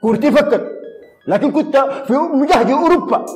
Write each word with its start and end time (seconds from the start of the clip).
كورتي 0.00 0.32
فكت 0.32 0.64
لكن 1.26 1.52
كنت 1.52 1.76
في 2.06 2.12
مجهد 2.12 2.70
أوروبا. 2.70 3.26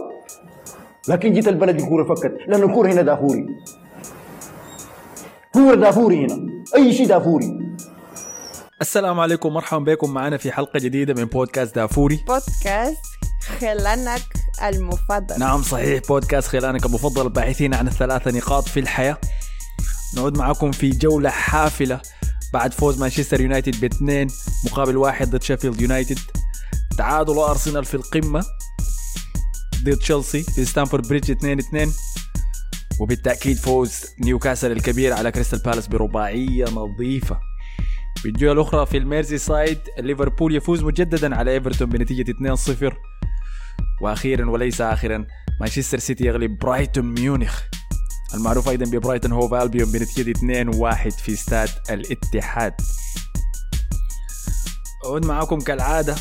لكن 1.08 1.32
جيت 1.32 1.48
البلد 1.48 1.80
الكوره 1.80 2.14
فكت 2.14 2.36
لأن 2.48 2.62
الكوره 2.62 2.92
هنا 2.92 3.02
دافوري. 3.02 3.46
كوره 5.52 5.74
دافوري 5.74 6.26
هنا. 6.26 6.64
أي 6.76 6.92
شيء 6.92 7.06
دافوري. 7.06 7.58
السلام 8.80 9.20
عليكم. 9.20 9.54
مرحبا 9.54 9.92
بكم. 9.92 10.14
معنا 10.14 10.36
في 10.36 10.52
حلقة 10.52 10.78
جديدة 10.78 11.14
من 11.14 11.24
بودكاست 11.24 11.74
دافوري. 11.74 12.24
بودكاست 12.26 13.02
خلانك 13.60 14.22
المفضل. 14.62 15.38
نعم 15.38 15.62
صحيح. 15.62 16.02
بودكاست 16.08 16.48
خلانك 16.48 16.86
المفضل. 16.86 17.26
الباحثين 17.26 17.74
عن 17.74 17.86
الثلاثة 17.86 18.30
نقاط 18.30 18.68
في 18.68 18.80
الحياة. 18.80 19.18
نعود 20.16 20.38
معكم 20.38 20.72
في 20.72 20.90
جولة 20.90 21.30
حافلة 21.30 22.00
بعد 22.52 22.72
فوز 22.74 23.00
مانشستر 23.00 23.40
يونايتد 23.40 23.80
باثنين 23.80 24.28
مقابل 24.64 24.96
واحد 24.96 25.30
ضد 25.30 25.42
شيفيلد 25.42 25.80
يونايتد. 25.80 26.18
تعادل 26.98 27.38
أرسنال 27.38 27.84
في 27.84 27.94
القمة 27.94 28.44
ضد 29.84 29.96
تشيلسي 29.96 30.42
في 30.42 30.64
ستانفورد 30.64 31.08
بريدج 31.08 31.30
2 31.30 31.58
2 31.58 31.92
وبالتأكيد 33.00 33.56
فوز 33.56 34.04
نيوكاسل 34.24 34.72
الكبير 34.72 35.12
على 35.12 35.32
كريستال 35.32 35.58
بالاس 35.58 35.86
برباعية 35.86 36.64
نظيفة. 36.64 37.40
في 38.16 38.28
الجولة 38.28 38.52
الأخرى 38.52 38.86
في 38.86 38.96
الميرسي 38.96 39.38
سايد 39.38 39.78
ليفربول 39.98 40.56
يفوز 40.56 40.82
مجددا 40.82 41.36
على 41.36 41.50
إيفرتون 41.50 41.88
بنتيجة 41.88 42.32
2-0 42.90 42.94
وأخيرا 44.02 44.50
وليس 44.50 44.80
اخرا 44.80 45.26
مانشستر 45.60 45.98
سيتي 45.98 46.24
يغلب 46.24 46.58
برايتون 46.58 47.14
ميونخ. 47.14 47.60
المعروف 48.34 48.68
أيضا 48.68 48.84
ببرايتون 48.84 49.32
هوف 49.32 49.54
ألبيون 49.54 49.92
بنتيجة 49.92 50.32
2-1 50.32 51.08
في 51.08 51.32
استاد 51.32 51.68
الاتحاد. 51.90 52.74
أعود 55.04 55.26
معكم 55.26 55.60
كالعادة 55.60 56.14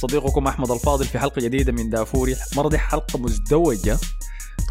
صديقكم 0.00 0.46
أحمد 0.46 0.70
الفاضل 0.70 1.04
في 1.04 1.18
حلقة 1.18 1.40
جديدة 1.40 1.72
من 1.72 1.90
دافوري. 1.90 2.36
المرة 2.52 2.68
دي 2.68 2.78
حلقة 2.78 3.18
مزدوجة 3.18 3.98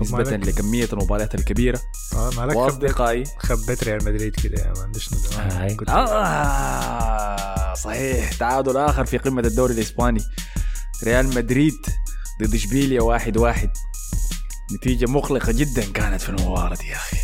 نسبة؟ 0.02 0.24
لكمية 0.24 0.88
المباريات 0.94 1.36
الكبيرة. 1.36 1.80
آه 2.14 2.30
مالك 2.30 2.38
خبيت 2.38 2.56
وأصدقائي. 2.56 3.24
خبيت 3.40 3.84
ريال 3.84 4.06
مدريد 4.06 4.36
كده 4.36 4.62
يا 4.62 4.74
مان 4.78 4.92
ديش 4.92 5.10
هاي. 5.38 5.76
كنت 5.76 5.90
آه 5.90 7.74
صحيح. 7.74 8.34
تعادل 8.34 8.78
آخر 8.78 9.06
في 9.06 9.18
قمة 9.18 9.42
الدوري 9.42 9.74
الإسباني. 9.74 10.22
ريال 11.04 11.28
مدريد 11.28 11.86
ضد 12.44 12.54
إشبيليا 12.54 13.02
واحد 13.02 13.38
واحد. 13.38 13.70
نتيجة 14.76 15.06
مقلقة 15.06 15.52
جدا 15.52 15.86
كانت 15.94 16.22
في 16.22 16.30
المباراة 16.30 16.76
دي 16.76 16.88
يا 16.88 16.96
أخي. 16.96 17.18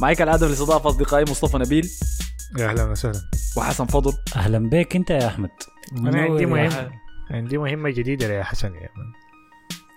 معي 0.00 0.14
كالعادة 0.14 0.46
في 0.46 0.46
الاستضافة 0.46 0.90
أصدقائي 0.90 1.24
مصطفى 1.30 1.58
نبيل. 1.58 1.90
يا 2.58 2.70
أهلا 2.70 2.84
وسهلا. 2.84 3.20
وحسن 3.56 3.86
فضل. 3.86 4.12
أهلا 4.36 4.58
بك 4.58 4.96
أنت 4.96 5.10
يا 5.10 5.26
أحمد. 5.26 5.50
أنا 5.96 6.20
عندي 6.20 6.46
مهم. 6.46 6.90
عندي 7.30 7.58
مهمة 7.58 7.90
جديدة 7.90 8.26
يا 8.26 8.42
حسن 8.42 8.74
يا 8.74 8.88
مان 8.96 9.12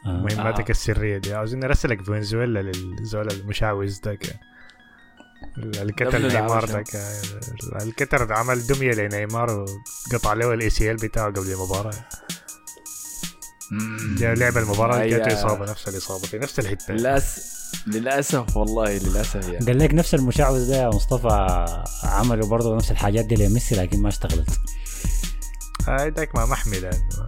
آه. 0.05 0.21
مهماتك 0.21 0.69
السرية 0.69 1.17
دي. 1.17 1.33
عاوزين 1.33 1.59
نرسلك 1.59 2.01
فنزويلا 2.01 2.59
للزول 2.59 3.27
المشعوذ 3.31 3.99
ذاك 4.05 4.39
الكتر 5.57 6.17
نيمار. 6.27 6.65
ذاك 6.65 6.87
الكتر 7.81 8.33
عمل 8.33 8.67
دمية 8.67 8.91
لنيمار 8.91 9.65
وقطع 10.11 10.33
له 10.33 10.53
ال 10.53 10.69
ACL 10.69 10.95
بتاعه 10.95 11.27
قبل 11.27 11.51
المباراة. 11.51 11.93
لعب 14.21 14.57
المباراة 14.57 15.05
جاته 15.05 15.33
إصابة 15.33 15.71
نفس 15.71 15.87
الإصابة 15.87 16.27
في 16.27 16.37
نفس 16.37 16.59
الحتة. 16.59 16.93
للأسف 16.93 17.61
للأسف 17.87 18.57
والله 18.57 18.97
للأسف 18.97 19.49
يعني. 19.49 19.65
قال 19.65 19.79
لك 19.79 19.93
نفس 19.93 20.15
المشعوذ 20.15 20.69
ده 20.69 20.75
يا 20.75 20.87
مصطفى 20.87 21.65
عملوا 22.03 22.47
برضه 22.47 22.75
نفس 22.75 22.91
الحاجات 22.91 23.25
دي 23.25 23.35
لميسي 23.35 23.75
لكن 23.75 24.01
ما 24.01 24.09
اشتغلت. 24.09 24.49
هاي 25.87 26.09
ذاك 26.09 26.35
ما 26.35 26.45
محمي 26.45 26.79
لأنه 26.79 26.99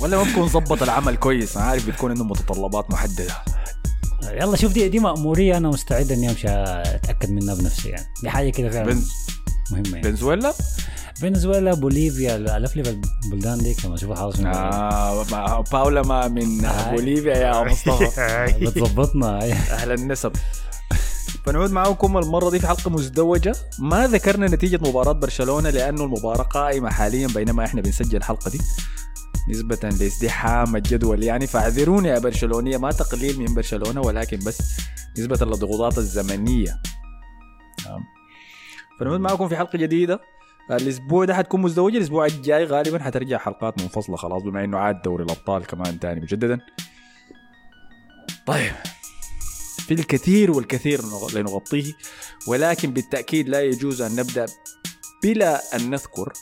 ولا 0.00 0.16
ما 0.16 0.22
بكون 0.22 0.48
ظبط 0.48 0.82
العمل 0.82 1.16
كويس. 1.16 1.56
أنا 1.56 1.66
عارف 1.66 1.86
بتكون 1.88 2.10
عنده 2.10 2.24
متطلبات 2.24 2.90
محددة. 2.90 3.34
يلا 4.22 4.56
شوف 4.56 4.72
دي 4.72 4.88
دي 4.88 4.98
مأمورية. 4.98 5.56
أنا 5.56 5.68
مستعد 5.68 6.12
إني 6.12 6.30
أمشي 6.30 6.48
أتأكد 6.48 7.30
منها 7.30 7.54
بنفسي 7.54 7.88
يعني. 7.88 8.06
دي 8.22 8.30
حاجة 8.30 8.50
كده 8.50 8.70
فعلا 8.70 8.92
بن- 8.92 9.02
مهمة 9.70 9.88
يعني. 9.88 10.02
فنزويلا 10.02 10.54
فنزويلا 11.20 11.74
بوليفيا. 11.74 12.36
الألفلف 12.36 12.88
البلدان 13.24 13.58
دي 13.58 13.74
كما 13.74 13.94
أشوفها 13.94 14.16
حاصل 14.16 14.46
آه 14.46 15.24
ما- 15.32 15.64
باولا 15.72 16.02
ما 16.02 16.28
من 16.28 16.64
آه. 16.64 16.90
بوليفيا 16.90 17.36
يا 17.36 17.64
مصطفى. 17.64 18.46
بتظبطنا. 18.62 19.42
أي. 19.42 19.52
أهل 19.52 19.92
النسب. 19.92 20.32
فنعود 21.46 21.70
معكم 21.70 22.18
المرة 22.18 22.50
دي 22.50 22.58
في 22.58 22.66
حلقة 22.66 22.90
مزدوجة. 22.90 23.54
ما 23.78 24.06
ذكرنا 24.06 24.46
نتيجة 24.46 24.88
مباراة 24.88 25.12
برشلونة 25.12 25.70
لأنه 25.70 26.04
المباراة 26.04 26.42
قائمة 26.42 26.90
حاليا 26.90 27.28
بينما 27.34 27.64
إحنا 27.64 27.80
بنسجل 27.80 28.16
الحلقة 28.16 28.50
دي. 28.50 28.58
نسبة 29.48 29.88
لازدحام 29.88 30.76
الجدول. 30.76 31.22
يعني 31.22 31.46
فاعذروني 31.46 32.08
يا 32.08 32.18
برشلونية 32.18 32.76
ما 32.76 32.90
تقليل 32.90 33.40
من 33.40 33.54
برشلونة 33.54 34.00
ولكن 34.00 34.38
بس 34.38 34.80
نسبة 35.18 35.46
للضغوطات 35.46 35.98
الزمنية. 35.98 36.80
نعم. 37.86 38.04
فنعود 39.00 39.20
معكم 39.20 39.48
في 39.48 39.56
حلقة 39.56 39.78
جديدة. 39.78 40.20
الأسبوع 40.70 41.24
ده 41.24 41.34
حتكون 41.34 41.62
مزدوجة 41.62 41.96
الأسبوع 41.96 42.26
الجاي 42.26 42.64
غالبا 42.64 42.98
حترجع 42.98 43.38
حلقات 43.38 43.82
منفصلة 43.82 44.16
خلاص 44.16 44.42
بما 44.42 44.64
إنه 44.64 44.78
عاد 44.78 45.02
دوري 45.02 45.24
الأبطال 45.24 45.66
كمان 45.66 46.00
تاني 46.00 46.20
مجددا. 46.20 46.58
طيب. 48.46 48.72
في 49.86 49.94
الكثير 49.94 50.50
والكثير 50.50 51.00
نغ- 51.02 51.34
لنغطيه 51.34 51.92
ولكن 52.46 52.90
بالتأكيد 52.92 53.48
لا 53.48 53.62
يجوز 53.62 54.02
أن 54.02 54.16
نبدأ 54.16 54.46
بلا 55.22 55.76
أن 55.76 55.90
نذكر 55.90 56.32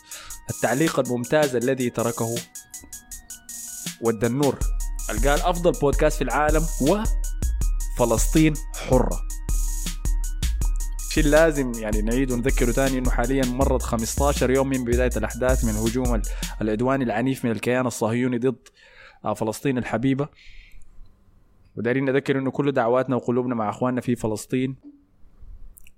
التعليق 0.50 0.99
الممتاز 0.99 1.56
الذي 1.56 1.91
تركه 1.91 2.34
ود 4.00 4.25
النور 4.25 4.59
اللي 5.10 5.28
قال 5.31 5.41
أفضل 5.43 5.72
بودكاست 5.72 6.16
في 6.16 6.25
العالم 6.25 6.66
وفلسطين 7.99 8.54
حرة. 8.88 9.21
شيء 11.10 11.25
لازم 11.25 11.72
يعني 11.75 12.03
نعيد 12.03 12.31
ونذكره 12.31 12.72
تاني 12.72 12.99
إنه 12.99 13.10
حاليا 13.10 13.44
مرت 13.44 13.83
15 13.83 14.50
يوم 14.50 14.69
من 14.69 14.84
بداية 14.84 15.10
الأحداث 15.16 15.65
من 15.65 15.72
هجوم 15.77 16.15
ال- 16.15 16.22
العدوان 16.62 17.03
العنيف 17.03 17.44
من 17.44 17.50
الكيان 17.50 17.87
الصهيوني 17.87 18.38
ضد 18.38 18.69
آه، 19.25 19.34
فلسطين 19.34 19.78
الحبيبة. 19.78 20.28
ودايرين 21.76 22.04
نذكر 22.04 22.38
إنه 22.38 22.50
كل 22.50 22.72
دعواتنا 22.72 23.16
وقلوبنا 23.16 23.54
مع 23.54 23.68
إخواننا 23.70 24.00
في 24.00 24.16
فلسطين. 24.16 24.76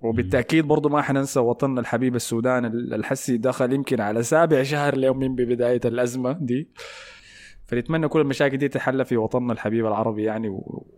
وبالتأكيد 0.01 0.65
برضو 0.65 0.89
ما 0.89 1.01
حننسى 1.01 1.39
وطننا 1.39 1.81
الحبيب 1.81 2.15
السودان 2.15 2.65
ال- 2.65 2.93
الحسي 2.93 3.37
دخل 3.37 3.73
يمكن 3.73 4.01
على 4.01 4.23
سابع 4.23 4.63
شهر 4.63 4.93
اليوم 4.93 5.19
من 5.19 5.35
ببداية 5.35 5.81
الأزمة 5.85 6.31
دي. 6.31 6.67
فنتمنى 7.65 8.07
كل 8.07 8.21
المشاكل 8.21 8.57
دي 8.57 8.67
تحل 8.67 9.05
في 9.05 9.17
وطننا 9.17 9.53
الحبيب 9.53 9.85
العربي 9.85 10.23
يعني 10.23 10.47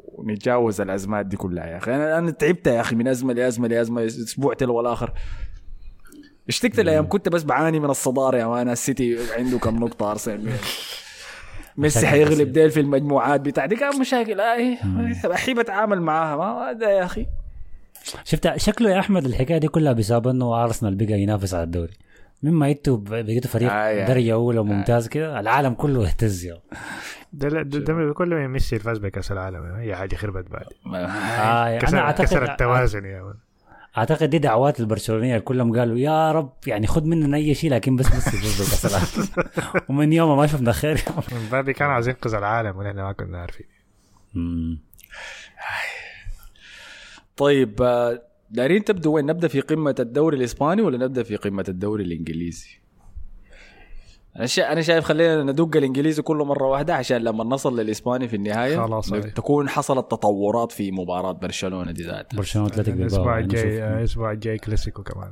ونتجاوز 0.07 0.81
الأزمات 0.81 1.25
دي 1.25 1.37
كلها 1.37 1.65
يا 1.67 1.77
أخي. 1.77 1.95
أنا 1.95 2.17
أنا 2.17 2.31
تعبت 2.31 2.67
يا 2.67 2.81
أخي 2.81 2.95
من 2.95 3.07
أزمة 3.07 3.33
لأزمة 3.33 3.67
لأزمة 3.67 4.05
أسبوع 4.05 4.53
تلو 4.53 4.79
الآخر 4.81 5.13
اشتقت 6.47 6.79
الأيام 6.79 7.07
كنت 7.09 7.29
بس 7.29 7.43
بعاني 7.43 7.79
من 7.79 7.89
الصدارة 7.89 8.37
يا 8.37 8.45
مان 8.47 8.69
السيتي 8.69 9.17
عنده 9.37 9.57
كم 9.57 9.75
نقطة 9.75 10.11
أرسنال. 10.11 10.51
ميسي 11.79 12.07
حيغلب. 12.07 12.51
ديل 12.51 12.71
في 12.71 12.79
المجموعات 12.79 13.41
بتاع 13.41 13.65
دي. 13.65 13.75
كان 13.75 13.99
مشاكل. 13.99 14.41
اي 14.41 14.77
احب 15.33 15.59
اتعامل 15.59 16.01
معاها. 16.01 16.35
ما 16.35 16.71
ده 16.73 16.89
يا 16.89 17.05
أخي. 17.05 17.25
شفت 18.23 18.57
شكله 18.57 18.89
يا 18.89 18.99
أحمد 18.99 19.25
الحكاية 19.25 19.57
دي 19.57 19.67
كلها 19.67 19.93
بسبب 19.93 20.27
إنه 20.27 20.63
أرسنال 20.63 20.95
بقى 20.95 21.19
ينافس 21.21 21.53
على 21.53 21.63
الدوري. 21.63 21.93
مما 22.43 22.69
أنتوا 22.69 22.97
بقيتوا 22.97 23.51
فريق 23.51 23.71
آه، 23.71 23.75
يعني. 23.75 24.13
درجة 24.13 24.33
أولى 24.33 24.63
ممتاز 24.63 25.07
كده 25.07 25.39
العالم 25.39 25.73
كله 25.73 26.07
اهتز 26.07 26.45
يا. 26.45 26.57
ده 27.33 27.49
ده, 27.49 27.61
ده 27.63 28.13
كل 28.13 28.29
ما 28.29 28.47
ميسي 28.47 28.75
الفاز 28.75 28.97
بكأس 28.97 29.31
العالم. 29.31 29.75
هي 29.75 29.95
حاجة 29.95 30.15
خربت 30.15 30.51
بعد. 30.51 30.65
آه 30.95 31.77
كسر, 31.77 31.99
أنا 31.99 32.11
كسر 32.11 32.51
التوازن 32.51 33.05
يا 33.05 33.21
مان 33.23 33.35
أعتقد 33.97 34.29
دي 34.29 34.37
دعوات 34.37 34.79
البرشلونية 34.79 35.37
كلهم 35.39 35.79
قالوا 35.79 35.97
يا 35.97 36.31
رب. 36.31 36.53
يعني 36.67 36.87
خد 36.87 37.05
مننا 37.05 37.37
أي 37.37 37.53
شيء 37.55 37.71
لكن 37.71 37.95
بس 37.95 38.07
بس 38.07 38.27
يفوز 38.27 39.31
ومن 39.89 40.13
يوم 40.13 40.37
ما 40.37 40.47
شفنا 40.47 40.71
خير 40.71 40.99
مبابي 41.47 41.73
كان 41.73 41.89
عايز 41.89 42.07
ينقذ 42.07 42.33
العالم 42.33 42.77
ونحن 42.77 42.95
ما 42.95 43.11
كنا 43.11 43.37
عارفين. 43.41 43.65
طيب 47.37 47.81
آه، 47.81 48.21
دايرين 48.51 48.83
نبدا 48.83 49.13
وين؟ 49.13 49.25
نبدأ 49.25 49.47
في 49.47 49.61
قمة 49.61 49.95
الدوري 49.99 50.37
الإسباني 50.37 50.81
ولا 50.81 50.97
نبدأ 50.97 51.23
في 51.23 51.35
قمة 51.35 51.65
الدوري 51.69 52.03
الإنجليزي؟ 52.03 52.78
أنا 54.39 54.47
شا... 54.47 54.71
أنا 54.71 54.81
شايف 54.81 55.05
خلينا 55.05 55.43
ندق 55.43 55.77
الإنجليزي 55.77 56.21
كله 56.21 56.45
مرة 56.45 56.67
واحدة 56.67 56.95
عشان 56.95 57.17
لما 57.17 57.43
نصل 57.43 57.79
للإسباني 57.79 58.27
في 58.27 58.35
النهاية 58.35 58.77
خلاص،. 58.77 59.09
تكون 59.09 59.69
حصلت 59.69 60.11
تطورات 60.11 60.71
في 60.71 60.91
مباراة 60.91 61.31
برشلونة 61.31 61.91
دي 61.91 62.03
ذاتها 62.03 62.37
برشلونة 62.37 62.67
اتلتيك 62.67 62.93
بلباو 62.93 63.07
الأسبوع 63.07 63.33
يعني 63.33 63.45
الجاي 63.45 63.61
شوف. 63.61 63.97
الأسبوع 63.97 64.31
الجاي 64.31 64.57
كلاسيكو 64.57 65.03
كمان. 65.03 65.31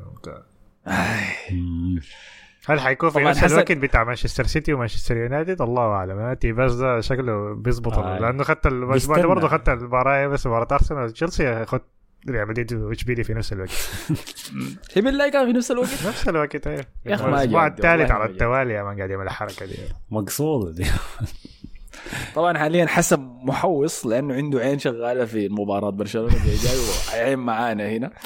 هل 2.68 2.80
حيكون 2.80 3.10
في 3.10 3.20
نفس 3.20 3.44
الوقت 3.44 3.72
بتاع 3.72 4.04
مانشستر 4.04 4.46
سيتي 4.46 4.74
ومانشستر 4.74 5.18
يونايتد 5.18 5.62
الله 5.62 5.82
أعلم 5.82 6.20
هاتي 6.20 6.52
بس 6.52 6.74
ده 6.74 7.00
شكله 7.02 7.56
بيظبط 7.56 7.98
آه. 7.98 8.20
لأنه 8.20 8.44
خدت 8.44 8.66
المجموعه 8.68 9.28
برضه 9.28 9.48
خدت 9.48 9.70
المباراة 9.70 10.28
بس 10.28 10.48
مباراة 10.48 10.68
أرسنال 10.72 11.12
تشيلسي 11.12 11.66
خد 11.66 11.82
ريال 12.30 12.48
مدريد 12.48 12.74
واشبيليا 12.74 13.24
في 13.24 13.34
نفس 13.34 13.54
الوقت. 13.54 13.70
هي 14.94 15.02
بالله 15.02 15.30
كان 15.30 15.46
في 15.46 15.58
نفس 15.58 15.72
الوقت؟ 15.72 15.90
نفس 16.08 16.28
الوقت 16.30 16.68
أيوه 16.68 16.86
يا 17.06 17.18
ما 17.18 17.30
الأسبوع 17.30 17.68
الثالث 17.68 18.12
على. 18.12 18.32
التوالي 18.32 18.74
يا 18.74 18.84
man 18.84 18.98
قاعد 18.98 19.10
يعمل 19.10 19.26
الحركه 19.26 19.66
دي. 19.66 19.76
مقصود 20.12 20.76
دي. 20.76 20.86
طبعا 22.36 22.58
حاليا 22.58 22.86
حسب 22.86 23.20
محوص 23.44 24.06
لأنه 24.06 24.34
عنده 24.34 24.60
عين 24.60 24.80
شغالة 24.80 25.26
في 25.26 25.50
مباراه 25.50 25.90
برشلونة 25.90 26.46
جاي 26.46 26.56
جاي 26.56 26.78
وعين 27.14 27.40
معانا 27.40 27.90
هنا. 27.90 28.12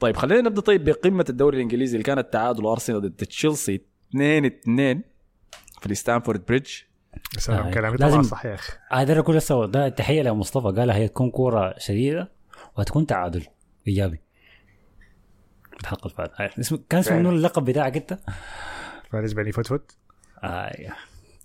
طيب 0.00 0.16
خلينا 0.16 0.40
نبدأ. 0.40 0.60
طيب 0.60 0.84
بقمة 0.84 1.24
الدوري 1.30 1.56
الإنجليزي 1.56 1.92
اللي 1.92 2.04
كانت 2.04 2.32
تعادل 2.32 2.66
أرسنال 2.66 3.00
ضد 3.00 3.24
تشيلسي 3.24 3.80
2 4.10 4.44
2 4.44 5.02
في 5.80 5.86
الستانفورد 5.86 6.46
بريدج. 6.48 6.70
سلام 7.38 7.66
آه، 7.66 7.70
كلامي 7.70 7.96
لازم- 7.96 8.12
طبعا 8.12 8.22
صح 8.22 8.46
يا 8.46 8.54
أخي 8.54 8.72
هذا 8.92 9.20
كل 9.20 9.42
سوا 9.42 9.66
ده 9.66 9.88
تحية 9.88 10.22
لمصطفى 10.22 10.66
قال 10.80 10.90
هي 10.90 11.08
تكون 11.08 11.30
كورة 11.30 11.74
شديدة 11.78 12.28
وهتكون 12.76 13.06
تعادل 13.06 13.46
إيجابي. 13.88 14.20
الحلقة 15.80 16.06
اللي 16.06 16.14
فاتت. 16.38 16.58
اسمه 16.58 16.78
كان 16.90 17.00
اسمه. 17.00 17.18
منو 17.18 17.30
اللقب 17.30 17.64
بتاعك 17.64 17.96
أنت؟ 17.96 18.18
فارس 19.10 19.32
بني 19.32 19.52
فوت 19.52 19.92
آه 20.44 20.66
يا. 20.80 20.92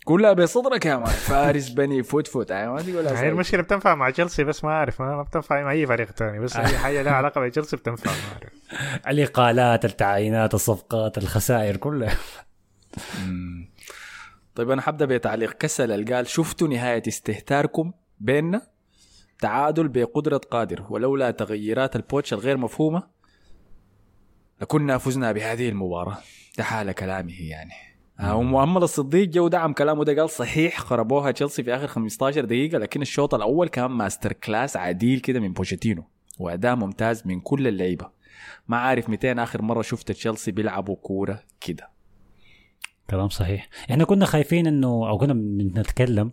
كلها 0.06 0.34
بصدرك 0.34 0.86
يا 0.86 0.96
man. 0.96 1.06
فارس 1.06 1.70
بني 1.70 2.04
فوت 2.04 2.28
فوت. 2.28 2.52
آه، 2.52 2.68
ما 2.68 2.82
تقولها 2.82 3.22
هي 3.24 3.30
المشكلة 3.30 3.62
بتنفع 3.62 3.96
مع 3.96 4.10
تشيلسي 4.10 4.44
بس 4.44 4.64
ما 4.64 4.70
أعرف. 4.70 5.02
ما 5.02 5.22
بتنفع 5.22 5.62
مع 5.64 5.72
أي 5.72 5.86
فريق 5.88 6.12
ثاني 6.12 6.40
بس 6.40 6.56
أي 6.58 6.78
حاجة 6.78 7.02
لها 7.02 7.14
علاقة 7.14 7.42
بتشيلسي 7.42 7.76
بتنفع 7.78 8.12
ما 8.12 8.18
أعرف. 8.34 9.08
الإقالات 9.12 9.86
التعيينات 9.86 10.54
الصفقات 10.54 11.18
الخسائر 11.18 11.78
كلها. 11.78 12.16
طيب 14.58 14.72
أنا 14.72 14.82
حبدأ 14.82 15.06
بتعليق. 15.06 15.54
كسل 15.54 16.14
قال 16.14 16.28
شفتوا 16.28 16.68
نهاية 16.68 17.04
استهتاركم 17.08 17.92
بيننا؟ 18.20 18.62
تعادل 19.40 19.88
بقدرة 19.88 20.38
قادر 20.38 20.86
ولولا 20.90 21.32
تغييرات 21.32 21.96
البوتش 21.96 22.34
الغير 22.34 22.58
مفهومة 22.58 23.04
لكنا 24.62 24.98
فزنا 24.98 25.32
بهذه 25.32 25.70
المباراة. 25.70 26.18
ده 26.58 26.64
حال 26.64 26.92
كلامه 26.92 27.42
يعني. 27.42 27.72
آه، 28.20 28.36
ومؤمل 28.36 28.84
الصديق 28.84 29.30
جو 29.30 29.48
دعم 29.48 29.74
كلامه 29.74 30.04
ده 30.04 30.22
قال 30.22 30.30
صحيح 30.30 30.80
خربوها 30.80 31.32
تشيلسي 31.32 31.64
في 31.64 31.76
آخر 31.76 31.88
15 31.88 32.46
دقيقة 32.46 32.78
لكن 32.78 33.02
الشوط 33.02 33.34
الأول 33.34 33.68
كان 33.68 33.92
masterclass 33.92 34.78
عديل 34.78 35.20
كده 35.20 35.40
من 35.40 35.54
بوشيتينو 35.54 36.04
وأداء 36.40 36.76
ممتاز 36.76 37.28
من 37.28 37.40
كل 37.40 37.68
اللعيبة. 37.68 38.10
ما 38.68 38.78
عارف 38.78 39.10
200 39.10 39.44
آخر 39.44 39.62
مرة 39.62 39.82
شفت 39.82 40.12
تشيلسي 40.12 40.52
بيلعبوا 40.52 40.96
كورة 40.96 41.40
كده. 41.62 41.97
كلام 43.10 43.30
صحيح. 43.30 43.70
إحنا 43.92 44.04
كنا 44.04 44.26
خايفين 44.26 44.68
إنه 44.68 44.88
أو 44.88 45.18
كنا 45.18 45.34
بنتكلم 45.34 46.32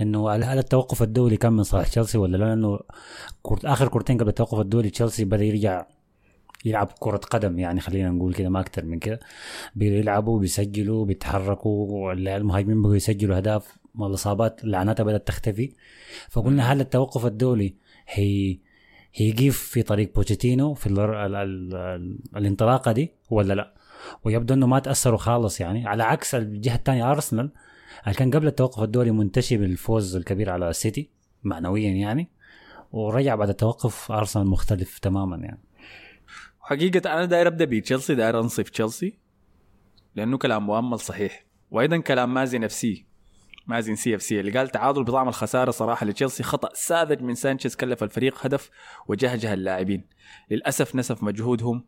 إنه 0.00 0.30
هل 0.30 0.44
هل 0.44 0.58
التوقف 0.58 1.02
الدولي 1.02 1.36
كان 1.36 1.52
من 1.52 1.62
صالح 1.62 1.88
تشيلسي 1.88 2.18
ولا 2.18 2.36
لا؟ 2.36 2.44
لأنه 2.44 2.80
آخر 3.64 3.88
كورتين 3.88 4.18
قبل 4.18 4.28
التوقف 4.28 4.60
الدولي 4.60 4.90
تشيلسي 4.90 5.24
بدأ 5.24 5.44
يرجع 5.44 5.86
يلعب 6.64 6.88
كرة 7.00 7.16
قدم 7.16 7.58
يعني 7.58 7.80
خلينا 7.80 8.10
نقول 8.10 8.34
كده 8.34 8.48
ما 8.48 8.60
أكتر 8.60 8.84
من 8.84 8.98
كده. 8.98 9.20
بيلعبوا 9.74 10.40
بيسجلوا 10.40 11.04
بيتحركوا 11.04 12.12
المهاجمين 12.12 12.82
بقوا 12.82 12.96
يسجلوا 12.96 13.36
أهداف 13.36 13.78
الاصابات 14.00 14.64
لعناتها 14.64 15.04
بدأت 15.04 15.26
تختفي. 15.26 15.72
فقلنا 16.28 16.72
هل 16.72 16.80
التوقف 16.80 17.26
الدولي 17.26 17.74
هي 18.08 18.58
هيقيف 19.14 19.58
في 19.58 19.82
طريق 19.82 20.14
بوتشيتينو 20.14 20.74
في 20.74 20.86
ال 20.86 21.00
ال 21.00 21.34
ال 21.34 21.74
ال 21.74 22.18
الانطلاقة 22.36 22.92
دي 22.92 23.12
ولا 23.30 23.54
لا؟ 23.54 23.74
ويبدو 24.24 24.54
إنه 24.54 24.66
ما 24.66 24.78
تأثروا 24.78 25.18
خالص 25.18 25.60
يعني. 25.60 25.88
على 25.88 26.02
عكس 26.02 26.34
الجهة 26.34 26.74
الثانية 26.74 27.10
ارسنال 27.10 27.52
اللي 28.04 28.14
كان 28.14 28.30
قبل 28.30 28.46
التوقف 28.46 28.82
الدولي 28.82 29.10
منتشي 29.10 29.56
بالفوز 29.56 30.16
الكبير 30.16 30.50
على 30.50 30.70
السيتي 30.70 31.10
معنويا 31.42 31.90
يعني 31.90 32.30
ورجع 32.92 33.34
بعد 33.34 33.48
التوقف 33.48 34.12
ارسنال 34.12 34.46
مختلف 34.46 34.98
تماما 34.98 35.36
يعني. 35.36 35.62
حقيقة 36.60 37.12
أنا 37.12 37.24
داير 37.24 37.46
أبدأ 37.46 37.64
بتشيلسي 37.64 38.14
داير 38.14 38.40
أنصف 38.40 38.68
تشيلسي 38.68 39.18
لأنه 40.14 40.38
كلام 40.38 40.66
مؤمل 40.66 40.98
صحيح. 40.98 41.46
وأيضا 41.70 41.96
كلام 41.96 42.34
مازن 42.34 42.64
FC 42.64 43.06
مازن 43.66 43.94
CFC 43.94 44.40
اللي 44.40 44.58
قال 44.58 44.68
تعادل 44.68 45.04
بطعم 45.04 45.28
الخسارة 45.28 45.70
صراحة 45.70 46.06
لتشيلسي 46.06 46.42
خطأ 46.42 46.68
ساذج 46.74 47.22
من 47.22 47.34
سانشيز 47.34 47.76
كلف 47.76 48.02
الفريق 48.02 48.46
هدف 48.46 48.70
وجهجه 49.08 49.54
اللاعبين. 49.54 50.04
للأسف 50.50 50.96
نسف 50.96 51.22
مجهودهم 51.22 51.84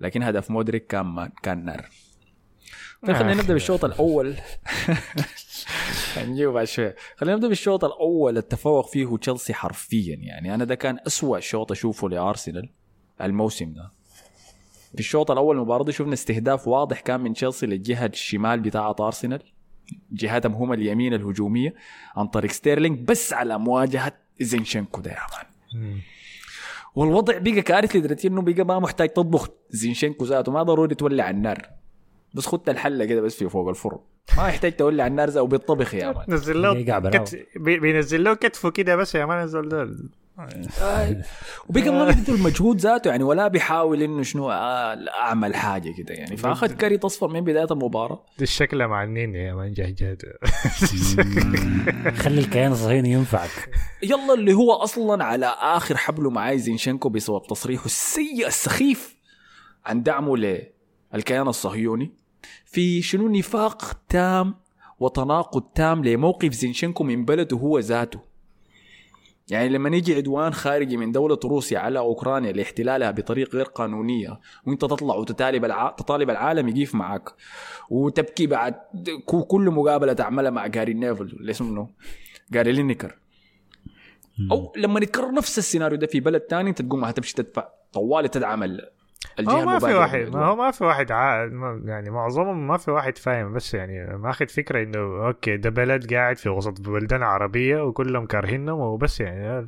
لكن 0.00 0.22
هدف 0.22 0.50
مودريك 0.50 0.86
كان 0.86 1.06
ما 1.06 1.30
كان 1.42 1.64
نار. 1.64 1.88
طيب 3.06 3.16
خلينا 3.16 3.34
نبدأ 3.34 3.52
بالشوط 3.52 3.84
الأول. 3.84 4.36
هنجيب 6.16 6.50
بعد 6.50 6.66
شوية 6.66 6.96
خلينا 7.16 7.36
نبدأ 7.36 7.48
بالشوط 7.48 7.84
الأول. 7.84 8.38
التفوق 8.38 8.88
فيه 8.88 9.16
تشيلسي 9.16 9.54
حرفيا 9.54 10.16
يعني. 10.16 10.54
أنا 10.54 10.64
ده 10.64 10.74
كان 10.74 10.98
أسوأ 11.06 11.40
شوط 11.40 11.72
أشوفه 11.72 12.08
لأرسنال 12.08 12.70
الموسم 13.20 13.72
ده. 13.72 13.92
في 14.92 14.98
الشوط 14.98 15.30
الأول 15.30 15.56
المباراة 15.56 15.84
دي 15.84 15.92
شفنا 15.92 16.12
استهداف 16.12 16.68
واضح 16.68 17.00
كان 17.00 17.20
من 17.20 17.34
تشيلسي 17.34 17.66
للجهة 17.66 18.06
الشمال 18.06 18.60
بتاعة 18.60 18.96
أرسنال. 19.00 19.42
جهتهم 20.12 20.52
هم 20.52 20.72
اليمين 20.72 21.14
الهجومية 21.14 21.74
عن 22.16 22.26
طريق 22.26 22.50
ستيرلينج 22.50 22.98
بس 22.98 23.32
على 23.32 23.58
مواجهة 23.58 24.12
زينشنكو 24.40 25.00
ده 25.00 25.10
يا 25.10 25.16
مان. 25.32 26.00
والوضع 26.96 27.38
بقى 27.38 27.60
كارثي 27.60 27.98
لدرجة 27.98 28.26
إنه 28.28 28.42
بقى 28.42 28.64
ما 28.64 28.78
محتاج 28.78 29.08
تطبخ 29.08 29.48
زينشنكو 29.70 30.24
ذاته 30.24 30.52
ما 30.52 30.62
ضروري 30.62 30.94
تولع 30.94 31.30
النار. 31.30 31.68
بس 32.34 32.46
خدت 32.46 32.68
الحلة 32.68 33.04
كده 33.04 33.20
بس 33.20 33.34
في 33.36 33.48
فوق 33.48 33.68
الفرن. 33.68 33.98
ما 34.36 34.48
يحتاج 34.48 34.76
تولع 34.76 35.06
النار 35.06 35.30
زي 35.30 35.40
وبيطبخ 35.40 35.94
يا 35.94 36.12
man. 36.16 36.24
نزل 36.28 36.62
له 36.62 36.76
يقع 36.76 36.98
براو. 36.98 37.24
كت... 37.24 37.46
بي- 37.56 37.78
بينزل 37.80 38.24
له 38.24 38.34
كتفه 38.34 38.70
كده 38.70 38.96
بس 38.96 39.14
يا 39.14 39.26
ما 39.26 39.44
نزل 39.44 39.68
آه. 40.38 41.22
وبيكم 41.68 41.94
ما 41.94 42.04
بيبذل 42.04 42.42
مجهود 42.42 42.76
ذاته 42.80 43.08
يعني 43.08 43.24
ولا 43.24 43.48
بيحاول 43.48 44.02
إنه 44.02 44.22
شنو 44.22 44.50
آه، 44.50 44.96
أعمل 45.08 45.54
حاجة 45.54 45.94
كده 45.98 46.14
يعني. 46.14 46.36
فأخذ 46.36 46.72
كاري 46.72 46.98
تصفر 46.98 47.28
من 47.28 47.40
بداية 47.40 47.66
المباراة. 47.70 48.24
دي 48.38 48.44
الشكله 48.44 48.86
مع 48.86 49.04
النيني 49.04 49.38
يا 49.38 49.54
من 49.54 49.72
جهجهد 49.72 50.22
خلي 52.22 52.40
الكيان 52.40 52.72
الصهيوني 52.72 53.12
ينفعك. 53.12 53.70
يلا 54.02 54.34
اللي 54.34 54.52
هو 54.52 54.72
أصلا 54.72 55.24
على 55.24 55.46
آخر 55.46 55.96
حبله 55.96 56.30
مع 56.30 56.56
زينشенко 56.56 57.08
بسبب 57.08 57.42
تصريحه 57.50 57.84
السيء 57.84 58.46
السخيف 58.46 59.16
عن 59.86 60.02
دعمه 60.02 60.36
للكيان 60.36 61.48
الصهيوني. 61.48 62.14
في 62.64 63.02
شنو 63.02 63.28
نفاق 63.28 64.00
تام 64.08 64.54
وتناقض 65.00 65.62
تام 65.74 66.04
لموقف 66.04 66.52
زينشенко 66.52 67.00
من 67.00 67.24
بلده 67.24 67.56
هو 67.56 67.78
ذاته. 67.78 68.35
يعني 69.48 69.68
لما 69.68 69.96
يجي 69.96 70.14
عدوان 70.14 70.52
خارجي 70.52 70.96
من 70.96 71.12
دولة 71.12 71.38
روسيا 71.44 71.78
على 71.78 71.98
أوكرانيا 71.98 72.52
لاحتلالها 72.52 73.10
بطريق 73.10 73.54
غير 73.54 73.64
قانونية 73.64 74.40
وانت 74.66 74.80
تطلع 74.80 75.14
وتطالب 75.14 75.64
الع... 75.64 75.90
تطالب 75.90 76.30
العالم 76.30 76.68
يقيف 76.68 76.94
معك 76.94 77.28
وتبكي 77.90 78.46
بعد 78.46 78.74
كل 79.26 79.70
مقابلة 79.70 80.12
تعملها 80.12 80.50
مع 80.50 80.66
جاري 80.66 80.94
نيفل 80.94 81.24
اللي 81.24 81.50
اسمه؟ 81.50 81.88
جاري 82.52 82.72
لينيكر 82.72 83.18
أو 84.50 84.72
لما 84.76 85.00
يتكرر 85.00 85.32
نفس 85.32 85.58
السيناريو 85.58 85.98
ده 85.98 86.06
في 86.06 86.20
بلد 86.20 86.40
تاني 86.40 86.70
انت 86.70 86.82
تقوم 86.82 87.04
هتمشي 87.04 87.34
تدفع 87.34 87.68
طوالي 87.92 88.28
تدعم 88.28 88.62
الجهة 89.38 89.52
هو 89.52 89.64
ما 89.64 89.78
في 89.78 89.94
واحد. 89.94 90.28
ما 90.32 90.46
هو 90.46 90.56
ما 90.56 90.70
في 90.70 90.84
واحد 90.84 91.12
عا... 91.12 91.46
ما- 91.46 91.82
يعني 91.84 92.10
معظمهم 92.10 92.66
ما 92.66 92.76
في 92.76 92.90
واحد 92.90 93.18
فاهم 93.18 93.52
بس 93.52 93.74
يعني 93.74 94.16
ماخذ 94.16 94.46
فكرة 94.48 94.82
إنه 94.82 95.26
أوكي 95.26 95.56
ده 95.56 95.70
بلد 95.70 96.14
قاعد 96.14 96.36
في 96.38 96.48
وسط 96.48 96.80
بلدان 96.80 97.22
عربية 97.22 97.82
وكلهم 97.82 98.26
كارهينهم 98.26 98.80
وبس 98.80 99.20
يعني. 99.20 99.66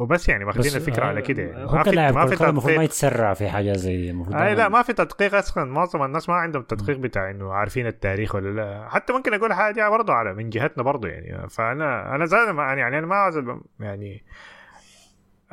وبس 0.00 0.28
يعني 0.28 0.44
ماخذين 0.44 0.64
بس 0.64 0.76
الفكرة 0.76 1.04
آه، 1.04 1.08
على 1.08 1.22
كده 1.22 1.42
يعني. 1.42 1.64
هو 1.64 1.82
كلاعب 1.82 2.14
كرة 2.14 2.36
قدم 2.36 2.48
المفروض 2.48 2.76
ما 2.76 2.82
يتسرع 2.82 3.34
في 3.34 3.48
حاجة 3.48 3.72
زي 3.72 4.10
المفروض 4.10 4.36
أي 4.36 4.54
لا 4.54 4.68
ما 4.68 4.82
في 4.82 4.92
تدقيق 4.92 5.34
أصلا. 5.34 5.64
معظم 5.64 6.02
الناس 6.02 6.28
ما 6.28 6.34
عندهم 6.34 6.62
تدقيق 6.62 6.96
بتاع 6.96 7.30
إنه 7.30 7.52
عارفين 7.52 7.86
التاريخ 7.86 8.34
ولا 8.34 8.48
لا. 8.50 8.88
حتى 8.88 9.12
ممكن 9.12 9.34
أقول 9.34 9.52
حاجة 9.52 9.88
برضه 9.88 10.12
على 10.12 10.34
من 10.34 10.50
جهتنا 10.50 10.82
برضه 10.82 11.08
يعني. 11.08 11.48
فأنا 11.48 12.14
أنا 12.14 12.26
زاد 12.26 12.48
ما 12.48 12.62
يعني 12.62 12.98
أنا 12.98 13.06
ما 13.06 13.60
يعني 13.80 14.24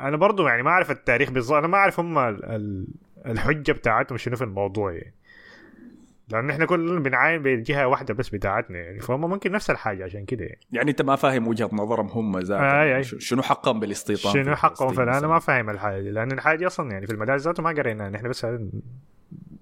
أنا 0.00 0.16
برضه 0.16 0.48
يعني 0.48 0.62
ما 0.62 0.70
أعرف 0.70 0.90
التاريخ 0.90 1.30
بالضبط 1.30 1.56
أنا 1.58 1.66
ما 1.66 1.76
أعرف 1.78 2.00
هم 2.00 2.18
ال- 2.18 2.44
ال- 2.44 2.86
الحجة 3.26 3.72
بتاعتهم 3.72 4.18
شنو 4.18 4.36
في 4.36 4.44
الموضوع 4.44 4.92
يعني. 4.92 5.14
لأن 6.28 6.50
إحنا 6.50 6.64
كلنا 6.66 7.00
بنعاين 7.00 7.42
بجهة 7.42 7.86
واحدة 7.86 8.14
بس 8.14 8.28
بتاعتنا 8.28 8.78
يعني 8.78 9.00
فهم 9.00 9.20
ممكن 9.20 9.52
نفس 9.52 9.70
الحاجة 9.70 10.04
عشان 10.04 10.24
كده 10.24 10.44
يعني. 10.44 10.60
يعني 10.72 10.90
أنت 10.90 11.02
ما 11.02 11.16
فاهم 11.16 11.48
وجهة 11.48 11.68
نظرهم 11.72 12.06
هم 12.06 12.38
ذاتهم 12.38 12.64
آي. 12.64 13.02
ش- 13.04 13.14
شنو 13.18 13.42
حقهم 13.42 13.80
بالاستيطان 13.80 14.32
شنو 14.32 14.56
حقهم؟ 14.56 14.92
فأنا 14.92 15.10
مثلاً؟ 15.10 15.28
ما 15.28 15.38
فاهم 15.38 15.70
الحاجة 15.70 16.00
دي 16.02 16.10
لأن 16.10 16.32
الحاجة 16.32 16.56
دي 16.58 16.66
أصلا 16.66 16.90
يعني 16.92 17.06
في 17.06 17.12
المدارس 17.12 17.42
ذاته 17.42 17.62
ما 17.62 17.70
قرينا 17.70 18.08
نحن 18.10 18.28
بس 18.28 18.46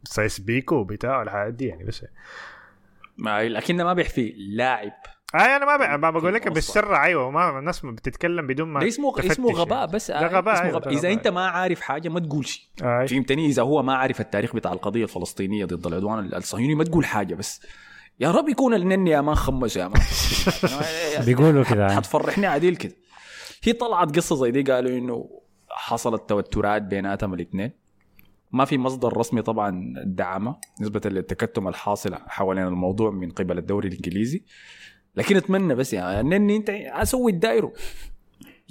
سايكس 0.04 0.39
بيكو 0.39 0.74
وبتاع 0.74 1.22
الحاجات 1.22 1.54
دي 1.54 1.66
يعني 1.66 1.84
بس. 1.84 2.06
ما 3.18 3.48
لكن 3.48 3.76
ما 3.76 3.92
بيعفي 3.92 4.34
لاعب 4.38 4.92
اي 5.34 5.56
أنا 5.56 5.64
ما, 5.64 5.96
ب... 5.96 6.00
ما 6.00 6.10
بقول 6.10 6.34
لك. 6.34 6.48
بالسر 6.48 6.94
أيوه 6.96 7.30
ما 7.30 7.58
الناس 7.58 7.86
بتتكلم 7.86 8.46
بدون 8.46 8.68
ما 8.68 8.80
ده 8.80 8.88
اسمه 8.88 9.12
تفتش 9.12 9.30
اسمه 9.30 9.52
غباء 9.52 9.78
يعني. 9.78 9.92
بس 9.92 10.10
ده 10.10 10.18
آه، 10.18 10.38
غباء 10.38 10.54
اسمه 10.54 10.66
أيوة، 10.66 10.76
غباء. 10.78 10.92
إذا 10.92 10.98
غباء. 10.98 11.12
أنت 11.12 11.28
ما 11.28 11.46
عارف 11.48 11.80
حاجة 11.80 12.08
ما 12.08 12.20
تقول 12.20 12.46
شيء 12.46 12.64
آي. 12.82 13.08
فهمتني 13.08 13.46
إذا 13.46 13.62
هو 13.62 13.82
ما 13.82 13.94
عارف 13.94 14.20
التاريخ 14.20 14.54
بتاع 14.54 14.72
القضية 14.72 15.04
الفلسطينية 15.04 15.64
ضد 15.64 15.86
العدوان 15.86 16.18
الصهيوني 16.18 16.74
ما 16.74 16.84
تقول 16.84 17.04
حاجة 17.04 17.34
بس 17.34 17.66
يا 18.20 18.30
رب 18.30 18.48
يكون 18.48 18.74
النني 18.74 19.10
يا 19.10 19.20
man 19.20 19.34
خمس 19.34 19.76
يا 19.76 19.88
man 19.88 20.02
بيقولوا 21.26 21.64
كده 21.64 21.96
حتفرحني 21.96 22.46
عديل 22.46 22.76
كده 22.76 22.94
هي 23.62 23.72
طلعت 23.72 24.16
قصة 24.16 24.36
زي 24.36 24.50
دي 24.50 24.72
قالوا 24.72 24.98
إنه 24.98 25.30
حصلت 25.70 26.28
توترات 26.28 26.82
بيناتهم 26.82 27.34
الاثنين 27.34 27.72
ما 28.52 28.64
في 28.64 28.78
مصدر 28.78 29.16
رسمي 29.16 29.42
طبعا 29.42 29.94
دعمه 30.06 30.56
نسبة 30.80 31.00
للتكتم 31.04 31.68
الحاصل 31.68 32.14
حوالين 32.14 32.66
الموضوع 32.66 33.10
من 33.10 33.30
قبل 33.30 33.58
الدوري 33.58 33.88
الإنجليزي 33.88 34.44
لكن 35.16 35.36
أتمنى 35.36 35.74
بس 35.74 35.92
يعني 35.92 36.20
النني 36.20 36.56
أنت 36.56 36.70
أسوي 36.70 37.32
الدايرو 37.32 37.72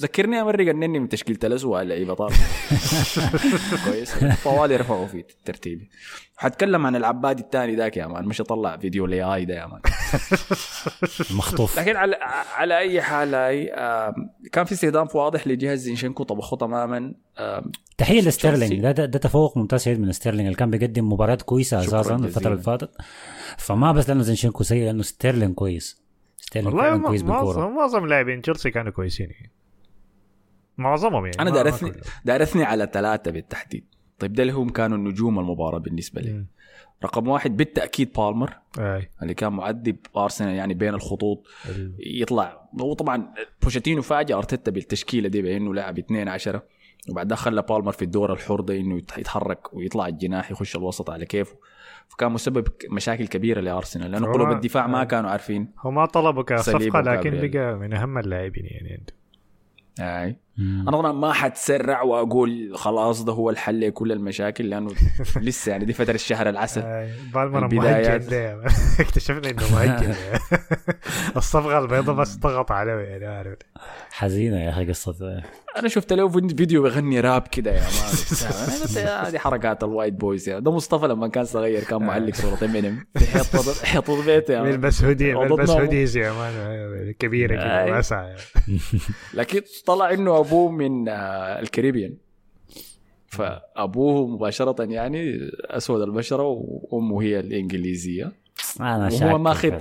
ذكرني 0.01 0.41
امرق 0.41 0.69
النني 0.69 1.00
من 1.00 1.10
تشكيلة 1.10 1.39
الاسوء 1.43 1.81
اللعيبه 1.81 2.13
طبعا 2.13 2.29
كويس. 3.86 4.13
طوالي 4.43 4.75
رفعوا 4.75 5.08
في 5.08 5.24
ترتيبي. 5.46 5.89
حتكلم 6.38 6.86
عن 6.86 6.96
العبادي 6.96 7.43
الثاني 7.43 7.75
ذاك 7.75 7.98
يا 7.98 8.08
man 8.08 8.25
مش 8.25 8.41
أطلع 8.41 8.77
فيديو 8.77 9.05
ال 9.06 9.22
AI 9.22 9.46
ده 9.46 9.53
يا 9.55 9.65
man. 9.68 9.82
مخطوف. 11.38 11.79
لكن 11.79 11.96
على 11.96 12.15
على 12.55 12.77
أي 12.77 13.01
حال 13.01 13.36
هاي 13.36 13.74
آم، 13.74 14.13
كان 14.51 14.65
في 14.65 14.72
استهداف 14.72 15.15
واضح 15.15 15.48
لجهة 15.48 15.80
زينشينكو 15.79 16.24
طبخه 16.24 16.58
تماما. 16.58 17.13
تحية 17.98 18.22
لستيرلينج. 18.22 18.79
ده, 18.81 18.91
ده, 18.91 19.05
ده 19.05 19.19
تفوق 19.19 19.58
ممتاز 19.58 19.84
شديد 19.84 20.00
من 20.00 20.12
ستيرلينج 20.12 20.46
اللي 20.46 20.58
كان 20.58 20.69
بيقدم 20.69 21.13
مباريات 21.13 21.41
كويسة 21.41 21.79
أساسا 21.79 22.15
الفترة. 22.15 22.51
اللي 22.51 22.63
فاتت. 22.63 22.89
فما 23.58 23.91
بس 23.91 24.10
لأنه 24.10 24.22
زينشينكو 24.24 24.63
سيء 24.63 24.86
لأنه 24.86 25.03
ستيرلينج 25.03 25.55
كويس. 25.55 26.09
ستيرلينج 26.41 26.75
والله 26.75 26.89
فعلا 26.89 27.08
كويس 27.08 27.22
بالكورة. 27.22 27.43
معظم 27.60 27.75
معظم 27.75 28.05
لاعبين 28.08 28.41
تشيلسي 28.41 28.72
كانوا 28.72 28.91
كويسين. 28.91 29.29
يعني 29.31 29.51
معظمهم 30.77 31.25
يعني 31.25 31.39
أنا 31.39 31.50
داير 31.50 31.63
أثني. 31.63 31.92
داير 32.25 32.40
أثني 32.40 32.63
على 32.63 32.89
ثلاثة 32.93 33.31
بالتحديد. 33.31 33.84
طيب 34.19 34.34
ده 34.34 34.43
اللي 34.43 34.53
هم 34.53 34.69
كانوا 34.69 34.98
النجوم 34.98 35.39
المباراة 35.39 35.77
بالنسبة 35.79 36.22
لي. 36.22 36.31
مم. 36.34 36.48
رقم 37.03 37.27
واحد 37.27 37.58
بالتأكيد 37.58 38.13
بالمر 38.13 38.58
أي. 38.79 39.10
اللي 39.22 39.34
كان 39.34 39.53
مؤدي 39.53 39.96
ارسنال 40.17 40.55
يعني 40.55 40.74
بين 40.74 40.93
الخطوط. 40.93 41.48
ال- 41.69 41.96
يطلع. 42.00 42.69
هو 42.81 42.93
طبعا 42.93 43.34
بوشيتينو 43.63 44.01
فاجأ 44.01 44.36
أرتيتا 44.38 44.72
بالتشكيلة 44.72 45.29
دي 45.29 45.41
بأنه 45.41 45.74
لعب 45.74 45.98
2 46.00 46.27
10 46.27 46.63
وبعد 47.10 47.27
ده 47.27 47.36
خلى 47.36 47.62
بالمر 47.62 47.91
في 47.91 48.01
الدور 48.01 48.34
الحر 48.34 48.62
ده 48.62 48.77
إنه 48.77 48.98
يت- 48.98 49.17
يتحرك 49.17 49.74
ويطلع 49.74 50.08
الجناح 50.08 50.51
يخش 50.51 50.75
الوسط 50.75 51.10
على 51.10 51.25
كيفه. 51.25 51.55
فكان 52.10 52.32
مسبب 52.32 52.68
مشاكل 52.89 53.28
كبيرة 53.28 53.62
لأرسنال 53.62 54.12
لأنه 54.12 54.32
قلوب 54.34 54.51
الدفاع 54.51 54.88
ما 54.88 55.01
آه. 55.01 55.04
كانوا 55.04 55.30
عارفين 55.30 55.72
هو 55.80 55.92
ما 55.92 56.06
طلبوا 56.06 56.44
كصفقه 56.44 57.01
لكن. 57.01 57.48
بقى 57.48 57.75
من 57.78 57.94
أهم 57.94 58.18
اللاعبين 58.18 58.66
يعني 58.66 58.89
عنده 58.92 59.13
أي 60.00 60.36
أنا 60.60 60.92
طبعا 60.92 61.12
ما 61.12 61.34
حتسرع 61.34 62.01
وأقول 62.01 62.72
خلاص 62.75 63.24
ده 63.24 63.34
هو 63.34 63.50
الحل 63.50 63.88
لكل 63.88 64.12
المشاكل 64.12 64.70
لأنه 64.70 64.92
لسه 65.42 65.70
يعني 65.72 65.86
دي 65.86 65.94
فترة 65.94 66.16
الشهر 66.16 66.50
العسل. 66.50 66.82
مهجن 67.92 68.30
ده 68.30 68.50
يا 68.50 68.56
man. 68.56 68.66
اكتشفنا 69.00 69.50
إنه 69.50 69.63
مهجن 69.75 70.13
الصفقه 71.38 71.80
البيضاء 71.80 72.16
بس 72.16 72.36
ضغط 72.36 72.72
عليه 72.72 72.92
يعني 72.92 73.25
عارف 73.25 73.58
حزينة 74.12 74.63
يا 74.63 74.70
أخي 74.70 74.86
قصة 74.89 75.44
أنا 75.78 75.88
شفت 75.88 76.13
له 76.13 76.30
فيديو 76.30 76.84
بيغني 76.84 77.20
راب 77.20 77.48
كده 77.48 77.72
يا 77.72 77.82
man 77.82 78.96
يا 79.06 79.30
هذه 79.30 79.38
حركات 79.38 79.84
ال 79.84 79.88
white 79.88 80.13
boys 80.13 80.50
يا 80.50 80.60
ده 80.60 80.72
مصطفى 80.72 81.08
لما 81.08 81.28
كان 81.28 81.46
صغير 81.46 81.84
كان 81.84 82.01
معلق 82.04 82.36
صورة 82.36 82.58
إمينيم 82.66 83.06
في 83.18 83.25
حيطه 83.28 83.86
حيطه 83.86 84.25
بيته 84.25 84.54
يا 84.54 84.62
man. 84.62 84.70
بيلبس 84.72 85.04
هودي 85.04 85.34
بيلبس. 85.36 85.70
hoodies 85.70 86.18
يا 86.18 86.32
man 86.34 87.12
كبيرة 87.20 87.56
كده. 87.56 87.96
واسعة 87.96 88.30
لكن 89.34 89.62
طلع 89.86 90.13
إنه 90.13 90.32
أبوه 90.50 90.72
من 90.72 91.10
آه، 91.10 91.60
الكاريبيان. 91.60 92.13
فأبوه 93.27 94.27
مباشرة 94.27 94.75
يعني 94.84 95.39
أسود 95.65 96.01
البشرة 96.01 96.44
وأمه 96.44 97.22
هي 97.22 97.39
الإنجليزية. 97.39 98.32
أنا 98.79 99.10
وهو 99.22 99.38
ماخذ-. 99.38 99.74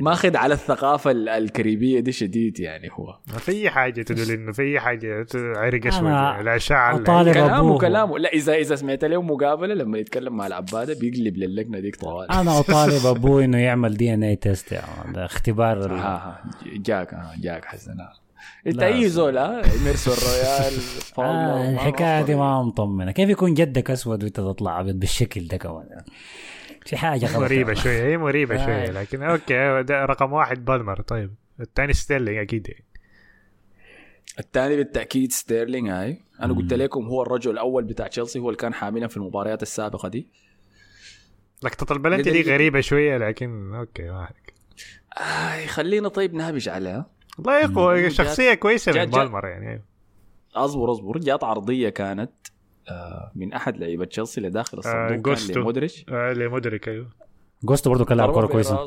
ماخذ 0.00 0.36
على 0.36 0.54
الثقافة 0.54 1.10
ال- 1.10 1.28
الكاريبية 1.28 2.00
دي 2.00 2.12
شديد 2.12 2.60
يعني 2.60 2.88
هو. 2.92 3.16
ما 3.32 3.38
في 3.38 3.70
حاجة 3.70 4.02
تدل 4.02 4.30
إنه 4.32 4.52
في 4.52 4.80
حاجة 4.80 5.26
عرق 5.34 5.86
اسود 5.86 6.06
اللي- 6.06 7.02
أطالب 7.02 7.32
كلامه 7.34 7.58
أبوه. 7.58 7.78
كلامه. 7.78 8.18
لا 8.18 8.28
إذا 8.32 8.54
إذا 8.54 8.76
سمعت 8.76 9.04
له 9.04 9.22
مقابلة 9.22 9.74
لما 9.74 9.98
يتكلم 9.98 10.36
مع 10.36 10.46
الأب 10.46 10.75
ده 10.75 10.94
بيقلب 11.00 11.36
للهجة 11.36 11.80
ديك 11.80 11.96
طوالي. 11.96 12.30
أنا 12.32 12.58
أطالب 12.60 13.06
أبوي 13.06 13.44
إنه 13.44 13.58
يعمل 13.58 13.96
DNA 13.96 14.22
test 14.22 14.78
اختبار 15.16 15.92
ها 15.94 16.44
جاك 16.76 17.14
ها 17.14 17.34
جاك 17.40 17.64
حسن 17.64 18.00
ها. 18.00 18.12
انت 18.66 18.76
لا، 18.76 18.86
اي 18.86 19.08
زول 19.08 19.38
ها؟ 19.38 19.62
ميرسو 19.84 20.12
الرويال 20.12 20.72
آه 21.18 21.70
الحكاية 21.70 22.22
دي. 22.22 22.34
ما 22.34 22.62
مطمنة. 22.62 23.12
كيف 23.12 23.28
يكون 23.30 23.54
جدك 23.54 23.90
أسود 23.90 24.22
وأنت 24.24 24.36
تطلع 24.36 24.80
ابيض 24.80 24.94
بالشكل 24.94 25.46
ده 25.48 25.56
كمان؟ 25.56 25.86
في 26.86 26.96
حاجة 26.96 27.26
غلط 27.26 27.36
مريبة 27.36 27.74
شوية 27.74 28.02
هي 28.02 28.16
مريبة 28.18 28.54
آي. 28.54 28.64
شوية 28.64 28.90
لكن 29.00 29.22
أوكي 29.22 29.82
ده 29.82 30.04
رقم 30.04 30.32
واحد 30.32 30.64
بالمر. 30.64 31.00
طيب 31.02 31.34
الثاني 31.60 31.92
ستيرلينج 31.92 32.38
أكيد. 32.38 32.68
يعني. 32.68 32.84
الثاني 34.38 34.76
بالتأكيد 34.76 35.32
ستيرلينج 35.32 35.88
هاي. 35.88 36.20
أنا 36.42 36.54
قلت 36.54 36.72
لكم 36.72 37.06
هو 37.06 37.22
الرجل 37.22 37.50
الأول 37.50 37.84
بتاع 37.84 38.06
تشيلسي 38.06 38.38
هو 38.38 38.48
اللي 38.48 38.58
كان 38.58 38.74
حاملنا 38.74 39.06
في 39.08 39.16
المباريات 39.16 39.62
السابقة 39.62 40.08
دي. 40.08 40.28
لقطه 41.62 41.92
البلنتي 41.92 42.30
دي 42.30 42.42
غريبة 42.42 42.80
شوية 42.80 43.16
لكن 43.18 43.74
أوكي 43.74 44.02
ما 44.02 44.18
عليك. 44.20 44.54
آه 45.18 45.66
خلينا 45.66 46.08
طيب 46.08 46.34
نهبش 46.34 46.68
عليها. 46.68 47.10
والله 47.38 47.60
يا 47.60 47.64
أخوي 47.64 48.10
شخصية 48.10 48.54
كويسة 48.54 48.92
من 48.92 49.04
بالمر 49.04 49.46
يعني. 49.46 49.84
أصبر 50.54 50.92
أصبر. 50.92 51.18
جات 51.18 51.44
عرضية 51.44 51.88
كانت 51.88 52.32
آه 52.88 53.32
من 53.34 53.52
أحد 53.52 53.76
لعيبة 53.76 54.04
تشيلسي 54.04 54.40
لداخل 54.40 54.78
الصندوق 54.78 55.08
كان 55.08 55.22
جوستو. 55.22 55.60
لمودريتش. 55.60 56.04
آه 56.08 56.32
لمودريك 56.32 56.88
أيوه. 56.88 57.10
جوستو 57.64 57.90
برضه 57.90 58.04
كان 58.04 58.16
لاعب 58.18 58.32
كوره 58.32 58.46
كويسة. 58.46 58.86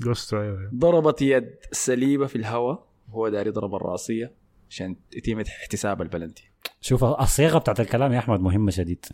جوستو 0.00 0.40
أيوه 0.40 0.58
أيوة. 0.58 0.70
ضربت 0.74 1.22
يد 1.22 1.56
صليبا 1.72 2.26
في 2.26 2.36
الهواء 2.36 2.86
هو 3.10 3.28
داير 3.28 3.48
يضرب 3.48 3.74
الراسيه 3.74 4.32
عشان 4.70 4.96
يتم 5.16 5.40
احتساب 5.40 6.02
البلنتي. 6.02 6.50
شوف 6.80 7.04
الصيغه 7.04 7.58
بتاعت 7.58 7.80
الكلام 7.80 8.12
يا 8.12 8.18
أحمد 8.18 8.40
مهمة 8.40 8.70
شديد. 8.70 9.06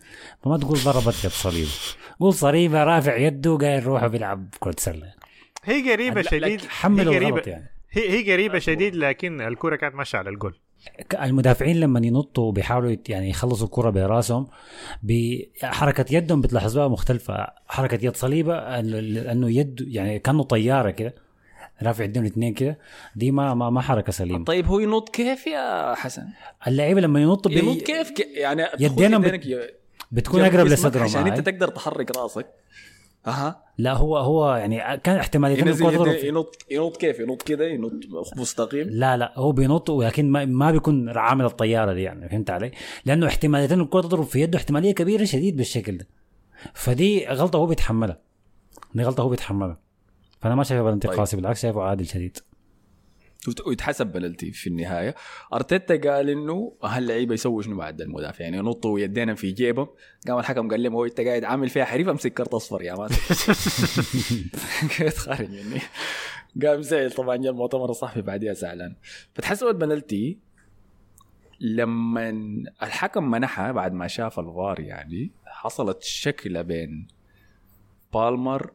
فما 0.43 0.59
تقول 0.59 0.79
ضربت 0.79 1.25
يد 1.25 1.31
صليبا 1.31 1.69
قول 2.21 2.35
صليبة 2.35 2.85
رافع 2.85 3.17
يده 3.17 3.53
وقاعد 3.53 3.83
يروح 3.83 4.07
بيلعب 4.07 4.55
كرة 4.61 4.75
سلة. 4.79 5.15
هي 5.65 5.93
قريبة 5.93 6.21
لا، 6.21 6.31
شديد 6.31 6.61
هي 6.83 6.89
الغلط 7.03 7.17
قريبة 7.17 7.43
يعني. 7.47 7.78
هي 7.91 8.11
هي 8.11 8.33
قريبة 8.33 8.59
شديد 8.59 8.95
لكن 8.95 9.41
الكرة 9.41 9.77
كانت 9.77 9.95
ماشية 9.95 10.19
على 10.19 10.31
الجول. 10.31 10.55
المدافعين 11.23 11.81
لما 11.81 12.01
ينطوا 12.07 12.45
وبيحاولوا 12.45 12.91
يت- 12.91 13.09
يعني 13.11 13.31
يخلصوا 13.31 13.67
الكرة 13.67 13.91
براسهم 13.91 14.47
بحركة 15.03 16.05
يدهم 16.15 16.41
بتلاحظوها 16.41 16.89
مختلفة. 16.89 17.47
حركة 17.67 18.05
يد 18.07 18.17
صليبة 18.17 18.81
لأنه 18.81 19.51
يد 19.51 19.85
يعني 19.89 20.19
كأنه 20.19 20.43
طيارة 20.43 20.91
كده. 20.91 21.15
رافع 21.83 22.05
يدهم 22.05 22.25
الاثنين 22.25 22.55
كده. 22.55 22.79
دي 23.17 23.31
ما 23.31 23.55
ما, 23.55 23.71
ما 23.71 23.81
حركة 23.81 24.13
سليمة. 24.13 24.45
طيب 24.45 24.67
هو 24.67 24.79
ينط 24.79 25.09
كيف 25.09 25.47
يا 25.47 25.95
حسن؟ 25.95 26.23
اللعيبة 26.67 27.01
لما 27.01 27.21
ينطوا 27.23 27.51
بي 27.51 27.59
ينط 27.59 27.83
كيف؟ 27.83 28.11
ك... 28.11 28.21
يعني 28.21 28.65
يدينا 28.81 29.19
بت- 29.19 29.75
بتكون 30.13 30.41
أقرب 30.41 30.67
لصدرهم 30.67 31.05
عشان 31.05 31.27
أنت. 31.27 31.49
تقدر 31.49 31.69
تحرك 31.69 32.17
رأسك. 32.17 32.47
أها. 33.29 33.63
لا 33.79 33.93
هو 33.95 34.17
هو 34.19 34.55
يعني 34.55 34.99
كان 34.99 35.17
ينزل 35.69 35.87
يدي- 36.11 36.19
في- 36.21 36.29
ينط 36.29 36.57
ينط 36.71 36.97
كيف؟ 36.97 37.21
ينط 37.21 37.43
كده 37.43 37.65
ينط 37.67 37.93
مستقيم. 38.37 38.89
لا 38.91 39.17
لا 39.17 39.33
هو 39.37 39.53
بينط 39.53 39.91
ولكن 39.91 40.31
ما, 40.31 40.45
ما 40.45 40.71
بيكون 40.71 41.09
عامل 41.19 41.45
الطيارة 41.45 41.93
دي 41.93 42.03
يعني 42.03 42.29
فهمت 42.29 42.51
علي؟ 42.51 42.71
لأنه 43.05 43.27
احتماليه 43.27 43.75
الكرة 43.75 44.01
تضرب 44.01 44.25
في 44.25 44.41
يده 44.41 44.59
احتمالية 44.59 44.95
كبيرة 44.95 45.25
شديد 45.25 45.57
بالشكل 45.57 45.97
ده. 45.99 46.07
فدي 46.75 47.27
غلطة 47.27 47.57
هو 47.57 47.67
بيتحملها. 47.67 48.19
دي 48.95 49.03
غلطة 49.03 49.23
هو 49.23 49.29
بيتحملها. 49.29 49.79
فأنا 50.41 50.55
ما 50.55 50.65
شايفها 50.65 50.91
بلنتي 50.91 51.09
طيب. 51.09 51.17
بالعكس 51.37 51.63
شايفه 51.63 51.83
عادل 51.83 52.07
شديد. 52.07 52.39
ويتحسب 53.67 54.07
بلنتي 54.07 54.51
في 54.51 54.67
النهاية. 54.67 55.15
أرتيتا 55.53 56.11
قال 56.11 56.31
إنه 56.31 56.77
هاللعيبة 56.83 57.35
يسووا 57.35 57.63
شنو 57.63 57.77
بعد 57.77 58.01
المدافع 58.01 58.45
يعني 58.45 58.57
ينطوا 58.57 59.01
يدينا 59.01 59.35
في 59.35 59.51
جيبهم. 59.51 59.89
قام 60.29 60.39
الحكم 60.39 60.69
قال 60.69 60.83
لهم 60.83 60.93
هو 60.93 61.05
أنت 61.05 61.21
قاعد 61.21 61.45
عامل 61.45 61.69
فيها 61.69 61.85
حريف 61.85 62.09
أمسك 62.09 62.33
كرت 62.33 62.55
أصفر 62.55 62.83
يا 62.83 62.95
man 62.95 63.09
خارج 65.25 65.51
مني. 65.51 65.81
قام 66.63 66.83
زعل. 66.83 67.11
طبعا 67.11 67.37
جاء 67.37 67.53
المؤتمر 67.53 67.91
الصحفي 67.91 68.23
بعدها 68.23 68.53
زعلان. 68.53 68.97
فتحسبت 69.35 69.75
بنالتي 69.75 70.39
لما 71.61 72.31
الحكم 72.83 73.31
منحها 73.31 73.73
بعد 73.73 73.93
ما 73.93 74.07
شاف 74.07 74.39
الفار 74.39 74.81
يعني 74.81 75.31
حصلت 75.47 76.03
شكلة 76.03 76.63
بين 76.63 77.09
بالمر 78.13 78.73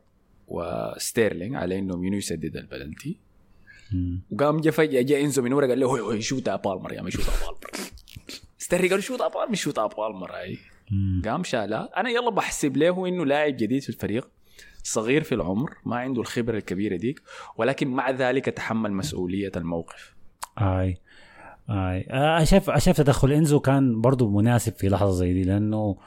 وستيرلينج 0.47 1.55
على 1.55 1.79
إنهم 1.79 2.05
ينو 2.05 2.17
يسدد 2.17 2.57
البلنتي 2.57 3.19
وقام 4.31 4.61
جا 4.61 4.71
فجأة 4.71 5.01
جاء 5.01 5.23
إنزو 5.23 5.41
من 5.41 5.53
ورا 5.53 5.67
قال 5.67 5.79
له 5.79 5.87
هوي 5.87 6.01
هوي 6.01 6.21
شوت 6.21 6.49
بالمر 6.49 6.93
يا 6.93 7.01
man 7.01 7.11
شوت 7.11 7.25
بالمر 7.25 7.57
ستيرلينج 8.57 8.93
قال 8.93 9.03
شوت 9.03 9.19
بالمر 9.19 9.55
شوت 9.55 9.79
بالمر 9.79 10.31
هاي 10.31 10.57
قام 11.25 11.43
شالها 11.43 11.89
أنا 11.97 12.09
يلا 12.09 12.29
بحسب 12.29 12.77
له 12.77 13.07
إنه 13.07 13.25
لاعب 13.25 13.57
جديد 13.57 13.81
في 13.81 13.89
الفريق 13.89 14.29
صغير 14.83 15.23
في 15.23 15.35
العمر 15.35 15.77
ما 15.85 15.95
عنده 15.95 16.21
الخبرة 16.21 16.57
الكبيرة 16.57 16.97
ديك 16.97 17.21
ولكن 17.57 17.87
مع 17.87 18.09
ذلك 18.09 18.45
تحمل 18.45 18.93
مسؤولية 18.93 19.51
الموقف. 19.55 20.15
أي 20.57 20.97
أي. 21.69 22.01
أنا 22.01 22.43
شايف 22.77 22.97
تدخل 22.97 23.31
إنزو 23.31 23.59
كان 23.59 24.01
برضو 24.01 24.29
مناسب 24.29 24.73
في 24.73 24.89
لحظة 24.89 25.11
زي 25.11 25.33
دي 25.33 25.43
لأنه 25.43 25.97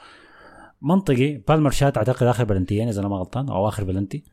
منطقي. 0.82 1.36
بالمر 1.48 1.70
شات 1.70 1.96
أعتقد 1.96 2.26
آخر 2.26 2.44
بلنتيين 2.44 2.88
إذا 2.88 3.00
أنا 3.00 3.08
ما 3.08 3.16
غلطان 3.16 3.48
أو 3.48 3.68
آخر 3.68 3.84
بلنتي. 3.84 4.24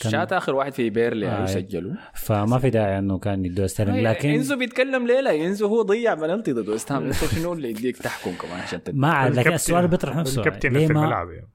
كان- 0.00 0.12
شات 0.12 0.32
آخر 0.32 0.54
واحد 0.54 0.72
في 0.74 0.90
بيرنلي 0.90 1.28
آه. 1.28 1.46
سجلوا 1.46 1.92
فما 2.14 2.58
في 2.58 2.70
داعي 2.70 2.98
إنه 2.98 3.18
كان 3.18 3.44
يدوه 3.44 3.66
ستيرلينج 3.66 4.06
لكن 4.06 4.28
إنزو 4.28 4.56
بيتكلم 4.56 5.06
ليه 5.06 5.20
لا 5.20 5.34
إنزو 5.46 5.66
هو 5.66 5.82
ضيع 5.82 6.14
بلنتي 6.14 6.52
ضد 6.52 6.68
ويست 6.68 6.92
هام. 6.92 7.04
انت 7.06 7.14
شنو 7.14 7.52
اللي 7.52 7.70
يديك 7.70 7.96
تحكم 7.96 8.30
كمان 8.32 8.60
عشان 8.60 8.82
تد... 8.84 8.94
ما 8.96 9.08
عاد، 9.12 9.34
لكن 9.34 9.52
السؤال 9.52 9.88
بيطرح 9.88 10.16
نفسه. 10.16 10.40
الكابتن 10.40 10.70
في 10.72 10.86
الملعب 10.86 11.30
يعني. 11.30 11.48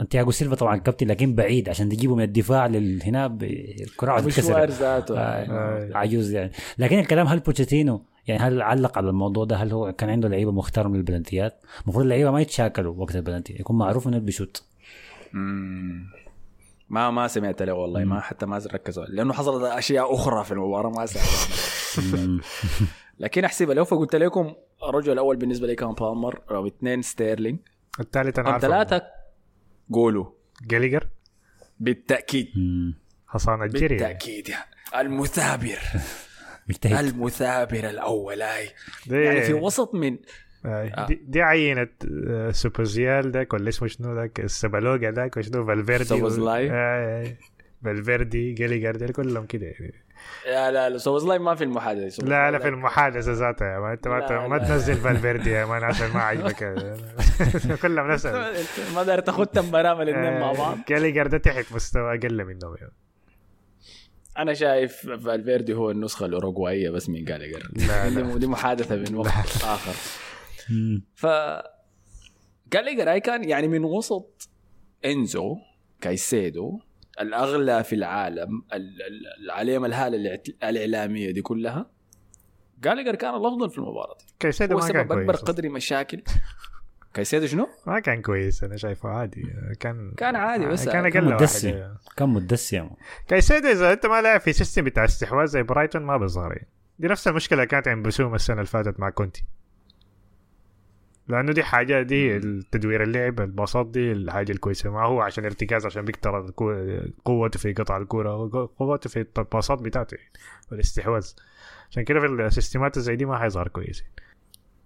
تياغو 0.00 0.30
سيلفا 0.30 0.54
طبعا 0.54 0.76
كابتن 0.76 1.06
لكن 1.06 1.34
بعيد 1.34 1.68
عشان 1.68 1.88
تجيبه 1.88 2.14
من 2.16 2.22
الدفاع 2.22 2.66
للهنا 2.66 3.26
ب- 3.26 3.42
الكرة 3.80 4.12
مشوار 4.12 4.30
تتكسر 4.30 4.64
ذاته. 4.66 5.18
آه، 5.18 5.90
عجوز 5.94 6.32
يعني. 6.32 6.52
لكن 6.78 6.98
الكلام 6.98 7.26
هل 7.26 7.38
بوتشيتينو 7.38 8.02
يعني 8.26 8.40
هل 8.42 8.62
علق 8.62 8.98
على 8.98 9.08
الموضوع 9.10 9.44
ده؟ 9.44 9.56
هل 9.56 9.72
هو 9.72 9.92
كان 9.92 10.10
عنده 10.10 10.28
لعيبة 10.28 10.52
مختار 10.52 10.88
من 10.88 10.96
البلنتيات؟ 10.96 11.60
المفروض 11.84 12.02
اللعيبة 12.04 12.30
ما 12.30 12.40
يتشاكلوا 12.40 12.94
وقت 12.96 13.16
البلنتي 13.16 13.52
يكون 13.60 13.78
معروف 13.78 14.08
إنه 14.08 14.18
بيشوت. 14.18 14.62
ما 16.90 17.10
ما 17.10 17.28
سمعت 17.28 17.62
له 17.62 17.72
والله 17.72 18.04
ما 18.04 18.20
حتى 18.20 18.46
ما 18.46 18.62
ركزوا. 18.72 19.04
لأنه 19.04 19.32
حصلت 19.32 19.64
أشياء 19.64 20.14
أخرى 20.14 20.44
في 20.44 20.52
المباراة 20.52 20.90
ما 20.90 21.06
مم. 21.98 22.40
لكن 23.20 23.44
احسبها 23.44 23.74
لو 23.74 23.84
فقلت 23.84 24.16
لكم 24.16 24.54
الرجل 24.88 25.12
الأول 25.12 25.36
بالنسبة 25.36 25.66
لي 25.66 25.74
كان 25.74 25.92
بالمر 25.92 26.40
رقم 26.50 26.66
اثنين 26.66 27.02
ستيرلينج. 27.02 27.58
الثالث 28.00 28.38
أنا 28.38 28.50
عارفه 28.50 28.68
ثلاثة 28.68 29.02
قولوا. 29.92 30.26
جاليجر؟ 30.66 31.08
بالتأكيد. 31.80 32.48
حصان 33.26 33.62
الجري 33.62 33.88
بالتأكيد 33.88 34.48
يا. 34.48 34.58
المثابر. 35.00 35.78
المثابر 37.00 37.90
الأول 37.90 38.42
أي. 38.42 38.68
يعني 39.06 39.42
في 39.42 39.52
وسط 39.52 39.94
من 39.94 40.18
آه، 40.64 41.06
دي, 41.06 41.20
دي 41.26 41.42
عينة 41.42 41.88
آه، 42.28 42.50
سوبوزيال 42.50 43.32
داك 43.32 43.52
ولا 43.52 43.68
اسمه 43.68 43.88
شنو 43.88 44.14
ذاك 44.14 44.40
السبالوجا 44.40 45.10
ذاك 45.10 45.36
وشنو 45.36 45.66
فالفيردي 45.66 46.04
سوبوزلاي. 46.04 46.70
آه، 46.70 46.74
آه، 46.74 47.26
فالفيردي 47.84 48.52
جاليجر 48.52 48.96
دي 48.96 49.12
كلهم 49.12 49.46
كده 49.46 49.66
يعني. 49.66 50.04
لا 50.46 50.70
لا 50.70 50.88
لا 50.90 50.98
سوبوزلاي 50.98 51.38
ما 51.38 51.54
في 51.54 51.64
المحادثة 51.64 52.24
لا 52.24 52.50
لا 52.50 52.58
في 52.58 52.68
المحادثة 52.68 53.32
ذاتها. 53.32 53.74
يا 53.74 53.78
man 53.78 53.90
انت 53.92 54.08
ما, 54.08 54.48
ما. 54.48 54.58
تنزل 54.58 54.94
فالفيردي 54.94 55.50
يا 55.50 55.64
man 55.64 55.84
عشان 55.84 56.08
ما 56.14 56.20
عجبك 56.22 56.74
كلهم 57.82 58.10
نفس 58.10 58.26
ما 58.94 59.02
داير 59.02 59.20
تاخذ 59.20 59.44
تمبرام 59.44 60.00
الاثنين 60.00 60.40
مع 60.40 60.52
بعض. 60.52 60.78
جاليجر 60.88 61.26
ده 61.26 61.38
تحت 61.38 61.72
مستوى 61.72 62.14
أقل 62.18 62.44
منهم 62.44 62.76
يعني. 62.80 62.92
أنا 64.38 64.54
شايف 64.54 64.96
فالفيردي 65.06 65.74
هو 65.74 65.90
النسخة 65.90 66.26
الأوروغواية 66.26 66.90
بس 66.90 67.08
من 67.08 67.24
جالجر 67.24 67.68
لا، 67.88 68.08
لا. 68.10 68.20
دي- 68.32 68.38
دي 68.38 68.46
محادثة 68.46 68.96
من 68.96 69.16
وقت 69.16 69.28
آخر. 69.64 69.92
ف 71.14 71.26
جالجر 72.72 73.10
هاي 73.10 73.20
كان 73.20 73.44
يعني 73.48 73.68
من 73.68 73.84
وسط 73.84 74.48
إنزو 75.04 75.56
كايسيدو 76.00 76.80
الأغلى 77.20 77.84
في 77.84 77.94
العالم 77.94 78.62
ال- 78.72 79.02
ال- 79.02 79.44
العليم 79.44 79.84
الهالة 79.84 80.40
الإعلامية 80.62 81.30
دي 81.30 81.42
كلها 81.42 81.90
جالجر 82.82 83.14
كان 83.14 83.34
الافضل 83.34 83.70
في 83.70 83.78
المباراة 83.78 84.16
دي. 84.18 84.24
كايسيدو 84.38 84.78
ما 84.78 84.88
كان 84.88 84.96
أكبر 84.96 85.24
كويس. 85.26 85.40
قدر 85.40 85.68
مشاكل. 85.68 86.22
كايسيدو 87.14 87.46
شنو؟ 87.46 87.68
ما 87.86 88.00
كان 88.00 88.22
كويس 88.22 88.64
أنا 88.64 88.76
شايفه 88.76 89.08
عادي. 89.08 89.42
كان 89.80 90.12
كان 90.16 90.36
عادي 90.36 90.66
بس 90.66 90.88
كان 90.88 91.06
أقل. 91.06 91.34
واحد. 91.34 91.96
كان 92.16 92.28
مدسم 92.28 92.90
كايسيدو 93.28 93.68
إذا 93.68 93.92
أنت 93.92 94.06
ما 94.06 94.22
لاعب 94.22 94.40
في 94.40 94.52
system 94.52 94.84
بتاع 94.84 95.04
استحواذ 95.04 95.46
زي 95.46 95.62
برايتون 95.62 96.02
ما 96.02 96.16
بيظهر 96.16 96.52
يعني. 96.52 96.68
دي 96.98 97.08
نفس 97.08 97.28
المشكلة 97.28 97.58
اللي 97.58 97.66
كانت 97.70 97.88
عند 97.88 98.06
بيسوما 98.06 98.34
السنة 98.34 98.56
اللي 98.56 98.66
فاتت 98.66 99.00
مع 99.00 99.10
كونتي. 99.10 99.44
لأنه 101.30 101.52
دي 101.52 101.62
حاجة 101.62 102.02
دي 102.02 102.36
التدوير 102.36 103.02
اللعب 103.02 103.40
الباصات 103.40 103.86
دي 103.86 104.12
الحاجة 104.12 104.52
الكويسة. 104.52 104.90
ما 104.90 105.04
هو 105.04 105.20
عشان 105.20 105.44
ارتكاز 105.44 105.86
عشان 105.86 106.04
بيكتر 106.04 106.52
قوته 107.24 107.58
في 107.58 107.72
قطع 107.72 107.96
الكورة 107.96 108.68
قوته 108.78 109.10
في 109.10 109.26
الباصات 109.38 109.82
بتاعته 109.82 110.14
يعني، 110.14 110.30
والاستحواذ. 110.72 111.32
عشان 111.90 112.04
كده 112.04 112.20
في 112.20 112.26
السيستمات 112.26 112.98
زي 112.98 113.16
دي 113.16 113.24
ما 113.24 113.38
حيظهر 113.38 113.68
كويس 113.68 114.04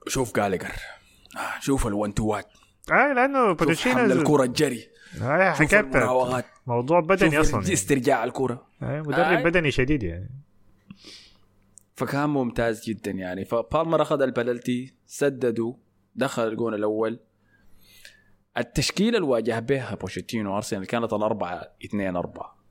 شوف 0.07 0.37
جالجر. 0.37 0.73
آه، 1.37 1.61
شوف 1.61 1.87
ال 1.87 1.94
one 1.94 2.15
two 2.15 2.27
ات 2.27 2.47
آه 2.93 3.13
لأنه 3.13 3.53
بوتشينو 3.53 3.99
حمل 3.99 4.13
الكره 4.13 4.43
الجري. 4.43 4.89
آه 5.23 5.57
المراوغات. 5.73 6.45
موضوع 6.67 7.01
بدني 7.01 7.41
أصلا 7.41 7.61
يعني. 7.61 7.73
استرجاع 7.73 8.25
الكره 8.25 8.67
آه 8.83 9.01
مدرب 9.01 9.19
آه. 9.19 9.43
بدني 9.43 9.71
شديد 9.71 10.03
يعني. 10.03 10.31
فكان 11.97 12.31
ممتاز 12.31 12.85
جدا 12.89 13.11
يعني. 13.11 13.45
فبالمر 13.45 14.03
أخذ 14.03 14.23
البلالتي 14.23 14.95
سددوا. 15.07 15.75
دخل 16.15 16.49
الجون 16.49 16.75
الأول. 16.75 17.21
التشكيلة 18.59 19.17
اللي 19.17 19.29
واجه 19.29 19.61
بها 19.61 19.95
بوشيتينو 19.95 20.57
ارسنال 20.57 20.87
كانت 20.87 21.13
الأربعة 21.13 21.75
اثنين 21.85 22.17
أربعة. 22.17 22.65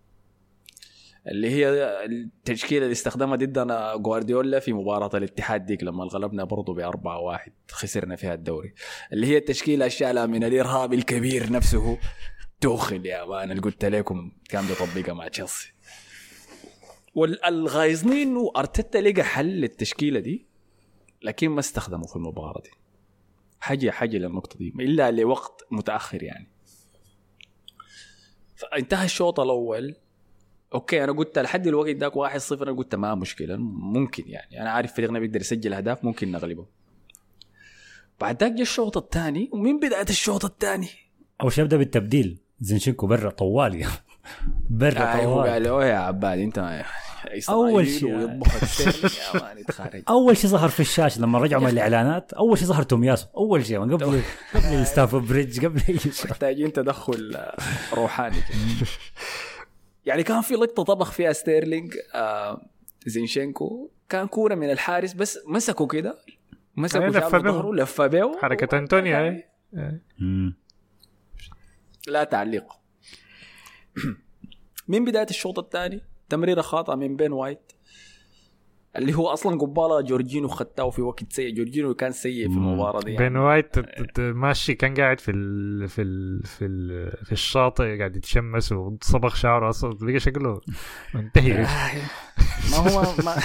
اللي 1.27 1.49
هي 1.49 1.67
التشكيلة 2.05 2.83
اللي 2.83 2.91
استخدمها 2.91 3.35
ضدنا 3.35 3.95
جوارديولا 3.95 4.59
في 4.59 4.73
مباراة 4.73 5.17
الاتحاد 5.17 5.65
ديك 5.65 5.83
لما 5.83 6.03
غلبنا 6.03 6.43
برضه 6.43 6.73
بأربعة 6.73 7.19
واحد 7.19 7.53
خسرنا 7.71 8.15
فيها 8.15 8.33
الدوري. 8.33 8.73
اللي 9.13 9.27
هي 9.27 9.37
التشكيلة 9.37 9.85
الشالة 9.85 10.25
من 10.25 10.43
الإرهاب 10.43 10.93
الكبير 10.93 11.51
نفسه. 11.51 11.97
توخل 12.61 13.05
يا 13.05 13.25
man 13.25 13.51
اللي 13.51 13.61
قلت 13.61 13.85
لكم 13.85 14.31
كان 14.49 14.65
بيطبقها 14.65 15.13
مع 15.13 15.27
تشيلسي. 15.27 15.73
والغايظني 17.15 18.23
إنه 18.23 18.51
لقى 18.95 19.23
حل 19.23 19.45
للتشكيلة 19.45 20.19
دي 20.19 20.45
لكن 21.21 21.49
ما 21.49 21.59
استخدمه 21.59 22.05
في 22.05 22.15
المباراة 22.15 22.61
دي. 22.61 22.82
حاجة 23.63 23.91
حاجة 23.91 24.17
للنقطه 24.17 24.57
دي 24.57 24.73
إلا 24.79 25.11
لوقت 25.11 25.67
متأخر 25.71 26.23
يعني. 26.23 26.47
فانتهى 28.55 29.05
الشوط 29.05 29.39
الأول. 29.39 29.95
أوكي 30.73 31.03
أنا 31.03 31.11
قلت 31.11 31.39
لحد 31.39 31.67
الوقت 31.67 31.95
ذاك 31.95 32.13
1-0 32.13 32.61
أنا 32.61 32.71
قلت 32.71 32.95
ما 32.95 33.15
مشكلة 33.15 33.57
ممكن 33.57 34.23
يعني. 34.27 34.61
أنا 34.61 34.69
عارف 34.69 34.93
فريقنا 34.93 35.19
بيقدر 35.19 35.41
يسجل 35.41 35.73
أهداف 35.73 36.03
ممكن 36.03 36.31
نغلبه. 36.31 36.65
بعد 38.21 38.43
ذاك 38.43 38.51
جاء 38.51 38.61
الشوط 38.61 38.97
الثاني 38.97 39.49
ومن 39.53 39.79
بداية 39.79 40.09
الشوط 40.09 40.45
الثاني؟ 40.45 40.89
أول 41.41 41.51
شيء 41.51 41.63
يبدا 41.63 41.77
بالتبديل. 41.77 42.39
زينشينكو 42.59 43.07
برا 43.07 43.29
طوال 43.29 43.75
يا 43.75 43.89
برا 44.69 45.13
أيوه 45.13 45.33
طوال. 45.33 45.49
قال 45.49 45.63
له 45.63 45.85
يا 45.85 45.95
عباد 45.95 46.39
أنت 46.39 46.83
أول 47.49 47.83
إسرائيلي 47.83 47.89
شيء. 47.89 48.39
أول 50.09 50.37
شيء 50.37 50.49
ظهر 50.49 50.69
في 50.69 50.79
الشاشة 50.79 51.21
لما 51.21 51.39
رجعوا 51.39 51.61
من 51.63 51.69
الإعلانات 51.69 52.33
أول 52.33 52.57
شيء 52.57 52.67
ظهر 52.67 52.83
تومياسو 52.83 53.27
أول 53.37 53.65
شيء 53.65 53.79
من 53.79 53.97
قبل 53.97 54.21
قبل 54.53 54.85
ستامفورد 54.85 55.15
بريدج 55.15 55.65
قبل 55.65 55.81
أي 55.89 55.99
شيء. 55.99 56.31
محتاجين 56.31 56.73
تدخل 56.73 57.35
آه، 57.35 57.57
روحاني. 57.93 58.37
يعني 60.05 60.23
كان 60.23 60.41
في 60.41 60.53
لقطة 60.53 60.83
طبخ 60.83 61.11
فيها 61.11 61.33
ستيرلينج 61.33 61.93
آه 62.15 62.61
زينشينكو. 63.05 63.89
كان 64.09 64.27
كوره 64.27 64.55
من 64.55 64.71
الحارس 64.71 65.13
بس 65.13 65.39
مسكوا 65.47 65.87
كده. 65.87 66.17
لفة 66.77 66.87
شالوا 66.87 67.09
بيه. 67.09 67.19
ظهره 67.51 67.73
لفه 67.73 68.07
بيه 68.07 68.37
حركة 68.41 68.77
انتونيو 68.77 69.17
هاي 69.17 69.43
مم. 70.19 70.55
لا 72.07 72.23
تعليق. 72.23 72.63
من 74.87 75.05
بداية 75.05 75.27
الشوط 75.29 75.59
الثاني 75.59 76.01
تمريره 76.29 76.61
خاطئة 76.61 76.95
من 76.95 77.15
بين 77.15 77.31
وايت 77.31 77.71
اللي 78.95 79.13
هو 79.13 79.27
أصلا 79.27 79.59
قباله 79.59 80.01
جورجينو 80.01 80.47
خدته 80.47 80.89
في 80.89 81.01
وقت 81.01 81.33
سيء. 81.33 81.53
جورجينو 81.55 81.93
كان 81.93 82.11
سيء 82.11 82.49
في 82.49 82.55
المباراة 82.55 82.99
دي 82.99 83.05
بين 83.05 83.21
يعني. 83.21 83.39
وايت 83.39 83.79
ت- 83.79 84.01
ت- 84.15 84.19
ماشي 84.19 84.73
كان 84.75 84.93
قاعد 84.93 85.19
في 85.19 85.31
ال 85.31 85.89
في 85.89 86.01
ال 86.01 86.43
في 86.43 86.65
ال 86.65 87.11
في 87.25 87.31
الشاطئ 87.31 87.97
قاعد 87.97 88.15
يتشمس 88.15 88.71
وصبغ 88.71 89.33
شعره 89.35 89.69
أصلا. 89.69 89.97
بقى 90.01 90.19
شكله 90.19 90.61
منتهي. 91.13 91.53
ما 92.71 92.77
هو 92.77 93.01
ما 93.25 93.35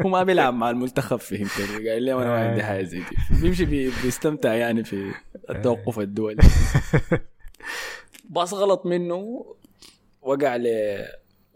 هو 0.00 0.08
ما 0.08 0.22
بيلعب 0.22 0.54
مع 0.54 0.70
المنتخب 0.70 1.16
فهمتني 1.16 1.90
قال 1.90 2.02
لي 2.02 2.12
أنا 2.12 2.24
ما 2.24 2.48
عندي 2.48 2.62
حاجة 2.62 2.82
زي 2.84 2.98
دي. 2.98 3.40
بيمشي 3.42 3.64
بي 3.64 3.90
بيستمتع 4.04 4.54
يعني 4.54 4.84
في 4.84 5.12
التوقف 5.50 5.98
الدولي. 5.98 6.42
pass 8.30 8.54
غلط 8.54 8.86
منه 8.86 9.46
وقع 10.22 10.56
ل 10.56 10.66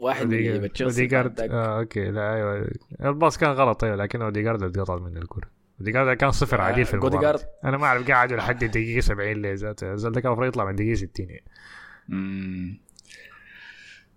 واحد 0.04 0.26
من 0.26 0.32
لعيبه 0.32 0.66
تشيلسي 0.66 1.00
أوديجارد. 1.00 1.40
آه 1.40 1.78
okay. 1.78 2.10
لا 2.10 2.34
أيوه. 2.34 2.70
الباص 3.04 3.38
كان 3.38 3.50
غلط 3.50 3.84
أيوه 3.84 3.96
لكن 3.96 4.22
أوديجارد 4.22 4.62
اتقطع 4.62 4.96
من 4.96 5.16
الكرة. 5.16 5.50
أوديجارد 5.80 6.16
كان 6.16 6.30
صفر 6.30 6.60
آه، 6.60 6.64
عديل 6.64 6.84
في 6.84 6.94
المباراة. 6.94 7.40
أنا 7.64 7.76
ما 7.76 7.86
أعرف 7.86 8.08
قاعد 8.08 8.32
لحد 8.32 8.62
الدقيقه 8.62 9.00
70 9.00 9.32
ليه 9.32 9.54
ذاته 9.54 9.86
كان 9.96 10.26
المفروض 10.26 10.48
يطلع 10.48 10.64
من 10.64 10.76
دقيقة 10.76 10.94
60 10.94 11.08
يعني. 11.18 11.44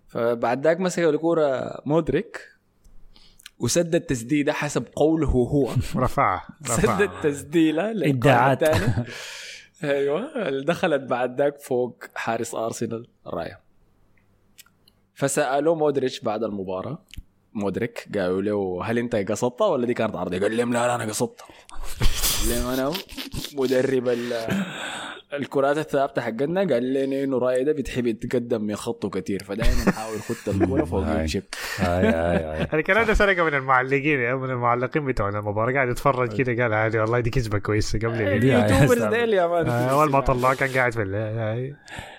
فبعد 0.08 0.66
ذاك 0.66 0.80
مسك 0.80 0.98
الكوره 0.98 1.80
مودريك 1.86 2.40
وسدد 3.58 4.00
تسديدة 4.00 4.52
حسب 4.52 4.86
قوله 4.96 5.28
هو. 5.28 5.70
رفعها 5.96 6.48
سدد 6.64 6.84
رفعها 6.84 7.22
تسديله. 7.22 7.90
الثاني. 7.90 9.04
أيوه. 9.84 10.48
اللي 10.48 10.64
دخلت 10.64 11.02
بعد 11.02 11.40
ذاك 11.40 11.60
فوق 11.60 12.04
حارس 12.14 12.54
أرسنال 12.54 13.06
رايا 13.26 13.58
فسألوه 15.18 15.74
مودريتش 15.74 16.20
بعد 16.20 16.42
المباراة. 16.44 16.98
مودريك 17.54 18.08
قالوا 18.14 18.42
له 18.42 18.80
هل 18.84 18.98
أنت 18.98 19.16
قصدتها 19.16 19.66
ولا 19.66 19.86
دي 19.86 19.94
كانت 19.94 20.16
عرضية؟ 20.16 20.38
قال 20.38 20.56
لهم 20.56 20.72
لا 20.72 20.86
لا 20.86 20.94
أنا 20.94 21.04
قصدتها 21.04 21.46
قال 21.46 22.48
لهم 22.50 22.66
أنا 22.68 22.92
مدرب 23.54 24.08
ال- 24.08 24.48
الكرات 25.32 25.78
الثابتة 25.78 26.22
حقتنا 26.22 26.60
قال 26.60 26.92
لنا 26.94 27.24
إنه 27.24 27.38
راي 27.38 27.64
ده 27.64 27.72
بتحب 27.72 28.06
يتقدم 28.06 28.62
من 28.62 28.76
خطه 28.76 29.10
كثير 29.10 29.42
فدائما 29.44 29.82
يحاول 29.88 30.16
يخط 30.16 30.48
الكورة 30.48 30.84
فوق. 30.84 31.04
يمشي 31.08 31.38
اي 31.80 32.08
اي 32.08 32.52
اي 32.60 32.78
الكلام 32.78 33.06
ده 33.06 33.14
سرقة 33.14 33.42
من 33.44 33.54
المعلقين 33.54 34.20
يعني 34.20 34.36
من 34.36 34.50
المعلقين 34.50 35.04
بتوعنا 35.06 35.38
المباراة. 35.38 35.72
قاعد 35.72 35.88
يتفرج 35.88 36.42
كده 36.42 36.62
قال 36.64 36.74
هذه 36.74 37.00
والله 37.00 37.20
دي 37.20 37.30
كسبه 37.30 37.58
كويسة 37.58 37.98
قبل 37.98 38.22
اليوتيوبرز 38.22 39.02
ديل 39.02 39.32
يا 39.34 39.46
مان. 39.46 39.68
أول 39.68 40.10
ما 40.10 40.20
طلعه 40.20 40.54
كان 40.54 40.68
قاعد 40.68 40.92
في. 40.92 41.74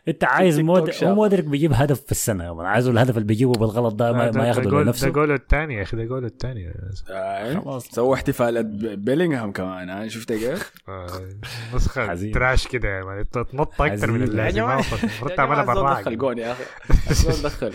انت 0.09 0.23
عايز 0.23 0.55
تيك 0.55 0.65
مود 0.65 0.79
توك 0.83 0.91
شاب. 0.91 1.09
هو 1.09 1.15
مودريك 1.15 1.45
بيجيب 1.45 1.73
هدف 1.73 2.01
في 2.05 2.11
السنة 2.11 2.43
يا 2.43 2.51
مان. 2.51 2.65
عايزه 2.65 2.91
الهدف 2.91 3.15
اللي 3.17 3.27
بيجيبه 3.27 3.51
بالغلط 3.51 3.93
ده 3.95 4.11
ما, 4.11 4.17
ما 4.17 4.29
ده 4.31 4.47
ياخده 4.47 4.63
جول- 4.69 4.79
ده 4.79 4.83
لنفسه 4.85 5.09
جوله 5.09 5.35
الثاني 5.35 5.75
يا 5.75 5.81
أخي 5.81 5.97
ده 5.97 6.03
جوله 6.03 6.27
الثاني 6.27 6.73
آه. 7.09 7.79
سووا 7.79 8.15
احتفالات 8.15 8.65
بيلينغهام 8.65 9.51
كمان 9.51 9.89
ها 9.89 10.07
شفت 10.07 10.33
كيف؟ 10.33 10.71
آه، 10.89 11.07
نسخة 11.75 12.07
حزين. 12.07 12.31
تراش 12.31 12.67
كده 12.67 12.89
يا 12.89 13.03
مان 13.03 13.29
تنط 13.29 13.81
أكثر 13.81 14.11
من 14.11 14.21
حزين. 14.21 14.37
يا 14.37 14.49
اللازم 14.49 14.63
المفروض 14.63 15.31
تعملها 15.31 15.99
دخل 16.01 16.17
جون 16.17 16.37
يا 16.37 16.51
أخي 16.51 16.63
دخل 17.43 17.71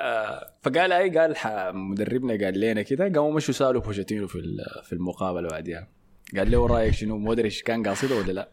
آه، 0.00 0.46
فقال 0.62 0.92
أي 0.92 1.18
قال 1.18 1.34
مدربنا 1.76 2.44
قال 2.44 2.60
لنا 2.60 2.82
كده 2.82 3.04
قاموا 3.04 3.32
مشوا 3.32 3.54
سألوا 3.54 3.80
بوشيتينو 3.82 4.26
في 4.26 4.36
ال- 4.38 4.82
في 4.84 4.92
المقابلة 4.92 5.48
بعدها 5.48 5.88
قال 6.36 6.50
له 6.50 6.66
رأيك 6.66 6.92
شنو 6.94 7.18
مودريتش 7.18 7.62
كان 7.62 7.82
قاصده 7.88 8.16
ولا 8.16 8.32
لا؟ 8.32 8.48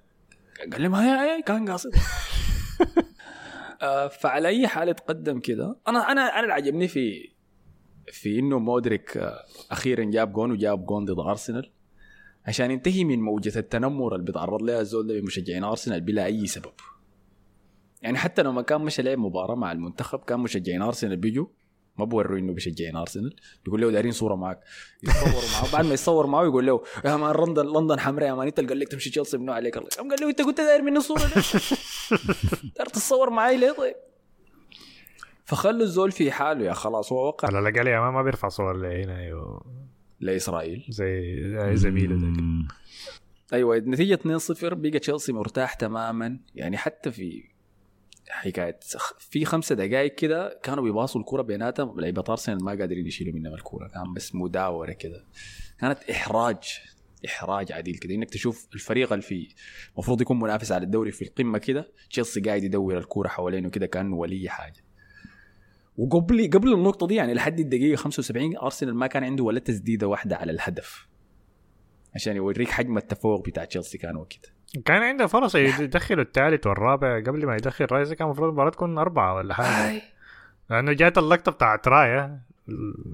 قال 0.74 0.82
لهم 0.84 0.95
هاي 0.95 1.30
هاي 1.30 1.41
كان 1.41 1.69
قاصده 1.69 2.00
آه، 3.82 4.08
فعلى 4.08 4.47
أي 4.47 4.67
حال 4.67 4.89
اتقدم 4.89 5.39
كده. 5.39 5.80
أنا 5.88 6.12
أنا 6.12 6.21
أنا 6.21 6.39
اللي 6.39 6.54
عجبني 6.54 6.88
في 6.88 7.32
في 8.12 8.39
إنه 8.39 8.60
مودريك 8.60 9.17
آه، 9.17 9.39
أخيرا 9.71 10.04
جاب 10.04 10.34
جون 10.34 10.52
وجاب 10.52 10.86
جون 10.86 11.06
ضد 11.06 11.19
أرسنال. 11.19 11.71
عشان 12.45 12.71
ينتهي 12.71 13.04
من 13.04 13.21
موجة 13.21 13.60
التنمر 13.60 14.15
اللي 14.15 14.26
بيتعرض 14.26 14.62
لها 14.62 14.82
الزول 14.82 15.08
ده 15.08 15.19
بمشجعين 15.19 15.63
أرسنال 15.63 16.02
بلا 16.02 16.26
أي 16.26 16.47
سبب. 16.47 16.74
يعني 18.02 18.17
حتى 18.17 18.43
لما 18.43 18.62
كان 18.62 18.82
مشى 18.82 19.02
لعب 19.02 19.17
مباراة 19.17 19.56
مع 19.56 19.71
المنتخب 19.71 20.19
كان 20.19 20.39
مشجعين 20.39 20.82
أرسنال 20.82 21.17
بيجوا 21.17 21.45
ما 21.98 22.06
بوروا 22.06 22.38
إنه 22.40 22.54
بيشجعين 22.54 22.96
أرسنال. 22.96 23.36
بيقول 23.66 23.82
له 23.82 23.92
دايرين 23.92 24.12
صورة 24.12 24.36
معك. 24.36 24.60
يتصوروا 25.04 25.50
معه. 25.54 25.74
بعد 25.74 25.86
ما 25.86 25.94
يتصور 25.94 26.28
معه 26.28 26.44
يقول 26.44 26.66
له 26.66 26.84
يا 27.06 27.16
man 27.16 27.36
لندن 27.36 27.66
لندن 27.66 28.00
حمراء 28.00 28.28
يا 28.30 28.34
man. 28.34 28.48
انت 28.48 28.60
قال 28.60 28.80
لك 28.80 28.88
تمشي 28.88 29.10
تشيلسي 29.10 29.38
منو 29.38 29.54
عليك 29.54 29.78
الله. 29.78 29.90
قال 29.98 30.22
له 30.22 30.30
انت 30.30 30.42
كنت 30.42 30.58
داير 30.58 30.82
مني 30.82 30.98
الصورة 30.98 31.20
دي 31.20 31.34
داير 32.78 32.88
تتصور 32.90 33.30
معي 33.30 33.58
ليه 33.58 33.72
طيب؟ 33.72 33.96
فخلوا 35.46 35.82
الزول 35.82 36.12
في 36.12 36.32
حاله 36.32 36.66
يا 36.66 36.74
خلاص 36.74 37.12
هو 37.12 37.28
وقع. 37.28 37.48
على 37.48 37.60
الأقل 37.60 37.88
يا 37.88 38.00
مان 38.00 38.14
ما 38.14 38.22
بيرفع 38.24 38.48
صور 38.48 38.78
لهنا 38.78 39.32
لإسرائيل. 40.20 40.86
زي 40.90 41.42
زي 41.60 41.76
زميله 41.76 42.16
مم. 42.16 42.68
أيوه 43.54 43.78
النتيجه 43.78 44.16
2-0 44.16 44.64
بقى 44.74 45.00
تشيلسي 45.00 45.34
مرتاح 45.34 45.74
تماما. 45.74 46.40
يعني 46.56 46.78
حتى 46.78 47.12
في 47.12 47.44
حكاية 48.30 48.80
في 49.20 49.46
خمسة 49.46 49.76
دقائق 49.76 50.16
كده 50.16 50.60
كانوا 50.64 50.84
بيباصوا 50.84 51.22
الكرة 51.22 51.42
بيناتهم 51.42 52.00
لعيبة 52.00 52.24
ارسنال 52.30 52.64
ما 52.64 52.72
قادرين 52.72 53.08
يشيلوا 53.08 53.34
منهم 53.34 53.54
الكرة 53.54 53.88
كان 53.88 54.14
بس 54.14 54.36
مداوره 54.36 54.92
كده. 54.92 55.26
كانت 55.80 56.00
إحراج 56.10 56.64
إحراج 57.26 57.72
عديل 57.72 57.98
كده. 57.98 58.16
إنك 58.16 58.30
تشوف 58.30 58.68
الفريق 58.74 59.14
اللي 59.14 59.24
في 59.24 59.48
المفروض 59.94 60.22
يكون 60.22 60.40
منافس 60.40 60.72
على 60.72 60.84
الدوري 60.84 61.12
في 61.12 61.22
القمة 61.22 61.58
كده 61.58 61.92
تشيلسي 62.10 62.42
قاعد 62.42 62.64
يدور 62.64 62.98
الكرة 62.98 63.28
حوالينه 63.28 63.70
كده 63.70 63.86
كانه 63.86 64.16
ولي 64.16 64.50
حاجة. 64.50 64.84
وقبل 65.98 66.50
قبل 66.54 66.74
النقطة 66.74 67.08
دي 67.08 67.16
يعني 67.16 67.34
لحد 67.34 67.60
الدقيقة 67.60 67.96
75 67.96 68.58
أرسنال 68.58 68.96
ما 68.96 69.08
كان 69.08 69.24
عنده 69.24 69.44
ولا 69.44 69.60
تسديدة 69.60 70.08
واحدة 70.08 70.36
على 70.36 70.52
الهدف. 70.52 71.08
عشان 72.16 72.36
يوريك 72.36 72.70
حجم 72.70 72.98
التفوق 72.98 73.46
بتاع 73.46 73.66
تشيلسي 73.66 73.98
كان 73.98 74.16
وكده 74.16 74.61
كان 74.86 75.04
عنده 75.04 75.28
فرص 75.28 75.56
يدخلوا 75.56 76.24
الثالث 76.24 76.68
والرابع 76.68 77.20
قبل 77.20 77.46
ما 77.46 77.56
يدخل 77.56 77.88
رايس 77.92 78.14
كان 78.14 78.26
المفروض 78.28 78.48
المباراة 78.48 78.70
تكون 78.70 78.98
أربعة 78.98 79.34
ولا 79.36 79.54
حاجة. 79.54 80.02
لأنه 80.70 80.94
جات 80.94 81.18
اللقطة 81.18 81.52
بتاعت 81.52 81.88
رايا 81.88 82.40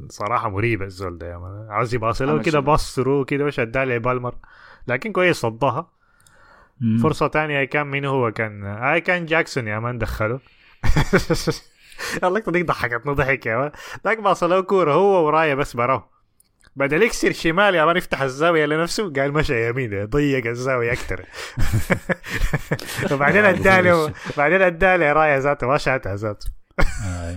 صراحة 0.10 0.50
مريبة 0.50 0.86
الزول 0.86 1.18
ده 1.18 1.40
عاوز 1.70 1.96
يباصي 1.96 2.26
له 2.26 2.42
كده؟ 2.42 2.60
pass 2.60 2.96
through 2.96 3.26
كده 3.26 3.46
وش 3.46 3.60
اداه 3.60 3.86
لبالمر 3.86 4.36
لكن 4.88 5.12
كويس 5.12 5.38
صدها. 5.38 5.88
مم. 6.82 6.98
فرصة 6.98 7.28
ثانية 7.28 7.64
كان 7.64 7.88
مين 7.88 8.06
هو 8.06 8.32
كان 8.32 8.64
هاي 8.64 9.02
كان 9.02 9.26
جاكسون 9.26 9.68
يا 9.68 9.80
مان 9.80 9.98
دخله. 9.98 10.40
اللقطة 12.24 12.52
دي 12.52 12.64
ضحكتني 12.64 13.14
ضحك 13.14 13.46
يا 13.46 13.58
مان. 13.58 13.72
ذاك 14.06 14.20
باص 14.20 14.44
له 14.44 14.62
كورة 14.62 14.94
هو 14.94 15.26
ورايا 15.26 15.56
بس 15.56 15.76
براه 15.76 16.10
بدل 16.78 17.04
يكسر 17.04 17.32
شمال 17.32 17.76
يا 17.76 17.86
مان 17.86 17.98
يفتح 17.98 18.22
الزاوية 18.22 18.66
لنفسه 18.66 19.14
قال 19.14 19.34
مشى 19.34 19.70
يمين 19.70 20.06
ضيق 20.06 20.46
الزاوية 20.48 20.92
أكثر 20.92 21.26
وبعدين 23.12 23.46
اداله 23.46 24.14
بعدين 24.38 24.62
أداله 24.62 25.14
رايا 25.14 25.40
ذاته 25.40 25.68
ما 25.68 25.78
شاتها 25.78 26.16
ذاته. 26.16 26.48
آي. 26.80 27.36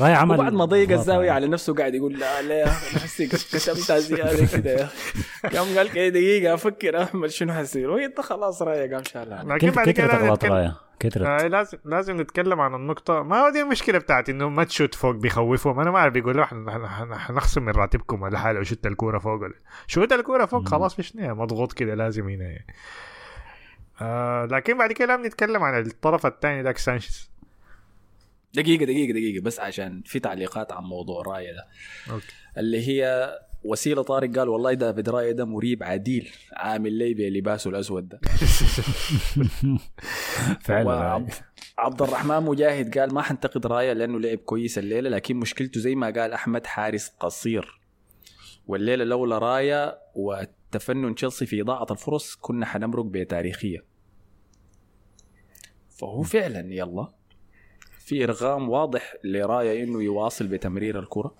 راي 0.00 0.12
عمل 0.14 0.34
وبعد 0.34 0.52
ما 0.52 0.64
ضيق 0.64 0.88
غلط 0.88 0.98
الزاوية. 0.98 1.30
على 1.30 1.46
نفسه 1.48 1.74
قاعد 1.74 1.94
يقول 1.94 2.18
لا 2.18 2.42
لا 2.42 2.54
يا 2.54 2.64
أخي 2.66 2.90
أنا 2.96 3.00
حسي 3.04 3.26
كتمتها 3.26 3.98
زيادة 3.98 4.46
كده 4.58 4.70
يا 4.70 4.84
أخي. 4.84 5.56
قام 5.56 5.78
قال 5.78 5.92
كده 5.92 6.08
دقيقة 6.08 6.54
أفكر 6.54 7.02
احمد 7.02 7.28
شنو 7.30 7.52
حيصير 7.52 7.90
وانت 7.90 8.20
خلاص 8.20 8.62
رايق 8.62 8.92
قام 8.94 9.04
شالها. 9.04 9.44
لكن 9.44 9.56
كترت 9.70 9.76
بعد 9.76 9.90
كده 9.90 10.32
نتكلم- 10.34 10.52
رايا 10.52 10.74
كترت. 11.00 11.26
آه 11.26 11.46
لازم 11.46 11.78
لازم 11.84 12.20
نتكلم 12.20 12.60
عن 12.60 12.74
النقطة. 12.74 13.22
ما 13.22 13.40
هو 13.40 13.50
دي 13.50 13.60
المشكلة 13.62 13.98
بتاعتي 13.98 14.32
إنه 14.32 14.48
ما 14.48 14.64
تشوت 14.64 14.94
فوق 14.94 15.14
بيخوفهم 15.14 15.80
أنا 15.80 15.90
ما 15.90 15.98
أعرف 15.98 16.12
بيقولوا 16.12 16.44
إحنا 16.44 16.72
حن- 16.72 16.86
حن- 16.88 17.14
حنخصم 17.14 17.62
من 17.62 17.72
راتبكم 17.72 18.22
ولا 18.22 18.38
حاجة 18.38 18.56
لو 18.56 18.62
شوت 18.62 18.86
الكورة 18.86 19.18
فوق 19.18 19.42
ولا 19.42 19.54
شوت 19.86 20.12
الكورة 20.12 20.44
فوق 20.46 20.68
خلاص 20.68 20.94
فيش 20.94 21.16
نهاية 21.16 21.32
مضغوط 21.32 21.72
كده 21.72 21.94
لازم 21.94 22.28
هنا. 22.28 22.44
يعني. 22.44 22.66
آه 24.00 24.44
لكن 24.44 24.78
بعد 24.78 24.92
كده 24.92 25.06
لازم 25.06 25.26
نتكلم 25.26 25.62
عن 25.62 25.80
الطرف 25.86 26.26
الثاني 26.26 26.62
ذاك 26.62 26.78
سانشيز. 26.78 27.30
دقيقه 28.54 28.84
دقيقه 28.84 29.12
دقيقة 29.12 29.42
بس 29.42 29.60
عشان 29.60 30.02
في 30.06 30.18
تعليقات 30.20 30.72
عن 30.72 30.82
موضوع 30.82 31.22
راية 31.22 31.52
ده. 31.52 31.66
أوكي. 32.12 32.26
اللي 32.58 32.88
هي 32.88 33.30
وسيلة 33.64 34.02
طارق 34.02 34.38
قال 34.38 34.48
والله 34.48 34.72
دافيد 34.74 35.08
رايه 35.08 35.32
ده 35.32 35.44
مريب 35.44 35.82
عديل. 35.82 36.30
عامل 36.52 36.92
لي 36.92 37.14
بلباسه 37.14 37.70
الأسود 37.70 38.08
ده. 38.08 38.20
فعلا 40.60 40.86
وعب- 40.86 41.28
عبد 41.78 42.02
الرحمن 42.02 42.42
مجاهد 42.42 42.98
قال 42.98 43.14
ما 43.14 43.22
حنتقد 43.22 43.66
رأيه 43.66 43.92
لأنه 43.92 44.20
لعب 44.20 44.38
كويس 44.38 44.78
الليلة 44.78 45.10
لكن 45.10 45.36
مشكلته 45.36 45.80
زي 45.80 45.94
ما 45.94 46.06
قال 46.10 46.32
أحمد 46.32 46.66
حارس 46.66 47.08
قصير. 47.20 47.80
والليلة 48.66 49.04
لولا 49.04 49.38
راية 49.38 49.98
وتفنن 50.14 51.14
تشيلسي 51.14 51.46
في 51.46 51.60
إضاعة 51.60 51.86
الفرص 51.90 52.34
كنا 52.34 52.66
حنمرق 52.66 53.04
بتاريخية. 53.04 53.84
فهو 55.98 56.22
فعلا 56.22 56.74
يلا 56.74 57.08
في 57.98 58.24
إرغام 58.24 58.68
واضح 58.68 59.14
لرأيه 59.24 59.84
إنه 59.84 60.02
يواصل 60.02 60.46
بتمرير 60.46 60.98
الكرة. 60.98 61.34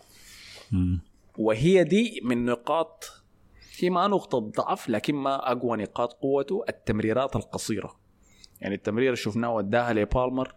وهي 1.39 1.85
دي 1.85 2.21
من 2.25 2.45
نقاط 2.45 3.05
هي 3.81 3.91
ما 3.91 4.07
نقطة 4.07 4.39
ضعف 4.39 4.89
لكن 4.89 5.15
ما 5.15 5.53
أقوى 5.53 5.77
نقاط 5.77 6.13
قوته 6.13 6.65
التمريرات 6.69 7.37
القصيرة. 7.37 8.01
يعني 8.61 8.75
التمرير 8.75 9.07
اللي 9.07 9.17
شفناه 9.17 9.55
وداها 9.55 9.93
لبالمر 9.93 10.55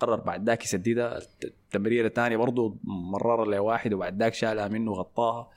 قرر 0.00 0.16
بعد 0.16 0.46
ذاك 0.46 0.64
يسددها. 0.64 1.18
التمريرة 1.44 2.06
الثانية 2.06 2.36
برضو 2.36 2.78
مررها 2.84 3.44
لواحد 3.44 3.92
وبعد 3.92 4.22
ذاك 4.22 4.34
شالها 4.34 4.68
منه 4.68 4.92
غطاها 4.92 5.50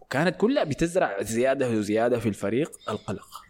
وكانت 0.00 0.36
كلها 0.36 0.64
بتزرع 0.64 1.22
زيادة 1.22 1.70
وزيادة 1.70 2.18
في 2.18 2.28
الفريق 2.28 2.70
القلق. 2.90 3.48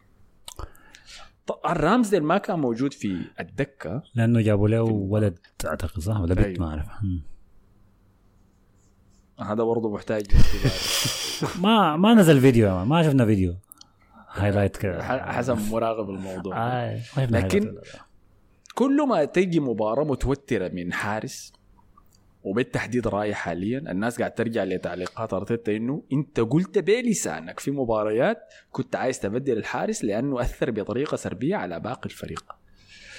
رامزديل 1.67 2.23
ما 2.23 2.39
كان 2.39 2.59
موجود 2.59 2.93
في 2.93 3.19
الدكة 3.41 4.03
لأنه 4.15 4.41
جابوا 4.41 4.69
له 4.69 4.83
ولد 4.83 5.39
أعتقد 5.67 6.01
صح؟ 6.01 6.21
ولا 6.21 6.35
بنت 6.35 6.47
أيوه. 6.47 6.61
ما 6.61 6.71
أعرف. 6.71 6.87
مم. 7.03 7.23
هذا 9.41 9.65
برضو 9.65 9.95
محتاج. 9.95 10.27
ما 11.63 11.97
ما 11.97 12.15
نزل 12.15 12.41
فيديو 12.41 12.67
يا 12.67 12.73
مان. 12.73 12.89
ما 12.89 13.03
شفنا 13.03 13.25
فيديو 13.25 13.55
هايلايت 14.33 14.77
كده 14.77 15.03
حسب 15.33 15.59
مراقب 15.73 16.11
الموضوع. 16.11 16.57
ما 16.57 16.99
شفنا 16.99 17.39
لكن-. 17.39 17.75
كل 18.75 19.07
ما 19.09 19.25
تجي 19.25 19.61
مباراة 19.61 20.05
متوترة 20.05 20.69
من 20.69 20.93
حارس 20.93 21.53
وبالتحديد 22.43 23.09
راي 23.09 23.35
حاليا 23.35 23.79
الناس 23.79 24.19
قاعد 24.19 24.35
ترجع 24.35 24.65
لتعليقات 24.65 25.33
أرتيتا 25.33 25.77
إنه 25.77 26.03
أنت 26.13 26.41
قلت 26.41 26.79
بلسانك 26.79 27.61
في 27.61 27.71
مباريات 27.71 28.39
كنت 28.71 28.97
عايز 28.97 29.21
تبدل 29.21 29.59
الحارس 29.59 30.05
لأنه 30.05 30.41
أثر 30.41 30.71
بطريقة 30.71 31.17
سلبية 31.17 31.57
على 31.57 31.81
باقي 31.81 32.07
الفريق 32.07 32.58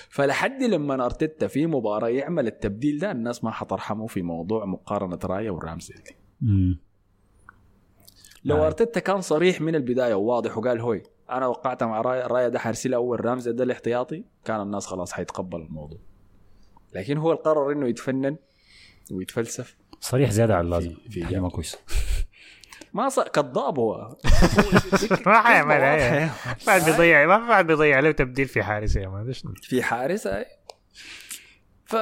فلحد 0.10 0.64
لما 0.64 1.06
أرتيتا 1.06 1.48
في 1.48 1.66
مباراة 1.68 2.08
يعمل 2.10 2.48
التبديل 2.48 3.00
ده 3.00 3.12
الناس 3.12 3.44
ما 3.44 3.52
حترحمه 3.52 4.08
في 4.08 4.22
موضوع 4.22 4.66
مقارنة 4.66 5.20
رايا 5.24 5.52
والرامزي 5.52 5.94
دي. 5.94 6.16
لو 8.46 8.58
آه. 8.58 8.66
أرتيتا 8.68 9.00
كان 9.00 9.22
صريح 9.22 9.62
من 9.62 9.76
البداية 9.76 10.14
وواضح 10.14 10.58
وقال 10.58 10.80
هوي 10.80 11.04
أنا 11.30 11.48
وقعت 11.48 11.84
مع 11.84 12.02
رايا 12.02 12.28
رايا 12.28 12.48
ده 12.50 12.60
حرسل 12.60 12.94
أول 12.94 13.26
رامز 13.26 13.50
ده 13.50 13.64
الاحتياطي 13.64 14.24
كان 14.46 14.62
الناس 14.62 14.86
خلاص 14.86 15.12
حيتقبل 15.12 15.62
الموضوع. 15.62 16.00
لكن 16.96 17.18
هو 17.18 17.32
القرر 17.32 17.72
إنه 17.72 17.88
يتفنن 17.88 18.36
ويتفلسف. 19.12 19.78
صريح 20.00 20.30
زيادة 20.32 20.56
على 20.56 20.66
اللازم. 20.66 20.90
في- 20.94 21.10
في 21.10 21.26
حاجة 21.26 21.40
ما 22.94 23.10
صار 23.10 23.28
كذاب 23.28 23.80
هو 23.80 24.18
ما 25.26 25.42
حيعملها. 25.42 26.26
ما 26.68 26.74
حد 26.74 26.86
بيضيع 26.86 27.26
ما 27.26 27.48
في 27.48 27.54
حد 27.54 27.68
بيضيع 27.68 28.00
له 28.00 28.12
تبديل 28.12 28.48
في 28.48 28.64
حارس 28.64 28.96
يا 28.96 29.08
مان 29.08 29.34
في 29.62 29.84
حارس 29.84 30.28
هاي 30.28 30.46
ف 31.86 31.96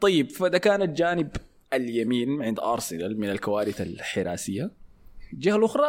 طيب 0.00 0.30
فده 0.30 0.58
كان 0.58 0.82
الجانب 0.82 1.30
اليمين 1.72 2.42
عند 2.42 2.60
أرسنال 2.60 3.20
من 3.20 3.30
الكوارث 3.30 3.80
الحراسية 3.80 4.70
الجهة 5.32 5.56
الأخرى 5.56 5.88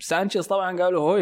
سانشيز 0.00 0.46
طبعا 0.46 0.82
قالوا 0.82 1.02
هو 1.02 1.16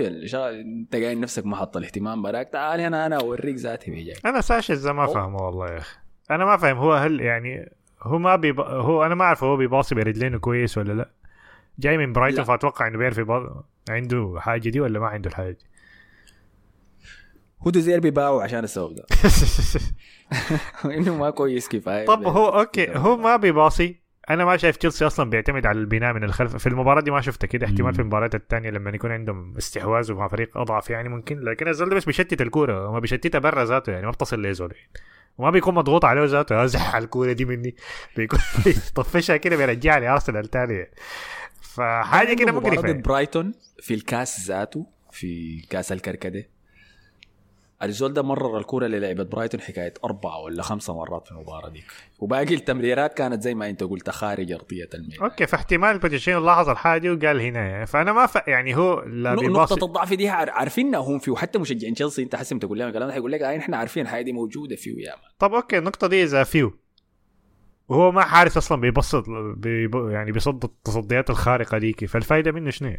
أنت 0.50 0.96
قايل 0.96 1.20
نفسك 1.20 1.46
محط 1.46 1.76
الاهتمام 1.76 2.22
براك 2.22 2.48
تعال 2.48 2.80
هنا 2.80 3.06
أنا 3.06 3.16
أوريك 3.16 3.56
ذاتي 3.56 3.90
بيجاي 3.90 4.16
أنا 4.24 4.40
ساشيز 4.40 4.86
ده 4.86 4.92
ما 4.92 5.06
فاهمه 5.06 5.42
والله 5.42 5.72
يا 5.72 5.78
أخي. 5.78 5.96
أنا 6.30 6.44
ما 6.44 6.56
فاهم 6.56 6.76
هو 6.76 6.92
هل 6.92 7.20
يعني 7.20 7.72
هو 8.02 8.18
ما 8.18 8.36
بيب... 8.36 8.60
هو 8.60 9.04
أنا 9.04 9.14
ما 9.14 9.24
أعرف 9.24 9.44
هو 9.44 9.56
بيباصي 9.56 9.94
برجلينه 9.94 10.38
كويس 10.38 10.78
ولا 10.78 10.92
لا. 10.92 11.10
جاي 11.78 11.98
من 11.98 12.12
برايتون. 12.12 12.44
فأتوقع 12.44 12.86
إنه 12.86 12.98
بيعرف 12.98 13.18
يبا... 13.18 13.64
عنده 13.90 14.36
حاجة 14.38 14.68
دي 14.68 14.80
ولا 14.80 15.00
ما 15.00 15.06
عنده 15.06 15.30
الحاجة 15.30 15.50
دي؟ 15.50 15.66
هو 17.66 17.70
دوزير 17.70 18.00
بيباعوا 18.00 18.42
عشان 18.42 18.64
السبب 18.64 18.94
ده. 18.94 19.04
إنه 20.96 21.16
ما 21.16 21.30
كويس 21.30 21.68
كفاية. 21.68 22.06
طب 22.06 22.24
هو 22.26 22.48
okay 22.48 22.88
هو 22.96 23.16
ما 23.16 23.36
بيباصي. 23.36 24.02
أنا 24.30 24.44
ما 24.44 24.56
شايف 24.56 24.76
تشيلسي 24.76 25.06
أصلا 25.06 25.30
بيعتمد 25.30 25.66
على 25.66 25.78
البناء 25.78 26.12
من 26.12 26.24
الخلف. 26.24 26.56
في 26.56 26.66
المباراة 26.66 27.00
دي 27.00 27.10
ما 27.10 27.20
شفت 27.20 27.46
كده. 27.46 27.66
احتمال. 27.66 27.94
في 27.94 28.00
المباريات 28.00 28.34
الثانية 28.34 28.70
لما 28.70 28.90
يكون 28.90 29.12
عندهم 29.12 29.56
استحواذ 29.56 30.12
مع 30.12 30.28
فريق 30.28 30.58
أضعف 30.58 30.90
يعني 30.90 31.08
ممكن. 31.08 31.40
لكن 31.40 31.68
الزول 31.68 31.88
ده 31.88 31.96
بس 31.96 32.04
بيشتت 32.04 32.42
الكورة. 32.42 32.88
وما 32.88 32.98
بيشتتها 32.98 33.38
برا 33.38 33.64
ذاته 33.64 33.92
يعني 33.92 34.06
ما 34.06 34.12
بتصل 34.12 34.40
ليزول 34.40 34.72
يعني. 34.72 34.90
وما 35.38 35.50
بيكون 35.50 35.74
مضغوط 35.74 36.04
عليه 36.04 36.24
ذاته. 36.24 36.62
ازح 36.64 36.96
الكورة 36.96 37.32
دي 37.32 37.44
مني. 37.44 37.74
بيكون 38.16 38.38
بيطفشها 38.64 39.36
كده 39.36 39.56
بيرجعها 39.56 40.00
لأرسنال 40.00 40.46
تاني 40.46 40.90
فحاجة 41.74 42.34
كده 42.34 42.52
مقرفه 42.52 42.80
ضد 42.92 43.02
برايتون 43.02 43.52
في 43.80 43.94
الكاس 43.94 44.46
ذاته 44.48 44.86
في 45.10 45.60
كاس 45.70 45.92
الكركديه 45.92 46.50
الزول 47.82 48.12
ده 48.12 48.22
مرر 48.22 48.58
الكوره 48.58 48.86
للعبه 48.86 49.22
برايتون 49.24 49.60
حكاية 49.60 49.94
أربعة 50.04 50.38
ولا 50.40 50.62
خمسة 50.62 50.94
مرات 50.94 51.24
في 51.26 51.32
المباراة 51.32 51.68
ديك. 51.68 51.84
وباقي 52.18 52.54
التمريرات 52.54 53.14
كانت 53.14 53.42
زي 53.42 53.54
ما 53.54 53.68
أنت 53.70 53.82
قلت 53.84 54.10
خارج 54.10 54.52
أرضية 54.52 54.88
الميدان 54.94 55.22
okay 55.22 55.46
فاحتمال 55.46 55.98
بوتشيتينو 55.98 56.40
لاحظ 56.44 56.68
الحاجة 56.68 57.10
وقال 57.14 57.40
هنا. 57.40 57.60
يعني. 57.68 57.86
فأنا 57.86 58.12
ما 58.12 58.26
ف... 58.26 58.38
يعني 58.46 58.76
هو 58.76 59.00
لا 59.02 59.34
بيباصي. 59.34 59.74
نقطة 59.74 59.84
الضعف 59.86 60.12
دي 60.14 60.28
عار- 60.28 60.50
عارفينها 60.50 61.00
هم 61.00 61.18
فيه 61.18 61.32
وحتى 61.32 61.58
مشجعين 61.58 61.94
تشيلسي 61.94 62.22
أنت 62.22 62.36
حسم 62.36 62.58
تقول 62.58 62.78
لهم 62.78 62.88
الكلام 62.88 63.08
ده 63.08 63.14
حيقول 63.14 63.32
لك 63.32 63.42
آه 63.42 63.56
إحنا 63.58 63.76
عارفين 63.76 64.02
الحاجة 64.02 64.22
دي 64.22 64.32
موجودة 64.32 64.76
فيه 64.76 64.90
يا 65.04 65.10
مان 65.10 65.24
طب 65.38 65.54
أوكي 65.54 65.78
النقطة 65.78 66.06
دي 66.06 66.22
إذا 66.22 66.44
فيه. 66.44 66.78
وهو 67.92 68.12
ما 68.12 68.22
حارس 68.22 68.56
أصلا 68.56 68.80
بيبسط 68.80 69.24
بيب... 69.56 69.94
يعني 70.10 70.32
بيصد 70.32 70.64
التصديات 70.64 71.30
الخارقة 71.30 71.78
ديكي 71.78 72.06
فالفايدة 72.06 72.52
منه 72.52 72.70
شنو؟ 72.70 72.96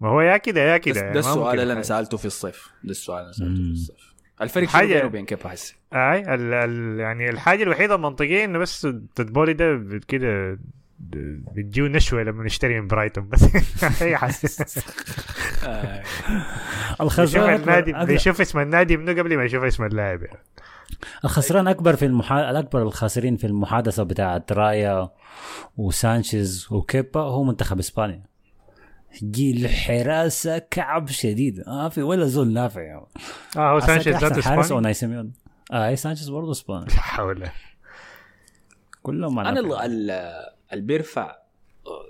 ما 0.00 0.08
هو 0.08 0.20
يا 0.20 0.36
كده 0.36 0.60
يا 0.60 0.76
كده 0.76 0.94
ده 0.94 1.00
يعني 1.00 1.12
ما 1.14 1.20
السؤال 1.20 1.60
اللي 1.60 1.72
أنا. 1.72 1.82
سألته 1.82 2.16
في 2.16 2.24
الصيف 2.24 2.70
ده 2.84 2.90
السؤال 2.90 3.18
اللي 3.18 3.26
أنا 3.26 3.32
سألته 3.32 3.54
في. 3.54 3.70
الصيف 3.70 4.14
الفرق 4.42 4.68
حاجة- 4.68 4.72
شنو 4.72 4.86
بينه 4.88 5.04
وبين 5.06 5.24
كيبا 5.24 5.48
حسي 5.48 5.76
أي 5.92 6.34
ال... 6.34 6.54
ال... 6.54 7.00
يعني 7.00 7.30
الحاجة 7.30 7.62
الوحيدة 7.62 7.94
المنطقية 7.94 8.44
إنه 8.44 8.58
بس 8.58 8.88
تدبولي 9.14 9.52
ده 9.52 10.00
كده 10.08 10.58
بتجيو 11.00 11.86
نشوة 11.86 12.22
لما 12.22 12.44
نشتري 12.44 12.80
من 12.80 12.86
برايتون 12.86 13.28
بس 13.28 13.42
آه. 15.64 16.02
بيشوف 16.90 17.00
الخسران 17.00 17.54
النادي 17.60 17.92
بيشوف 17.92 18.40
اسم 18.40 18.58
النادي 18.58 18.96
منه 18.96 19.12
قبل 19.12 19.36
ما 19.36 19.44
يشوف 19.44 19.64
اسم 19.64 19.84
اللاعب 19.84 20.22
يعني. 20.22 20.38
الخسران 21.24 21.68
أكبر 21.68 21.96
في 21.96 22.04
المحا... 22.06 22.50
الأكبر 22.50 22.82
الخاسرين 22.82 23.36
في 23.36 23.46
المحادثة 23.46 24.02
بتاعت 24.02 24.52
رايا 24.52 25.08
وسانشيز 25.76 26.66
وكيبا 26.70 27.20
هو 27.20 27.44
منتخب 27.44 27.78
إسبانيا. 27.78 28.22
جيل 29.22 29.68
حراسه 29.68 30.58
كعب 30.58 31.08
شديد. 31.08 31.64
ما 31.66 31.88
في 31.88 32.02
ولا 32.02 32.26
زول 32.26 32.52
نافع 32.52 32.80
يا 32.82 33.06
آه 33.56 33.72
هو 33.72 33.80
سانشيز 33.80 34.16
ذاته 34.16 34.28
حارس 34.42 34.46
إسباني. 34.46 34.70
أوناي 34.72 34.94
سيميون. 34.94 35.32
آه 35.72 35.94
سانشيز 35.94 36.28
برضه 36.28 36.50
إسباني. 36.50 36.84
لا 36.84 36.90
حول. 37.00 37.44
كلهم 39.02 39.38
أنا 39.38 39.60
نافع. 39.60 39.84
ال- 39.84 40.10
ال- 40.10 40.57
اللي 40.72 40.84
بيرفع 40.84 41.36
آه، 41.86 42.06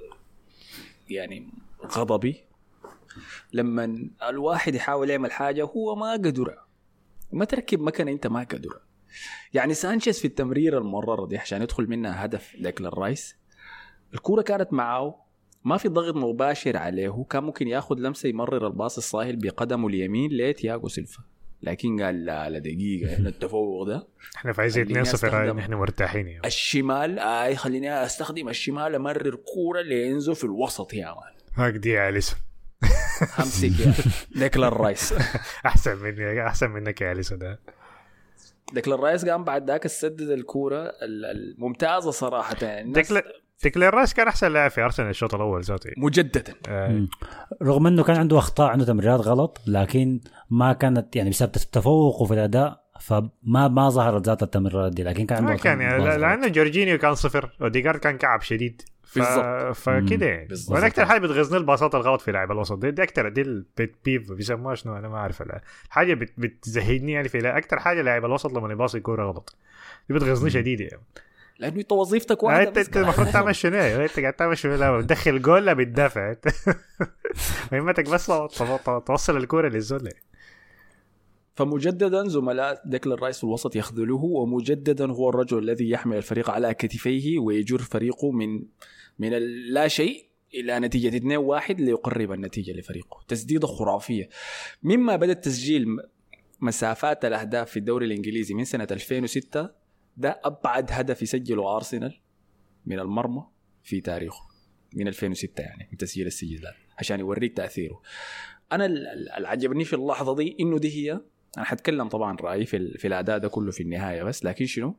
يعني 1.11 1.49
غضبي. 1.87 2.45
لما 3.53 4.09
الواحد 4.29 4.75
يحاول 4.75 5.11
يعمل 5.11 5.33
حاجة 5.33 5.65
هو 5.65 5.95
ما 5.95 6.13
قدر 6.13 6.59
ما 7.33 7.45
تركب 7.45 7.81
مكنه 7.81 8.13
انت 8.13 8.27
ما 8.27 8.41
قدر 8.41 8.81
يعني 9.55 9.75
سانشيز 9.75 10.19
في 10.21 10.25
التمريره 10.25 10.79
المررة 10.79 11.27
دي 11.27 11.39
عشان 11.39 11.63
يدخل 11.63 11.89
منها 11.89 12.25
هدف 12.25 12.57
ديكلان 12.59 12.93
رايس 12.93 13.37
الكورة 14.15 14.43
كانت 14.43 14.73
معاه 14.73 15.25
ما 15.65 15.77
في 15.77 15.89
ضغط 15.89 16.15
مباشر 16.15 16.77
عليه 16.77 17.25
كان 17.31 17.45
ممكن 17.45 17.69
ياخذ 17.69 17.97
لمسة 17.99 18.29
يمرر 18.29 18.67
الباص 18.67 18.97
الساهل 18.97 19.37
بقدمه 19.37 19.89
اليمين 19.89 20.31
لتياغو 20.33 20.89
سيلفا. 20.89 21.23
لكن 21.63 22.03
قال 22.03 22.25
لا 22.25 22.51
لا 22.51 22.59
دقيقة 22.59 23.15
إحنا 23.15 23.29
التفوق 23.35 23.87
ده 23.87 24.09
إحنا 24.37 24.53
فايزين 24.53 24.85
خليني 24.85 25.05
2-0 25.05 25.09
أستخدم. 25.15 25.59
نحن 25.59 25.75
مرتاحين 25.75 26.29
يعني. 26.29 26.47
الشمال 26.47 27.19
اي 27.19 27.57
خليني 27.57 28.05
أستخدم 28.05 28.49
الشمال 28.49 28.95
أمرر 28.95 29.35
كورة 29.55 29.83
لإنزو 29.83 30.35
في 30.35 30.45
الوسط 30.45 30.95
يا 30.95 31.07
man 31.07 31.35
هاك 31.55 31.75
دي 31.75 31.91
يا 31.91 32.09
أليسون 32.09 32.39
امسك 33.39 33.81
يا 33.87 33.95
ديكلان 34.43 34.73
رايس 34.73 35.15
أحسن 35.67 35.97
مني 35.99 36.47
أحسن 36.47 36.71
منك 36.71 37.01
يا 37.01 37.13
أليسون 37.13 37.39
ده 37.39 37.61
ديكلان 38.73 38.99
رايس 38.99 39.25
قام 39.29 39.45
بعد 39.45 39.71
ذاك 39.71 39.87
سدد 39.87 40.31
الكورة 40.31 40.83
ال- 40.83 41.25
الممتازة 41.25 42.11
صراحة 42.11 42.57
يعني 42.63 42.93
ديكلا 43.63 43.85
ديكلان 43.85 44.01
رايس 44.01 44.15
كان 44.15 44.29
أحسن 44.29 44.53
لاعب 44.53 44.71
في 44.71 44.85
أرسنال 44.85 45.09
الشوط 45.09 45.35
الأول 45.35 45.63
ذاته 45.63 45.91
مجددا. 45.97 46.55
آه،. 46.69 47.07
رغم 47.63 47.87
إنه 47.87 48.03
كان 48.03 48.17
عنده 48.17 48.39
أخطاء 48.39 48.71
عنده 48.71 48.85
تمريرات 48.85 49.21
غلط 49.21 49.61
لكن 49.67 50.21
ما 50.51 50.73
كانت 50.73 51.17
يعني 51.17 51.31
بسبب 51.31 51.53
تفوقه 51.53 52.25
في 52.25 52.35
الأداء 52.35 52.89
فما 53.01 53.69
ما 53.69 53.89
ظهرت 53.89 54.27
ذات 54.27 54.43
التمريرات 54.43 54.93
دي 54.93 55.03
لكن 55.03 55.27
كان 55.27 55.39
عنده 55.39 55.51
ما 55.51 55.57
كان 55.59 55.81
يعني 55.81 56.19
لأنه 56.19 56.49
جورجينيو 56.49 56.99
كان 56.99 57.15
صفر 57.15 57.51
أوديجارد 57.61 58.01
كان 58.01 58.19
كعب 58.19 58.43
شديد. 58.43 58.83
ف... 59.03 59.19
بالضبط. 59.19 59.77
فكده 59.77 60.27
يعني. 60.27 60.49
وأنا 60.69 60.87
أكثر 60.87 61.07
حاجة 61.07 61.21
بتغزني 61.21 61.59
الباصات 61.59 61.95
الغلط 61.95 62.21
في 62.21 62.33
لاعب 62.33 62.53
الوسط. 62.53 62.79
دي, 62.79 62.91
دي 62.91 63.03
أكثر 63.03 63.29
دي 63.29 63.43
ال 63.43 63.56
pet 63.56 63.97
peeve 64.05 64.33
بيسموها 64.33 64.75
شنو؟ 64.75 64.97
أنا 64.97 65.09
ما 65.09 65.17
أعرف. 65.17 65.43
حاجة 65.89 66.15
بت... 66.15 66.33
بتزهدني 66.39 67.13
يعني 67.13 67.29
في 67.29 67.49
أكثر 67.49 67.79
حاجة 67.79 68.03
لاعب 68.03 68.25
الوسط 68.25 68.53
لما 68.53 68.73
يباصي 68.73 69.01
كورة 69.01 69.27
غلط. 69.27 69.57
دي 70.09 70.15
بتغزني 70.15 70.51
شديد 70.51 70.81
يعني. 70.81 71.03
لأنه 71.59 71.77
أنت 71.81 71.93
وظيفتك 71.93 72.43
واحدة 72.43 72.69
انت 72.69 72.79
بس. 72.79 72.87
أنت 72.87 72.97
المفروض 72.97 73.29
تعمل 73.29 73.55
شنو 73.57 73.77
يعني؟ 73.77 74.05
أنت 74.05 74.21
قاعد 74.21 74.33
تعمل 74.33 74.59
شنو 74.59 74.99
بتدخل 74.99 75.43
جول 75.43 75.67
لا 75.67 75.73
بتدافع 75.73 76.31
انت 76.31 76.49
مهمتك 77.73 78.11
بس 78.11 78.27
تو- 78.27 78.47
تو- 78.47 78.99
توصل 78.99 79.37
الكورة 79.37 79.69
يعني. 79.93 80.23
فمجددا 81.55 82.29
زملاء 82.29 82.83
ديكلان 82.87 83.19
رايس 83.19 83.39
في 83.39 83.45
الوسط 83.45 83.77
يخذلوه 83.77 84.25
ومجددا 84.25 85.13
هو 85.13 85.29
الرجل 85.31 85.59
الذي 85.59 85.91
يحمل 85.91 86.17
الفريق 86.17 86.51
على 86.51 86.75
كتفيه 86.75 87.39
ويجر 87.39 87.79
فريقه 87.79 88.31
من 88.31 88.63
من 89.19 89.33
لا 89.73 89.89
شيء 89.89 90.25
إلى 90.55 90.79
نتيجة 90.81 91.19
2-1 91.19 91.71
ليقرب 91.71 92.33
النتيجة 92.33 92.73
لفريقه. 92.73 93.25
تسديدة 93.29 93.67
خرافية. 93.67 94.29
مما 94.83 95.17
بدأ 95.17 95.33
تسجيل 95.33 95.87
مسافات 96.61 97.25
الأهداف 97.25 97.71
في 97.71 97.77
الدوري 97.77 98.07
الإنجليزي 98.07 98.55
من 98.55 98.65
سنة 98.65 98.87
2006 98.91 99.71
ده 100.19 100.41
أبعد 100.45 100.87
هدف 100.91 101.23
يسجله 101.23 101.77
أرسنال 101.77 102.21
من 102.87 102.99
المرمى 102.99 103.47
في 103.83 104.01
تاريخه 104.01 104.43
من 104.95 105.09
2006 105.09 105.61
يعني 105.63 105.89
من 105.93 105.99
تسجيل 105.99 106.27
السجلات 106.27 106.75
عشان 106.99 107.21
يوريك 107.21 107.57
تأثيره. 107.57 108.03
أنا 108.73 108.87
ال- 108.87 109.07
ال- 109.07 109.33
اللي 109.33 109.49
عجبني 109.49 109.85
في 109.85 109.93
اللحظة 109.97 110.35
دي 110.37 110.57
إنه 110.61 110.79
دي 110.79 110.89
هي 110.97 111.21
أنا 111.57 111.65
حتكلم 111.65 112.09
طبعا 112.09 112.37
رأيي 112.41 112.67
في, 112.67 112.99
في 112.99 113.09
الأداء 113.09 113.39
ده 113.39 113.49
كله 113.49 113.71
في 113.71 113.83
النهاية 113.83 114.23
بس 114.23 114.45
لكن 114.45 114.67
شنو؟ 114.67 114.97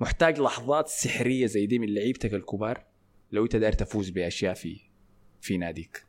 محتاج 0.00 0.40
لحظات 0.40 0.88
سحرية 0.88 1.46
زي 1.46 1.66
دي 1.66 1.78
من 1.78 1.94
لعيبتك 1.94 2.34
الكبار 2.34 2.84
لو 3.32 3.44
أنت 3.44 3.56
داير 3.56 3.72
تفوز 3.72 4.10
بأشياء 4.10 4.54
في 4.54 4.80
في 5.40 5.56
ناديك. 5.56 6.04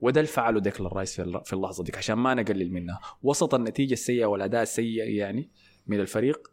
وده 0.00 0.20
اللي 0.20 0.32
فعله 0.32 0.60
ديكلان 0.60 0.90
رايس 0.92 1.20
في 1.20 1.52
اللحظة 1.52 1.84
ديك 1.84 1.96
عشان 1.98 2.14
ما 2.14 2.34
نقلل 2.34 2.72
منها. 2.72 3.00
وسط 3.22 3.54
النتيجة 3.54 3.92
السيئة 3.92 4.24
والأداء 4.24 4.62
السيء 4.62 5.04
يعني 5.10 5.50
من 5.86 6.00
الفريق 6.00 6.52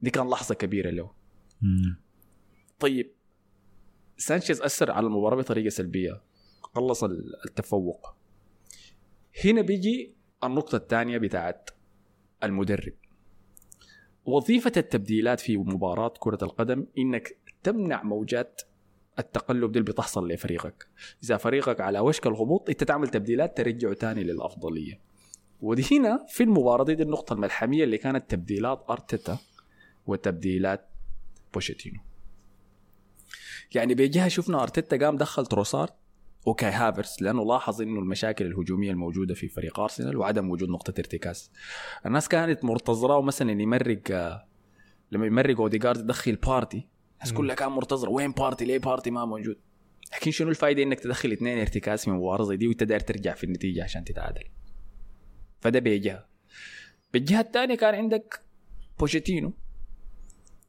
دي 0.00 0.10
كان 0.10 0.28
لحظة 0.28 0.54
كبيرة 0.54 0.90
له. 0.90 1.10
مم. 1.62 1.96
طيب 2.80 3.12
سانشيز 4.16 4.62
أثر 4.62 4.90
على 4.90 5.06
المباراة 5.06 5.36
بطريقة 5.36 5.68
سلبية. 5.68 6.22
خلص 6.60 7.04
ال- 7.04 7.44
التفوق. 7.46 8.14
هنا 9.44 9.62
بيجي 9.62 10.14
النقطة 10.44 10.76
الثانية 10.76 11.18
بتاعت 11.18 11.70
المدرب. 12.42 12.92
وظيفة 14.24 14.72
التبديلات 14.76 15.40
في 15.40 15.56
مباراة 15.56 16.14
كرة 16.18 16.38
القدم 16.42 16.86
إنك 16.98 17.36
تمنع 17.62 18.02
موجات 18.02 18.62
التقلب 19.18 19.72
دي 19.72 19.78
اللي 19.78 19.92
بتحصل 19.92 20.28
لفريقك. 20.28 20.88
إذا 21.24 21.36
فريقك 21.36 21.80
على 21.80 21.98
وشك 21.98 22.26
الهبوط 22.26 22.68
أنت 22.70 22.84
تعمل 22.84 23.08
تبديلات 23.08 23.56
ترجعه 23.56 23.92
تاني 23.94 24.22
للأفضلية. 24.24 25.00
ودي 25.60 25.84
هنا 25.92 26.26
في 26.28 26.42
المباراة 26.42 26.84
دي, 26.84 26.94
دي 26.94 27.02
النقطة 27.02 27.32
الملحمية 27.32 27.84
اللي 27.84 27.98
كانت 27.98 28.30
تبديلات 28.30 28.84
أرتيتا 28.90 29.38
وتبديلات 30.08 30.88
بوشيتينو. 31.54 32.00
يعني 33.74 33.94
بجهة 33.94 34.28
شفنا 34.28 34.62
أرتيتا 34.62 34.96
قام 34.96 35.16
دخل 35.16 35.46
تروسارد 35.46 35.92
وكاي 36.46 36.70
هافرس 36.70 37.22
لأنه 37.22 37.44
لاحظ 37.44 37.82
إنه 37.82 38.00
المشاكل 38.00 38.46
الهجومية 38.46 38.90
الموجودة 38.90 39.34
في 39.34 39.48
فريق 39.48 39.80
أرسنال 39.80 40.16
وعدم 40.16 40.50
وجود 40.50 40.68
نقطة 40.68 40.94
ارتكاز. 40.98 41.50
الناس 42.06 42.28
كانت 42.28 42.64
منتظرة 42.64 43.20
مثلا 43.20 43.62
يمرق 43.62 44.02
لما 45.12 45.26
يمرق 45.26 45.60
اوديجارد 45.60 46.00
يدخل 46.00 46.36
بارتي 46.36 46.88
الناس 47.14 47.32
كلها 47.32 47.54
كان 47.54 47.68
منتظرة 47.68 48.10
وين 48.10 48.32
بارتي؟ 48.32 48.64
ليه 48.64 48.78
بارتي 48.78 49.10
ما 49.10 49.24
موجود؟ 49.24 49.56
لكن 50.12 50.30
شنو 50.30 50.48
الفائده 50.48 50.82
إنك 50.82 51.00
تدخل 51.00 51.32
اثنين 51.32 51.58
ارتكاز 51.58 52.04
في 52.04 52.10
مباراة 52.10 52.44
زي 52.44 52.56
دي 52.56 52.68
وانت 52.68 52.82
داير 52.82 53.00
ترجع 53.00 53.34
في 53.34 53.44
النتيجة 53.44 53.84
عشان 53.84 54.04
تتعادل؟ 54.04 54.44
فده 55.60 55.78
بجهه 55.78 56.28
بالجهة 57.12 57.40
الثانية 57.40 57.74
كان 57.74 57.94
عندك 57.94 58.42
بوشيتينو. 58.98 59.52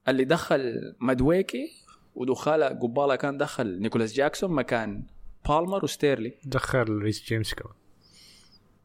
اللي 0.07 0.23
دخل 0.23 0.95
مدويكي 0.99 1.71
ودخال 2.15 2.63
قباله 2.63 3.15
كان 3.15 3.38
دخل 3.38 3.81
نيكولاس 3.81 4.13
جاكسون 4.13 4.51
مكان 4.51 5.03
بالمر 5.47 5.83
وستيرلينغ. 5.83 6.33
دخل 6.43 6.97
ريس 6.97 7.23
جيمس 7.23 7.53
كمان. 7.53 7.73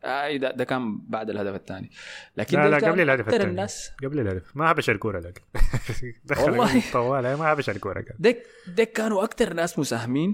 آه 0.04 0.36
ده, 0.36 0.50
ده 0.50 0.64
كان 0.64 0.98
بعد 1.08 1.30
الهدف 1.30 1.54
الثاني. 1.54 1.90
لكن 2.36 2.58
لا 2.58 2.68
لا 2.68 2.90
قبل 2.90 3.00
الهدف 3.00 3.28
الثاني. 3.28 3.44
الناس. 3.44 3.90
قبل 4.04 4.20
الهدف. 4.20 4.56
ما 4.56 4.70
هبش 4.70 4.90
الكورة 4.90 5.20
لكن. 5.20 5.42
دخل 6.24 6.42
والله. 6.42 6.82
طوال 6.92 7.22
ما 7.22 7.52
هبش 7.52 7.70
الكورة 7.70 8.00
كان. 8.00 8.16
ديك 8.18 8.42
ديك 8.68 8.92
كانوا 8.92 9.24
أكثر 9.24 9.54
ناس 9.54 9.78
مساهمين 9.78 10.32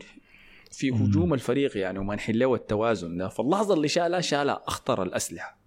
في 0.71 0.91
هجوم 0.91 1.35
الفريق 1.35 1.77
يعني 1.77 1.99
ومنحين 1.99 2.37
له 2.37 2.55
التوازن 2.55 3.17
ده. 3.17 3.29
فاللحظة 3.29 3.75
اللي 3.75 3.89
شالها 3.89 4.21
شالها 4.21 4.63
أخطر 4.67 5.03
الأسلحة. 5.03 5.60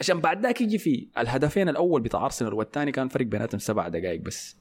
عشان 0.00 0.20
بعد 0.20 0.42
ذاك 0.42 0.60
يجي 0.60 0.78
في 0.78 1.08
الهدفين 1.18 1.68
الأول 1.68 2.00
بتاع 2.00 2.24
أرسنال 2.24 2.54
والثاني 2.54 2.92
كان 2.92 3.08
فرق 3.08 3.26
بيناتهم 3.26 3.58
سبع 3.58 3.88
دقائق 3.88 4.20
بس. 4.20 4.56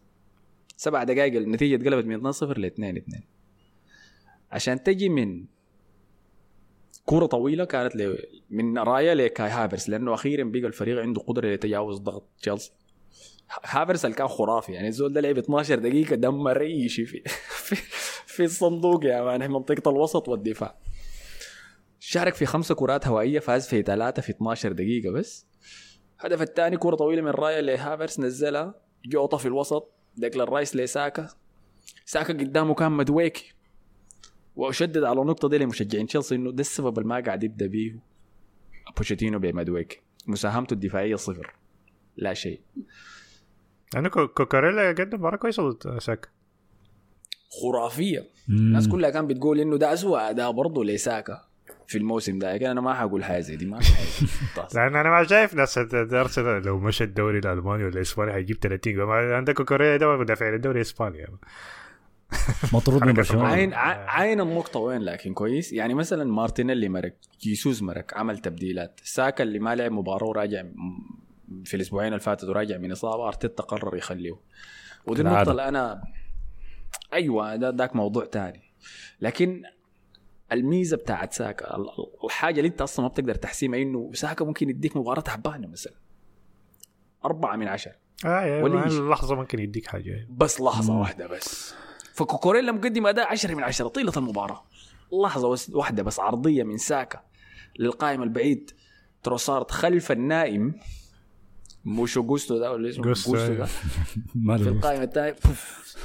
سبع 0.77 1.03
دقائق 1.03 1.35
النتيجة 1.35 1.75
اتقلبت 1.75 2.05
من 2.05 2.33
2-0 2.33 2.43
ل 2.43 3.01
2-2 3.15 3.21
عشان 4.51 4.83
تجي 4.83 5.09
من 5.09 5.45
كرة 7.05 7.25
طويلة 7.25 7.65
كانت 7.65 7.95
ل... 7.95 8.17
من 8.49 8.77
رايا 8.77 9.15
لكاي 9.15 9.49
هافرس 9.49 9.89
لأنه 9.89 10.13
أخيرا 10.13 10.43
بقى 10.43 10.67
الفريق 10.67 11.01
عنده 11.01 11.21
قدرة 11.21 11.53
لتجاوز 11.53 11.97
ضغط 11.99 12.29
تشيلسي. 12.41 12.71
هافرس 13.63 14.05
كان 14.05 14.27
خرافي 14.27 14.71
يعني 14.71 14.87
الزول 14.87 15.13
ده 15.13 15.21
لعب 15.21 15.37
12 15.37 15.79
دقيقة 15.79 16.15
دمر 16.15 16.61
أي 16.61 16.89
شيء 16.89 17.05
في 17.05 17.23
في, 18.35 18.43
الصندوق 18.43 19.05
man 19.05 19.51
منطقة 19.51 19.91
الوسط 19.91 20.29
والدفاع. 20.29 20.77
شارك 21.99 22.33
في 22.33 22.45
خمسة 22.45 22.75
كرات 22.75 23.07
هوائية 23.07 23.39
فاز 23.39 23.67
في 23.67 23.81
ثلاثة 23.81 24.21
في 24.21 24.29
12 24.29 24.71
دقيقة 24.71 25.11
بس. 25.11 25.45
الهدف 26.19 26.41
الثاني 26.41 26.77
كرة 26.77 26.95
طويلة 26.95 27.21
من 27.21 27.29
رايا 27.31 27.61
لهافرس 27.61 28.19
نزلها. 28.19 28.75
جوطة 29.05 29.37
في 29.37 29.45
الوسط 29.45 29.91
ديكلان 30.17 30.47
رايس 30.47 30.75
لساكا. 30.75 31.27
ساكا 32.05 32.33
قدامه 32.33 32.73
كان 32.73 32.91
مدويكي 32.91 33.53
وأشدد 34.55 35.03
على 35.03 35.21
النقطة 35.21 35.49
دي 35.49 35.57
لمشجعين 35.57 36.07
تشيلسي 36.07 36.35
إنه 36.35 36.51
ده 36.51 36.61
السبب 36.61 36.97
اللي 36.97 37.09
ما 37.09 37.19
قاعد 37.19 37.43
يبدأ 37.43 37.67
بيه 37.67 37.99
بوشيتينو 38.97 39.39
بمدويكي 39.39 40.01
مساهمته 40.27 40.73
الدفاعية 40.73 41.15
صفر. 41.15 41.55
لا 42.17 42.33
شيء. 42.33 42.61
أنا 43.95 44.09
كو- 44.09 44.27
كوكاريلا 44.27 44.89
قدم 44.89 45.17
مباراة 45.19 45.37
كويسة 45.37 45.69
ضد 45.69 45.97
ساكا. 45.99 46.29
خرافية. 47.61 48.29
الناس 48.49 48.87
كلها 48.87 49.09
كانت 49.09 49.29
بتقول 49.29 49.59
إنه 49.59 49.77
ده 49.77 49.93
اسوء 49.93 50.19
أداء 50.29 50.51
برضه 50.51 50.83
لساكا. 50.85 51.48
في 51.87 51.97
الموسم 51.97 52.39
ده. 52.39 52.53
لكن 52.53 52.65
أنا 52.65 52.81
ما 52.81 52.93
حقول 52.93 53.23
حاجة 53.23 53.39
زي 53.39 53.55
دي 53.55 53.65
ما 53.65 53.79
لأن 54.75 54.95
أنا 54.95 55.09
ما 55.09 55.23
شايف 55.23 55.53
ناس 55.53 55.77
ارسنال 55.77 56.63
لو 56.63 56.79
مشى 56.79 57.03
الدوري 57.03 57.39
الألماني 57.39 57.83
ولا 57.83 57.93
الاسباني 57.93 58.33
هيجيب 58.33 58.57
30 58.57 58.93
جول. 58.93 59.07
ما 59.07 59.35
عندك 59.35 59.53
كوكاريلا 59.53 59.97
ده 59.97 60.17
مدافع 60.17 60.49
للدوري 60.49 60.75
الإسباني. 60.75 61.27
مطرود 62.73 63.03
من 63.05 63.13
برشلونة. 63.13 63.47
عين 63.47 63.73
عين 63.73 64.41
النقطة 64.41 64.79
وين؟ 64.79 65.01
لكن 65.01 65.33
كويس. 65.33 65.73
يعني 65.73 65.93
مثلا 65.93 66.23
مارتينيلي 66.23 66.89
مرق 66.89 67.13
جيسوس 67.41 67.81
مرق 67.81 68.17
عمل 68.17 68.37
تبديلات. 68.37 68.99
ساكا 69.03 69.43
اللي 69.43 69.59
ما 69.59 69.75
لعب 69.75 69.91
مباراة 69.91 70.27
وراجع 70.27 70.63
في 71.65 71.73
الأسبوعين 71.73 72.07
اللي 72.07 72.19
فاتوا 72.19 72.49
وراجع 72.49 72.77
من 72.77 72.91
إصابة 72.91 73.27
أرتيتا 73.27 73.63
قرر 73.63 73.97
يخليه. 73.97 74.35
ودي. 75.07 75.21
النقطة 75.21 75.51
اللي 75.51 75.67
أنا 75.67 76.01
أيوه 77.13 77.55
ده 77.55 77.69
ذاك 77.69 77.95
موضوع 77.95 78.25
تاني. 78.25 78.61
لكن 79.21 79.63
الميزة 80.51 80.97
بتاعت 80.97 81.33
ساكا 81.33 81.75
ال- 81.75 81.81
ال- 81.89 82.25
الحاجة 82.25 82.57
اللي 82.59 82.67
انت 82.69 82.81
أصلا 82.81 83.03
ما 83.05 83.09
بتقدر 83.11 83.35
تحسيمها 83.35 83.81
انه 83.81 84.11
ساكا 84.13 84.45
ممكن 84.45 84.69
يديك 84.69 84.97
مباراة 84.97 85.21
تعبانة 85.21 85.67
مثلا. 85.67 85.93
أربعة 87.25 87.55
من 87.55 87.67
عشرة 87.67 87.95
آه 88.25 88.41
يعني 88.41 88.63
ولا. 88.63 88.87
اللحظه 88.87 89.35
ممكن 89.35 89.59
يديك 89.59 89.87
حاجة. 89.87 90.09
يعني. 90.09 90.27
بس 90.31 90.61
لحظة 90.61 90.99
واحدة 90.99 91.27
بس. 91.27 91.73
فكوكوريلا 92.13 92.71
مقدم 92.71 93.07
أداء 93.07 93.27
10 93.31 93.55
من 93.55 93.63
10 93.63 93.87
طيلة 93.87 94.11
المباراة. 94.17 94.63
لحظة 95.23 95.55
واحدة 95.77 96.03
بس 96.03 96.19
عرضية 96.19 96.63
من 96.63 96.77
ساكا 96.77 97.21
للقائم 97.79 98.23
البعيد. 98.23 98.71
تروسارد 99.23 99.71
خلف 99.71 100.11
النائم. 100.11 100.75
مش 101.85 102.17
اوجوستو 102.17 102.57
ده 102.59 102.71
ولا 102.71 102.89
اسمه 102.89 103.03
جوستو، 103.03 103.35
ده. 103.35 103.65
في 103.65 103.79
له 104.35 104.55
القائم 104.55 105.01
الثاني 105.01 105.31
بوف. 105.31 105.95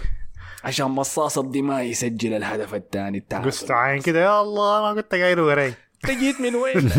عشان 0.64 0.86
مصاص 0.86 1.38
الدماء 1.38 1.82
يسجل 1.82 2.32
الهدف 2.34 2.74
الثاني 2.74 3.18
التعادل 3.18 3.46
قصت 3.50 3.70
عين 3.70 4.02
كده 4.02 4.20
يا 4.24 4.40
الله 4.40 4.82
ما 4.94 5.00
كنت 5.02 5.14
قايل 5.14 5.40
وراي 5.40 5.74
انت 6.04 6.18
جيت 6.18 6.40
من 6.40 6.54
وين؟ 6.54 6.90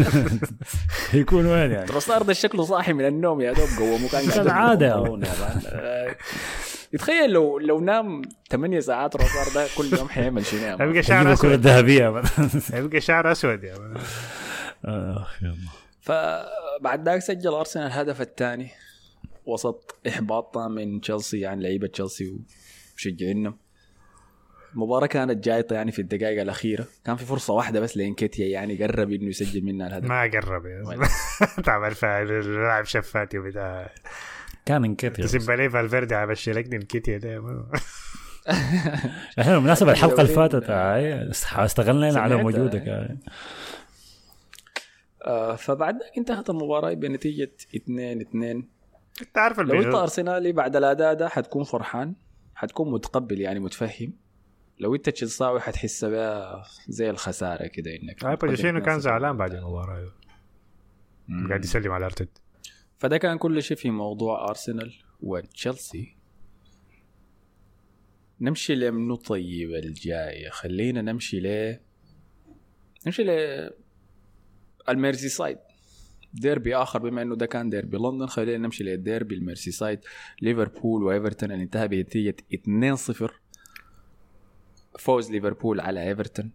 يكون 1.21 1.45
وين 1.45 1.71
يعني 1.71 1.85
تروسارد 1.85 2.31
شكله 2.31 2.63
صاحي 2.63 2.93
من 2.93 3.05
النوم 3.07 3.41
يا 3.41 3.53
دوب 3.53 3.67
قومه 3.79 4.09
كان 4.09 4.21
قاعد 4.29 4.31
كالعادة 4.31 5.03
مان. 5.03 5.23
آه، 5.67 6.15
يتخيل 6.93 7.29
لو 7.29 7.59
لو 7.59 7.79
نام 7.79 8.21
8 8.51 8.79
ساعات 8.79 9.15
روسار 9.15 9.53
ده 9.55 9.67
كل 9.77 9.97
يوم 9.97 10.09
حيعمل 10.09 10.45
شنو؟ 10.45 10.85
يبقى 10.87 11.03
شعر 11.03 11.33
أسود 11.33 11.51
الذهبية 11.51 12.23
يبقى 12.73 13.01
شعر 13.01 13.31
أسود 13.31 13.63
يا 13.63 13.77
مان. 13.77 13.97
اخ 15.17 15.43
يلا 15.43 15.55
فبعد 16.01 17.09
ذاك 17.09 17.21
سجل 17.21 17.49
أرسنال 17.53 17.87
الهدف 17.87 18.21
الثاني 18.21 18.69
وسط 19.45 19.95
احباط 20.07 20.57
من 20.57 21.01
تشيلسي 21.01 21.45
عن 21.45 21.59
لعيبة 21.59 21.87
تشيلسي 21.87 22.39
ومشجعينهم 22.95 23.57
المباراة 24.73 25.07
كانت 25.07 25.45
جايطة 25.45 25.73
يعني 25.73 25.91
في 25.91 25.99
الدقائق 25.99 26.41
الأخيرة. 26.41 26.87
كان 27.05 27.15
في 27.15 27.25
فرصة 27.25 27.53
واحدة 27.53 27.79
بس 27.79 27.97
لإنكيتيا 27.97 28.47
يعني 28.47 28.83
قرب 28.83 29.11
إنه 29.11 29.27
يسجل 29.27 29.61
منها 29.65 29.87
الهدف. 29.87 30.09
ما 30.09 30.21
قرب 30.21 30.65
يا؟ 30.65 31.07
تعمل 31.63 31.95
اللاعب 32.03 32.85
شفاتي 32.85 33.39
بتاع 33.39 33.89
كان 34.65 34.85
انكتر 34.85 35.09
تسيب 35.09 35.51
عليه 35.51 35.67
فالفيردي 35.67 36.15
على 36.15 36.33
لك 36.47 36.73
الكيتيا 36.73 37.17
ده. 37.17 37.39
إحنا 39.39 39.55
بالمناسبة 39.55 39.91
الحلقة 39.95 40.21
اللي. 40.21 40.33
فاتت 40.33 40.69
آه، 40.69 41.31
استغلنا 41.65 42.19
على. 42.19 42.35
وجودك 42.35 42.87
آه. 42.87 43.17
آه 45.25 45.55
فبعد 45.55 45.93
ذاك 45.93 46.17
انتهت 46.17 46.49
المباراة 46.49 46.93
بنتيجة 46.93 47.51
2 47.75 48.21
2 48.21 48.67
انت 49.21 49.37
عارف 49.37 49.59
لو 49.59 49.81
انت 49.81 49.95
أرسنالي 49.95 50.51
بعد 50.51 50.75
الأداء 50.75 51.13
ده 51.13 51.29
حتكون 51.29 51.63
فرحان. 51.63 52.13
حتكون 52.55 52.91
متقبل 52.91 53.41
يعني 53.41 53.59
متفهم. 53.59 54.13
لو 54.79 54.95
انت 54.95 55.09
تشيلساوي 55.09 55.59
حتحس 55.59 56.05
بها 56.05 56.63
زي 56.87 57.09
الخسارة 57.09 57.67
كده 57.67 57.91
إنك 57.95 58.25
هاي 58.25 58.35
بوجيشينو 58.35 58.71
متقدم 58.71 58.85
كان 58.85 58.99
2-0. 58.99 59.03
زعلان 59.03 59.37
بعد 59.37 59.53
المباراة 59.53 60.11
مم. 61.27 61.47
قاعد 61.47 61.63
يسلم 61.63 61.91
على 61.91 62.05
أرتيتا. 62.05 62.41
فده 62.97 63.17
كان 63.17 63.37
كل 63.37 63.63
شيء 63.63 63.77
في 63.77 63.89
موضوع 63.89 64.49
أرسنال 64.49 64.93
وتشيلسي. 65.21 66.15
نمشي 68.41 68.75
لمنو 68.75 69.15
طيب 69.15 69.69
الجاية 69.69 70.49
خلينا 70.49 71.01
نمشي 71.01 71.39
ل 71.39 71.79
نمشي 73.05 73.23
ل 73.23 73.29
ال 74.89 75.29
Merseyside 75.29 75.57
derby 76.35 76.75
آخر 76.75 76.99
بما 76.99 77.21
إنه 77.21 77.35
ده 77.35 77.45
كان 77.45 77.69
ديربي 77.69 77.97
لندن 77.97 78.25
خلينا 78.25 78.57
نمشي 78.57 78.83
للديربي 78.83 79.35
الميرسي 79.35 79.71
سايد 79.71 79.99
ليفربول 80.41 81.03
وإيفرتون 81.03 81.51
اللي 81.51 81.63
انتهى 81.63 81.87
بنتيجة 81.87 82.35
2-0 82.53 83.31
فوز 84.99 85.31
ليفربول 85.31 85.79
على 85.79 86.07
إيفرتون. 86.07 86.51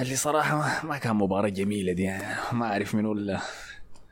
اللي 0.00 0.16
صراحة 0.16 0.86
ما- 0.86 0.98
كان 0.98 1.16
مباراة 1.16 1.48
جميلة 1.48 1.92
دي 1.92 2.02
يعني 2.02 2.36
ما 2.52 2.66
أعرف 2.66 2.94
منو 2.94 3.12
ال- 3.12 3.40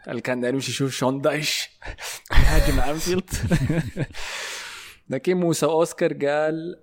اللي 0.09 0.21
كان 0.21 0.45
يمشي 0.45 0.71
يشوف 0.71 0.93
شون 0.93 1.21
دايش. 1.21 1.69
يهاجم 2.33 2.81
أنفيلد. 2.81 3.31
لكن 5.11 5.37
موسى 5.37 5.67
أوسكار 5.67 6.13
قال 6.13 6.81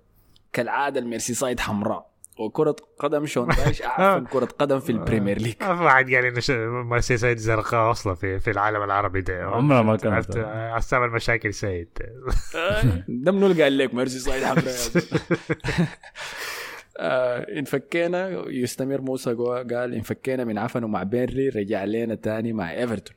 كالعادة 0.52 1.00
الميرسي 1.00 1.34
سايد 1.34 1.60
حمراء. 1.60 2.15
وكرة 2.38 2.76
قدم 2.98 3.26
شون 3.26 3.48
دايش 3.48 3.82
اعفن 3.82 4.26
كرة 4.26 4.44
قدم 4.44 4.80
في 4.80 4.92
البريمير 4.92 5.38
ليج. 5.38 5.54
ما 5.60 5.76
في 5.76 5.82
واحد 5.82 6.04
قال 6.14 6.24
انه 6.24 6.40
ش- 6.40 6.50
ميرسي 6.90 7.16
سايد 7.16 7.36
زرقاء 7.38 7.90
أصلا 7.90 8.14
في 8.14 8.38
في 8.40 8.50
العالم 8.50 8.82
العربي 8.82 9.20
ده. 9.20 9.44
عمرها 9.44 9.82
ما 9.82 9.96
كانت. 9.96 10.14
عرفت- 10.14 10.36
عرفت 10.38 10.90
تعمل 10.90 11.10
مشاكل 11.10 11.54
سيد. 11.54 11.88
ده 13.08 13.32
منو 13.32 13.46
اللي 13.46 13.62
قال 13.62 13.78
لك 13.78 13.94
ميرسي 13.94 14.18
سايد 14.18 14.44
حمراء 14.44 14.66
يا 14.66 14.70
زلمة؟ 14.72 15.20
آه، 16.98 17.58
انفكينا 17.58 18.28
يستمر 18.48 19.00
موسى 19.00 19.34
جوا 19.34 19.56
قال 19.80 19.94
انفكينا 19.94 20.44
من 20.44 20.58
عفنه 20.58 20.86
مع 20.86 21.02
بيرلي 21.02 21.48
رجع 21.48 21.84
لنا 21.84 22.14
تاني 22.14 22.52
مع 22.52 22.72
إيفرتون. 22.72 23.16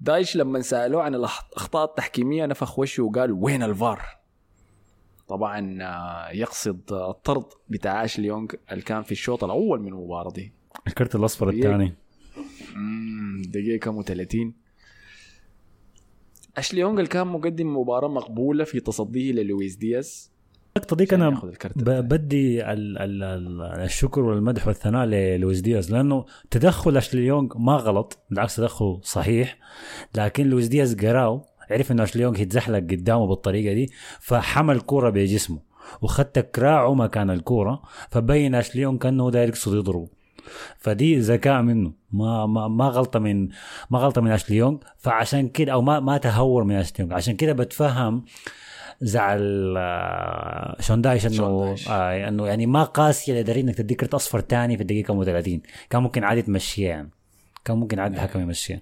دايش 0.00 0.36
لما 0.36 0.60
سألوه 0.60 1.02
عن 1.02 1.14
الأخطاء 1.14 1.84
التحكيمية 1.84 2.46
نفخ 2.46 2.78
وشه 2.78 3.02
وقال 3.02 3.32
وين 3.32 3.62
الفار؟ 3.62 4.02
طبعا 5.32 5.82
آه، 5.82 6.30
يقصد 6.30 6.92
الطرد 6.92 7.44
بتاع 7.68 8.04
أشلي 8.04 8.28
يونغ 8.28 8.46
اللي 8.70 8.82
كان 8.82 9.02
في 9.02 9.12
الشوط 9.12 9.44
الأول 9.44 9.80
من 9.80 9.88
المباراه 9.88 10.30
دي 10.32 10.52
الكرت 10.86 11.14
الأصفر. 11.14 11.48
الثاني. 11.48 11.94
دقيقة 13.48 13.78
كم 13.78 14.02
30 14.02 14.54
أشلي 16.56 16.80
يونغ 16.80 16.98
اللي 16.98 17.08
كان 17.08 17.26
مقدم 17.26 17.76
مباراة 17.76 18.08
مقبولة 18.08 18.64
في 18.64 18.80
تصديه 18.80 19.32
للويس 19.32 19.76
دياز. 19.76 20.32
اللقطه 20.76 20.96
دي 20.96 21.04
عشان 21.04 21.22
أنا 21.22 22.00
بدي 22.00 22.72
ال 22.72 22.98
ال 22.98 23.22
ال 23.22 23.60
الشكر 23.62 24.20
والمدح 24.20 24.66
والثناء 24.66 25.06
للويس 25.06 25.60
دياز 25.60 25.92
لأنه 25.92 26.24
تدخل 26.50 26.96
أشلي 26.96 27.26
يونغ 27.26 27.58
ما 27.58 27.72
غلط 27.72 28.18
بالعكس 28.30 28.56
تدخله 28.56 29.00
صحيح 29.02 29.58
لكن 30.16 30.46
لويس 30.46 30.66
دياز 30.68 30.94
قراهو 31.04 31.46
عرف 31.72 31.92
إنه 31.92 32.02
أشلي 32.02 32.22
يونغ 32.22 32.40
يتزحلق 32.40 32.78
قدامه 32.78 33.26
بالطريقة 33.26 33.74
دي 33.74 33.90
فحمل 34.20 34.80
كورة 34.80 35.10
بجسمه 35.10 35.72
وخت 36.02 36.24
كراعه 36.24 36.94
مكان 36.94 37.30
الكورة 37.30 37.82
فبين 38.10 38.54
أشلي 38.54 38.82
يونغ 38.82 38.98
كأنه 38.98 39.30
داير 39.30 39.48
يقصد 39.48 39.74
يضربه. 39.76 40.08
فدي 40.78 41.18
ذكاء 41.18 41.62
منه. 41.62 41.92
ما 42.12 42.46
ما 42.46 42.68
ما 42.68 42.84
غلطة 42.88 43.18
من 43.18 43.48
ما 43.90 43.98
غلطة 43.98 44.20
من 44.20 44.30
أشلي 44.30 44.56
يونغ. 44.56 44.78
فعشان 44.98 45.48
كده 45.48 45.72
أو 45.72 45.82
ما 45.82 46.00
ما 46.00 46.18
تهور 46.18 46.64
من 46.64 46.74
أشلي 46.74 46.96
يونغ. 47.00 47.14
عشان 47.14 47.36
كده 47.36 47.52
بتفهم 47.52 48.24
زعل 49.00 49.74
آه، 49.78 50.76
شوندايش 50.80 51.26
إنه 51.26 51.34
شوندايش. 51.36 51.88
آه 51.88 52.28
إنه 52.28 52.46
يعني 52.46 52.66
ما 52.66 52.84
قاسية 52.84 53.40
لدرجه 53.40 53.60
إنك 53.60 53.74
تديك 53.74 54.00
كرت 54.00 54.14
أصفر 54.14 54.40
تاني 54.40 54.76
في 54.76 54.82
الدقيقة 54.82 55.24
30 55.24 55.62
كان 55.90 56.02
ممكن 56.02 56.24
عادي 56.24 56.42
تمشيها 56.42 56.88
يعني. 56.88 57.10
كان 57.64 57.76
ممكن 57.76 57.98
عادي 57.98 58.16
الحكم 58.16 58.40
يمشيها 58.40 58.80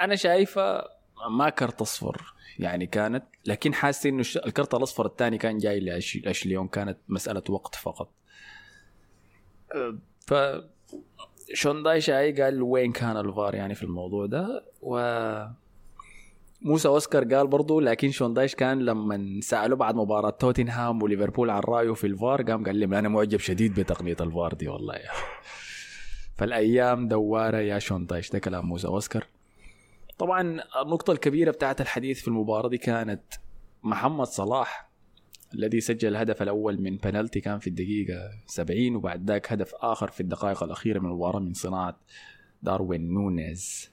أنا 0.00 0.16
شايفه 0.16 0.95
ما 1.30 1.50
كرت 1.50 1.80
أصفر 1.80 2.34
يعني 2.58 2.86
كانت 2.86 3.24
لكن 3.46 3.74
حاسس 3.74 4.06
إنه 4.06 4.24
الكرت 4.46 4.74
الأصفر 4.74 5.06
الثاني 5.06 5.38
كان 5.38 5.58
جاي 5.58 5.80
لاشليون 6.24 6.68
كانت 6.68 6.98
مسألة 7.08 7.42
وقت 7.48 7.74
فقط. 7.74 8.08
أه، 9.74 9.98
ف 10.26 10.34
شونداي 11.52 12.00
شاي 12.00 12.42
قال 12.42 12.62
وين 12.62 12.92
كان 12.92 13.16
الفار 13.16 13.54
يعني 13.54 13.74
في 13.74 13.82
الموضوع 13.82 14.26
ده؟ 14.26 14.64
و 14.82 14.98
موسى 16.62 16.88
أوسكار 16.88 17.34
قال 17.34 17.46
برضو 17.46 17.80
لكن 17.80 18.10
شوندايش 18.10 18.54
كان 18.54 18.78
لما 18.78 19.40
سالوه 19.42 19.78
بعد 19.78 19.94
مباراة 19.94 20.30
توتنهام 20.30 21.02
وليفربول 21.02 21.50
عن 21.50 21.60
رأيه 21.60 21.94
في 21.94 22.06
الفار 22.06 22.42
قام 22.42 22.64
قال 22.64 22.76
لي 22.76 22.84
أنا 22.84 23.08
معجب 23.08 23.38
شديد 23.38 23.80
بتقنية 23.80 24.16
الفار 24.20 24.54
دي 24.54 24.68
والله 24.68 24.94
يا 24.94 25.10
فالأيام 26.36 27.08
دوارة 27.08 27.56
يا 27.58 27.78
شوندايش 27.78 28.30
ده 28.30 28.38
كلام 28.38 28.66
موسى 28.66 28.86
أوسكار. 28.86 29.26
طبعا 30.18 30.62
النقطة 30.82 31.12
الكبيرة 31.12 31.50
بتاعت 31.50 31.80
الحديث 31.80 32.20
في 32.20 32.28
المباراة 32.28 32.68
دي 32.68 32.78
كانت 32.78 33.22
محمد 33.82 34.26
صلاح 34.26 34.90
الذي 35.54 35.80
سجل 35.80 36.08
الهدف 36.08 36.42
الأول 36.42 36.80
من 36.80 36.96
بنالتي 36.96 37.40
كان 37.40 37.58
في 37.58 37.66
الدقيقة 37.66 38.30
70 38.46 38.96
وبعد 38.96 39.30
ذاك 39.30 39.52
هدف 39.52 39.74
آخر 39.74 40.10
في 40.10 40.20
الدقائق 40.20 40.62
الأخيرة 40.62 40.98
من 40.98 41.06
المباراة 41.06 41.40
من 41.40 41.52
صناعة 41.52 42.00
داروين 42.62 43.14
نونيز. 43.14 43.90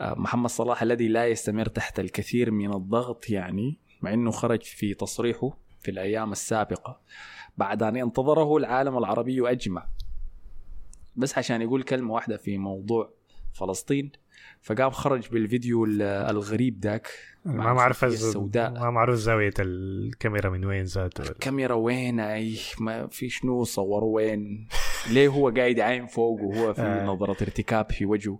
آه، 0.00 0.14
محمد 0.14 0.50
صلاح 0.50 0.82
الذي 0.82 1.08
لا 1.08 1.26
يستمر 1.26 1.66
تحت 1.66 2.00
الكثير 2.00 2.50
من 2.50 2.74
الضغط 2.74 3.30
يعني 3.30 3.78
مع 4.02 4.12
أنه 4.12 4.30
خرج 4.30 4.62
في 4.62 4.94
تصريحه 4.94 5.58
في 5.80 5.90
الأيام 5.90 6.32
السابقة 6.32 7.00
بعد 7.56 7.82
أن 7.82 7.96
انتظره 7.96 8.56
العالم 8.56 8.98
العربي 8.98 9.50
أجمع. 9.50 9.88
بس 11.16 11.38
عشان 11.38 11.62
يقول 11.62 11.82
كلمة 11.82 12.12
واحدة 12.12 12.36
في 12.36 12.58
موضوع 12.58 13.14
فلسطين 13.52 14.12
فقام 14.64 14.90
خرج 14.90 15.28
بالفيديو 15.28 15.84
ال- 15.84 16.02
الغريب 16.02 16.78
ذاك. 16.82 17.08
ما 17.44 17.72
معرف 17.72 18.04
السوداء. 18.04 18.70
ما 18.70 18.90
معروف 18.90 19.16
زاوية 19.16 19.52
الكاميرا 19.60 20.50
من 20.50 20.64
وين 20.64 20.84
ذاته 20.84 21.22
الكاميرا 21.30 21.74
وين؟ 21.74 22.20
أي 22.20 22.56
ما 22.80 23.06
في 23.06 23.28
شنو؟ 23.28 23.64
صوروا 23.64 24.14
وين؟ 24.16 24.68
ليه 25.12 25.28
هو 25.28 25.48
قاعد 25.50 25.80
عاين 25.80 26.06
فوق 26.06 26.40
وهو 26.40 26.74
في 26.74 26.80
آه. 26.82 27.06
نظرة 27.06 27.36
ارتكاب 27.42 27.92
في 27.92 28.06
وجهه؟ 28.06 28.38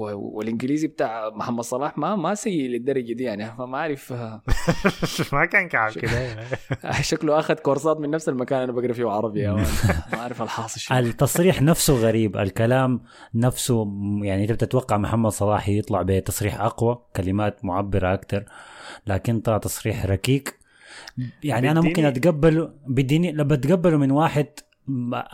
والإنجليزي 0.00 0.86
بتاع 0.86 1.30
محمد 1.30 1.64
صلاح 1.64 1.98
ما 1.98 2.16
ما 2.16 2.34
سيء 2.34 2.68
للدرجة 2.68 3.12
دي 3.12 3.24
يعني 3.24 3.56
فما 3.56 3.78
أعرف 3.78 4.12
آه، 4.12 4.42
ما 5.32 5.44
كان 5.44 5.68
كعب 5.68 5.92
كده 5.92 6.36
شكله 7.10 7.38
أخذ 7.38 7.54
كورسات 7.54 8.00
من 8.00 8.10
نفس 8.10 8.28
المكان 8.28 8.62
أنا 8.62 8.72
بقرأ 8.72 8.92
فيه 8.92 9.10
عربي. 9.10 9.46
ما 10.12 10.18
أعرف 10.18 10.42
الحاصل 10.42 10.94
التصريح 10.94 11.62
نفسه 11.62 11.94
غريب 11.94 12.36
الكلام 12.36 13.00
نفسه 13.34 13.86
يعني 14.22 14.42
انت 14.42 14.52
بتتوقع 14.52 14.96
محمد 14.96 15.30
صلاح 15.30 15.68
يطلع 15.68 16.02
بتصريح 16.02 16.60
أقوى 16.60 17.02
كلمات 17.16 17.64
معبرة 17.64 18.14
أكثر 18.14 18.44
لكن 19.06 19.40
طلع 19.40 19.58
تصريح 19.58 20.06
ركيك. 20.06 20.62
يعني 21.44 21.70
أنا 21.70 21.80
ممكن 21.80 22.04
أتقبله 22.04 22.72
بديني 22.86 23.32
لما 23.32 23.54
اتقبله 23.54 23.96
من 23.96 24.10
واحد 24.10 24.46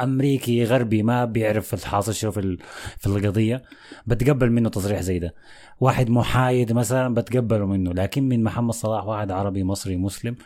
أمريكي 0.02 0.64
غربي 0.64 1.02
ما 1.02 1.24
بيعرف 1.24 1.74
الحاصل 1.74 2.14
شنو 2.14 2.30
في 2.30 2.40
ال- 2.40 2.58
في 2.98 3.06
القضية. 3.06 3.62
بتقبل 4.06 4.50
منه 4.52 4.68
تصريح 4.68 5.00
زي 5.00 5.18
ده. 5.18 5.34
واحد 5.80 6.10
محايد 6.10 6.72
مثلا 6.72 7.14
بتقبله 7.14 7.66
منه 7.66 7.92
لكن 7.92 8.28
من 8.28 8.42
محمد 8.42 8.74
صلاح 8.74 9.04
واحد 9.04 9.30
عربي 9.30 9.64
مصري 9.64 9.96
مسلم 9.96 10.36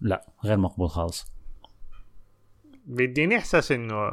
لا 0.00 0.26
غير 0.44 0.56
مقبول 0.56 0.90
خالص. 0.90 1.32
بيديني 2.86 3.36
إحساس 3.36 3.72
إنه 3.72 4.10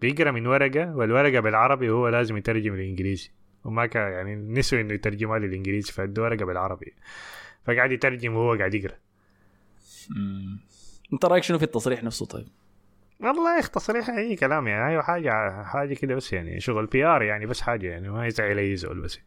بيقرأ 0.00 0.30
من 0.30 0.46
ورقة 0.46 0.96
والورقة 0.96 1.40
بالعربي 1.40 1.90
وهو 1.90 2.08
لازم 2.08 2.36
يترجم 2.36 2.74
الانجليزي 2.74 3.30
وما 3.64 3.86
كان 3.86 4.12
يعني 4.12 4.34
نسوا 4.34 4.80
إنه 4.80 4.94
يترجمها 4.94 5.38
للانجليزي 5.38 5.92
فادوا 5.92 6.24
ورقة 6.24 6.44
بالعربي. 6.44 6.92
فقاعد 7.66 7.92
يترجم 7.92 8.34
وهو 8.34 8.54
قاعد 8.58 8.74
يقرأ. 8.74 8.96
أنت 11.12 11.24
رأيك 11.24 11.42
شنو 11.42 11.58
في 11.58 11.64
التصريح 11.64 12.04
نفسه 12.04 12.26
طيب؟ 12.26 12.46
والله 13.20 13.54
يا 13.54 13.60
أخي 13.60 13.70
تصريح 13.70 14.08
أي 14.10 14.36
كلام 14.36 14.66
يعني 14.68 14.90
أيوه 14.90 15.02
حاجة 15.02 15.62
حاجة 15.64 15.94
كده 15.94 16.14
بس 16.14 16.32
يعني 16.32 16.60
شغل 16.60 16.86
PR 16.86 17.22
يعني 17.22 17.46
بس 17.46 17.60
حاجة 17.60 17.86
يعني 17.86 18.08
ما 18.08 18.26
يزعل 18.26 18.58
أي 18.58 18.76
زول 18.76 19.00
بس. 19.00 19.18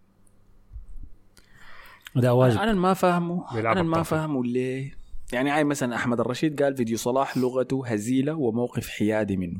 ده 2.16 2.34
واجب. 2.34 2.60
أنا 2.60 2.74
ما 2.74 2.94
فاهمه 2.94 3.60
أنا 3.60 3.84
ما. 3.84 4.04
فاهمه 4.04 4.44
ليه. 4.44 4.98
يعني 5.34 5.52
عاين 5.52 5.64
مثلا 5.64 5.96
أحمد 5.96 6.20
الرشيد 6.20 6.64
قال 6.64 6.78
فيديو 6.78 6.98
صلاح 6.98 7.38
لغته 7.38 7.88
هزيلة 7.88 8.34
وموقف 8.34 8.90
حيادي 8.90 9.38
منه 9.38 9.60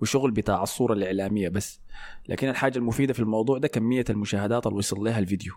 وشغل 0.00 0.30
بتاع 0.30 0.62
الصورة 0.62 0.92
الإعلامية 0.92 1.48
بس. 1.48 1.80
لكن 2.28 2.48
الحاجة 2.48 2.78
المفيدة 2.78 3.12
في 3.12 3.20
الموضوع 3.20 3.58
ده 3.58 3.68
كمية 3.68 4.04
المشاهدات 4.10 4.66
اللي 4.66 4.78
وصل 4.78 5.04
لها 5.04 5.18
الفيديو. 5.18 5.52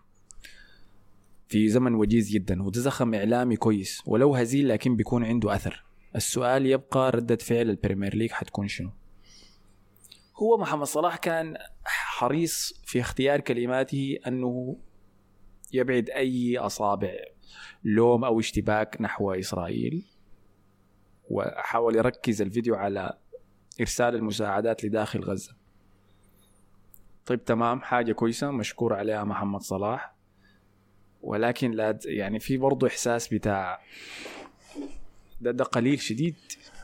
في 1.47 1.69
زمن 1.69 1.95
وجيز 1.95 2.29
جدا 2.29 2.63
وزخم 2.63 3.13
إعلامي 3.13 3.55
كويس 3.55 4.01
ولو 4.05 4.35
هزيل 4.35 4.69
لكن 4.69 4.95
بيكون 4.95 5.25
عنده 5.25 5.55
أثر. 5.55 5.85
السؤال 6.15 6.65
يبقى 6.65 7.11
ردة 7.11 7.35
فعل 7.35 7.69
ال 7.69 7.75
Premier 7.75 8.15
League 8.15 8.31
حتكون 8.31 8.67
شنو؟ 8.67 8.91
هو 10.35 10.57
محمد 10.57 10.85
صلاح 10.85 11.17
كان 11.17 11.57
حريص 11.85 12.81
في 12.85 12.99
اختيار 12.99 13.39
كلماته 13.39 14.17
أنه 14.27 14.77
يبعد 15.73 16.09
أي 16.09 16.57
أصابع 16.57 17.13
لوم 17.83 18.25
أو 18.25 18.39
اشتباك 18.39 19.01
نحو 19.01 19.31
إسرائيل 19.31 20.05
وحاول 21.29 21.95
يركز 21.95 22.41
الفيديو 22.41 22.75
على 22.75 23.17
إرسال 23.79 24.15
المساعدات 24.15 24.85
لداخل 24.85 25.19
غزة. 25.19 25.55
طيب 27.25 27.45
تمام 27.45 27.81
حاجة 27.81 28.11
كويسة 28.11 28.51
مشكور 28.51 28.93
عليها 28.93 29.23
محمد 29.23 29.61
صلاح 29.61 30.15
ولكن 31.21 31.71
لا 31.71 31.99
يعني 32.05 32.39
في 32.39 32.57
برضه 32.57 32.87
إحساس 32.87 33.33
بتاع 33.33 33.81
ده 35.41 35.51
ده 35.51 35.63
قليل 35.63 35.99
شديد 35.99 36.35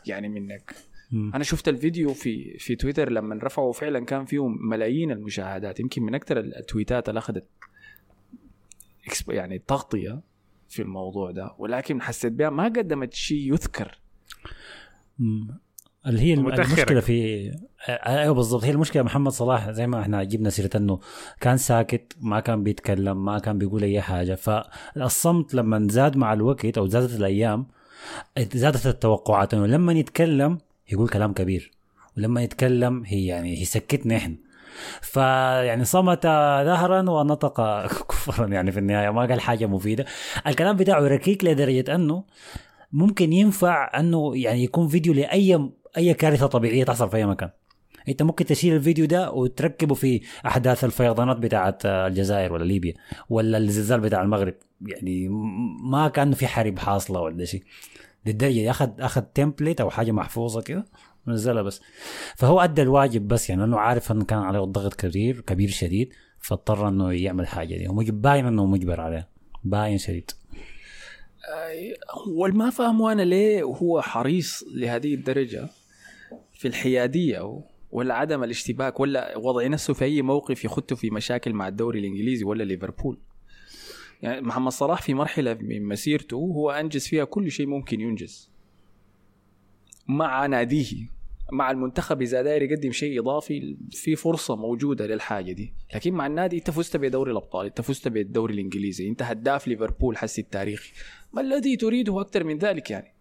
يعني 0.05 0.29
منك 0.29 0.75
مم. 1.11 1.31
أنا 1.35 1.43
شفت 1.43 1.67
الفيديو 1.67 2.13
في 2.13 2.57
في 2.57 2.75
تويتر 2.75 3.11
لما 3.11 3.39
رفعوا 3.43 3.73
فعلا 3.73 4.05
كان 4.05 4.25
فيه 4.25 4.47
ملايين 4.47 5.11
المشاهدات 5.11 5.79
يمكن 5.79 6.03
من 6.03 6.15
أكثر 6.15 6.39
التويتات 6.39 7.09
اللي 7.09 7.17
أخذت 7.17 7.45
يعني 9.27 9.59
تغطية 9.59 10.21
في 10.69 10.81
الموضوع 10.81 11.31
ده 11.31 11.55
ولكن 11.57 12.01
حسيت 12.01 12.33
بها 12.33 12.49
ما 12.49 12.63
قدمت 12.63 13.13
شيء 13.13 13.53
يذكر 13.53 13.99
مم. 15.19 15.59
اللي 16.07 16.21
هي. 16.21 16.33
المشكلة 16.33 16.99
في 16.99 17.49
آه، 17.89 17.91
أيوه 17.91 18.33
بالضبط 18.33 18.63
هي 18.63 18.71
المشكلة 18.71 19.03
محمد 19.03 19.31
صلاح 19.31 19.71
زي 19.71 19.87
ما 19.87 20.01
إحنا 20.01 20.23
جبنا 20.23 20.49
سيرة 20.49 20.69
إنه 20.75 20.99
كان 21.41 21.57
ساكت 21.57 22.13
ما 22.21 22.39
كان 22.39 22.63
بيتكلم 22.63 23.25
ما 23.25 23.39
كان 23.39 23.57
بيقول 23.57 23.83
أي 23.83 24.01
حاجة 24.01 24.35
فالصمت 24.35 25.53
لما 25.53 25.87
زاد 25.91 26.17
مع 26.17 26.33
الوقت 26.33 26.77
أو 26.77 26.87
زادت 26.87 27.15
الأيام 27.15 27.67
زادت 28.53 28.87
التوقعات 28.87 29.53
إنه 29.53 29.65
لما 29.65 29.93
يتكلم 29.93 30.57
يقول 30.91 31.09
كلام 31.09 31.33
كبير. 31.33 31.71
ولما 32.17 32.43
يتكلم 32.43 33.03
هي 33.05 33.25
يعني 33.25 33.61
يسكتنا 33.61 34.17
إحنا. 34.17 34.35
فيعني 35.01 35.85
صمت 35.85 36.23
ظهرا 36.65 37.09
ونطق 37.09 37.61
كفرا 38.09 38.47
يعني 38.47 38.71
في 38.71 38.79
النهاية 38.79 39.09
ما 39.09 39.21
قال 39.21 39.41
حاجة 39.41 39.65
مفيدة. 39.65 40.05
الكلام 40.47 40.75
بتاعه 40.75 40.99
ركيك 40.99 41.43
لدرجة 41.43 41.95
إنه 41.95 42.23
ممكن 42.91 43.33
ينفع 43.33 43.99
إنه 43.99 44.31
يعني 44.35 44.63
يكون 44.63 44.87
فيديو 44.87 45.13
لأي 45.13 45.69
أي 45.97 46.13
كارثة 46.13 46.47
طبيعية 46.47 46.83
تحصل 46.83 47.09
في 47.09 47.17
أي 47.17 47.25
مكان. 47.25 47.49
أنت 48.09 48.23
ممكن 48.23 48.45
تشيل 48.45 48.75
الفيديو 48.75 49.05
ده 49.05 49.31
وتركبه 49.31 49.95
في 49.95 50.21
أحداث 50.45 50.83
الفيضانات 50.83 51.37
بتاعت 51.37 51.85
الجزائر 51.85 52.53
ولا 52.53 52.63
ليبيا 52.63 52.93
ولا 53.29 53.57
الزلزال 53.57 53.99
بتاع 53.99 54.21
المغرب. 54.21 54.53
يعني 54.81 55.27
ما 55.83 56.07
كان 56.07 56.31
في 56.31 56.47
حرب 56.47 56.79
حاصلة 56.79 57.21
ولا 57.21 57.45
شيء. 57.45 57.63
للدرجه 58.25 58.69
اخذ 58.69 58.89
أخذ 58.99 59.21
تمبلت 59.21 59.81
أو 59.81 59.89
حاجة 59.89 60.11
محفوظة 60.11 60.61
كده 60.61 60.85
نزلها 61.27 61.61
بس. 61.61 61.81
فهو 62.35 62.59
أدى 62.59 62.81
الواجب 62.81 63.27
بس 63.27 63.49
يعني 63.49 63.61
لأنه 63.61 63.79
عارف 63.79 64.11
إنه 64.11 64.25
كان 64.25 64.39
عليه 64.39 64.63
الضغط 64.63 64.93
كبير 64.93 65.41
كبير 65.41 65.69
شديد 65.69 66.13
فاضطر 66.39 66.87
إنه 66.87 67.13
يعمل 67.13 67.47
حاجة 67.47 67.75
دي. 67.75 68.11
باين 68.11 68.45
إنه 68.45 68.65
مجبر 68.65 69.01
عليه 69.01 69.29
باين 69.63 69.97
شديد. 69.97 70.31
والما 72.27 72.69
فاهمه 72.69 73.11
أنا 73.11 73.21
ليه 73.21 73.63
هو 73.63 74.01
حريص 74.01 74.63
لهذه 74.75 75.13
الدرجة 75.13 75.69
في 76.53 76.67
الحيادية 76.67 77.61
ولا 77.91 78.13
عدم 78.13 78.43
الاشتباك 78.43 78.99
ولا 78.99 79.37
وضع 79.37 79.67
نفسه 79.67 79.93
في 79.93 80.05
أي 80.05 80.21
موقف 80.21 80.65
يخته 80.65 80.95
في 80.95 81.09
مشاكل 81.09 81.53
مع 81.53 81.67
الدوري 81.67 81.99
الإنجليزي 81.99 82.43
ولا 82.43 82.63
ليفربول. 82.63 83.17
يعني 84.21 84.41
محمد 84.41 84.71
صلاح 84.71 85.01
في 85.01 85.13
مرحلة 85.13 85.53
من 85.53 85.83
مسيرته 85.83 86.35
هو 86.35 86.71
أنجز 86.71 87.07
فيها 87.07 87.23
كل 87.23 87.51
شيء 87.51 87.67
ممكن 87.67 88.01
ينجز. 88.01 88.51
مع 90.07 90.45
ناديه 90.45 91.17
مع 91.51 91.71
المنتخب 91.71 92.21
إذا 92.21 92.41
داير 92.41 92.61
يقدم 92.61 92.91
شيء 92.91 93.21
إضافي 93.21 93.77
في 93.91 94.15
فرصة 94.15 94.55
موجودة 94.55 95.07
للحاجة 95.07 95.51
دي. 95.51 95.73
لكن 95.95 96.13
مع 96.13 96.27
النادي 96.27 96.57
أنت 96.57 96.71
فزت 96.71 96.97
بدوري 96.97 97.31
الأبطال 97.31 97.65
أنت 97.65 97.81
فزت 97.81 98.07
بالدوري 98.07 98.53
الإنجليزي 98.53 99.09
أنت 99.09 99.21
هداف 99.21 99.67
ليفربول 99.67 100.17
حسي 100.17 100.41
التاريخي. 100.41 100.93
ما 101.33 101.41
الذي 101.41 101.75
تريده 101.75 102.21
أكثر 102.21 102.43
من 102.43 102.57
ذلك 102.57 102.91
يعني؟ 102.91 103.13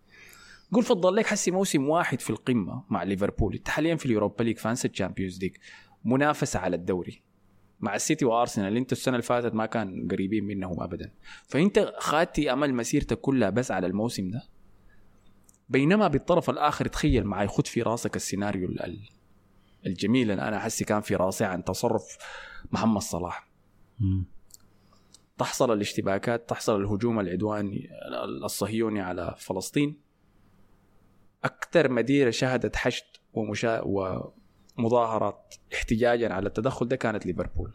قول 0.72 0.82
فضل 0.82 1.14
ليك 1.14 1.26
حسي 1.26 1.50
موسم 1.50 1.88
واحد 1.88 2.20
في 2.20 2.30
القمة 2.30 2.84
مع 2.90 3.02
ليفربول 3.02 3.54
انت 3.54 3.68
حاليا 3.68 3.96
في 3.96 4.06
ال 4.06 4.12
Europa 4.12 4.44
League 4.44 4.58
فانسى 4.58 4.88
ال 4.88 4.93
Champions 4.93 5.38
League 5.42 5.56
منافسة 6.04 6.58
على 6.58 6.76
الدوري. 6.76 7.22
مع 7.80 7.94
السيتي 7.94 8.24
وأرسنال 8.24 8.76
انت 8.76 8.92
السنة 8.92 9.14
اللي 9.14 9.22
فاتت 9.22 9.54
ما 9.54 9.66
كان 9.66 10.08
قريبين 10.10 10.44
منهم 10.44 10.82
ابدا. 10.82 11.12
فأنت 11.48 11.92
خاتي 11.98 12.52
أمل 12.52 12.74
مسيرتك 12.74 13.20
كلها 13.20 13.50
بس 13.50 13.70
على 13.70 13.86
الموسم 13.86 14.30
ده؟ 14.30 14.42
بينما 15.68 16.08
بالطرف 16.08 16.50
الآخر 16.50 16.86
تخيل 16.86 17.24
معي 17.24 17.48
خد 17.48 17.66
في 17.66 17.82
راسك 17.82 18.16
السيناريو 18.16 18.68
ال- 18.68 18.82
ال- 18.82 19.08
الجميل. 19.86 20.30
اللي 20.30 20.42
أنا 20.42 20.58
حسي 20.58 20.84
كان 20.84 21.00
في 21.00 21.16
راسي 21.16 21.44
عن 21.44 21.64
تصرف 21.64 22.18
محمد 22.72 23.00
صلاح. 23.02 23.48
مم. 23.98 24.24
تحصل 25.38 25.72
الاشتباكات 25.72 26.48
تحصل 26.50 26.80
الهجوم 26.80 27.20
العدواني 27.20 27.88
الصهيوني 28.44 29.00
على 29.00 29.34
فلسطين. 29.38 30.00
أكثر 31.44 31.90
مدينة 31.90 32.30
شهدت 32.30 32.76
حشد 32.76 33.04
ومشا... 33.32 33.82
ومظاهرات 34.78 35.54
احتجاجا 35.74 36.32
على 36.32 36.46
التدخل 36.46 36.88
ده 36.88 36.96
كانت 36.96 37.26
ليفربول. 37.26 37.70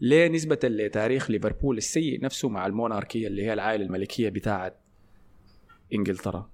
ليه 0.00 0.28
نسبة 0.28 0.58
لتاريخ 0.64 1.30
ليفربول 1.30 1.76
السيء 1.76 2.20
نفسه 2.24 2.48
مع 2.48 2.66
الموناركية 2.66 3.26
اللي 3.26 3.42
هي 3.42 3.52
العائلة 3.52 3.84
الملكية 3.84 4.28
بتاعت 4.28 4.76
إنجلترا؟ 5.94 6.48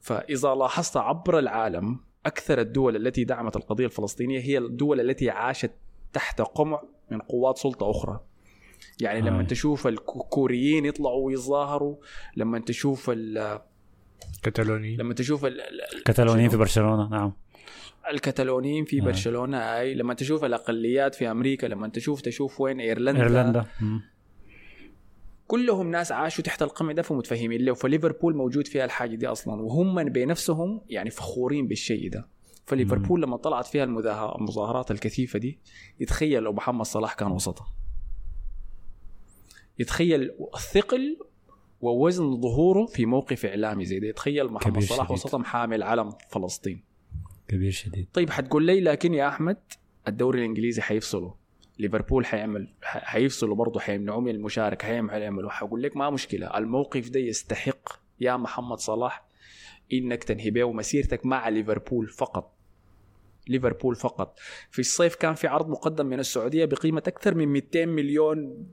فإذا 0.00 0.54
لاحظت 0.54 0.96
عبر 0.96 1.38
العالم 1.38 2.00
أكثر 2.26 2.60
الدول 2.60 2.96
التي 2.96 3.24
دعمت 3.24 3.56
القضية 3.56 3.84
الفلسطينية 3.86 4.40
هي 4.40 4.58
الدول 4.58 5.00
التي 5.00 5.30
عاشت 5.30 5.70
تحت 6.12 6.40
قمع 6.40 6.82
من 7.10 7.18
قوات 7.20 7.58
سلطة 7.58 7.90
أخرى. 7.90 8.20
يعني 9.00 9.20
لما 9.20 9.40
آه. 9.40 9.44
تشوف 9.44 9.86
الكوريين 9.86 10.84
يطلعوا 10.84 11.26
ويظاهروا 11.26 11.96
لما 12.36 12.58
تشوف 12.58 13.10
ال- 13.10 13.60
كتالوني 14.42 14.96
لما 14.96 15.14
تشوف 15.14 15.44
ال- 15.44 15.60
ال- 15.60 16.02
كتالونيين 16.04 16.48
في 16.48 16.56
برشلونة 16.56 17.08
نعم. 17.08 17.32
الكتالونيين 18.10 18.84
في 18.84 19.00
آه. 19.00 19.04
برشلونة. 19.04 19.58
هاي 19.58 19.94
لما 19.94 20.14
تشوف 20.14 20.44
الأقليات 20.44 21.14
في 21.14 21.30
أمريكا 21.30 21.66
لما 21.66 21.88
تشوف 21.88 22.20
تشوف 22.20 22.60
وين 22.60 22.80
إيرلندا, 22.80 23.22
إيرلندا. 23.22 23.66
كلهم 25.46 25.90
ناس 25.90 26.12
عاشوا 26.12 26.44
تحت 26.44 26.62
القمع 26.62 26.92
ده 26.92 27.02
فمتفهمين 27.02 27.64
له 27.64 27.74
فليفربول 27.74 28.36
موجود 28.36 28.66
فيها 28.66 28.84
الحاجة 28.84 29.14
دي 29.14 29.26
أصلا. 29.26 29.62
وهم 29.62 30.04
بنفسهم 30.04 30.80
يعني 30.88 31.10
فخورين 31.10 31.68
بالشيء 31.68 32.10
ده. 32.10 32.28
فليفربول 32.66 33.22
لما 33.22 33.36
طلعت 33.36 33.66
فيها 33.66 33.84
المظاهرات 33.84 34.90
الكثيفة 34.90 35.38
دي 35.38 35.58
يتخيل 36.00 36.42
لو 36.42 36.52
محمد 36.52 36.84
صلاح 36.84 37.14
كان 37.14 37.32
وسطها. 37.32 37.72
يتخيل 39.78 40.30
الثقل 40.54 41.18
ووزن 41.80 42.40
ظهوره 42.40 42.86
في 42.86 43.06
موقف 43.06 43.46
إعلامي 43.46 43.84
زي 43.84 44.00
ده. 44.00 44.06
يتخيل 44.06 44.46
محمد 44.46 44.82
صلاح. 44.82 45.10
وسطهم 45.10 45.44
حامل 45.44 45.82
علم 45.82 46.12
فلسطين. 46.30 46.85
كبير 47.48 47.70
شديد. 47.70 48.08
طيب 48.12 48.30
حتقول 48.30 48.66
لي 48.66 48.80
لكن 48.80 49.14
يا 49.14 49.28
أحمد 49.28 49.56
الدوري 50.08 50.38
الإنجليزي 50.38 50.82
حيفصله 50.82 51.34
ليفربول 51.78 52.26
حيعمل 52.26 52.68
حيفصلوا 52.82 53.56
برضه 53.56 53.80
حيمنعوه 53.80 54.20
من 54.20 54.30
المشاركة 54.30 54.86
حيعمل 54.86 55.10
حيعملوا 55.10 55.50
حقول 55.50 55.82
لك 55.82 55.96
ما 55.96 56.10
مشكلة. 56.10 56.58
الموقف 56.58 57.08
ده 57.08 57.20
يستحق 57.20 57.88
يا 58.20 58.36
محمد 58.36 58.78
صلاح 58.78 59.26
إنك 59.92 60.24
تنهي 60.24 60.50
به 60.50 60.72
مسيرتك 60.72 61.26
مع 61.26 61.48
ليفربول 61.48 62.08
فقط. 62.08 62.56
ليفربول 63.48 63.96
فقط. 63.96 64.38
في 64.70 64.78
الصيف 64.78 65.14
كان 65.14 65.34
في 65.34 65.46
عرض 65.46 65.68
مقدم 65.68 66.06
من 66.06 66.18
السعودية 66.18 66.64
بقيمة 66.64 67.02
أكثر 67.06 67.34
من 67.34 67.48
200 67.48 67.86
مليون 67.86 68.66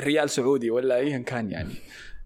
ريال 0.00 0.30
سعودي 0.30 0.70
ولا 0.70 0.96
ايا 0.96 1.18
كان 1.18 1.50
يعني. 1.50 1.74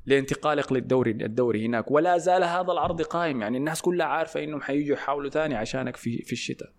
لانتقالك 0.07 0.73
للدوري 0.73 1.11
الدوري 1.11 1.67
هناك. 1.67 1.91
ولا 1.91 2.19
زال 2.19 2.45
هذا 2.45 2.73
العرض 2.73 3.03
قائم. 3.03 3.43
يعني 3.43 3.59
الناس 3.59 3.83
كلها 3.83 4.07
عارفة 4.07 4.45
إنهم 4.45 4.61
حييجوا 4.61 4.97
يحاولوا 4.97 5.31
ثاني 5.31 5.55
عشانك 5.55 5.97
في 5.97 6.23
في 6.23 6.33
الشتاء. 6.33 6.73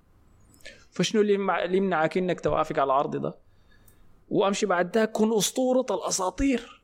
فشنو 0.92 1.22
اللي 1.22 1.34
يمنعك 1.78 2.18
إنك 2.18 2.40
توافق 2.40 2.80
على 2.80 2.84
العرض 2.84 3.16
ده؟ 3.16 3.36
وأمشي 4.30 4.66
بعد 4.66 4.98
ذاك. 4.98 5.12
كن 5.12 5.38
أسطورة 5.38 5.86
الأساطير. 5.92 6.84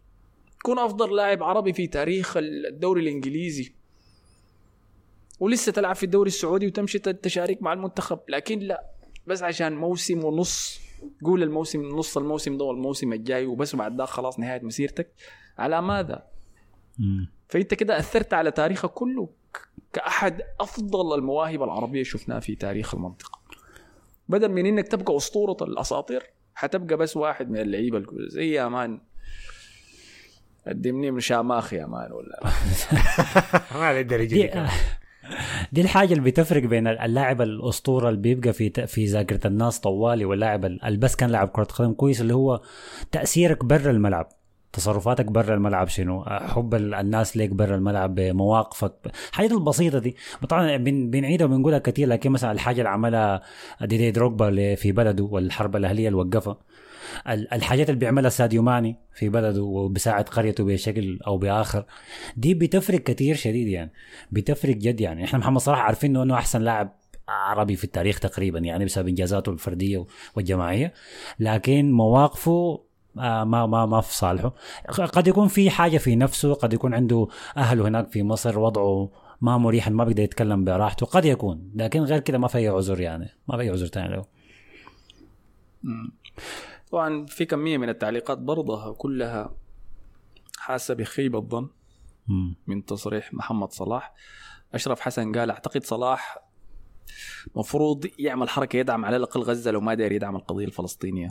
كن 0.64 0.80
أفضل 0.80 1.16
لاعب 1.16 1.44
عربي 1.44 1.74
في 1.74 1.88
تاريخ 1.88 2.38
الدوري 2.38 3.02
الإنجليزي. 3.02 3.74
ولسه 5.40 5.72
تلعب 5.72 5.96
في 5.96 6.04
الدوري 6.04 6.28
السعودي 6.28 6.68
وتمشي 6.68 7.00
تشارك 7.00 7.62
مع 7.62 7.74
المنتخب. 7.74 8.20
لكن 8.30 8.60
لا. 8.60 8.90
بس 9.28 9.44
عشان 9.44 9.76
موسم 9.76 10.24
ونص. 10.24 10.80
قول 11.26 11.44
الموسم 11.44 11.82
نص 11.82 12.18
الموسم 12.18 12.58
ده 12.58 12.66
والموسم 12.66 13.14
الجاي 13.14 13.46
وبس 13.46 13.76
بعد 13.76 13.98
ذاك 13.98 14.08
خلاص 14.08 14.40
نهاية 14.40 14.62
مسيرتك. 14.62 15.14
على 15.60 15.82
ماذا؟ 15.82 16.24
مم. 17.00 17.28
فإنت 17.48 17.74
كده 17.74 18.00
أثرت 18.00 18.34
على 18.34 18.52
تاريخك 18.52 18.90
كله 18.90 19.30
كأحد 19.94 20.42
أفضل 20.60 21.16
المواهب 21.20 21.64
العربية 21.64 22.04
شفناها 22.04 22.40
في 22.40 22.56
تاريخ 22.56 22.96
المنطقة 22.96 23.40
بدل 24.30 24.50
من 24.52 24.66
إنك 24.66 24.88
تبقى 24.88 25.18
أسطورة 25.18 25.58
الأساطير 25.62 26.24
حتبقى 26.56 26.98
بس 26.98 27.18
واحد 27.18 27.50
من 27.50 27.60
اللعيبة 27.60 27.98
الكل- 27.98 28.30
زي 28.30 28.52
يا 28.52 28.68
مان 28.68 29.00
قدمني 30.68 31.12
من 31.12 31.20
شاماخ 31.20 31.74
يا 31.74 31.86
مان 31.86 32.12
ولا 32.12 32.40
ما 33.76 34.02
دي. 34.02 34.50
دي 35.72 35.82
الحاجة 35.82 36.14
اللي 36.14 36.24
بتفرق 36.32 36.64
بين 36.64 36.88
اللاعب 36.88 37.42
الأسطورة 37.42 38.10
اللي 38.10 38.22
بيبقى 38.22 38.54
في 38.54 38.88
في 38.88 39.06
ذاكرة 39.06 39.48
الناس 39.48 39.80
طوالي 39.80 40.26
واللاعب 40.26 40.66
اللي 40.66 40.98
بس 40.98 41.16
كان 41.16 41.30
لاعب 41.30 41.48
كرة 41.48 41.64
قدم 41.64 41.94
كويس 41.94 42.22
اللي 42.22 42.34
هو 42.34 42.62
تأثيرك 43.12 43.66
برا 43.66 43.92
الملعب 43.92 44.30
تصرفاتك 44.74 45.26
برا 45.26 45.54
الملعب 45.56 45.88
شنو؟ 45.88 46.24
حب 46.26 46.76
ال- 46.76 46.94
الناس 46.94 47.38
ليك 47.38 47.50
برا 47.50 47.76
الملعب 47.76 48.16
بمواقفك 48.16 48.94
الحاجات 49.30 49.52
البسيطة 49.52 50.00
دي. 50.00 50.16
طبعا 50.50 50.78
بن- 50.78 51.10
بنعيدها 51.10 51.46
وبنقولها 51.48 51.80
كثير 51.80 52.08
لكن 52.08 52.30
مثلا 52.32 52.52
الحاجة 52.52 52.78
اللي 52.78 52.90
عملها 52.90 53.42
ديدي 53.82 54.12
دروجبا 54.12 54.48
اللي 54.50 54.76
في 54.76 54.92
بلده 54.92 55.24
والحرب 55.24 55.76
الأهلية 55.76 56.08
اللي 56.08 56.18
وقفها 56.20 56.58
ال- 57.30 57.54
الحاجات 57.54 57.90
اللي 57.90 58.00
بيعملها 58.00 58.30
ساديو 58.30 58.62
ماني 58.62 58.96
في 59.14 59.30
بلده 59.30 59.64
وبيساعد 59.64 60.30
قريته 60.30 60.64
بشكل 60.64 61.20
أو 61.28 61.38
بآخر 61.38 61.86
دي 62.38 62.54
بتفرق 62.54 63.00
كثير 63.00 63.36
شديد 63.36 63.68
يعني 63.68 63.92
بتفرق 64.32 64.76
جد 64.76 65.02
يعني. 65.02 65.24
إحنا 65.24 65.40
محمد 65.40 65.60
صلاح 65.62 65.80
عارفين 65.80 66.18
انه 66.18 66.34
أحسن 66.34 66.62
لاعب 66.62 67.00
عربي 67.28 67.76
في 67.76 67.84
التاريخ 67.84 68.20
تقريبا 68.20 68.60
يعني 68.60 68.86
بسبب 68.86 69.08
إنجازاته 69.08 69.50
الفردية 69.52 70.06
والجماعية 70.36 70.94
لكن 71.40 71.92
مواقفه 71.92 72.82
ما 73.16 73.44
ما 73.44 73.86
ما 73.86 74.02
في 74.02 74.16
صالحه. 74.16 74.54
قد 74.90 75.28
يكون 75.28 75.48
في 75.48 75.70
حاجة 75.70 75.98
في 75.98 76.16
نفسه 76.16 76.54
قد 76.54 76.74
يكون 76.74 76.94
عنده 76.94 77.28
أهله 77.58 77.88
هناك 77.88 78.12
في 78.12 78.24
مصر 78.24 78.60
وضعه 78.60 79.12
ما 79.42 79.58
مريح 79.58 79.90
ما 79.90 80.04
بيقدر 80.04 80.24
يتكلم 80.24 80.64
براحته 80.64 81.06
قد 81.06 81.26
يكون. 81.26 81.72
لكن 81.76 82.02
غير 82.02 82.20
كده 82.20 82.38
ما 82.38 82.48
في 82.48 82.58
أي 82.58 82.68
عذر 82.68 83.02
يعني. 83.02 83.30
ما 83.48 83.58
في 83.58 83.64
أي 83.64 83.70
عذر 83.70 83.88
ثاني 83.88 84.16
له. 84.16 84.26
طبعا 86.92 87.26
في 87.26 87.46
كمية 87.46 87.78
من 87.78 87.90
التعليقات 87.90 88.38
برضها 88.38 88.94
كلها 88.94 89.56
حاسة 90.58 90.94
بخيبه 90.94 91.40
الظن. 91.40 91.70
من 92.68 92.86
تصريح 92.86 93.34
محمد 93.34 93.72
صلاح. 93.72 94.14
أشرف 94.74 95.00
حسن 95.00 95.32
قال 95.32 95.52
أعتقد 95.52 95.84
صلاح 95.84 96.38
مفروض 97.56 98.06
يعمل 98.20 98.50
حركة 98.50 98.78
يدعم 98.78 99.06
على 99.06 99.16
الأقل 99.16 99.42
غزة 99.42 99.72
لو 99.72 99.82
ما 99.82 99.94
داير 99.94 100.12
يدعم 100.12 100.36
القضية 100.36 100.66
الفلسطينية. 100.66 101.30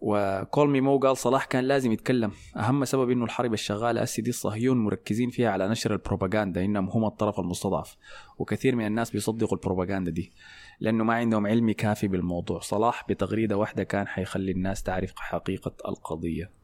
وكول 0.00 0.70
مي 0.70 0.80
مو 0.80 0.98
قال 0.98 1.16
صلاح 1.16 1.44
كان 1.44 1.64
لازم 1.64 1.92
يتكلم. 1.92 2.32
أهم 2.56 2.84
سبب 2.84 3.10
إنه 3.10 3.24
الحرب 3.24 3.52
الشغالة 3.52 4.02
هسه 4.02 4.22
دي 4.22 4.30
الصهيون 4.30 4.78
مركزين 4.78 5.30
فيها 5.30 5.50
على 5.50 5.68
نشر 5.68 5.92
البروباغندا 5.92 6.64
إنهم 6.64 6.88
هم 6.88 7.04
الطرف 7.04 7.40
المستضعف. 7.40 7.96
وكثير 8.38 8.76
من 8.76 8.86
الناس 8.86 9.10
بيصدقوا 9.10 9.56
البروباغندا 9.56 10.10
دي 10.10 10.32
لأنه 10.80 11.04
ما 11.04 11.14
عندهم 11.14 11.46
علم 11.46 11.70
كافي 11.70 12.08
بالموضوع. 12.08 12.60
صلاح 12.60 13.04
بتغريدة 13.08 13.56
واحدة 13.56 13.84
كان 13.84 14.08
حيخلي 14.08 14.52
الناس 14.52 14.82
تعرف 14.82 15.12
حقيقة 15.16 15.72
القضية. 15.88 16.60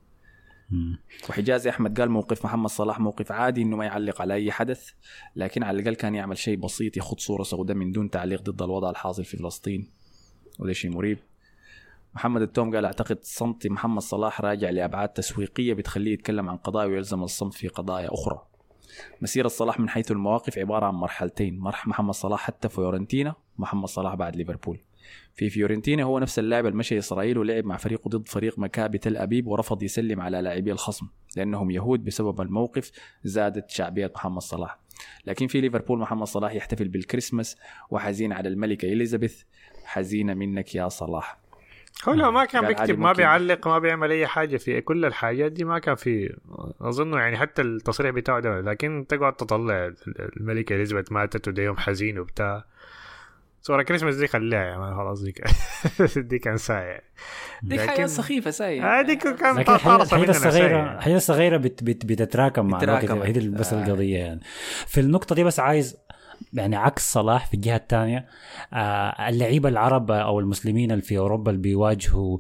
وحجازي 1.30 1.70
أحمد 1.70 2.00
قال 2.00 2.10
موقف 2.10 2.44
محمد 2.44 2.70
صلاح 2.70 3.00
موقف 3.00 3.32
عادي 3.32 3.62
إنه 3.62 3.76
ما 3.76 3.84
يعلق 3.84 4.20
على 4.20 4.34
أي 4.34 4.52
حدث 4.52 4.90
لكن 5.36 5.62
على 5.62 5.80
الأقل 5.80 5.94
كان 5.94 6.14
يعمل 6.14 6.38
شيء 6.38 6.56
بسيط 6.56 6.96
يخط 6.96 7.20
صورة 7.20 7.42
سوداء 7.42 7.76
من 7.76 7.92
دون 7.92 8.10
تعليق 8.10 8.42
ضد 8.42 8.62
الوضع 8.62 8.90
الحاصل 8.90 9.24
في 9.24 9.36
فلسطين. 9.36 9.90
وده 10.58 10.72
شيء 10.72 10.90
مريب. 10.90 11.18
محمد 12.16 12.42
التوم 12.42 12.74
قال 12.74 12.84
أعتقد 12.84 13.18
صمت 13.22 13.66
محمد 13.66 14.02
صلاح 14.02 14.40
راجع 14.40 14.70
لأبعاد 14.70 15.08
تسويقية 15.08 15.74
بتخليه 15.74 16.12
يتكلم 16.12 16.50
عن 16.50 16.56
قضايا 16.56 16.86
ويلزم 16.86 17.22
الصمت 17.22 17.54
في 17.54 17.68
قضايا 17.68 18.14
أخرى. 18.14 18.42
مسيرة 19.20 19.48
صلاح 19.48 19.80
من 19.80 19.88
حيث 19.88 20.10
المواقف 20.10 20.58
عبارة 20.58 20.86
عن 20.86 20.94
مرحلتين 20.94 21.58
مرح 21.58 21.86
محمد 21.86 22.14
صلاح 22.14 22.40
حتى 22.40 22.68
فيورنتينا 22.68 23.34
محمد 23.58 23.88
صلاح 23.88 24.14
بعد 24.14 24.36
ليفربول. 24.36 24.78
في 25.34 25.50
فيورنتينا 25.50 26.02
هو 26.02 26.18
نفس 26.18 26.38
اللاعب 26.38 26.66
المشي 26.66 26.98
إسرائيل 26.98 27.38
ولعب 27.38 27.64
مع 27.64 27.76
فريقه 27.76 28.08
ضد 28.08 28.28
فريق 28.28 28.58
مكابي 28.58 28.98
تل 28.98 29.16
أبيب 29.16 29.46
ورفض 29.46 29.82
يسلم 29.82 30.20
على 30.20 30.40
لاعبي 30.40 30.72
الخصم 30.72 31.06
لأنهم 31.36 31.70
يهود 31.70 32.04
بسبب 32.04 32.40
الموقف 32.40 32.90
زادت 33.24 33.70
شعبية 33.70 34.12
محمد 34.14 34.42
صلاح. 34.42 34.78
لكن 35.26 35.46
في 35.46 35.60
ليفربول 35.60 35.98
محمد 35.98 36.26
صلاح 36.26 36.52
يحتفل 36.52 36.88
بالكريسماس 36.88 37.56
وحزين 37.90 38.32
على 38.32 38.48
الملكة 38.48 38.86
إليزابيث 38.86 39.42
حزينة 39.84 40.34
منك 40.34 40.74
يا 40.74 40.88
صلاح. 40.88 41.45
هو 42.04 42.12
لو 42.12 42.30
ما 42.30 42.44
كان 42.44 42.66
بيكتب 42.66 42.98
ما. 42.98 43.12
بيعلق 43.12 43.68
ما 43.68 43.78
بيعمل 43.78 44.10
أي 44.10 44.26
حاجة 44.26 44.56
في 44.56 44.80
كل 44.80 45.04
الحاجات 45.04 45.52
دي 45.52 45.64
ما 45.64 45.78
كان 45.78 45.94
في 45.94 46.36
اظن 46.80 47.12
يعني 47.12 47.36
حتى 47.36 47.62
التصريح 47.62 48.10
بتاعه 48.10 48.40
ده 48.40 48.60
لكن 48.60 49.06
تقعد 49.08 49.36
تطلع 49.36 49.92
الملكة 50.18 50.74
إليزابيث 50.74 51.12
ماتت 51.12 51.48
وده 51.48 51.62
يوم 51.62 51.76
حزين 51.76 52.18
وبتاع 52.18 52.64
صورة 53.66 53.82
كريسماس 53.82 54.16
دي 54.16 54.26
خليها 54.26 54.64
يا 54.64 54.78
مان 54.78 54.96
خلاص 54.96 55.22
دي 55.22 55.32
كان 55.38 55.52
دي 56.16 56.38
كان 56.38 56.56
ساعة 56.56 57.00
دي 57.62 57.80
حاجة 57.80 58.06
سخيفة 58.06 58.50
ساي 58.50 58.80
هذيك 58.80 59.22
كان 59.22 59.56
لكن 59.56 59.72
الحاجات 59.72 59.84
طارصة 59.84 60.16
الحاجات 60.16 60.36
مننا 60.36 60.48
الصغيرة 60.48 61.16
الصغيرة 61.16 61.56
بت 61.56 61.84
بت 61.84 62.06
بتتراكم 62.06 62.66
مع 62.66 62.82
الوقت. 62.82 63.10
هي 63.10 63.48
بس 63.48 63.72
آه. 63.72 63.84
القضية 63.84 64.18
يعني 64.18 64.40
في 64.86 65.00
النقطة 65.00 65.34
دي 65.34 65.44
بس 65.44 65.60
عايز 65.60 65.96
يعني 66.52 66.76
عكس 66.76 67.12
صلاح 67.12 67.46
في 67.46 67.54
الجهة 67.54 67.76
الثانية 67.76 68.26
آه 68.72 69.28
اللعيبة 69.28 69.68
العرب 69.68 70.10
أو 70.10 70.40
المسلمين 70.40 70.90
اللي 70.90 71.02
في 71.02 71.18
أوروبا 71.18 71.50
اللي 71.50 71.62
بيواجهوا 71.62 72.38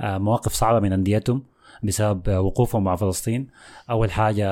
آه 0.00 0.18
مواقف 0.18 0.52
صعبة 0.52 0.80
من 0.80 0.92
أنديتهم 0.92 1.42
بسبب 1.82 2.28
آه، 2.28 2.40
وقوفهم 2.40 2.84
مع 2.84 2.96
فلسطين. 2.96 3.46
أول 3.90 4.10
حاجة 4.10 4.46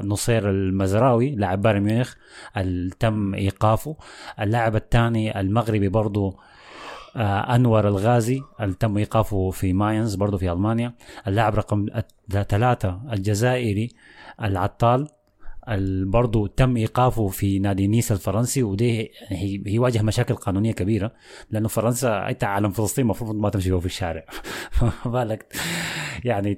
نصير 0.00 0.50
المزراوي 0.50 1.34
لاعب 1.34 1.62
بايرن 1.62 1.80
ميونخ 1.82 2.14
اللي 2.56 2.94
تم 3.00 3.34
إيقافه. 3.34 3.96
اللاعب 4.40 4.76
الثاني 4.76 5.40
المغربي 5.40 5.88
برضو 5.88 6.38
آه 7.16 7.54
أنور 7.54 7.88
الغازي 7.88 8.42
اللي 8.60 8.74
تم 8.74 8.98
إيقافه 8.98 9.50
في 9.50 9.72
ماينز 9.72 10.14
برضه 10.14 10.38
في 10.38 10.52
ألمانيا. 10.52 10.94
اللاعب 11.26 11.54
رقم 11.54 11.86
ثلاثة 12.48 13.00
الجزائري 13.12 13.88
عطال 14.42 15.00
ال- 15.00 15.08
برضه 16.04 16.46
تم 16.46 16.76
إيقافه 16.76 17.28
في 17.28 17.58
نادي 17.58 17.86
نيس 17.86 18.12
الفرنسي 18.12 18.62
ودي 18.62 19.10
هي 19.28 19.62
هيواجه 19.66 20.02
مشاكل 20.02 20.34
قانونية 20.34 20.72
كبيرة 20.72 21.12
لأنه 21.50 21.68
فرنسا 21.68 22.28
أنت 22.28 22.44
عالم 22.44 22.70
فلسطين 22.70 23.04
المفروض 23.04 23.34
ما 23.34 23.50
تمشي 23.50 23.80
في 23.80 23.86
الشارع. 23.86 24.24
فما 24.70 24.92
بالك؟ 25.12 25.52
يعني 26.24 26.54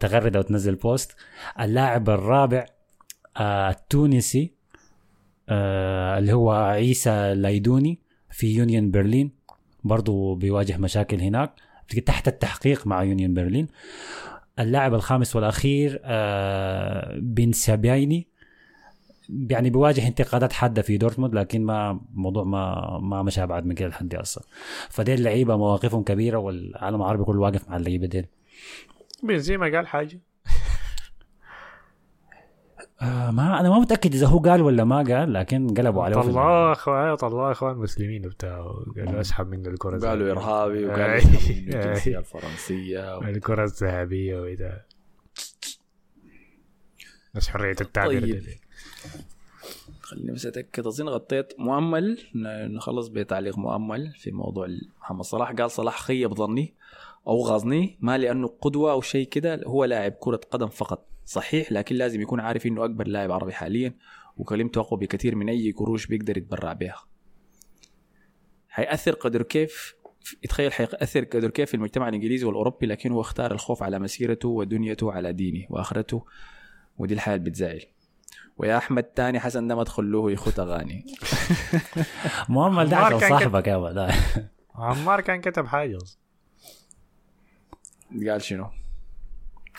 تغرد 0.00 0.36
أو 0.36 0.42
تنزل 0.42 0.74
post. 0.74 1.16
اللاعب 1.60 2.10
الرابع 2.10 2.66
آه، 3.36 3.70
التونسي 3.70 4.52
آه، 5.48 6.18
اللي 6.18 6.32
هو 6.32 6.50
عيسى 6.52 7.34
لايدوني 7.34 8.00
في 8.30 8.46
يونيون 8.46 8.90
برلين. 8.90 9.30
برضو 9.84 10.34
بيواجه 10.34 10.76
مشاكل 10.76 11.20
هناك 11.20 11.52
تحت 12.06 12.28
التحقيق 12.28 12.86
مع 12.86 13.02
يونيون 13.02 13.34
برلين. 13.34 13.66
اللاعب 14.58 14.94
الخامس 14.94 15.36
والأخير 15.36 16.00
آه، 16.04 17.18
بن 17.20 17.52
سابيني 17.52 18.35
يعني 19.28 19.70
بيواجه 19.70 20.08
انتقادات 20.08 20.52
حادة 20.52 20.82
في 20.82 20.96
دورتموند 20.96 21.34
لكن 21.34 21.64
ما 21.64 22.00
موضوع 22.14 22.44
ما 22.44 22.98
ما 23.02 23.22
مشى 23.22 23.42
ابعد 23.42 23.66
من 23.66 23.74
كده 23.74 23.88
لحد 23.88 24.14
هسه 24.14 24.42
فدي 24.90 25.14
اللعيبة 25.14 25.56
مواقفهم 25.56 26.02
كبيرة 26.02 26.38
والعالم 26.38 27.02
العربي 27.02 27.24
كله 27.24 27.40
واقف 27.40 27.68
مع 27.68 27.76
اللعيبة 27.76 28.06
دي 28.06 28.28
بنزيما 29.22 29.76
قال 29.76 29.86
حاجة 29.86 30.20
آه 33.02 33.30
ما 33.30 33.60
أنا 33.60 33.68
ما 33.68 33.78
متأكد 33.78 34.14
إذا 34.14 34.26
هو 34.26 34.38
قال 34.38 34.62
ولا 34.62 34.84
ما 34.84 34.96
قال 34.96 35.32
لكن 35.32 35.74
قلبوا 35.74 36.04
عليه 36.04 36.16
طلعوه 36.16 36.72
اخوان 36.72 37.14
طلعوه 37.14 37.52
أخوان 37.52 37.76
مسلمين 37.76 38.26
وبتاع 38.26 38.56
قالوا 38.96 39.20
أسحب 39.20 39.48
منه 39.48 39.68
الكرة 39.68 40.08
قالوا. 40.08 40.32
إرهابي 40.32 40.78
أي. 40.78 40.86
وقالوا. 40.86 41.16
الجنسية 41.50 42.18
الفرنسية 42.18 43.18
الكرة 43.18 43.64
الذهبية 43.64 44.40
وإذا 44.40 44.82
بس 47.34 47.48
حرية 47.48 47.76
التعبير 47.80 48.22
طيب. 48.22 48.65
خليني 50.00 50.32
بس 50.32 50.46
أتأكد. 50.46 50.86
اظن 50.86 51.08
غطيت 51.08 51.52
مؤمل. 51.58 52.18
نخلص 52.74 53.08
بتعليق 53.08 53.58
مؤمل 53.58 54.12
في 54.18 54.30
موضوع 54.30 54.68
محمد 55.00 55.24
صلاح. 55.24 55.52
قال 55.52 55.70
صلاح 55.70 56.02
خيب 56.02 56.34
ظني 56.34 56.74
أو 57.26 57.42
غاظني 57.42 57.98
ما 58.00 58.18
لأنه 58.18 58.48
قدوة 58.60 58.92
أو 58.92 59.00
شيء 59.00 59.28
كده 59.28 59.60
هو 59.66 59.84
لاعب 59.84 60.12
كرة 60.12 60.40
قدم 60.50 60.68
فقط. 60.68 61.06
صحيح 61.24 61.72
لكن 61.72 61.96
لازم 61.96 62.20
يكون 62.20 62.40
عارف 62.40 62.66
إنه 62.66 62.84
أكبر 62.84 63.08
لاعب 63.08 63.32
عربي 63.32 63.52
حاليا 63.52 63.94
وكلمته 64.36 64.80
اقوى 64.80 65.00
بكثير 65.00 65.34
من 65.34 65.48
أي 65.48 65.72
قروش 65.72 66.06
بيقدر 66.06 66.38
يتبرع 66.38 66.72
بها. 66.72 67.04
حيأثر 68.68 69.12
قدر 69.12 69.42
كيف؟ 69.42 69.94
يتخيل 70.44 70.72
حيأثر 70.72 71.24
قدر 71.24 71.50
كيف 71.50 71.68
في 71.68 71.74
المجتمع 71.74 72.08
الإنجليزي 72.08 72.46
والأوروبي 72.46 72.86
لكن 72.86 73.12
هو 73.12 73.20
اختار 73.20 73.52
الخوف 73.52 73.82
على 73.82 73.98
مسيرته 73.98 74.48
ودنيته 74.48 75.12
على 75.12 75.32
دينه 75.32 75.66
وآخرته 75.70 76.24
ودي 76.98 77.14
الحياة 77.14 77.36
بتزعل. 77.36 77.82
ويا 78.56 78.76
أحمد 78.76 79.02
تاني 79.02 79.40
حسن 79.40 79.68
ده 79.68 79.74
ما 79.74 79.84
تخلوه 79.84 80.32
يخوت 80.32 80.58
أغاني 80.58 81.06
مؤمل 82.48 82.88
ده 82.88 82.96
عشان 82.96 83.18
صاحبك 83.18 83.66
يا 83.66 83.92
ده 83.92 84.14
عمار 84.74 85.20
كان 85.20 85.40
كتب 85.40 85.66
حاجة 85.66 85.96
أصلاً. 85.96 86.18
قال 88.30 88.42
شنو؟ 88.42 88.66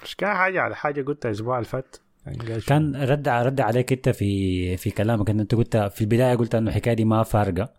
مش 0.03 0.15
كان 0.15 0.35
حاجة 0.35 0.61
على 0.61 0.75
حاجة 0.75 1.01
قلتها 1.01 1.29
الأسبوع 1.29 1.57
اللي 1.57 1.69
فات 1.69 1.95
كان 2.25 2.59
شو؟ 2.59 2.67
كان 2.67 2.95
رد 2.95 3.27
رد 3.27 3.61
عليك 3.61 3.91
أنت 3.91 4.09
في 4.09 4.77
في 4.77 4.89
كلامك 4.89 5.29
إن 5.29 5.39
أنت 5.39 5.55
قلت 5.55 5.77
في 5.77 6.01
البداية 6.01 6.35
قلت 6.35 6.55
إنه 6.55 6.69
الحكاية 6.69 6.93
دي 6.93 7.05
ما 7.05 7.23
فارقة 7.23 7.73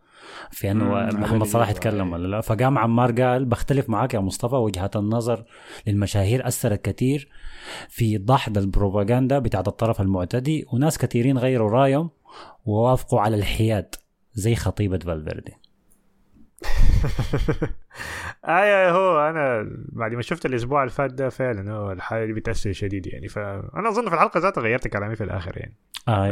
في 0.50 0.70
إنه 0.70 0.84
محمد 0.94 1.46
صلاح 1.46 1.70
يتكلم 1.70 2.12
ولا 2.12 2.28
لا 2.28 2.40
فقام 2.40 2.78
عمار 2.78 3.12
قال 3.22 3.44
بختلف 3.44 3.88
معاك 3.88 4.14
يا 4.14 4.20
مصطفى 4.20 4.54
وجهات 4.54 4.96
النظر 4.96 5.44
للمشاهير 5.86 6.48
أثرت 6.48 6.84
كثير 6.84 7.28
في 7.88 8.18
دحض 8.18 8.58
البروباغندا 8.58 9.38
بتاعت 9.38 9.68
الطرف 9.68 10.00
المعتدي. 10.00 10.66
وناس 10.72 10.98
كثيرين 10.98 11.38
غيروا 11.38 11.70
رايهم 11.70 12.10
ووافقوا 12.66 13.20
على 13.20 13.36
الحياد 13.36 13.94
زي 14.34 14.54
خطيبة 14.54 14.98
فالفيردي. 14.98 15.52
أيوه 18.44 18.90
هو 18.90 19.28
أنا 19.30 19.70
بعد 19.92 20.12
ما 20.14 20.22
شفت 20.22 20.46
الأسبوع 20.46 20.82
اللي 20.82 20.92
فات 20.92 21.12
ده 21.12 21.28
فعلا 21.28 21.72
هو 21.72 21.92
الحاجة 21.92 22.26
دي 22.26 22.32
بتأثر 22.32 22.72
شديد 22.72 23.06
يعني. 23.06 23.28
فأنا 23.28 23.88
أظن 23.88 24.08
في 24.08 24.14
الحلقة 24.14 24.40
ذاتها 24.40 24.60
غيرت 24.60 24.88
كلامي 24.88 25.16
في 25.16 25.24
الآخر 25.24 25.56
يعني. 25.56 25.76
آه. 26.08 26.28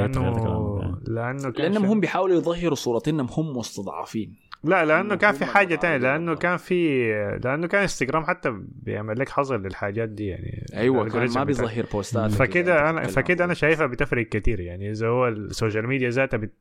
لأنه 1.06 1.50
كان 1.50 1.64
لأنهم 1.64 1.84
هم 1.84 2.00
بيحاولوا 2.00 2.36
يظهروا 2.36 2.74
صورة 2.74 3.02
إنهم 3.08 3.28
هم 3.30 3.56
مستضعفين. 3.56 4.36
لا 4.66 4.84
لأنه 4.84 5.14
كان 5.14 5.32
في 5.32 5.44
حاجة 5.44 5.74
تانية 5.74 5.96
لأنه. 5.96 6.34
كان 6.34 6.56
في 6.56 7.08
لأنه 7.44 7.66
كان 7.66 7.80
انستغرام 7.80 8.24
حتى 8.24 8.54
بيعمل 8.64 9.18
لك 9.18 9.28
حظر 9.28 9.56
للحاجات 9.56 10.08
دي 10.08 10.26
يعني 10.26 10.66
أيوه 10.74 11.08
كان 11.08 11.30
ما 11.30 11.44
بيظهر 11.44 11.86
بوستات 11.92 12.30
فكده 12.30 12.90
أنا 12.90 13.06
فكده 13.06 13.44
أنا 13.44 13.54
شايفها 13.54 13.86
بتفرق 13.86 14.26
كتير 14.28 14.60
يعني 14.60 14.90
إذا 14.90 15.08
هو 15.08 15.28
ال 15.28 15.37
social 15.37 15.86
media 15.86 16.10
ذاتها 16.10 16.36
بت... 16.36 16.52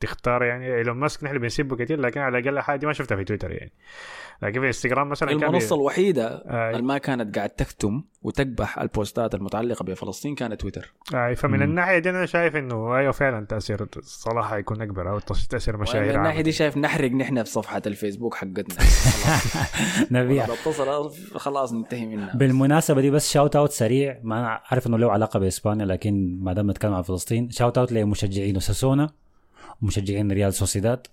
تختار 0.00 0.42
يعني 0.44 0.74
إيلون 0.76 0.96
ماسك. 0.96 1.24
نحن 1.24 1.38
بنسبه 1.38 1.76
كتير 1.76 2.00
لكن 2.00 2.20
على 2.20 2.38
الأقل 2.38 2.60
حاجة 2.60 2.86
ما 2.86 2.92
شفتها 2.92 3.16
في 3.16 3.24
تويتر 3.24 3.50
يعني. 3.50 3.72
لكن 4.42 4.60
في 4.60 4.66
إنستغرام 4.66 5.08
مثلا 5.08 5.28
كان 5.38 5.48
المنصة 5.48 5.76
بي... 5.76 5.80
الوحيدة 5.80 6.26
آه. 6.26 6.70
اللي 6.70 6.82
ما 6.82 6.98
كانت 6.98 7.36
قاعد 7.36 7.50
تكتم 7.50 8.02
وتكبح 8.22 8.78
البوستات 8.78 9.34
المتعلقة 9.34 9.82
بفلسطين 9.84 10.34
كانت 10.34 10.60
تويتر. 10.60 10.94
آه 11.14 11.34
فمن 11.34 11.56
مم. 11.56 11.62
الناحية 11.62 11.98
دي 11.98 12.10
أنا 12.10 12.26
شايف 12.26 12.56
إنه 12.56 12.96
أيوه 12.96 13.12
فعلا 13.12 13.46
تأثير 13.46 13.86
صلاح 14.00 14.50
حيكون 14.50 14.82
أكبر 14.82 15.10
أو 15.10 15.18
تأثير 15.50 15.76
من 15.76 15.82
مشاهير 15.82 16.10
الناحية 16.10 16.28
عامة. 16.28 16.40
دي 16.40 16.52
شايف 16.52 16.76
نحرق 16.76 17.10
نحن 17.10 17.42
في 17.42 17.50
صفحة 17.50 17.82
الفيسبوك 17.86 18.34
حقتنا. 18.34 18.76
نبيع. 20.22 20.44
اتصل 20.44 21.10
خلاص 21.38 21.72
ننتهي 21.72 22.06
منها. 22.06 22.36
بالمناسبة 22.36 23.00
دي 23.00 23.10
بس 23.10 23.32
shout 23.32 23.56
out 23.56 23.70
سريع. 23.70 24.20
ما 24.22 24.40
أنا 24.40 24.60
عارف 24.70 24.86
إنه 24.86 24.98
له 24.98 25.12
علاقة 25.12 25.38
بإسبانيا 25.40 25.86
لكن 25.86 26.38
ما 26.40 26.52
دام 26.52 26.70
نتكلم 26.70 26.94
عن 26.94 27.02
فلسطين 27.02 27.50
shout 27.50 27.78
out 27.78 27.92
لمشجعين 27.92 28.60
أوساسونا. 28.60 29.10
ومشجعين 29.82 30.32
ريال 30.32 30.54
سوسيداد 30.54 31.06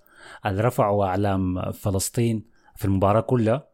اللي 0.46 0.62
رفعوا 0.62 1.06
إعلام 1.06 1.72
فلسطين 1.72 2.44
في 2.76 2.84
المباراة 2.84 3.20
كلها. 3.20 3.66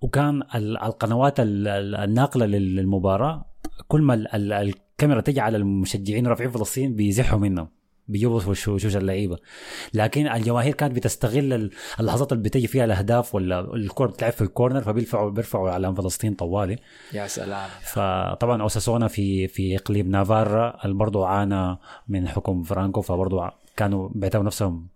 وكان 0.00 0.42
ال- 0.54 0.78
القنوات 0.82 1.40
ال- 1.40 1.68
ال- 1.68 1.94
الناقلة 1.94 2.46
لل- 2.46 2.76
للمباراة 2.76 3.44
كل 3.88 4.02
ما 4.02 4.14
ال- 4.14 4.34
ال- 4.34 4.52
الكاميرا 4.52 5.20
تجي 5.20 5.40
على 5.40 5.56
المشجعين 5.56 6.26
رافعين 6.26 6.50
فلسطين 6.50 6.94
بيزحوا 6.96 7.38
منهم 7.38 7.68
بيجيبوا 8.08 8.36
وش- 8.36 8.68
وشوش 8.68 8.96
اللعيبة. 8.96 9.38
لكن 9.94 10.26
الجماهير 10.28 10.74
كانت 10.74 10.96
بتستغل 10.96 11.52
ال- 11.52 11.70
اللحظات 12.00 12.32
اللي 12.32 12.42
بتجي 12.44 12.66
فيها 12.66 12.84
الأهداف 12.84 13.34
ولا 13.34 13.60
الكره 13.74 14.06
بتلعب 14.06 14.32
في 14.32 14.40
الكورنر 14.42 14.80
فبيرفعوا 14.80 15.30
بيرفعوا 15.30 15.70
على 15.70 15.94
فلسطين 15.94 16.34
طوالي. 16.34 16.78
يا 17.12 17.26
سلام. 17.26 17.68
فطبعا 17.82 18.62
أوساسونا 18.62 19.08
في 19.08 19.48
في 19.48 19.76
إقليم 19.76 20.10
نافارا 20.10 20.78
اللي 20.84 20.94
برضه 20.96 21.26
عانى 21.26 21.78
من 22.08 22.28
حكم 22.28 22.62
فرانكو 22.62 23.00
فبرضه 23.00 23.50
كانوا 23.78 24.08
بيعتبروا 24.14 24.46
نفسهم 24.46 24.86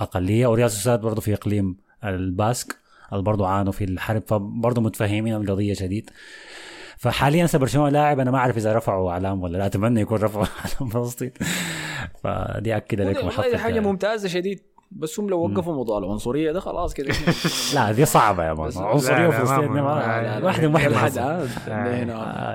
اقليه 0.00 0.46
وريال 0.46 0.70
سوسيداد 0.70 1.00
برضه 1.00 1.20
في 1.20 1.34
اقليم 1.34 1.76
الباسك 2.04 2.76
اللي 3.12 3.22
برضه 3.22 3.48
عانوا 3.48 3.72
في 3.72 3.84
الحرب 3.84 4.22
فبرضه 4.26 4.82
متفاهمين 4.82 5.34
القضية 5.34 5.74
شديد 5.74 6.10
فحاليا 6.98 7.44
هسه 7.44 7.58
برشلونه 7.58 7.88
لاعب 7.88 8.20
أنا 8.20 8.30
ما 8.30 8.38
اعرف 8.38 8.56
اذا 8.56 8.72
رفعوا 8.72 9.12
علام 9.12 9.42
ولا 9.42 9.58
لا 9.58 9.66
اتمنى 9.66 10.00
يكون 10.00 10.18
رفعوا 10.18 10.46
علام 10.64 10.90
فلسطين 10.90 11.32
فدي 12.22 12.76
اكد 12.76 13.00
لكم 13.00 13.26
محطه 13.26 13.56
حاجة 13.58 13.80
ممتازه 13.80 14.28
شديد 14.28 14.60
بس 14.90 15.20
هم 15.20 15.30
لو 15.30 15.40
وقفوا 15.40 15.74
موضوع 15.74 15.98
العنصريه 15.98 16.52
ده 16.52 16.60
خلاص 16.60 16.94
كده 16.94 17.14
لا 17.74 17.92
دي 17.92 18.04
صعبه 18.04 18.44
يا 18.44 18.52
man 18.52 18.72
عنصريه 18.76 19.28
وفلسطين 19.28 19.68
واحدة 20.44 20.96
واحدة 20.96 21.44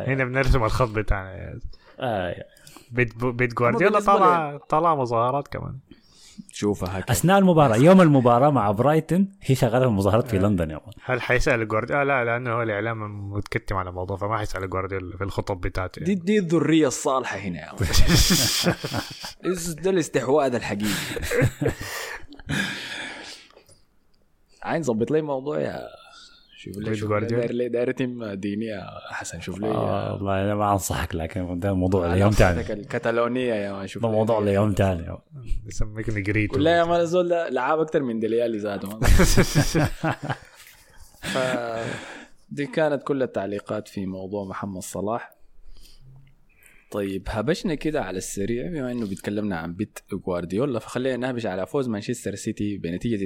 هنا 0.08 0.26
بنرسم 0.26 0.64
الخط 0.64 0.90
بتاعنا 0.90 1.60
آه. 2.00 2.46
بيب 2.92 3.26
بيب 3.26 3.54
جوارديولا 3.54 4.00
طلع 4.00 4.58
طلع 4.70 4.96
مظاهرات 4.96 5.48
كمان. 5.48 5.80
شوفها 6.52 7.00
هكذا. 7.00 7.12
أثناء 7.18 7.38
المباراة 7.40 7.76
يوم 7.76 8.02
المباراة 8.02 8.50
مع 8.50 8.72
برايتن 8.72 9.28
هي 9.42 9.56
شغاله 9.56 9.86
في 9.86 9.92
مظاهرات 9.92 10.28
في 10.28 10.40
لندن 10.40 10.70
يا 10.70 10.76
man. 10.76 10.94
هل 11.04 11.22
حيسأل 11.22 11.68
جوارديولا؟ 11.68 12.04
لا 12.04 12.26
لأنه 12.26 12.52
هو 12.54 12.62
الإعلام 12.62 13.32
متكتم 13.32 13.76
على 13.76 13.90
الموضوع 13.90 14.18
فما 14.18 14.38
حيسأل 14.38 14.70
جوارديولا 14.70 15.18
في 15.18 15.24
الخطب 15.24 15.62
بتاعته. 15.62 16.04
دي 16.04 16.16
دي 16.16 16.40
الذرية 16.40 16.88
الصالحة 16.88 17.38
هنا 17.38 17.60
يا. 17.60 17.72
ده 19.84 19.90
الاستحواذ 19.90 20.56
الحقيقي. 20.56 20.94
عاين 24.64 24.84
ظبط 24.84 25.12
لي 25.12 25.22
موضوع 25.22 25.60
يا 25.60 25.80
شوف 26.62 26.78
لي 26.78 26.96
شوف. 26.96 27.12
داير 27.12 27.52
لي 27.52 27.70
داير 27.70 27.90
يتم 27.90 28.34
ديني 28.34 28.66
يا 28.66 28.84
حسن 29.10 29.40
شوف 29.42 29.60
لي 29.60 29.68
آه، 29.68 30.14
والله 30.14 30.44
أنا 30.44 30.56
ما 30.56 30.72
أنصحك 30.72 31.16
لكن 31.16 31.60
ده 31.60 31.74
موضوع 31.74 32.14
ليوم 32.14 32.32
ثاني 32.32 32.74
الكتالونيه 32.74 33.54
يا 33.54 33.74
مان 33.74 33.88
شوف 33.88 34.04
ده. 34.04 34.10
موضوع 34.12 34.40
ليوم 34.40 34.72
ثاني 34.74 35.18
يسميك 35.68 36.10
نجريتو. 36.10 36.56
ولا 36.56 36.78
يا 36.78 36.84
مان 36.84 37.00
الزول 37.00 37.30
ده 37.30 37.50
لعاب 37.50 37.80
أكثر 37.80 38.02
من 38.04 38.20
ديليالي 38.20 38.58
ذاته 38.58 39.00
ف 41.22 41.38
دي 42.50 42.66
كانت 42.66 43.04
كل 43.04 43.24
التعليقات 43.24 43.88
في 43.88 44.06
موضوع 44.06 44.44
محمد 44.46 44.82
صلاح. 44.82 45.36
طيب 46.92 47.24
هبشنا 47.28 47.76
كده 47.76 48.02
على 48.04 48.18
السريع 48.18 48.68
بما 48.68 48.92
إنه 48.92 49.06
بيتكلمنا 49.08 49.58
عن 49.58 49.74
بيت 49.74 50.00
جوارديولا 50.14 50.80
فخلينا 50.80 51.18
نهبش 51.18 51.46
على 51.46 51.66
فوز 51.68 51.88
مانشستر 51.90 52.36
سيتي 52.36 52.78
بنتيجة 52.78 53.26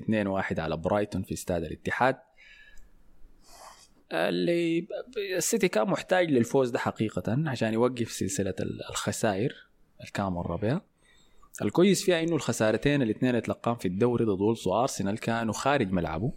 2-1 0.53 0.59
على 0.59 0.77
برايتون 0.77 1.23
في 1.23 1.33
استاد 1.33 1.63
الاتحاد. 1.63 2.15
اللي 4.11 4.87
السيتي 5.37 5.67
كان 5.67 5.87
محتاج 5.87 6.31
للفوز 6.31 6.69
ده 6.69 6.79
حقيقة 6.79 7.49
عشان 7.49 7.73
يوقف 7.73 8.11
سلسلة 8.11 8.53
ال- 8.59 8.89
الخسائر 8.89 9.67
اللي 9.99 10.11
كان 10.13 10.33
بها 10.33 10.81
الكويس 11.61 12.03
فيها 12.05 12.23
إنه 12.23 12.35
الخسارتين 12.35 13.01
الاثنين 13.01 13.35
اتلقاهم 13.35 13.75
في 13.75 13.87
الدوري 13.87 14.25
ضد 14.25 14.41
وولفز 14.41 14.67
وأرسنال 14.67 15.17
كانوا 15.19 15.53
خارج 15.53 15.91
ملعبه 15.91 16.33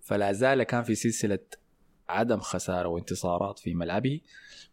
فلا 0.00 0.32
زال 0.32 0.62
كان 0.62 0.82
في 0.82 0.94
سلسلة 0.94 1.38
عدم 2.08 2.40
خسارة 2.40 2.88
وانتصارات 2.88 3.58
في 3.58 3.74
ملعبه. 3.74 4.20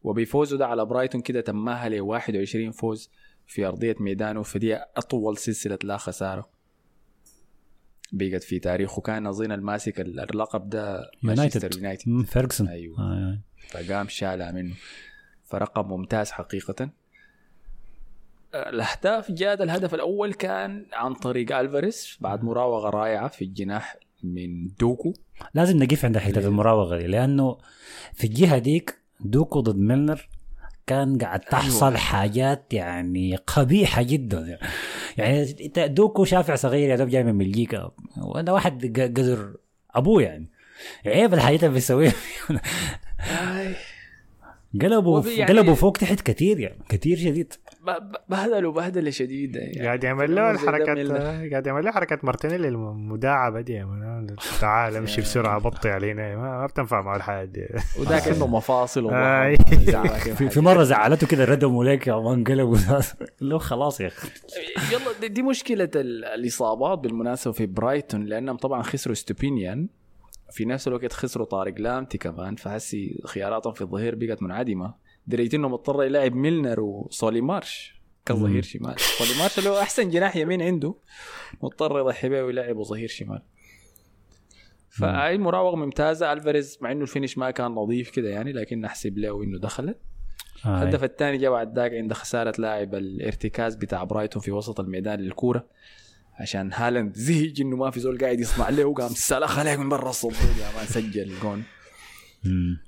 وبفوزه 0.04 0.58
ده 0.58 0.68
على 0.68 0.86
برايتون 0.86 1.22
كده 1.22 1.42
تمّاها 1.42 1.90
ل 1.90 2.02
21 2.02 2.72
فوز 2.72 3.10
في 3.48 3.66
أرضية 3.66 3.96
ميدانه 4.00 4.44
فدي 4.44 4.76
أطول 4.76 5.38
سلسلة 5.38 5.80
لا 5.84 5.98
خسارة. 5.98 6.50
بقت 8.14 8.44
في 8.44 8.60
تاريخه 8.60 9.02
كان 9.02 9.28
أظن 9.28 9.52
الماسك 9.52 10.00
اللقب 10.00 10.70
ده 10.70 11.12
مانشستر 11.22 11.76
يونايتد 11.78 12.26
فيرجسون 12.26 12.68
أيوه. 12.68 13.00
آه، 13.00 13.40
فقام 13.70 14.08
شالها 14.08 14.52
منه. 14.52 14.76
فرقم 15.46 15.88
ممتاز 15.88 16.32
حقيقة. 16.32 16.90
الأهداف 18.56 19.32
جات 19.32 19.62
الهدف 19.62 19.94
الأول 19.94 20.34
كان 20.34 20.86
عن 20.94 21.14
طريق 21.14 21.58
ألفاريز 21.58 22.18
بعد 22.22 22.44
مراوغة 22.44 22.90
رائعة 22.90 23.28
في 23.28 23.46
الجناح 23.46 23.98
من 24.24 24.68
دوكو. 24.80 25.14
لازم 25.54 25.84
نقف 25.84 26.06
عند 26.06 26.18
حتة 26.18 26.48
المراوغة 26.48 26.98
دي 26.98 27.08
لأنه 27.08 27.58
في 28.14 28.28
الجهة 28.28 28.58
ديك 28.58 28.98
دوكو 29.20 29.60
ضد 29.60 29.78
ميلنر 29.78 30.30
كان 30.88 31.18
قاعد 31.18 31.40
تحصل 31.40 31.86
أيوة. 31.86 31.98
حاجات 31.98 32.74
يعني 32.74 33.36
قبيحة 33.36 34.02
جدا. 34.02 34.60
يعني 35.18 35.46
دوكو 35.78 36.26
شافع 36.26 36.56
صغير 36.56 36.90
يا 36.90 36.96
دوب 36.96 37.10
جاي 37.10 37.24
من 37.24 37.38
بلجيكا 37.38 37.92
وأنا 38.18 38.52
واحد 38.52 39.00
قدر 39.00 39.58
أبوه 39.96 40.22
يعني. 40.22 40.50
عيب 41.06 41.34
الحاجات 41.34 41.64
اللي 41.64 41.74
بيسويها. 41.74 42.14
قلبوا 44.82 45.24
يعني 45.30 45.54
قلبوا 45.60 45.74
فوق 45.76 45.98
تحت 45.98 46.22
كثير 46.22 46.60
يعني 46.60 46.78
كثير 46.90 47.18
شديد. 47.18 47.54
بهدلوا 48.30 48.72
بهدلة 48.74 49.10
شديدة 49.10 49.60
يعني. 49.60 49.86
قاعد 49.88 50.04
يعمل 50.04 50.36
له 50.36 50.52
الحركات. 50.52 50.98
قاعد 51.52 51.68
يعمل 51.68 51.86
له 51.86 51.92
حركات 51.92 52.26
مارتينيلي 52.26 52.68
المداعبة 52.68 53.62
دي. 53.62 53.86
تعال 54.62 54.96
امشي 54.96 55.22
بسرعة 55.22 55.60
بطي 55.60 55.90
علينا. 55.90 56.36
ما, 56.36 56.66
بتنفع 56.66 57.02
مع 57.02 57.16
الحياة 57.16 57.46
دي. 57.46 57.66
وذاك 58.00 58.28
عنده 58.28 58.48
مفاصل 58.58 59.10
آي. 59.14 59.56
في, 60.36 60.50
في 60.50 60.60
مرة 60.60 60.84
زعلته 60.84 61.28
كده 61.28 61.46
ردموا 61.46 61.84
لك 61.86 62.08
يا 62.08 62.16
man 62.16 62.44
قلبوا 62.44 62.78
له 63.42 63.58
خلاص 63.58 64.02
يا 64.02 64.08
أخي. 64.08 64.28
يلا 64.92 65.20
دي, 65.22 65.28
دي 65.28 65.42
مشكلة 65.42 65.90
ال- 65.96 66.26
الإصابات 66.26 67.00
بالمناسبة 67.00 67.52
في 67.54 67.66
برايتون 67.66 68.24
لأنهم 68.26 68.58
طبعا 68.58 68.82
خسروا 68.82 69.16
استوبينيان. 69.16 69.88
في 70.54 70.66
نفس 70.66 70.88
الوقت 70.88 71.14
خسروا 71.14 71.46
طارق 71.46 71.74
لامتي 71.78 72.18
كمان 72.18 72.56
فحسي 72.56 73.22
خياراتهم 73.26 73.74
في 73.74 73.82
الظهير 73.82 74.16
بقت 74.16 74.44
منعدمة. 74.44 74.96
لدرجة 75.28 75.54
إنه 75.54 75.70
مضطر 75.70 76.04
يلعب 76.04 76.36
ميلنر 76.36 76.80
وسولي 76.80 77.42
مارش. 77.42 78.02
كظهير 78.26 78.64
شمال. 78.64 79.00
سولي 79.00 79.40
مارش 79.40 79.60
اللي 79.60 79.70
هو 79.70 79.80
أحسن 79.80 80.10
جناح 80.10 80.36
يمين 80.36 80.62
عنده. 80.62 80.96
مضطر 81.64 82.00
يضحي 82.00 82.30
به 82.30 82.44
ويلعبه 82.44 82.84
ظهير 82.84 83.08
شمال. 83.08 83.42
فاي 84.90 85.38
مراوغه 85.38 85.76
ممتازة. 85.76 86.34
ألفاريز 86.34 86.78
مع 86.82 86.92
إنه 86.92 87.02
ال 87.02 87.07
finish 87.07 87.38
ما 87.38 87.52
كان 87.52 87.72
نظيف 87.72 88.10
كده 88.10 88.30
يعني 88.30 88.54
لكن 88.54 88.82
نحسب 88.82 89.18
له 89.18 89.44
إنه 89.44 89.60
دخلت. 89.60 90.00
الهدف 90.66 91.04
الثاني 91.04 91.38
جاء 91.38 91.52
بعد 91.52 91.80
ذاك 91.80 91.94
عند 91.94 92.14
خسارة 92.14 92.54
لاعب 92.58 92.96
الارتكاز 92.96 93.76
بتاع 93.76 94.04
برايتون 94.04 94.42
في 94.42 94.52
وسط 94.52 94.80
الميدان 94.80 95.20
للكورة. 95.20 95.68
عشان 96.40 96.74
هالاند 96.74 97.16
زهج 97.16 97.62
إنه 97.62 97.76
ما 97.76 97.92
في 97.92 98.00
زول 98.00 98.18
قاعد 98.18 98.40
يصنع 98.40 98.70
له 98.70 98.86
وقام 98.86 99.10
سلخ 99.10 99.60
عليك 99.60 99.80
من 99.80 99.90
برا 99.90 100.10
الصندوق 100.10 100.58
يا 100.62 100.76
man 100.78 100.86
سجل 100.86 101.34
جون. 101.42 101.64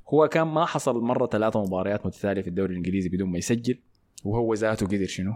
هو 0.10 0.28
كان 0.28 0.48
ما 0.48 0.66
حصل 0.66 1.02
مرة 1.02 1.28
ثلاثة 1.28 1.64
مباريات 1.64 2.06
متتالية 2.06 2.42
في 2.42 2.48
الدوري 2.48 2.72
الإنجليزي 2.72 3.10
بدون 3.10 3.30
ما 3.30 3.38
يسجل 3.38 3.80
وهو 4.24 4.54
ذاته 4.54 4.86
قدر 4.86 5.06
شنو؟ 5.06 5.34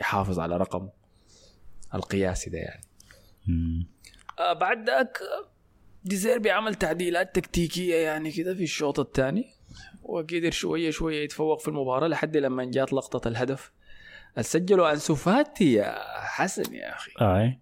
يحافظ 0.00 0.38
على 0.38 0.56
رقمه 0.56 0.90
القياسي 1.94 2.50
ده 2.50 2.58
يعني. 2.58 2.84
آه 4.38 4.52
بعد 4.52 4.86
ذاك 4.86 5.18
ديزيربي 6.04 6.50
عمل 6.50 6.74
تعديلات 6.74 7.34
تكتيكية 7.34 7.94
يعني 7.94 8.32
كده 8.32 8.54
في 8.54 8.62
الشوط 8.62 9.00
الثاني 9.00 9.44
وقدر 10.02 10.50
شوية 10.50 10.90
شوية 10.90 11.24
يتفوق 11.24 11.60
في 11.60 11.68
المباراة 11.68 12.08
لحد 12.08 12.36
لما 12.36 12.64
جات 12.64 12.92
لقطة 12.92 13.28
الهدف. 13.28 13.72
سجلوا 14.40 14.92
انسو 14.92 15.14
فاتي 15.14 15.72
يا 15.72 15.94
حسن 16.20 16.74
يا 16.74 16.94
أخي. 16.96 17.10
آه. 17.20 17.56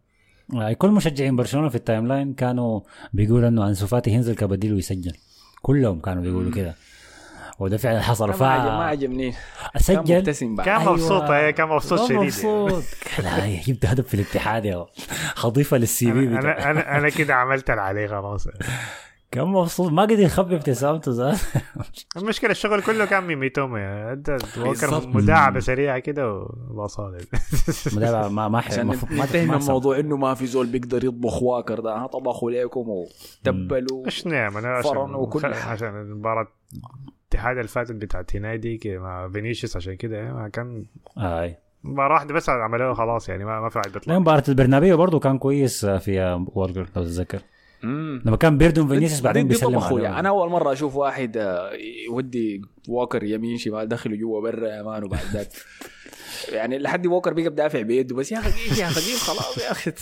آه. 0.55 0.73
كل 0.73 0.91
مشجعين 0.91 1.37
برشلونة 1.37 1.69
في 1.69 1.75
ال 1.75 2.07
timeline 2.07 2.35
كانوا 2.35 2.81
بيقولوا 3.13 3.49
إنه 3.49 3.69
انسو 3.69 3.87
فاتي 3.87 4.11
ينزل 4.11 4.35
كبديل 4.35 4.75
ويسجل. 4.75 5.13
كلهم 5.63 6.01
كانوا 6.01 6.23
بيقولوا 6.23 6.53
كده. 6.53 6.75
وده 7.59 7.77
فعلا 7.77 8.01
حصل. 8.01 8.33
أنا 8.33 8.79
ما 8.79 8.85
عجبني 8.85 9.35
كان 9.73 9.83
سجل. 9.83 10.35
كان. 10.65 10.81
مبسوط 10.81 11.23
أيوة، 11.23 11.51
كان 11.51 11.69
مبسوط 11.69 12.09
شديد. 12.09 12.19
مبسوط. 12.19 12.85
لا 13.19 13.63
جبت 13.67 13.87
هدف 13.87 14.09
في 14.09 14.15
الاتحاد 14.15 14.65
يا 14.65 14.87
خضيفة 15.35 15.77
للسي 15.77 16.13
في 16.13 16.19
أنا 16.19 16.71
أنا, 16.71 16.99
أنا 16.99 17.09
كده 17.09 17.35
عملت 17.35 17.71
اللي 17.71 17.83
عليه 17.83 18.07
خلاص. 18.07 18.49
كان 19.31 19.47
مبسوط 19.49 19.93
ما 19.93 20.03
قدر 20.03 20.19
يخبي 20.19 20.55
ابتسامته 20.57 21.13
ذات 21.13 21.39
المشكلة 22.17 22.51
الشغل 22.51 22.83
كله 22.83 23.05
كان 23.05 23.25
ميميتوما 23.25 23.79
يعني 23.79 24.13
ادى 24.13 24.37
وكر. 24.59 25.09
مداعبة 25.09 25.61
سريعة 25.61 25.99
كده 25.99 26.33
وبصال 26.33 27.15
مدافع 27.97 28.29
ما 28.29 28.49
ما 28.49 28.59
عشان 28.59 28.87
ما 28.87 28.97
ننتهي 29.11 29.43
من 29.47 29.49
ما 29.51 29.61
سمع. 29.61 29.73
موضوع 29.75 29.99
إنه 29.99 30.17
ما 30.17 30.35
في 30.35 30.47
زول 30.47 30.67
بيقدر 30.67 31.05
يطبخ 31.05 31.43
واكر 31.43 31.81
ده. 31.81 32.07
طبخوا 32.07 32.51
ليكم 32.51 32.85
وتبلوا 32.89 34.07
إيش 34.07 34.27
نعم 34.27 34.57
أنا 34.57 34.83
فرن 34.83 35.27
عشان. 35.37 35.53
عشان 35.53 36.01
المباراه 36.01 36.47
الاتحاد 37.33 37.57
اللي 37.57 37.69
فاتت 37.69 37.93
بتاعت 37.93 38.37
هنايدي 38.37 38.77
كده 38.79 38.99
مع 39.01 39.29
فينيسيوس 39.29 39.77
عشان 39.77 39.95
كده 39.95 40.23
ما 40.33 40.49
كان 40.49 40.85
آه. 41.19 41.57
مباراة 41.85 42.15
واحدة 42.15 42.35
بس 42.35 42.49
عملوها 42.49 42.95
خلاص 42.95 43.29
يعني 43.29 43.45
ما 43.45 43.61
ما 43.61 43.69
في 43.69 43.79
لا 43.87 43.93
بيطلع. 43.93 44.19
مباراة 44.19 44.43
البرنابيو 44.49 44.97
برضه 44.97 45.19
كان 45.19 45.39
كويس 45.39 45.87
في 45.87 46.45
وولجر 46.55 46.81
لو 46.97 47.03
تتذكر. 47.05 47.41
مم. 47.83 48.23
لما 48.27 48.37
كان 48.37 48.59
بيردون 48.59 48.89
فينيسيوس 48.89 49.21
بعدين 49.21 49.49
دي- 49.49 49.55
دي 49.55 49.67
بيسلم 49.67 49.99
يعني 49.99 50.19
أنا 50.21 50.29
أول 50.29 50.51
مرة 50.51 50.73
أشوف 50.73 50.97
واحد 50.97 51.37
آه، 51.37 51.71
يودي 52.09 52.63
ووكر 52.89 53.25
يمين 53.25 53.57
شمال 53.59 53.89
دخله 53.89 54.17
جوا 54.17 54.41
برا 54.41 54.69
يا 54.69 54.83
man 54.83 55.05
وبعد 55.05 55.25
ذاك 55.33 55.49
يعني 56.57 56.79
لحد 56.79 57.07
ووكر 57.07 57.33
بيقى 57.33 57.51
بدافع 57.51 57.83
بيده 57.83 58.15
بس 58.17 58.33
يا 58.33 58.39
أخي 58.39 58.81
يا 58.81 58.87
أخي 58.87 59.13
خلاص 59.17 59.59
يا 59.59 59.71
أخي. 59.71 59.93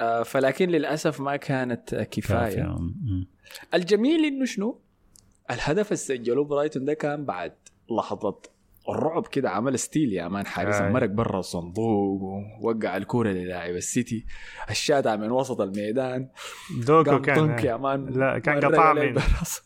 آه، 0.00 0.22
فلكن 0.22 0.68
للأسف 0.68 1.20
ما 1.20 1.36
كانت. 1.36 1.94
كفاية. 2.10 2.76
الجميل 3.74 4.24
إنه 4.24 4.44
شنو؟ 4.44 4.80
الهدف 5.50 5.86
اللي 5.86 5.96
سجلوه 5.96 6.44
برايتون 6.44 6.84
ده 6.84 6.94
كان 6.94 7.24
بعد 7.24 7.52
لحظة 7.98 8.36
الرعب 8.88 9.26
كده 9.26 9.50
عمل 9.50 9.78
steal 9.78 10.12
يا 10.12 10.28
man 10.28 10.46
حارس 10.46 10.74
آي. 10.76 10.86
المرق 10.88 11.08
برا 11.08 11.38
الصندوق 11.38 12.22
ووقع 12.62 12.96
الكورة 12.96 13.28
للاعب 13.28 13.74
السيتي 13.74 14.24
الشاتع 14.70 15.16
من 15.16 15.30
وسط 15.30 15.60
الميدان 15.60 16.28
دوكو 16.86 17.20
كان 17.20 17.36
طنك 17.36 17.64
يا 17.64 17.76
مان 17.76 18.06
لا 18.06 18.38
كان 18.38 18.56
مرق 18.56 18.64
قطع 18.72 18.92
من. 18.92 19.14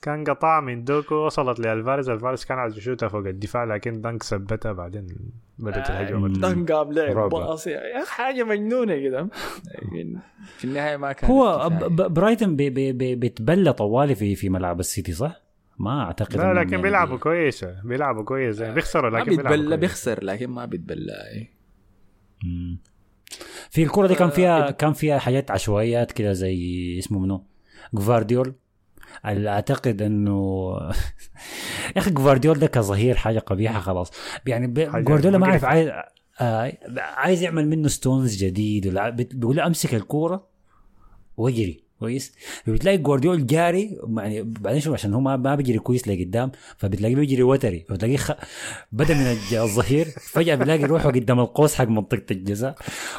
كان 0.03 0.25
قطع 0.25 0.61
من 0.61 0.85
دوكو 0.85 1.15
وصلت 1.15 1.59
لألفاريز 1.61 2.09
ألفاريز 2.09 2.45
كان 2.45 2.59
عايز 2.59 2.79
يشوتها 2.79 3.09
فوق 3.09 3.27
الدفاع 3.27 3.65
لكن 3.65 4.01
دنك 4.01 4.23
ثبتها 4.23 4.73
بعدين 4.73 5.07
بدأت 5.59 5.91
الهجمة 5.91 6.29
دن 6.29 6.67
قام 6.67 6.93
لعب 6.93 7.17
رعب. 7.17 7.31
باص 7.31 7.67
يا 7.67 7.81
حاجة 8.07 8.45
مجنونة 8.45 8.97
كده 8.97 9.29
في 10.57 10.65
النهاية 10.65 10.97
ما 10.97 11.13
كان 11.13 11.31
هو 11.31 11.69
ب- 11.69 11.85
ب- 12.03 12.15
برايتون 12.15 12.57
بي 12.57 12.71
بي 12.71 12.93
بي 12.93 13.15
بيتبلى 13.15 13.73
طوالي 13.73 14.15
في 14.15 14.35
في 14.35 14.49
ملعب 14.49 14.81
السيتي 14.81 15.13
صح؟ 15.13 15.46
ما 15.79 16.03
أعتقد 16.03 16.37
لا 16.37 16.55
لكن 16.55 16.71
يعني 16.71 16.83
بيلعبوا 16.83 17.19
كويسة. 17.19 17.81
بيلعبوا 17.85 18.25
كويس 18.25 18.61
يعني 18.61 18.75
بيخسروا 18.75 19.11
لكن 19.11 19.25
بيلعبوا 19.31 19.51
بيتبلى 19.51 19.67
كويس. 19.69 19.81
بيخسر 19.81 20.25
لكن 20.25 20.47
ما 20.47 20.65
بيتبلى 20.65 21.13
إيه. 21.33 21.51
في 23.71 23.83
الكرة 23.83 24.07
دي 24.07 24.15
كان 24.15 24.29
آه، 24.29 24.33
فيها 24.33 24.71
كان 24.71 24.93
فيها 24.93 25.19
حاجات 25.19 25.51
عشوائيات 25.51 26.13
كده 26.13 26.33
زي 26.33 26.99
اسمه 26.99 27.19
منو؟ 27.19 27.47
جفارديول. 27.95 28.55
أعتقد 29.25 30.03
إنه 30.03 30.73
يا 31.97 31.99
أخي 32.01 32.11
جفارديول 32.11 32.59
ده 32.59 32.67
كظهير 32.67 33.15
حاجة 33.15 33.39
قبيحة 33.39 33.81
خلاص. 33.81 34.13
يعني 34.47 34.67
جوارديولا 35.03 35.39
ما 35.39 35.47
مقرفة. 35.47 35.69
عايز 35.69 35.91
آه 36.41 36.73
عايز 36.99 37.43
يعمل 37.43 37.69
منه 37.69 37.89
ستونز 37.89 38.45
جديد 38.45 38.87
ولا 38.87 39.11
بيقول 39.11 39.57
له 39.57 39.67
أمسك 39.67 39.95
الكورة 39.95 40.49
واجري 41.37 41.86
كويس؟ 42.01 42.33
بتلاقي 42.67 42.99
جفارديول 42.99 43.47
جاري 43.47 43.99
يعني 44.17 44.43
بعدين 44.43 44.81
شوف 44.81 44.95
عشان 44.95 45.15
هو 45.15 45.21
ما 45.21 45.37
ما 45.37 45.55
بيجري 45.55 45.79
كويس 45.79 46.09
لقدام 46.09 46.53
فبتلاقيه 46.77 47.15
بيجري 47.17 47.43
وتري 47.43 47.85
فبتلاقيه 47.89 48.17
خ... 48.17 48.33
بدا 48.93 49.15
من 49.15 49.37
الظهير 49.53 50.07
فجأة 50.31 50.55
بيلاقي 50.55 50.85
روحه 50.85 51.11
قدام 51.11 51.41
القوس 51.41 51.75
حق 51.75 51.85
منطقة 51.89 52.25
الجزاء. 52.31 52.75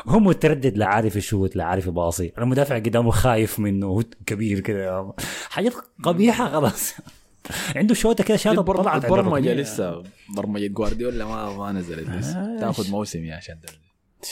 هو 0.08 0.20
متردد 0.20 0.78
لا 0.78 0.86
عارف 0.86 1.16
يشوت 1.16 1.56
لا 1.56 1.64
عارف 1.64 1.88
يباصي. 1.88 2.32
المدافع 2.38 2.76
قدامه 2.76 3.12
خايف 3.12 3.60
منه 3.60 3.88
هو 3.88 4.04
كبير 4.26 4.60
كده. 4.60 5.14
حاجات 5.50 5.74
قبيحة 6.04 6.50
خلاص. 6.52 6.94
عنده 7.76 7.94
شوطه 7.96 8.24
كده 8.24 8.38
شاطه 8.38 8.62
طلعت 8.62 9.06
الركنية. 9.06 9.54
لسه. 9.54 10.04
برمجة 10.36 10.68
جوارديولا 10.68 11.26
ما 11.26 11.58
ما 11.58 11.72
نزلت 11.72 12.10
لسه 12.10 12.40
آه، 12.40 12.60
تاخذ 12.60 12.92
موسم 12.92 13.26
يا 13.26 13.36
عشان 13.36 13.58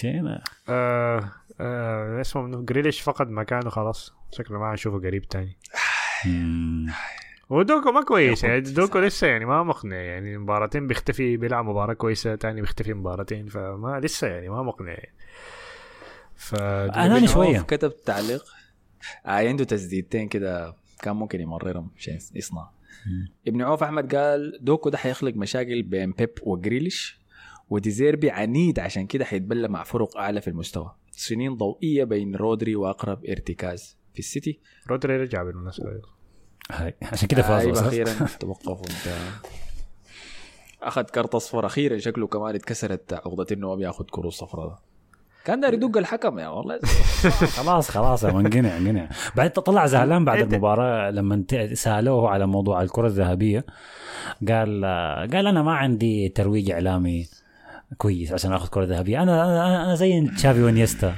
ما- 0.06 0.42
آه 0.70 1.32
آه 1.60 2.22
اسمه 2.22 2.42
منو؟ 2.42 2.66
جريليش 2.66 3.02
فقد 3.02 3.30
مكانه 3.30 3.70
خلاص. 3.70 4.14
شكله 4.32 4.60
ما 4.60 4.72
هنشوفه 4.72 4.98
قريب 4.98 5.28
تاني. 5.28 5.58
مم. 6.26 6.88
ودوكو 7.50 7.92
ما 7.92 8.04
كويس 8.04 8.44
يعني. 8.44 8.62
دوكو. 8.62 9.00
لسه 9.00 9.28
يعني 9.28 9.46
ما 9.46 9.64
مقنع 9.64 9.96
يعني. 9.96 10.38
مباراتين 10.38 10.88
بيختفي 10.88 11.38
بيلعب 11.38 11.66
مباراة 11.66 11.94
كويسة 11.94 12.36
تاني 12.36 12.62
بيختفي 12.62 12.94
مباراتين 12.94 13.48
فما 13.48 14.00
لسه 14.04 14.28
يعني 14.28 14.50
ما 14.50 14.64
مقنع 14.64 14.92
يعني. 14.92 15.14
ف 16.36 16.56
أنا 16.56 17.28
شوية. 17.28 17.60
كتب 17.60 17.94
تعليق. 18.06 18.44
آه 19.26 19.30
عنده 19.30 19.64
تسديدتين 19.64 20.28
كده 20.28 20.76
كان 21.02 21.16
ممكن 21.16 21.42
يمررهم 21.42 21.92
عشان 21.98 22.18
يصنع. 22.36 22.70
ابن 23.48 23.62
عوف 23.62 23.84
أحمد 23.84 24.16
قال 24.16 24.58
دوكو 24.62 24.90
ده 24.90 24.98
حيخلق 24.98 25.36
مشاكل 25.36 25.84
بين 25.84 26.12
بيب 26.12 26.30
وجريليش 26.42 27.20
وديزيربي 27.70 28.30
عنيد 28.30 28.80
عشان 28.80 29.08
كده 29.08 29.26
حيتبلى 29.26 29.68
مع 29.68 29.84
فرق 29.84 30.18
أعلى 30.18 30.42
في 30.42 30.48
المستوى. 30.48 30.96
سنين 31.18 31.56
ضوئية 31.56 32.04
بين 32.04 32.36
رودري 32.36 32.76
وأقرب 32.76 33.26
إرتكاز 33.26 33.98
في 34.14 34.20
السيتي 34.20 34.60
رودري 34.90 35.18
رجع 35.18 35.44
بالمناسبة 35.44 36.02
هاي. 36.72 36.94
عشان 37.02 37.28
كده 37.28 37.42
فاز 37.42 37.68
أصلاً. 37.68 37.88
أخيرا 37.88 38.14
توقفوا 38.40 38.86
انت 38.86 39.16
أخذ 40.82 41.04
كارت 41.04 41.36
أصفر 41.36 41.66
أخيرا 41.66 41.98
شكله 41.98 42.28
كمان 42.28 42.56
اتكسرت 42.56 43.14
عقدة 43.14 43.46
إنه 43.52 43.68
ما 43.68 43.76
بياخذ 43.76 44.06
كروت 44.06 44.34
صفراء. 44.34 44.80
كان 45.46 45.60
داير 45.60 45.74
يدق 45.74 45.98
الحكم 45.98 46.40
يا 46.40 46.48
والله 46.48 46.80
خلاص 47.58 47.92
خلاص 47.92 48.24
يا 48.24 48.32
man 48.32 48.50
قنع 48.50 48.78
قنع 48.78 49.10
بعد 49.36 49.52
طلع 49.52 49.86
زعلان 49.86 50.26
بعد 50.26 50.40
المباراة 50.40 51.12
لما 51.12 51.44
سألوه 51.74 52.30
على 52.30 52.48
موضوع 52.48 52.82
الكرة 52.82 53.08
الذهبية 53.08 53.66
قال 54.48 54.86
قال 55.34 55.48
أنا 55.48 55.62
ما 55.62 55.74
عندي 55.76 56.30
ترويج 56.30 56.72
إعلامي 56.72 57.28
كويس 57.98 58.32
عشان 58.34 58.54
آخذ 58.54 58.68
كرة 58.68 58.86
ذهبية. 58.86 59.24
أنا 59.24 59.44
أنا, 59.46 59.84
أنا 59.86 59.96
زي 59.96 60.28
تشافي 60.28 60.64
وإنييستا 60.64 61.16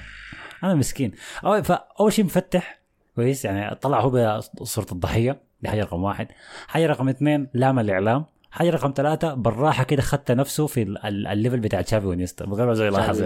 أنا 0.63 0.75
مسكين. 0.75 1.11
أول 1.45 1.63
فأول 1.63 2.13
شيء 2.13 2.25
مفتح 2.25 2.79
كويس 3.15 3.45
يعني 3.45 3.75
طلع 3.75 3.99
هو 3.99 4.41
بصوره 4.61 4.87
الضحية 4.91 5.41
دي 5.61 5.69
حاجة 5.69 5.81
رقم 5.81 6.03
واحد. 6.03 6.27
حاجة 6.67 6.85
رقم 6.87 7.09
اثنين 7.09 7.47
لام 7.53 7.79
الإعلام. 7.79 8.25
حاجة 8.51 8.69
رقم 8.69 8.93
ثلاثة 8.95 9.33
بالراحه 9.33 9.83
كده 9.83 10.01
خدت 10.01 10.31
نفسه 10.31 10.67
في 10.67 10.81
ال- 10.81 11.05
ال- 11.05 11.27
ال 11.27 11.32
level 11.32 11.59
بتاع 11.59 11.81
تشافي 11.81 12.05
وإنييستا 12.07 12.45
بقى 12.45 12.75
زي 12.75 12.89
لاحظ 12.89 13.23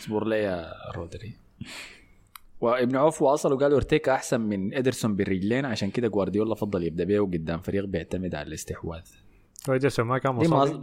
اصبر 0.00 0.26
لي 0.26 0.36
يا 0.42 0.72
رودري. 0.96 1.32
وابن 2.60 2.96
عوف 2.96 3.22
وأصل 3.22 3.52
وقالوا 3.52 3.76
أورتيغا 3.76 4.14
أحسن 4.14 4.40
من 4.40 4.74
ادرسون 4.74 5.16
بالرجلين 5.16 5.64
عشان 5.64 5.90
كده 5.90 6.08
جوارديولا 6.08 6.54
فضل 6.54 6.82
يبدأ 6.84 7.04
بيه 7.04 7.20
قدام 7.20 7.60
فريق 7.60 7.84
بيعتمد 7.84 8.34
على 8.34 8.48
الاستحواذ. 8.48 9.02
وإيدرسون 9.68 10.06
ما 10.06 10.18
كان 10.18 10.32
مصاب 10.32 10.80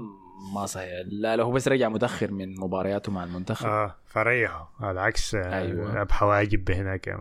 ما 0.54 0.66
صحيح 0.66 0.90
لا 1.06 1.38
لا 1.38 1.44
هو 1.44 1.52
بس 1.52 1.68
رجع 1.68 1.90
متأخر 1.90 2.32
من 2.32 2.60
مبارياته 2.60 3.12
مع 3.12 3.24
المنتخب 3.24 3.68
آه 3.70 3.96
فريحه 4.06 4.74
على 4.80 5.02
عكس 5.02 5.36
أيوة. 5.36 5.56
أيوة. 5.56 6.02
اب 6.02 6.12
حواجب 6.12 6.72
هناك 6.72 7.20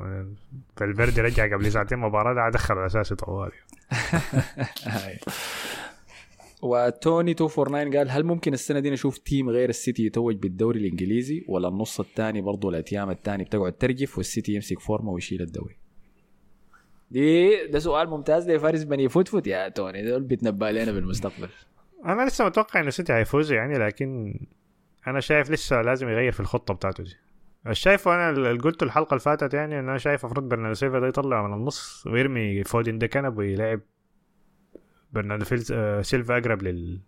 فالفيردي 0.76 1.20
رجع 1.20 1.54
قبل 1.56 1.72
ساعتين 1.72 1.98
مباراة 1.98 2.34
ده 2.34 2.58
دخل 2.58 2.86
أساسي 2.86 3.14
طوالي 3.14 3.52
هاي. 4.82 5.18
وتوني 6.62 7.30
249 7.30 7.96
قال 7.96 8.10
هل 8.10 8.24
ممكن 8.24 8.52
السنة 8.52 8.80
دي 8.80 8.90
نشوف 8.90 9.18
team 9.18 9.50
غير 9.50 9.68
السيتي 9.68 10.06
يتوج 10.06 10.36
بالدوري 10.36 10.80
الإنجليزي 10.80 11.44
ولا 11.48 11.68
النص 11.68 12.00
الثاني 12.00 12.40
برضه 12.40 12.68
الاتيام 12.68 13.10
الثاني 13.10 13.44
بتقعد 13.44 13.72
ترجف 13.72 14.18
والسيتي 14.18 14.52
يمسك 14.52 14.80
فورمة 14.80 15.10
ويشيل 15.10 15.42
الدوري 15.42 15.76
دي 17.10 17.66
ده 17.66 17.78
سؤال 17.78 18.08
ممتاز 18.08 18.50
لفارس 18.50 18.82
بني 18.82 19.08
فوتفوت 19.08 19.46
يا 19.46 19.68
توني؟ 19.68 20.10
دول 20.10 20.22
بيتنبأ 20.22 20.72
لنا 20.72 20.92
بالمستقبل. 20.92 21.48
أنا 22.04 22.28
لسه 22.28 22.44
متوقع 22.44 22.80
إن 22.80 22.88
السيتي 22.88 23.12
هيفوز 23.12 23.52
يعني 23.52 23.78
لكن 23.78 24.38
أنا 25.06 25.20
شايف 25.20 25.50
لسه 25.50 25.82
لازم 25.82 26.08
يغير 26.08 26.32
في 26.32 26.40
الخطة 26.40 26.74
بتاعته 26.74 27.04
دي. 27.04 27.16
شايف 27.72 28.08
أنا 28.08 28.30
اللي 28.30 28.58
قلت 28.58 28.82
الحلقة 28.82 29.10
اللي 29.10 29.20
فاتت 29.20 29.54
يعني 29.54 29.78
إن 29.78 29.88
أنا 29.88 29.98
شايف 29.98 30.24
المفروض 30.24 30.48
برناردو 30.48 30.74
سيلفا 30.74 30.98
ده 30.98 31.06
يطلع 31.06 31.46
من 31.46 31.54
النص 31.54 32.06
ويرمي 32.06 32.64
فودين 32.64 32.98
ده 32.98 33.06
كنب 33.06 33.38
ويلعب 33.38 33.80
برناردو 35.12 35.44
آه، 35.72 36.02
سيلفا 36.02 36.38
أقرب 36.38 36.62
لل 36.62 37.00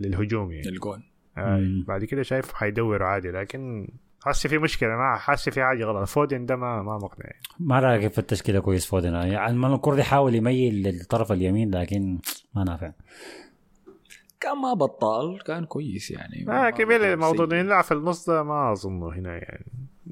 للهجوم 0.00 0.52
يعني. 0.52 0.68
الجون 0.68 1.02
آه. 1.38 1.82
بعد 1.86 2.04
كده 2.04 2.22
شايف 2.22 2.52
حيدوروا 2.52 3.08
عادي 3.08 3.30
لكن 3.30 3.88
حاسس 4.24 4.46
في 4.46 4.58
مشكلة 4.58 4.88
ما 4.96 5.16
حاسس 5.16 5.48
في 5.48 5.62
حاجة 5.62 5.84
غلط. 5.84 6.08
فودين 6.08 6.46
ده 6.46 6.56
ما 6.56 6.82
ما 6.82 6.96
مقنع. 6.98 7.24
يعني. 7.26 7.40
ما 7.60 7.80
رايك 7.80 8.12
في 8.12 8.18
التشكيلة 8.18 8.60
كويس 8.60 8.86
فودنا 8.86 9.26
يعني 9.26 9.36
دي 9.94 10.02
حاول 10.02 10.34
يميل 10.34 10.74
للطرف 10.82 11.32
اليمين 11.32 11.74
لكن 11.74 12.18
ما 12.54 12.64
نافع. 12.64 12.92
كان 14.40 14.58
ما 14.58 14.74
بطال 14.74 15.42
كان 15.42 15.64
كويس 15.64 16.10
يعني. 16.10 16.46
آه 16.48 16.70
كبير 16.70 17.00
ما- 17.00 17.12
الموضوع. 17.12 17.44
انه 17.46 17.56
يلعب 17.56 17.84
في 17.84 17.92
النص 17.94 18.30
ده 18.30 18.42
ما 18.42 18.72
اظنه 18.72 19.08
هنا 19.12 19.32
يعني. 19.32 19.66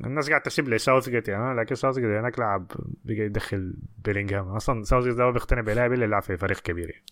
الناس 0.04 0.28
قاعد 0.28 0.40
تسيب 0.40 0.68
لي 0.68 0.78
ساوث 0.78 1.08
جيت 1.08 1.28
يعني 1.28 1.60
لكن 1.60 1.74
ساوث 1.74 1.94
جيت 1.94 2.04
هناك 2.04 2.38
لعب 2.38 2.66
بقى 3.04 3.16
يدخل 3.16 3.74
بيلينغهام. 4.04 4.48
أصلا 4.48 4.82
ساوث 4.82 5.04
جيت 5.04 5.14
ده 5.16 5.24
ما 5.24 5.30
بيقتنع 5.30 5.60
بلاعب 5.60 5.92
الا 5.92 6.04
يلعب 6.04 6.22
في 6.22 6.36
فريق 6.36 6.60
كبير 6.60 6.90
يعني. 6.90 7.04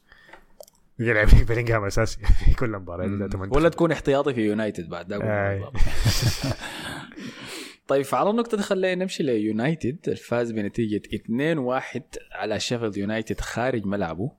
يلعب 1.00 1.28
بيلينغهام 1.48 1.84
أساسي 1.84 2.20
في 2.44 2.54
كل 2.54 2.70
مباراه. 2.70 3.28
ولا 3.50 3.68
تكون 3.68 3.92
احتياطي 3.92 4.34
في 4.34 4.40
يونايتد 4.40 4.88
بعد 4.88 5.12
آي. 5.12 5.64
طيب 7.88 8.02
فعلى 8.02 8.30
النقطة 8.30 8.56
دي 8.56 8.62
خلينا 8.62 9.02
نمشي 9.04 9.22
ليونايتد 9.22 9.98
الفاز 10.08 10.50
بنتيجة 10.52 11.02
2-1 11.96 12.00
على 12.32 12.60
شيفيلد 12.60 12.96
يونايتد 12.96 13.40
خارج 13.40 13.86
ملعبه. 13.86 14.32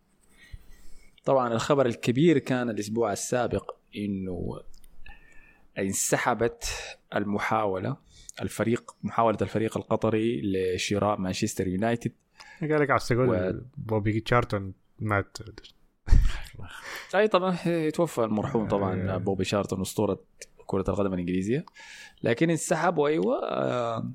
طبعا 1.25 1.53
الخبر 1.53 1.85
الكبير 1.85 2.37
كان 2.37 2.69
الأسبوع 2.69 3.11
السابق 3.11 3.75
إنه 3.95 4.59
انسحبت 5.77 6.65
المحاولة 7.15 7.97
الفريق 8.41 8.95
محاولة 9.03 9.37
الفريق 9.41 9.77
القطري 9.77 10.41
لشراء 10.43 11.17
مانشستر 11.19 11.67
يونايتد. 11.67 12.11
قال 12.61 12.81
لك 12.81 12.89
و- 13.11 13.51
بوبي 13.77 14.19
تشارلتون 14.19 14.73
مات. 14.99 15.37
أي 17.15 17.27
طبعا 17.27 17.57
يتوفى 17.65 18.23
المرحوم 18.23 18.67
طبعا 18.67 19.11
آه. 19.15 19.17
بوبي 19.17 19.43
شارلتون 19.43 19.81
أسطورة 19.81 20.19
كرة 20.65 20.85
القدم 20.89 21.13
الإنجليزية. 21.13 21.65
لكن 22.23 22.49
انسحب 22.49 22.97
وأيوة 22.97 23.39
آه، 23.43 24.11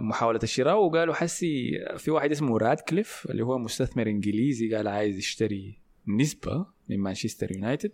محاولة 0.00 0.40
الشراء. 0.42 0.76
وقالوا 0.76 1.14
حسي 1.14 1.70
في 1.96 2.10
واحد 2.10 2.30
اسمه 2.30 2.58
رادكليف 2.58 3.26
اللي 3.30 3.42
هو 3.44 3.58
مستثمر 3.58 4.06
إنجليزي 4.06 4.74
قال 4.74 4.88
عايز 4.88 5.18
يشتري 5.18 5.80
نسبة 6.08 6.66
من 6.88 6.98
مانشستر 6.98 7.52
يونايتد. 7.52 7.92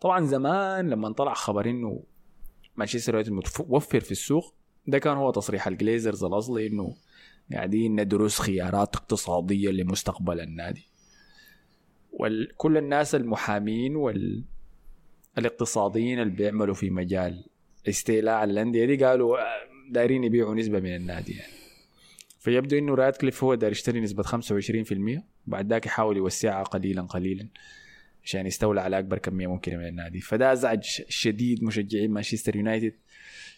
طبعا 0.00 0.24
زمان 0.24 0.90
لما 0.90 1.12
طلع 1.12 1.34
خبر 1.34 1.70
إنه 1.70 2.02
مانشستر 2.76 3.12
يونايتد 3.12 3.32
متوفر 3.32 4.00
في 4.00 4.12
السوق 4.12 4.54
ده 4.86 4.98
كان 4.98 5.16
هو 5.16 5.30
تصريح 5.30 5.66
الجليزرز 5.66 6.24
الأصلي 6.24 6.66
إنه 6.66 6.94
قاعدين 7.52 8.00
ندرس 8.00 8.38
خيارات 8.38 8.96
اقتصادية 8.96 9.70
لمستقبل 9.70 10.40
النادي. 10.40 10.84
وكل 12.12 12.76
الناس 12.76 13.14
المحامين 13.14 13.96
وال 13.96 14.44
الاقتصاديين 15.38 16.20
اللي 16.20 16.32
بيعملوا 16.32 16.74
في 16.74 16.90
مجال 16.90 17.44
استيلاء 17.88 18.44
الأندية 18.44 18.84
دي 18.84 19.04
قالوا 19.04 19.38
آه، 19.38 19.44
دايرين 19.90 20.24
يبيعوا 20.24 20.54
نسبة 20.54 20.80
من 20.80 20.96
النادي 20.96 21.32
يعني. 21.32 21.52
فيبدو 22.40 22.78
إنه 22.78 22.94
راتكليف 22.94 23.44
هو 23.44 23.54
داير 23.54 23.72
يشتري 23.72 24.00
نسبة 24.00 24.22
25% 24.22 25.22
بعد 25.46 25.72
ذاك 25.72 25.86
يحاول 25.86 26.16
يوسعها 26.16 26.62
قليلا 26.62 27.02
قليلا 27.02 27.48
عشان 28.24 28.46
يستولى 28.46 28.80
على 28.80 28.98
أكبر 28.98 29.18
كمية 29.18 29.46
ممكنة 29.46 29.76
من 29.76 29.86
النادي. 29.86 30.20
فده 30.20 30.52
أزعج 30.52 30.82
شديد 31.08 31.64
مشجعين 31.64 32.10
مانشستر 32.10 32.56
يونايتد. 32.56 32.94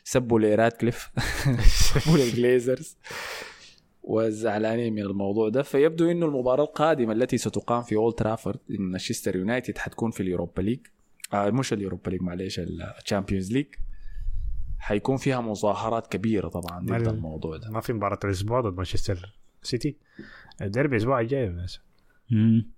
سبوا 0.05 0.41
لراتكليف 0.41 1.11
سبوا 1.95 2.19
للجليزرز 2.19 2.97
وزعلانين 4.05 4.93
من 4.95 5.03
الموضوع 5.03 5.49
ده. 5.49 5.63
فيبدو 5.63 6.11
إنه 6.11 6.27
المباراة 6.27 6.65
القادمة 6.65 7.13
التي 7.13 7.39
ستقام 7.39 7.83
في 7.83 7.97
اولد 7.97 8.15
ترافورد 8.15 8.59
مانشستر 8.69 9.37
يونايتد 9.37 9.79
حتكون 9.79 10.11
في 10.11 10.23
ال 10.23 10.28
Europa 10.28 10.63
League. 10.63 10.81
آه 11.33 11.51
مش 11.51 11.73
ال 11.73 11.78
Europa 11.78 12.11
League 12.11 12.23
معلش 12.23 12.61
ال 13.01 13.06
Champions 13.06 13.53
League 13.53 13.67
حيكون 14.79 15.17
فيها 15.17 15.41
مظاهرات 15.41 16.07
كبيرة 16.07 16.49
طبعا 16.49 16.87
ضد 16.87 17.09
الموضوع 17.09 17.57
ده. 17.57 17.71
ما 17.71 17.81
في 17.81 17.93
مباراة 17.93 18.19
الأسبوع 18.25 18.61
ضد 18.61 18.77
مانشستر 18.77 19.35
سيتي 19.63 19.97
الديربي 20.63 20.97
الأسبوع 20.97 21.21
الجاي 21.21 21.67
مم. 22.31 22.71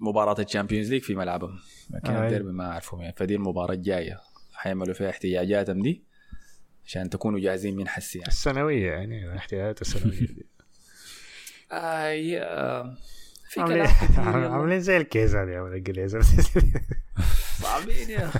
مباراة 0.00 0.36
ال 0.40 0.45
Champions 0.45 0.92
League 0.92 1.02
في 1.02 1.14
ملعبهم. 1.14 1.58
كان 2.04 2.16
آه. 2.16 2.24
الديربي 2.26 2.52
ما 2.52 2.64
أعرفهم 2.72 3.00
يعني. 3.00 3.14
فدي 3.16 3.34
المباراة 3.34 3.74
الجاية. 3.74 4.20
حيعملوا 4.54 4.94
فيها 4.94 5.10
احتجاجاتهم 5.10 5.82
دي. 5.82 6.02
عشان 6.86 7.10
تكونوا 7.10 7.40
جاهزين 7.40 7.76
من 7.76 7.88
حسي 7.88 8.18
يعني. 8.18 8.30
السنوية 8.30 8.92
يعني 8.92 9.26
الاحتياجات 9.26 9.80
السنوية 9.80 10.18
دي 10.18 10.46
آه 11.72 12.38
آه 12.38 12.96
في 13.48 13.64
كلام. 13.64 13.88
عاملين 14.52 14.80
زي 14.80 14.96
الكيس 14.96 15.34
هذه 15.34 15.50
يا 15.50 15.60
ولد 15.60 15.74
الجليزر 15.74 16.22
صعبين 17.62 18.10
يا 18.18 18.30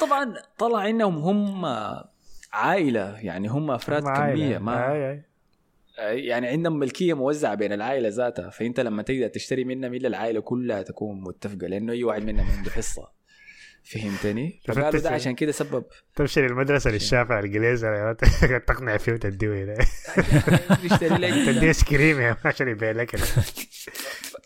طبعا 0.00 0.34
طلع 0.58 0.88
انهم 0.88 1.16
هم 1.18 1.64
عائلة 2.52 3.20
يعني 3.20 3.48
هم 3.48 3.70
أفراد 3.70 4.02
كمية 4.02 4.58
ما 4.58 4.92
آي 4.92 5.22
آي. 5.98 6.26
يعني 6.26 6.46
عندهم 6.46 6.78
ملكية 6.78 7.14
موزعة 7.14 7.54
بين 7.54 7.72
العائلة 7.72 8.08
ذاتها 8.08 8.50
فأنت 8.50 8.80
لما 8.80 9.02
تقدر 9.02 9.28
تشتري 9.28 9.64
منهم 9.64 9.94
إلا 9.94 10.08
العائلة 10.08 10.40
كلها 10.40 10.82
تكون 10.82 11.20
متفقة 11.20 11.66
لأنه 11.66 11.92
أي 11.92 12.04
واحد 12.04 12.24
منهم 12.24 12.50
عنده 12.50 12.70
حصة 12.70 13.21
فهمتني؟ 13.84 14.60
فقالوا 14.68 15.00
ده 15.00 15.10
عشان 15.10 15.34
كده 15.34 15.52
سبب. 15.52 15.84
تمشي 16.16 16.40
للمدرسه 16.40 16.90
للشافع 16.90 17.40
ولد. 17.40 18.16
تقنع 18.66 18.96
فيه 18.96 19.12
وتديه 19.12 19.64
هنا. 19.64 19.74
تديه 21.46 21.68
ايس 21.68 21.84
كريم 21.84 22.20
يا 22.20 22.36
عشان 22.44 22.68
يبيع 22.68 22.90
لك 22.90 23.16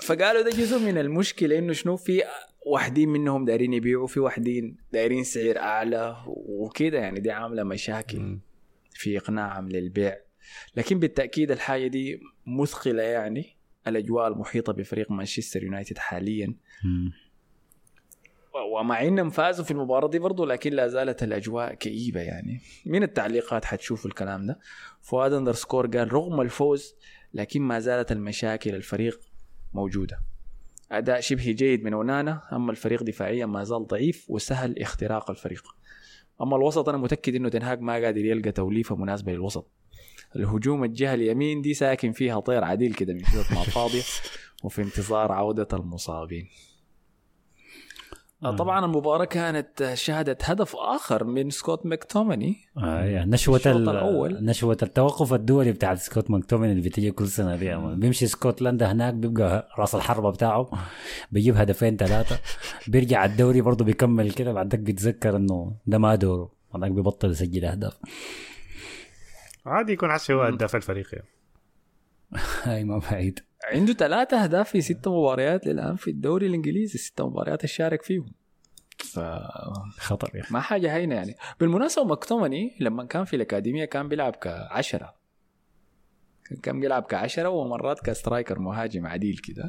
فقالوا 0.02 0.42
ده 0.42 0.50
جزء 0.50 0.78
من 0.78 0.98
المشكلة 0.98 1.58
إنه 1.58 1.72
شنو؟ 1.72 1.96
في 1.96 2.22
واحدين 2.66 3.08
منهم 3.08 3.44
دايرين 3.44 3.72
يبيعوا 3.72 4.06
في 4.06 4.20
واحدين 4.20 4.76
دايرين 4.92 5.24
سعر 5.24 5.58
أعلى 5.58 6.16
وكده. 6.26 6.98
يعني 6.98 7.20
دي 7.20 7.30
عاملة 7.30 7.62
مشاكل 7.62 8.38
في 8.90 9.18
إقناعهم 9.18 9.68
للبيع. 9.68 10.16
لكن 10.76 10.98
بالتأكيد 10.98 11.50
الحاجة 11.50 11.86
دي 11.86 12.20
مثقلة 12.46 13.02
يعني 13.02 13.56
الاجواء 13.86 14.28
المحيطة 14.28 14.72
بفريق 14.72 15.10
مانشستر 15.10 15.62
يونايتد 15.62 15.98
حاليا. 15.98 16.54
ومع 18.62 19.02
إنهم 19.02 19.30
فازوا 19.30 19.64
في 19.64 19.70
المباراة 19.70 20.08
دي 20.08 20.18
برضو 20.18 20.44
لكن 20.44 20.72
لا 20.72 20.88
زالت 20.88 21.22
الأجواء 21.22 21.74
كئيبة 21.74 22.20
يعني. 22.20 22.60
من 22.86 23.02
التعليقات 23.02 23.64
حتشوفوا 23.64 24.10
الكلام 24.10 24.46
ده. 24.46 24.58
فؤاد 25.00 25.32
اندرسكور 25.32 25.86
قال 25.86 26.12
رغم 26.12 26.40
الفوز 26.40 26.94
لكن 27.34 27.62
ما 27.62 27.80
زالت 27.80 28.12
المشاكل 28.12 28.74
الفريق 28.74 29.20
موجودة. 29.74 30.20
أداء 30.92 31.20
شبه 31.20 31.52
جيد 31.52 31.84
من 31.84 31.92
أونانا 31.92 32.42
أما 32.52 32.70
الفريق 32.70 33.02
دفاعيا 33.02 33.46
ما 33.46 33.64
زال 33.64 33.86
ضعيف 33.86 34.26
وسهل 34.28 34.78
اختراق 34.78 35.30
الفريق. 35.30 35.64
أما 36.42 36.56
الوسط 36.56 36.88
أنا 36.88 36.98
متأكد 36.98 37.34
إنه 37.34 37.48
تنهاج 37.48 37.80
ما 37.80 37.92
قادر 37.92 38.24
يلقى 38.24 38.52
توليفة 38.52 38.96
مناسبة 38.96 39.32
للوسط. 39.32 39.70
الهجوم 40.36 40.84
الجهة 40.84 41.14
اليمين 41.14 41.62
دي 41.62 41.74
ساكن 41.74 42.12
فيها 42.12 42.40
طير 42.40 42.64
عديل 42.64 42.94
كده 42.94 43.14
من 43.14 43.24
شوط 43.24 43.52
ما 43.52 43.62
فاضية 43.62 44.02
وفي 44.64 44.82
انتظار 44.82 45.32
عودة 45.32 45.68
المصابين. 45.72 46.48
طبعا 48.42 48.84
المباراة 48.84 49.24
كانت 49.24 49.90
شهدت 49.94 50.50
هدف 50.50 50.76
آخر 50.76 51.24
من 51.24 51.50
سكوت 51.50 51.86
ماكتوماني. 51.86 52.56
آه 52.76 53.04
يعني 53.04 53.30
نشوة 53.30 53.60
الأول. 53.66 54.44
نشوة 54.44 54.76
التوقف 54.82 55.32
الدولي 55.32 55.72
بتاع 55.72 55.94
سكوت 55.94 56.30
ماكتومين 56.30 56.70
اللي 56.70 56.88
بتيجي 56.88 57.10
كل 57.10 57.28
سنة 57.28 57.56
دي. 57.56 57.76
بيمشي 57.76 58.24
اسكتلندا 58.24 58.92
هناك 58.92 59.14
بيبقى 59.14 59.68
راس 59.78 59.94
الحربة 59.94 60.30
بتاعه 60.30 60.70
بيجيب 61.32 61.56
هدفين 61.56 61.96
ثلاثة 61.96 62.38
بيرجع 62.88 63.24
الدوري 63.24 63.60
برضه 63.60 63.84
بيكمل 63.84 64.30
كده. 64.32 64.52
بعدك 64.52 64.78
بيتذكر 64.78 65.36
إنه 65.36 65.76
ده 65.86 65.98
ما 65.98 66.14
دوره. 66.14 66.52
بعدك 66.74 66.90
بيبطل 66.90 67.30
يسجل 67.30 67.64
أهداف. 67.64 67.98
عادي 69.66 69.92
يكون 69.92 70.12
حسي 70.12 70.32
هو 70.32 70.42
هداف 70.42 70.76
الفريق 70.76 71.06
يعني. 71.12 71.28
هاي 72.64 72.84
ما 72.84 72.98
بعيد. 72.98 73.40
عنده 73.66 73.92
ثلاثة 73.92 74.42
أهداف 74.44 74.70
في 74.70 74.80
ست 74.80 75.08
مباريات 75.08 75.66
للآن 75.66 75.96
في 75.96 76.10
الدوري 76.10 76.46
الإنجليزي 76.46 76.98
ست 76.98 77.20
مباريات 77.20 77.64
الشارك 77.64 78.02
فيهم. 78.02 78.32
فما 78.98 79.82
خطر 79.98 80.30
يا 80.36 80.40
أخي. 80.40 80.58
حاجة 80.58 80.96
هينة 80.96 81.14
يعني. 81.14 81.34
بالمناسبة 81.60 82.04
ماكتوميناي 82.04 82.76
لما 82.80 83.04
كان 83.04 83.24
في 83.24 83.36
الأكاديمية 83.36 83.84
كان 83.84 84.08
بيلعب 84.08 84.36
كعشرة. 84.36 85.14
كان- 86.62 86.80
بيلعب 86.80 87.02
كعشرة 87.02 87.48
ومرات 87.48 88.00
ك 88.00 88.08
striker 88.08 88.58
مهاجم 88.58 89.06
عديل 89.06 89.38
كده. 89.38 89.68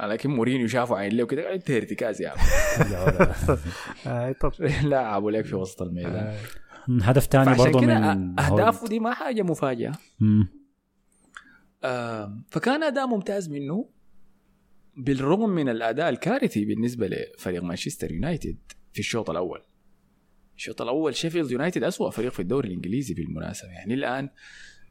لكن 0.00 0.30
مورينيو 0.30 0.66
شافه 0.68 0.96
عين 0.96 1.12
له 1.16 1.26
كده 1.26 1.54
انت 1.54 1.70
ارتكاز 1.70 2.22
يا 2.22 2.28
عم. 2.28 2.36
آه 4.06 4.32
طب. 4.32 4.52
لعبوا 4.90 5.30
لك 5.30 5.44
في 5.44 5.54
وسط 5.56 5.82
الميدان. 5.82 6.34
هدف 7.02 7.24
ثاني 7.26 7.54
برضه 7.56 7.80
من 7.80 8.40
أهدافه 8.40 8.86
دي 8.88 9.00
ما 9.00 9.14
حاجة 9.14 9.42
مفاجأة. 9.42 9.92
آه 10.22 10.46
فكان 12.50 12.82
أداء 12.82 13.06
ممتاز 13.06 13.48
منه 13.48 13.88
بالرغم 14.96 15.50
من 15.50 15.68
الأداء 15.68 16.08
الكارثي 16.08 16.64
بالنسبة 16.64 17.08
لفريق 17.08 17.62
مانشستر 17.62 18.12
يونايتد 18.12 18.56
في 18.92 18.98
الشوط 18.98 19.30
الأول. 19.30 19.62
الشوط 20.56 20.82
الأول 20.82 21.14
شيفيلد 21.14 21.50
يونايتد 21.50 21.84
أسوأ 21.84 22.10
فريق 22.10 22.32
في 22.32 22.40
الدوري 22.40 22.68
الإنجليزي 22.68 23.14
بالمناسبة. 23.14 23.68
يعني 23.68 23.94
الآن 23.94 24.28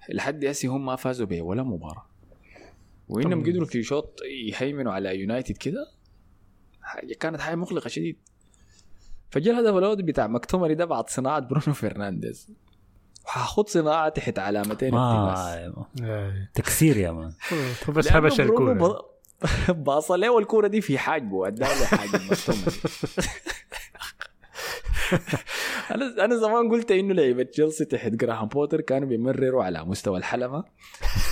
لحد 0.10 0.46
هسه 0.46 0.70
هم 0.70 0.86
ما 0.86 0.96
فازوا 0.96 1.28
به 1.28 1.42
ولا 1.42 1.64
مباراة. 1.64 2.10
وإنهم 3.10 3.44
قدروا 3.44 3.66
في 3.66 3.84
شوط 3.84 4.20
يهيمنوا 4.50 4.92
على 4.94 5.20
يونايتد 5.20 5.58
كده 5.58 5.88
كانت 7.20 7.40
حاجة 7.40 7.56
مقلقة 7.56 7.88
شديد. 7.88 8.18
فجاء 9.30 9.54
الهدف 9.54 9.78
الأول 9.78 10.04
بتاع 10.04 10.28
مكتوميناي 10.28 10.76
ده 10.76 10.86
بعد 10.86 11.10
صناعة 11.10 11.40
برونو 11.40 11.74
فرنانديز. 11.74 12.52
وحاخت 13.26 13.70
صناعة 13.70 14.10
تحت 14.10 14.40
علامتين 14.40 14.94
آه. 14.94 15.84
تكسير 16.54 16.98
يا 16.98 17.12
man. 17.12 17.32
بس 17.96 18.12
هبش 18.12 18.40
الكورة. 18.42 18.74
ب- 18.74 19.02
باص 19.84 20.12
له 20.12 20.40
الكوره 20.40 20.68
دي 20.68 20.82
في 20.82 20.98
حاجبه 20.98 21.48
ادى 21.48 21.62
له 21.62 21.70
أنا 25.92 26.26
أنا 26.26 26.36
زمان 26.36 26.70
قلت 26.72 26.92
إنه 26.92 27.14
لعيبة 27.14 27.44
تشيلسي 27.44 27.86
تحت 27.86 28.12
جراهام 28.12 28.48
بوتر 28.48 28.82
كانوا 28.82 29.08
بيمرروا 29.10 29.64
على 29.64 29.86
مستوى 29.86 30.18
الحلمه 30.18 30.64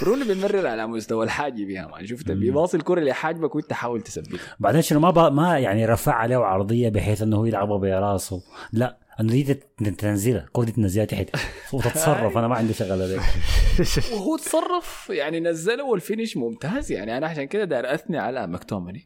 برونو 0.02 0.26
بيمرر 0.26 0.68
على 0.68 0.88
مستوى 0.88 1.26
الحاجب 1.26 1.70
يا 1.70 1.88
man. 1.88 2.06
شفت؟ 2.06 2.32
بيباصي 2.32 2.78
الكورة 2.78 3.00
لحاجبك 3.02 3.56
وانت 3.56 3.74
حاول 3.74 4.02
تثبتها 4.02 4.40
بعدين 4.60 4.82
شنو 4.82 5.00
ما 5.00 5.30
ما 5.30 5.60
يعني 5.60 5.86
رفع 5.86 6.14
عليه 6.14 6.38
عرضية 6.38 6.90
بحيث 6.90 7.22
إنه 7.22 7.38
هو 7.38 7.46
يلعبها 7.46 7.78
براسه. 7.78 8.42
لا. 8.74 8.98
انه 9.20 9.32
دي 9.32 9.54
تنزلها. 9.98 10.44
الكوره 10.44 10.66
دي 10.66 10.72
تنزلها 10.72 11.06
تحت. 11.06 11.30
وتتصرف. 11.74 12.38
أنا 12.38 12.48
ما 12.48 12.56
عندي 12.56 12.74
شغله 12.74 13.06
ذيك 13.06 13.22
وهو 14.14 14.38
تصرف 14.38 15.10
يعني 15.10 15.40
نزله 15.40 15.84
والفينش 15.84 16.38
ممتاز. 16.38 16.92
يعني 16.92 17.18
أنا 17.18 17.28
عشان 17.28 17.44
كده 17.44 17.64
داير 17.64 17.94
أثني 17.94 18.18
على 18.18 18.48
مكتومني. 18.48 19.06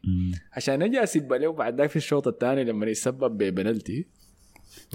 عشان 0.52 0.82
أجي 0.82 1.02
أسيب 1.02 1.32
له 1.32 1.52
بعد 1.52 1.80
ذاك 1.80 1.90
في 1.90 1.96
الشوط 1.96 2.28
الثاني 2.28 2.64
لما 2.64 2.86
يسبب 2.86 3.38
ببنالتي 3.38 4.06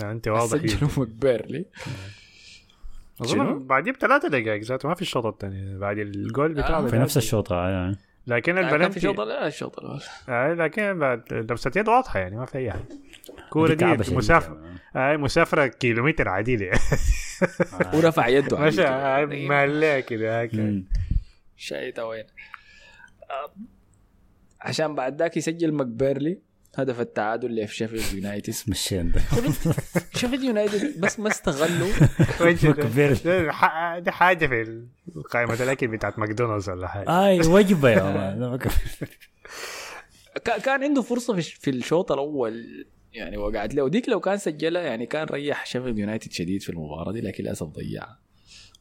أنت 0.04 0.28
واضح. 0.28 0.58
سجلوا 0.58 0.90
مكبيرلي 0.98 1.66
شنو؟ 3.26 3.44
اظن 3.44 3.68
بعديه 3.68 3.92
بثلاثة 3.92 4.28
دقائق 4.28 4.64
ذاته 4.64 4.90
ما 4.90 4.96
في 4.96 5.02
الشوط 5.02 5.26
الثاني. 5.26 5.78
بعد 5.78 5.98
الجول 5.98 6.54
بتاعه 6.54 6.86
آه، 6.86 6.88
في 6.88 6.98
نفس 6.98 7.18
الشوط 7.18 7.52
يعني. 7.52 7.98
لكن 8.28 8.56
كان 8.56 8.68
في 8.70 8.76
البلنتي 8.76 8.98
الشوط 8.98 9.20
لا 9.20 9.48
الشوط 9.48 9.80
الأول 9.80 10.02
آه 10.30 10.54
لكن 10.54 11.00
بعد 11.00 11.34
لمسة 11.34 11.72
يد 11.76 11.88
واضحة 11.88 12.20
يعني 12.20 12.36
ما 12.36 12.46
في 12.46 12.58
أي 12.58 12.72
حاجة. 12.72 12.84
الكورة 13.46 13.68
دي 13.68 13.76
كعبة 13.76 14.06
دي 14.96 15.00
شديدة. 15.00 15.18
مسافرة 15.18 15.68
كيلومتر 15.68 16.30
عديدة 16.30 16.72
ورفع 17.94 18.28
يده 18.28 18.58
مشى 18.60 18.76
كده. 18.78 19.26
ماليه 19.26 20.00
كده. 20.00 20.50
شايته 21.58 22.06
وين. 22.06 22.26
عشان 24.62 24.96
بعد 24.96 25.20
ذاك 25.22 25.38
يسجل 25.38 25.72
ماكبيرني 25.72 26.40
هدف 26.78 27.00
التعادل 27.00 27.48
اللي 27.50 27.68
في 27.68 27.76
شيفيلد 27.76 28.14
يونايتد. 28.14 28.54
الشين 28.70 29.12
ده. 29.12 29.22
شيفيلد 30.16 30.44
يونايتد 30.44 31.00
بس 31.02 31.20
ما 31.20 31.28
استغلوا. 31.30 31.90
ده. 33.26 34.00
ده 34.00 34.12
حاجة 34.12 34.48
في 34.48 34.84
قائمة 35.32 35.54
الأكل 35.54 35.88
بتاعت 35.88 36.20
ماكدونالدز 36.20 36.70
ولا 36.70 36.88
حاجة. 36.88 37.26
آي 37.28 37.40
وجبة 37.40 37.90
يا 37.90 38.04
man 38.04 38.58
كا- 40.46 40.58
كان 40.60 40.84
عنده 40.84 41.02
فرصة 41.02 41.36
في 41.42 41.70
الشوط 41.70 42.12
الأول. 42.12 42.86
يعني 43.14 43.38
وقعت 43.38 43.74
له 43.76 43.84
وديك 43.84 44.10
لو 44.10 44.20
كان 44.20 44.38
سجلها 44.38 44.82
يعني 44.82 45.06
كان 45.06 45.28
ريح 45.28 45.66
شيفيلد 45.66 46.00
يونايتد 46.00 46.32
شديد 46.32 46.62
في 46.62 46.70
المباراة 46.70 47.12
دي 47.12 47.22
لكن 47.22 47.44
للأسف 47.44 47.68
ضيعها 47.68 48.20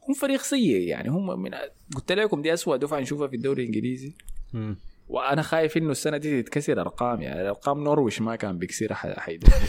هم 0.07 0.13
فريق 0.13 0.41
سيء 0.41 0.81
يعني 0.81 1.09
هم 1.09 1.41
من 1.41 1.51
قلت 1.95 2.11
لكم 2.11 2.41
دي 2.41 2.53
أسوأ 2.53 2.77
دفعة 2.77 2.99
نشوفها 2.99 3.27
في 3.27 3.35
الدوري 3.35 3.61
الإنجليزي. 3.63 4.13
مم. 4.53 4.75
وأنا 5.09 5.41
خايف 5.41 5.77
إنه 5.77 5.91
السنة 5.91 6.17
دي 6.17 6.41
تتكسر 6.43 6.81
أرقام 6.81 7.21
يعني 7.21 7.41
ارقام 7.49 7.83
نورويش 7.83 8.21
ما 8.21 8.35
كان 8.35 8.57
بيكسرها 8.57 8.95
ح- 8.95 9.19
حيدمروها 9.19 9.61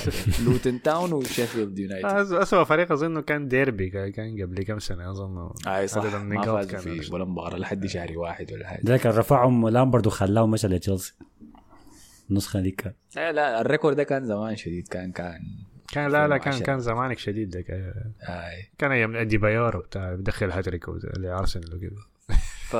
لوتن 0.44 0.82
تاون 0.82 1.12
وشيفيلد 1.12 1.78
يونايتد. 1.78 2.32
اسوء 2.32 2.64
فريق 2.64 2.92
اظنه 2.92 3.20
كان 3.20 3.48
ديربي 3.48 3.90
كان- 3.90 4.42
قبل 4.42 4.62
كم 4.62 4.78
سنة 4.78 5.10
أظن. 5.10 5.50
أي 5.66 5.86
صح 5.86 6.04
ما 6.04 6.42
فازوا 6.42 6.62
كان 6.70 6.80
في 6.80 7.12
ولا 7.14 7.24
مباراة 7.24 7.58
لحد 7.58 7.86
شهر 7.86 8.18
واحد 8.18 8.52
ولا 8.52 8.66
حاجة. 8.68 8.82
ذاك 8.86 9.06
رفعهم 9.06 9.68
لامبرد 9.68 10.06
وخلاه 10.06 10.46
مشى 10.46 10.68
لتشيلسي. 10.68 11.14
النسخة 12.30 12.60
دي 12.60 12.70
كان 12.70 12.92
لا 13.16 13.32
لا 13.32 13.60
ال 13.60 13.65
record 13.65 13.96
ده 13.96 14.02
كان 14.04 14.24
زمان 14.24 14.56
شديد 14.56 14.88
كان 14.88 15.12
كان 15.12 15.40
كان 15.92 16.10
لا 16.10 16.28
لا 16.28 16.36
كان 16.36 16.52
2010. 16.52 16.66
كان 16.66 16.78
زمانك 16.80 17.18
شديد 17.18 17.50
ده 17.50 17.60
كان- 17.60 18.12
أي. 18.28 18.70
كان 18.78 18.92
أيام 18.92 19.16
ادي 19.16 19.38
بايور 19.38 19.76
وبتاع 19.76 20.14
بدخل 20.14 20.50
هاتريك 20.50 20.84
لأرسنال 21.18 21.74
وكده. 21.74 21.96
ف 22.68 22.76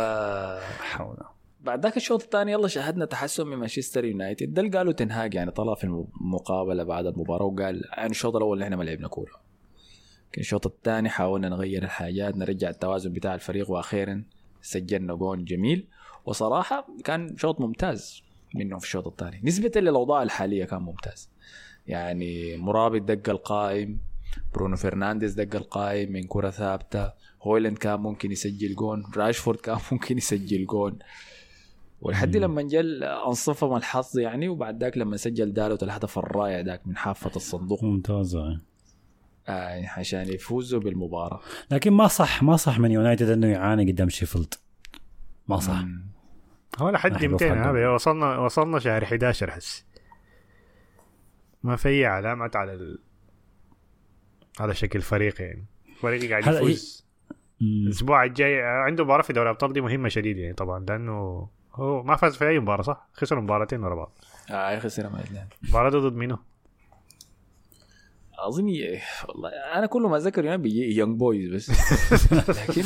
حول. 0.82 1.16
بعد 1.60 1.82
ذاك 1.82 1.96
الشوط 1.96 2.22
الثاني 2.22 2.52
يلا 2.52 2.68
شاهدنا 2.68 3.04
تحسن 3.04 3.46
من 3.46 3.56
مانشستر 3.56 4.04
يونايتد. 4.04 4.54
ده 4.54 4.62
اللي 4.62 4.78
قالوا 4.78 4.92
تنهاج 4.92 5.34
يعني 5.34 5.50
طلع 5.50 5.74
في 5.74 5.84
المقابله 5.84 6.84
بعد 6.84 7.06
المباراة 7.06 7.44
وقال 7.44 7.84
يعني 7.96 8.10
الشوط 8.10 8.36
الأول 8.36 8.52
اللي 8.54 8.64
إحنا 8.64 8.76
ما 8.76 8.84
لعبنا 8.84 9.08
كورة. 9.08 9.32
لكن 10.30 10.40
الشوط 10.40 10.66
الثاني 10.66 11.08
حاولنا 11.08 11.48
نغير 11.48 11.82
الحاجات 11.82 12.36
نرجع 12.36 12.68
التوازن 12.70 13.12
بتاع 13.12 13.34
الفريق 13.34 13.70
وأخيرا 13.70 14.22
سجلنا 14.62 15.14
جون 15.14 15.44
جميل. 15.44 15.86
وصراحة 16.24 16.86
كان 17.04 17.36
شوط 17.36 17.60
ممتاز. 17.60 18.22
منه 18.54 18.78
في 18.78 18.84
الشوط 18.84 19.06
الثاني. 19.06 19.40
نسبة 19.44 19.72
للأوضاع 19.76 20.22
الحالية 20.22 20.64
كان 20.64 20.82
ممتاز. 20.82 21.30
يعني 21.86 22.56
أمرابط 22.56 23.02
دق 23.02 23.30
القائم 23.30 23.98
برونو 24.54 24.76
فرنانديز 24.76 25.34
دق 25.34 25.56
القائم 25.56 26.12
من 26.12 26.22
كرة 26.22 26.50
ثابتة. 26.50 27.12
هويلاند 27.42 27.78
كان 27.78 28.00
ممكن 28.00 28.32
يسجل 28.32 28.74
جون. 28.74 29.04
راشفورد 29.16 29.58
كان 29.58 29.78
ممكن 29.92 30.18
يسجل 30.18 30.66
جون. 30.66 30.98
ولحد 32.00 32.36
لما 32.36 32.62
جل 32.62 33.04
أنصفهم 33.04 33.76
الحظ 33.76 34.18
يعني 34.18 34.48
وبعد 34.48 34.82
ذاك 34.82 34.98
لما 34.98 35.16
سجل 35.16 35.52
دالوت 35.52 35.82
الهدف 35.82 36.18
الرائع 36.18 36.60
ذاك 36.60 36.86
من 36.86 36.96
حافة 36.96 37.30
الصندوق. 37.36 37.84
ممتازه 37.84 38.60
آه. 39.48 39.88
عشان 39.96 40.28
يفوزوا 40.28 40.80
بالمباراة. 40.80 41.40
لكن 41.70 41.92
ما 41.92 42.08
صح 42.08 42.42
ما 42.42 42.56
صح 42.56 42.78
من 42.78 42.90
يونايتد 42.90 43.28
إنه 43.30 43.46
يعاني 43.46 43.92
قدام 43.92 44.08
شيفيلد. 44.08 44.54
ما 45.48 45.58
صح. 45.58 45.84
هو 46.78 46.90
لحد 46.90 47.12
أحلى 47.12 47.28
200 47.28 47.48
فقط. 47.48 47.66
هذا 47.66 47.88
وصلنا 47.88 48.38
وصلنا 48.38 48.78
شهر 48.78 49.02
11 49.02 49.50
حس 49.50 49.86
ما 51.62 51.76
في 51.76 51.88
أي 51.88 52.06
علامات 52.06 52.56
على 52.56 52.72
ال... 52.72 52.98
على 54.60 54.74
شكل 54.74 55.00
فريق 55.00 55.42
يعني 55.42 55.66
فريق 56.00 56.30
قاعد 56.30 56.46
يفوز. 56.54 57.06
الأسبوع 57.62 58.24
الجاي 58.24 58.62
عنده 58.62 59.04
مباراة 59.04 59.22
في 59.22 59.32
دوري 59.32 59.46
الابطال 59.46 59.72
دي 59.72 59.80
مهمة 59.80 60.08
شديد 60.08 60.38
يعني 60.38 60.54
طبعا 60.54 60.84
لأنه 60.88 61.48
هو 61.74 62.02
ما 62.02 62.16
فاز 62.16 62.36
في 62.36 62.48
أي 62.48 62.58
مباراة 62.58 62.82
صح؟ 62.82 63.08
خسر 63.12 63.40
مباراتين 63.40 63.84
ورا 63.84 63.94
بعض 63.94 64.18
آه 64.50 64.78
خسر 64.78 65.08
دي 65.90 65.96
ضد 65.96 66.16
منو؟ 66.16 66.38
اظن 68.46 68.68
والله 69.28 69.48
أنا 69.74 69.86
كل 69.86 70.02
ما 70.02 70.16
اتذكر 70.16 70.44
يعني 70.44 70.62
بيجي 70.62 70.96
يونج 70.98 71.18
بويز 71.18 71.50
بس 71.54 71.70
لكن 72.48 72.82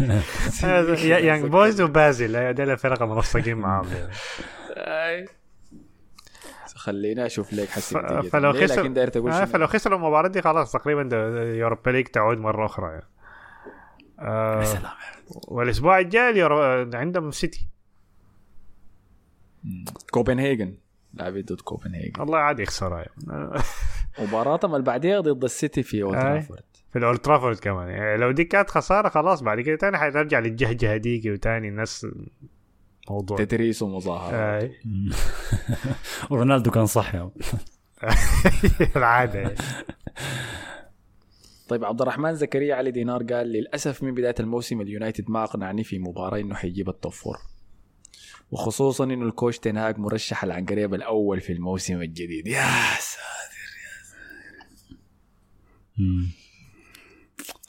يانج 1.08 1.46
بويز 1.46 1.80
وبازل 1.80 2.52
ده 2.54 2.64
الفرق 2.64 3.02
منسقين 3.02 3.56
معاهم 3.56 3.86
يعني. 4.76 5.26
خليني 6.76 7.26
أشوف 7.26 7.52
لك 7.52 7.68
ف- 7.68 7.70
حسي 7.72 7.98
نتيجة. 7.98 8.28
فلو؟ 8.28 8.52
خسر 8.52 8.80
لكن 8.82 8.92
داير 8.94 9.08
تقول 9.08 9.30
آه؟ 9.32 9.44
فلو 9.44 9.66
خسروا 9.66 9.98
المباراة 9.98 10.28
دي 10.28 10.42
خلاص 10.42 10.72
تقريبا 10.72 11.16
يوروبا 11.54 11.90
ليج 11.90 12.06
تعود 12.06 12.38
مرة 12.38 12.66
أخرى 12.66 12.90
يعني. 12.90 13.06
آه 14.18 14.60
يا 14.60 14.64
سلام 14.64 14.92
والأسبوع 15.48 15.98
الجاي 15.98 16.42
عندهم 16.94 17.30
سيتي. 17.30 17.68
كوبنهاجن 20.10 20.74
لعبت 21.14 21.52
ضد 21.52 21.60
كوبنهاجن 21.60 22.22
الله 22.22 22.38
عادي 22.38 22.62
يخسرها 22.62 23.04
يعني. 23.28 23.62
مباراتهم 24.18 24.74
اللي 24.74 24.84
بعديها 24.86 25.20
ضد 25.20 25.44
السيتي 25.44 25.82
في 25.82 26.02
أولد 26.02 26.16
آي. 26.16 26.22
ترافورد 26.22 26.62
في 26.92 26.98
الأولد 26.98 27.18
ترافورد 27.18 27.58
كمان 27.58 27.88
يعني 27.88 28.16
لو 28.16 28.30
دي 28.30 28.44
كانت 28.44 28.70
خسارة 28.70 29.08
خلاص 29.08 29.42
بعد 29.42 29.60
كده 29.60 29.76
تاني 29.76 29.98
حترجع 29.98 30.38
للجهجه 30.38 30.96
ديكي 30.96 31.32
وتاني 31.32 31.68
الناس 31.68 32.06
موضوع 33.10 33.36
تتريس 33.38 33.82
ومظاهرات. 33.82 34.70
مم. 34.84 35.10
ورونالدو 36.30 36.70
كان 36.70 36.86
صح 36.86 37.14
يا 37.14 37.30
العادة 38.96 39.38
يعني. 39.38 39.54
طيب 41.68 41.84
عبد 41.84 42.00
الرحمن 42.02 42.34
زكريا 42.34 42.74
علي 42.74 42.90
دينار 42.90 43.22
قال 43.22 43.46
للأسف 43.46 44.02
من 44.02 44.14
بداية 44.14 44.34
الموسم 44.40 44.80
اليونايتد 44.80 45.30
ما 45.30 45.44
أقنعني 45.44 45.84
في 45.84 45.98
مباراة 45.98 46.40
إنه 46.40 46.54
حيجيب 46.54 46.88
ال 46.88 46.94
top 46.94 47.12
four 47.12 47.38
وخصوصا 48.50 49.04
إنه 49.04 49.26
الكوش 49.26 49.58
تنهاج 49.58 49.98
مرشح 49.98 50.44
العنقريب 50.44 50.94
الأول 50.94 51.40
في 51.40 51.52
الموسم 51.52 52.02
الجديد 52.02 52.46
يا 52.46 52.64
ساتر. 52.98 53.43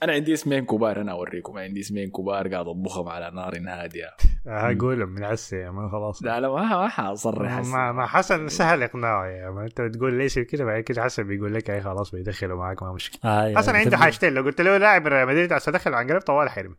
أنا 0.02 0.12
عندي 0.12 0.32
اسمين 0.32 0.64
كبار 0.66 1.00
أنا 1.00 1.12
أوريكم. 1.12 1.58
عندي 1.58 1.80
اسمين 1.80 2.10
كبار 2.10 2.48
قاعد 2.48 2.66
أطبخهم 2.68 3.08
على 3.08 3.30
نار 3.30 3.58
هاديه 3.68 4.16
أقول 4.46 5.06
من 5.06 5.24
عسى 5.24 5.56
يا 5.56 5.70
مان 5.70 5.90
خلاص. 5.90 6.22
لا 6.22 6.38
أنا 6.38 6.48
ما 6.48 6.62
ما 6.62 6.88
حاصرح. 6.88 7.52
ما 7.66 7.92
ما 7.92 8.06
حسن 8.06 8.48
سهل 8.48 8.82
إقناعه 8.82 9.26
يا 9.26 9.50
ما 9.50 9.62
أنت 9.64 9.80
بتقول 9.80 10.14
ليش 10.14 10.38
كده 10.38 10.64
بعد 10.64 10.80
كده 10.82 11.02
حسن 11.04 11.22
بيقول 11.22 11.54
لك 11.54 11.70
أي 11.70 11.80
خلاص 11.80 12.10
بيدخلوا 12.14 12.58
معاك 12.58 12.82
ما 12.82 12.92
مشكلة. 12.92 13.30
آه 13.30 13.54
حسن 13.56 13.76
عنده 13.76 13.96
حاجتين 13.96 14.34
لو 14.34 14.42
قلت 14.42 14.60
له 14.60 14.76
لاعب 14.78 15.06
ريال 15.06 15.28
مدريد 15.28 15.52
عشان 15.52 15.74
ادخل 15.74 15.94
عن 15.94 16.06
قريب 16.10 16.20
طوال 16.20 16.48
حرم 16.48 16.76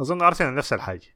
أظن 0.00 0.22
أرسنال 0.22 0.54
نفس 0.54 0.72
الحاجة. 0.72 1.15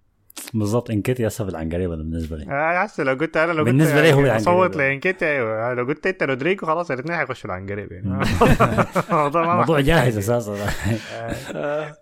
بالضبط 0.55 0.91
انكيتي 0.91 1.27
أسف 1.27 1.49
العنقريبه 1.49 1.97
بالنسبة 1.97 2.37
لي. 2.37 2.45
آه 2.53 2.83
حسن 2.83 3.05
لو 3.05 3.15
قلت 3.15 3.37
أنا 3.37 3.53
لو 3.53 3.59
قلت 3.59 3.67
بالنسبة 3.67 4.03
لي 4.03 4.13
هو 4.13 4.25
يعني. 4.27 4.41
صوت 4.41 4.77
لانكيتي 4.77 5.27
أيوه. 5.27 5.75
لو 5.75 5.85
قلت 5.85 6.07
أنت 6.07 6.23
رودريجو 6.23 6.67
خلاص 6.67 6.91
الاثنين 6.91 7.17
حيخشوا 7.17 7.51
العنقريب 7.51 7.93
يعني 7.93 8.23
الموضوع 9.13 9.81
جاهز 9.81 10.19
أساسا. 10.19 10.67
آه. 11.55 11.97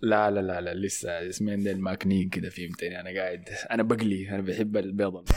لا 0.00 0.30
لا 0.30 0.40
لا 0.40 0.60
لا 0.60 0.74
لسه 0.74 1.28
اسمين 1.28 1.62
ديل 1.62 1.80
ماكنين 1.80 2.28
كده 2.28 2.50
فهمتني؟ 2.50 3.00
أنا 3.00 3.20
قاعد 3.20 3.44
أنا 3.70 3.82
بقلي 3.82 4.30
أنا 4.30 4.40
بحب 4.42 4.76
البيض 4.76 5.28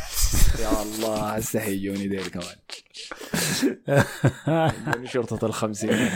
يا 0.61 0.81
الله 0.81 1.29
هسه 1.29 1.59
حيجوني 1.59 2.07
ديل 2.07 2.25
كمان. 2.25 2.45
يجوني 4.87 5.07
شرطة 5.07 5.45
الخمسين. 5.45 5.89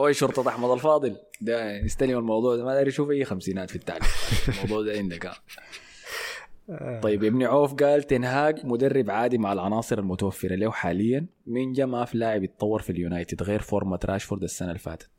هو 0.00 0.12
شرطة 0.12 0.48
أحمد 0.48 0.70
الفاضل. 0.70 1.16
ده 1.40 1.76
يستلم 1.76 2.18
الموضوع 2.18 2.56
ده. 2.56 2.64
ما 2.64 2.74
داري 2.74 2.88
يشوف 2.88 3.10
أي 3.10 3.24
خمسينات 3.24 3.70
في 3.70 3.76
التعليم. 3.76 4.08
الموضوع 4.48 4.82
ده 4.82 4.98
عندك. 4.98 5.30
طيب 7.02 7.24
ابن 7.24 7.42
عوف 7.42 7.74
قال 7.74 8.02
تنهاج 8.02 8.66
مدرب 8.66 9.10
عادي 9.10 9.38
مع 9.38 9.52
العناصر 9.52 9.98
المتوفرة 9.98 10.54
له 10.54 10.70
حاليا. 10.70 11.26
مين 11.46 11.72
جا 11.72 11.86
ما 11.86 12.04
في 12.04 12.18
لاعب 12.18 12.44
يتطور 12.44 12.82
في 12.82 12.90
اليونايتد 12.90 13.42
غير 13.42 13.60
فورمة 13.60 13.98
راشفورد 14.04 14.42
السنة 14.42 14.68
اللي 14.68 14.78
فاتت؟ 14.78 15.10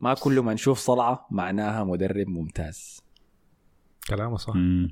ما 0.00 0.14
كل 0.14 0.40
ما 0.40 0.54
نشوف 0.54 0.78
صلعة 0.78 1.26
معناها 1.30 1.84
مدرب 1.84 2.28
ممتاز. 2.28 3.00
كلامه 4.08 4.36
صح. 4.36 4.54
مم. 4.56 4.90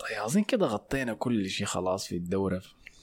طيب 0.00 0.18
أظن 0.24 0.42
كده 0.42 0.66
غطينا 0.66 1.14
كل 1.14 1.48
شيء 1.48 1.66
خلاص 1.66 2.06
في 2.06 2.16
الدورة 2.16 2.62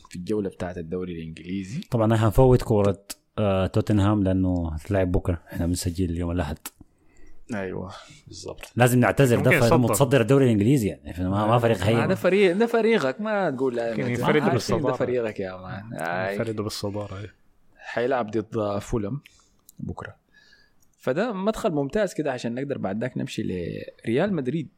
في 0.10 0.16
الجولة 0.16 0.50
بتاعت 0.50 0.78
الدوري 0.78 1.14
الإنجليزي. 1.14 1.82
طبعا 1.92 2.14
إحنا 2.16 2.28
هنفوت 2.28 2.62
كورة 2.62 3.06
آه 3.38 3.68
توتنهام 3.68 4.24
لأنه 4.24 4.72
هتلعب 4.74 5.12
بكرة. 5.12 5.42
إحنا 5.54 5.66
بنسجل 5.66 6.18
يوم 6.18 6.32
الأحد. 6.32 6.58
أيوه. 7.54 7.92
بالضبط. 8.28 8.72
لازم 8.76 9.00
نعتذر. 9.00 9.40
ده. 9.40 9.78
متصدر 9.78 10.22
الدوري 10.22 10.46
الإنجليزي 10.46 10.88
يعني. 10.88 11.30
ما, 11.30 11.48
ما 11.48 11.60
فريق 11.60 11.78
هذا 11.78 12.06
هين 12.06 12.16
فريق 12.16 12.58
ده 12.58 12.66
فريقك. 12.66 13.22
ما 13.22 13.52
تقول 13.52 13.78
ينفردوا 13.78 14.26
عارفين 14.26 14.50
بالصدارة. 14.50 14.92
ده 14.92 14.98
فريقك 14.98 15.40
يا 15.40 15.58
مان. 15.58 16.38
فرده 16.38 16.64
بالصدارة. 16.64 17.30
حيلعب 17.78 18.32
ضد 18.32 18.80
فولم 18.80 19.22
بكرة. 19.80 20.16
فده 20.98 21.34
مدخل 21.34 21.72
ممتاز 21.72 22.14
كده 22.14 22.32
عشان 22.32 22.56
نقدر 22.56 22.78
بعد 22.78 23.02
ذاك 23.02 23.18
نمشي 23.18 23.44
لريال 23.44 24.34
مدريد 24.34 24.70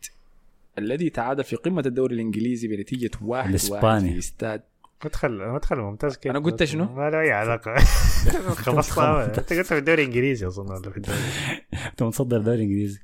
الذي 0.78 1.10
تعادل 1.10 1.44
في 1.44 1.56
قمة 1.56 1.84
الدوري 1.86 2.16
الإنجليزي 2.16 2.68
بنتيجة 2.68 3.12
واحد 3.14 3.24
واحد 3.24 3.50
الإسباني. 3.50 4.12
في 4.12 4.20
استاد 4.20 4.62
مدخل 5.06 5.48
مدخل 5.48 5.76
ممتاز 5.76 6.18
كيف 6.18 6.32
أنا 6.32 6.40
قلت 6.40 6.64
شنو؟ 6.64 6.86
ما 6.86 7.10
له 7.10 7.20
أي 7.20 7.32
علاقة 7.32 7.76
خلصتها 8.66 9.26
أنت 9.26 9.54
قلت 9.54 9.54
في 9.68 9.78
الدوري 9.78 10.02
الإنجليزي 10.04 10.48
أظن 10.48 10.72
ولا 10.72 10.92
في 10.92 10.98
الدوري 10.98 11.20
أنت 11.86 12.04
متصدر 12.04 12.38
دوري 12.38 12.64
إنجليزي 12.64 13.00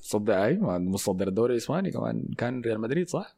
صدق 0.00 0.36
أي 0.36 0.56
ما 0.56 0.78
مصدر 0.78 1.28
الدوري 1.28 1.52
الإسباني 1.52 1.90
كمان 1.90 2.24
كان 2.38 2.60
ريال 2.60 2.80
مدريد 2.80 3.08
صح؟ 3.08 3.36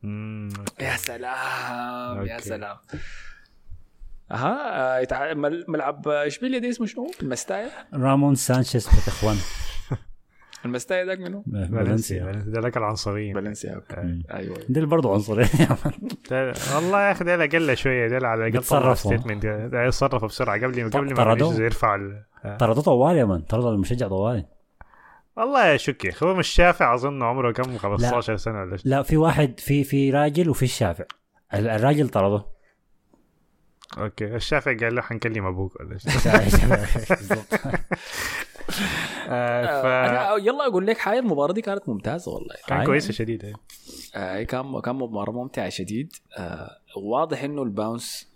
يا 0.80 0.96
سلام 0.96 2.26
يا. 2.26 2.38
سلام 2.38 2.76
أها 4.30 5.02
آه، 5.12 5.34
ملعب 5.68 6.08
إشبيليا 6.08 6.58
دي 6.58 6.70
اسمه 6.70 6.86
شنو؟ 6.86 7.10
المستايا؟ 7.22 7.70
رامون 7.94 8.34
سانشيز 8.34 8.86
بتاع 8.86 9.32
المستايا 10.64 11.04
ذاك 11.04 11.18
منو؟ 11.18 11.44
فالنسيا. 11.52 12.32
ده 12.46 12.60
لك 12.60 12.76
العنصريين. 12.76 13.34
فالنسيا 13.34 13.74
أوكي. 13.74 13.96
أي. 14.00 14.22
أيوه. 14.34 14.56
دي 14.68 14.76
اللي 14.76 14.86
برضه 14.86 15.12
عنصريين. 15.12 15.48
ده- 16.30 16.52
والله 16.74 17.06
يا 17.06 17.12
أخي 17.12 17.24
ده 17.24 17.44
أقل 17.44 17.76
شوية. 17.76 18.08
ده 18.08 18.28
على 18.28 18.46
الاقل 18.46 18.62
ده 19.68 19.84
يتصرفوا 19.84 20.28
بسرعة 20.28 20.56
قبل 20.56 20.90
قبل 20.90 21.14
ما 21.14 21.22
يرفع 21.60 21.94
ال- 21.94 22.22
آه. 22.44 22.56
طردوه 22.56 22.82
طوال 22.84 23.16
يا 23.16 23.24
man 23.24 23.40
طرد 23.40 23.64
المشجع 23.64 24.08
طوال 24.08 24.46
والله 25.36 25.66
يا 25.66 25.76
شك 25.76 26.04
يا 26.04 26.10
أخي 26.10 26.26
هو 26.26 26.34
مش 26.34 26.48
شافع 26.48 26.94
أظن 26.94 27.22
عمره 27.22 27.52
كم؟ 27.52 27.78
15 27.78 28.36
سنة 28.36 28.60
ولا 28.60 28.76
لا 28.84 29.02
في 29.02 29.16
واحد 29.16 29.60
في 29.60 29.84
في 29.84 30.10
راجل 30.10 30.50
وفي 30.50 30.62
الشافع. 30.62 31.04
ال- 31.54 31.68
الراجل 31.68 32.08
طرده 32.08 32.44
أوكي 33.98 34.34
الشافع 34.36 34.76
قال 34.76 34.94
له 34.94 35.02
حنكلم 35.02 35.46
أبوك 35.46 35.80
ولا. 35.80 35.98
آه، 39.28 39.82
ف 39.82 39.86
أنا 39.86 40.36
يلا 40.36 40.66
أقول 40.66 40.86
لك 40.86 40.98
حاجة 40.98 41.18
المباراة 41.18 41.52
دي 41.52 41.60
كانت 41.62 41.88
ممتازة 41.88 42.32
والله 42.32 42.54
كان. 42.66 42.84
كويسة 42.84 43.12
شديدة 43.12 43.52
آه 44.14 44.42
كان 44.42 44.80
كان 44.80 44.94
مباراة 44.96 45.32
ممتعة 45.32 45.68
شديد 45.68 46.12
آه 46.38 46.70
واضح 46.96 47.42
إنه 47.44 47.62
الباونس 47.62 48.32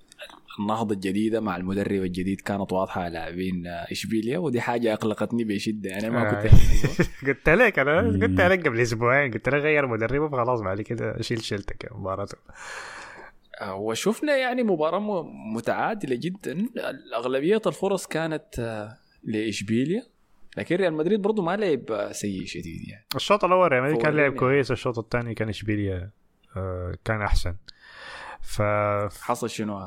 النهضة 0.61 0.95
الجديدة 0.95 1.41
مع 1.41 1.57
المدرب 1.57 2.03
الجديد 2.03 2.41
كانت 2.41 2.73
واضحة 2.73 3.01
على 3.01 3.13
لاعبين 3.13 3.67
آه، 3.67 3.87
إشبيليا 3.93 4.39
ودي 4.39 4.61
حاجة 4.61 4.93
أقلقتني 4.93 5.45
بشدة 5.45 5.91
يعني 5.91 6.11
ما 6.11 6.29
آه. 6.31 6.43
كنت. 6.43 6.53
قلت 7.27 7.49
لك 7.49 7.79
أنا. 7.79 8.01
قلت 8.01 8.41
لك 8.41 8.67
قبل 8.69 8.81
أسبوعين 8.81 9.33
قلت 9.33 9.49
لك 9.49 9.55
غير 9.63 9.87
مدربه 9.87 10.29
فخلاص 10.29 10.61
بعد 10.61 10.81
كده 10.81 11.23
شيل 11.23 11.43
شيلتك 11.43 11.89
مباراته 11.93 12.37
آه، 13.61 13.75
وشفنا 13.75 14.37
يعني 14.37 14.63
مباراة 14.63 15.23
متعادلة 15.55 16.17
جدا 16.17 16.67
أغلبية 17.17 17.63
الفرص 17.67 18.07
كانت 18.07 18.59
آه، 18.59 18.97
لإشبيلية 19.25 20.03
لكن 20.57 20.77
ريال 20.77 20.95
مدريد 20.95 21.23
برضو 21.23 21.43
ما 21.43 21.57
لعب 21.57 22.13
سيء 22.13 22.45
شديد 22.45 22.89
يعني. 22.89 23.05
الشوط 23.17 23.45
الأول 23.45 23.73
ريال 23.73 23.83
مدريد 23.83 24.03
كان. 24.03 24.17
لعب 24.17 24.33
كويس 24.33 24.71
الشوط 24.71 24.99
الثاني 24.99 25.35
كان 25.35 25.49
إشبيلية 25.49 26.11
آه، 26.57 26.95
كان 27.05 27.23
أحسن. 27.23 27.57
ف 28.41 28.63
حصل 29.21 29.51
شنو؟ 29.51 29.87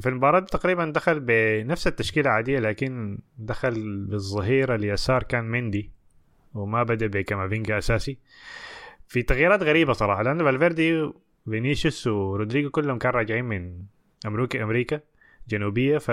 في 0.00 0.08
المباراة 0.08 0.40
تقريبا 0.40 0.92
دخل 0.94 1.20
بنفس 1.20 1.86
التشكيلة 1.86 2.30
عادية 2.30 2.58
لكن 2.58 3.18
دخل 3.38 4.06
بالظهير 4.06 4.74
اليسار 4.74 5.22
كان 5.22 5.44
مندي 5.44 5.90
وما 6.54 6.82
بدأ 6.82 7.06
بكامافينجا 7.06 7.78
أساسي. 7.78 8.18
في 9.08 9.22
تغييرات 9.22 9.62
غريبة 9.62 9.92
صراحة 9.92 10.22
لأن 10.22 10.44
فالفيردي 10.44 11.12
فينيسيوس 11.44 12.06
ورودريجو 12.06 12.70
كلهم 12.70 12.98
كانوا 12.98 13.18
راجعين 13.18 13.44
من 13.44 13.82
أمريكا 14.26 14.62
أمريكا 14.62 15.00
جنوبية 15.48 15.98
ف 15.98 16.10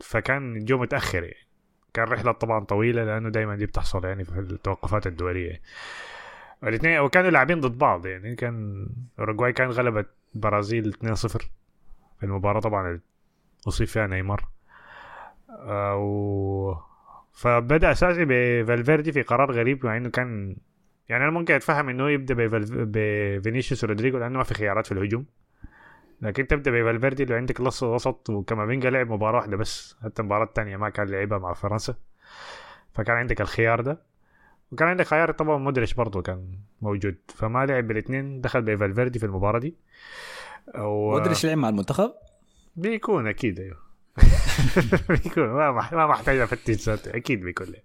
فكان 0.00 0.64
جو 0.64 0.78
متأخر 0.78 1.22
يعني. 1.22 1.47
كان 1.94 2.04
رحلة 2.08 2.32
طبعا 2.32 2.64
طويلة 2.64 3.04
لأنه 3.04 3.28
دايما 3.28 3.56
دي 3.56 3.66
بتحصل 3.66 4.04
يعني 4.04 4.24
في 4.24 4.38
التوقفات 4.38 5.06
الدولية. 5.06 5.60
الاثنين 6.64 6.98
وكانوا 6.98 7.30
لاعبين 7.30 7.60
ضد 7.60 7.78
بعض 7.78 8.06
يعني 8.06 8.34
كان 8.36 8.86
أوروغواي 9.18 9.52
كان 9.52 9.70
غلبت 9.70 10.06
برازيل 10.34 10.94
2-0 11.04 11.16
في 12.18 12.22
المباراة. 12.22 12.60
طبعا 12.60 13.00
أصيب 13.68 13.86
فيها 13.86 14.06
نيمار. 14.06 14.48
و... 15.94 16.74
فبدأ 17.32 17.92
أساسي 17.92 18.24
بفالفيردي 18.24 19.12
في 19.12 19.22
قرار 19.22 19.52
غريب 19.52 19.86
مع 19.86 19.96
إنه 19.96 20.10
كان 20.10 20.56
يعني 21.08 21.24
أنا 21.24 21.32
ممكن 21.32 21.54
أتفهم 21.54 21.88
إنه 21.88 22.10
يبدأ 22.10 22.34
بفالف... 22.34 22.70
بفينيسيوس 22.72 23.84
ورودريجو 23.84 24.18
لأنه 24.18 24.38
ما 24.38 24.44
في 24.44 24.54
خيارات 24.54 24.86
في 24.86 24.92
الهجوم. 24.92 25.26
لكن 26.22 26.46
تبدأ 26.46 26.70
بفالفيردي 26.70 27.24
لو 27.24 27.36
عندك 27.36 27.60
نص 27.60 27.82
وسط 27.82 28.30
وكامافينجا 28.30 28.90
لعب 28.90 29.10
مباراة 29.12 29.36
واحدة 29.36 29.56
بس 29.56 29.96
حتى 30.04 30.22
المباراة 30.22 30.44
الثانية 30.44 30.76
ما 30.76 30.88
كان 30.88 31.08
لعبها 31.08 31.38
مع 31.38 31.52
فرنسا. 31.52 31.94
فكان 32.94 33.16
عندك 33.16 33.40
الخيار 33.40 33.80
ده. 33.80 34.02
وكان 34.72 34.88
عندك 34.88 35.06
خيار 35.06 35.32
طبعا 35.32 35.58
مودريتش 35.58 35.94
برضه 35.94 36.22
كان 36.22 36.58
موجود. 36.82 37.16
فما 37.34 37.66
لعب 37.66 37.86
بالاثنين 37.88 38.40
دخل 38.40 38.62
بفالفيردي 38.62 39.18
في 39.18 39.26
المباراة 39.26 39.58
دي. 39.58 39.74
و... 40.78 41.10
مودريتش 41.10 41.46
لعب 41.46 41.58
مع 41.58 41.68
المنتخب؟ 41.68 42.12
بيكون 42.76 43.26
أكيد 43.26 43.60
أيوه. 43.60 43.76
بيكون. 45.08 45.44
ما 45.48 45.72
مح- 45.72 45.92
ما 45.92 46.06
محتاج 46.06 46.38
أفتش 46.38 46.88
أكيد 46.88 47.40
بيكون 47.40 47.66
له 47.66 47.78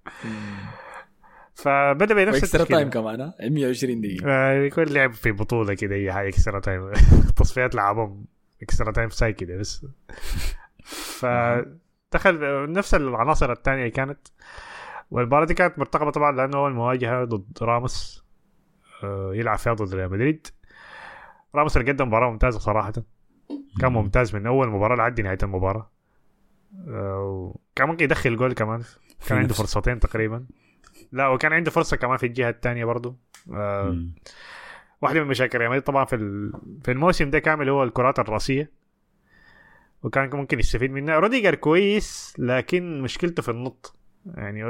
فبدأ 1.56 2.16
بنفس 2.16 2.38
extra 2.38 2.64
time 2.64 2.88
التشكيله 2.88 3.04
كمان 3.04 3.22
ها؟ 3.22 3.50
120 3.50 4.02
دقيقة. 4.02 4.26
آه، 4.28 4.60
بيكون 4.60 4.84
لعب 4.84 5.14
في 5.14 5.32
بطولة 5.32 5.74
كده 5.74 5.96
أي 5.96 6.14
حاجة 6.14 6.30
extra 6.30 6.60
time. 6.60 6.92
تصفيات 7.38 7.76
لعبهم 7.76 8.26
extra 8.62 8.92
time 8.92 9.10
ساي 9.10 9.34
كده 9.34 9.58
بس. 9.58 9.86
فدخل 10.84 12.72
نفس 12.72 12.96
العناصر 12.96 13.52
الثانية 13.52 13.88
كانت. 13.88 14.20
والمباراة 15.12 15.46
دي 15.46 15.54
كانت 15.54 15.80
مرتقبة 15.80 16.12
طبعا 16.12 16.32
لأنه 16.32 16.58
اول 16.58 16.74
مواجهه 16.74 17.24
ضد 17.24 17.58
راموس 17.62 18.24
آه، 19.04 19.32
يلعب 19.34 19.58
فيها 19.58 19.74
ضد 19.74 19.94
ريال 19.96 20.12
مدريد. 20.12 20.48
راموس 21.56 21.78
اللي 21.78 21.92
قدم 21.92 22.08
مباراة 22.08 22.32
ممتازة 22.32 22.60
صراحة. 22.60 22.94
كان 23.82 23.92
ممتاز 23.92 24.36
من 24.36 24.48
أول 24.48 24.70
مباراة 24.70 24.96
لحد 24.96 25.22
نهاية 25.22 25.38
المباراة. 25.44 25.92
آه، 26.88 27.56
كان 27.76 27.88
ممكن 27.88 28.04
يدخل 28.04 28.38
جول 28.38 28.54
كمان. 28.54 28.84
كان 29.28 29.38
عنده 29.38 29.54
فرصتين 29.54 30.00
تقريبا. 30.00 30.46
لا 31.14 31.28
وكان 31.28 31.54
عنده 31.54 31.72
فرصة 31.72 31.98
كمان 31.98 32.18
في 32.18 32.26
الجهة 32.26 32.50
الثانية 32.50 32.86
برضو. 32.86 33.16
آه،. 33.54 34.06
واحدة 35.02 35.22
من 35.24 35.28
مشاكل 35.28 35.58
ريال 35.58 35.70
مدريد 35.70 35.84
طبعا 35.84 36.06
في 36.06 36.18
في 36.84 36.92
الموسم 36.92 37.30
ده 37.30 37.40
كامل 37.40 37.70
هو 37.70 37.84
الكرات 37.84 38.20
الرأسية 38.20 38.72
وكان 40.04 40.30
ممكن 40.34 40.60
يستفيد 40.60 40.92
منها. 40.92 41.20
روديجر 41.20 41.56
كويس 41.56 42.36
لكن 42.40 43.02
مشكلته 43.02 43.42
في 43.44 43.52
النط. 43.52 43.96
يعني 44.26 44.64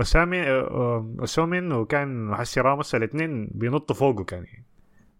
أوسيمين 0.00 1.72
وكان 1.72 2.26
محسي 2.26 2.60
راموس 2.60 2.94
الاثنين 2.94 3.48
بينطوا 3.54 3.96
فوقه 3.96 4.24
كان 4.24 4.44
يعني. 4.44 4.64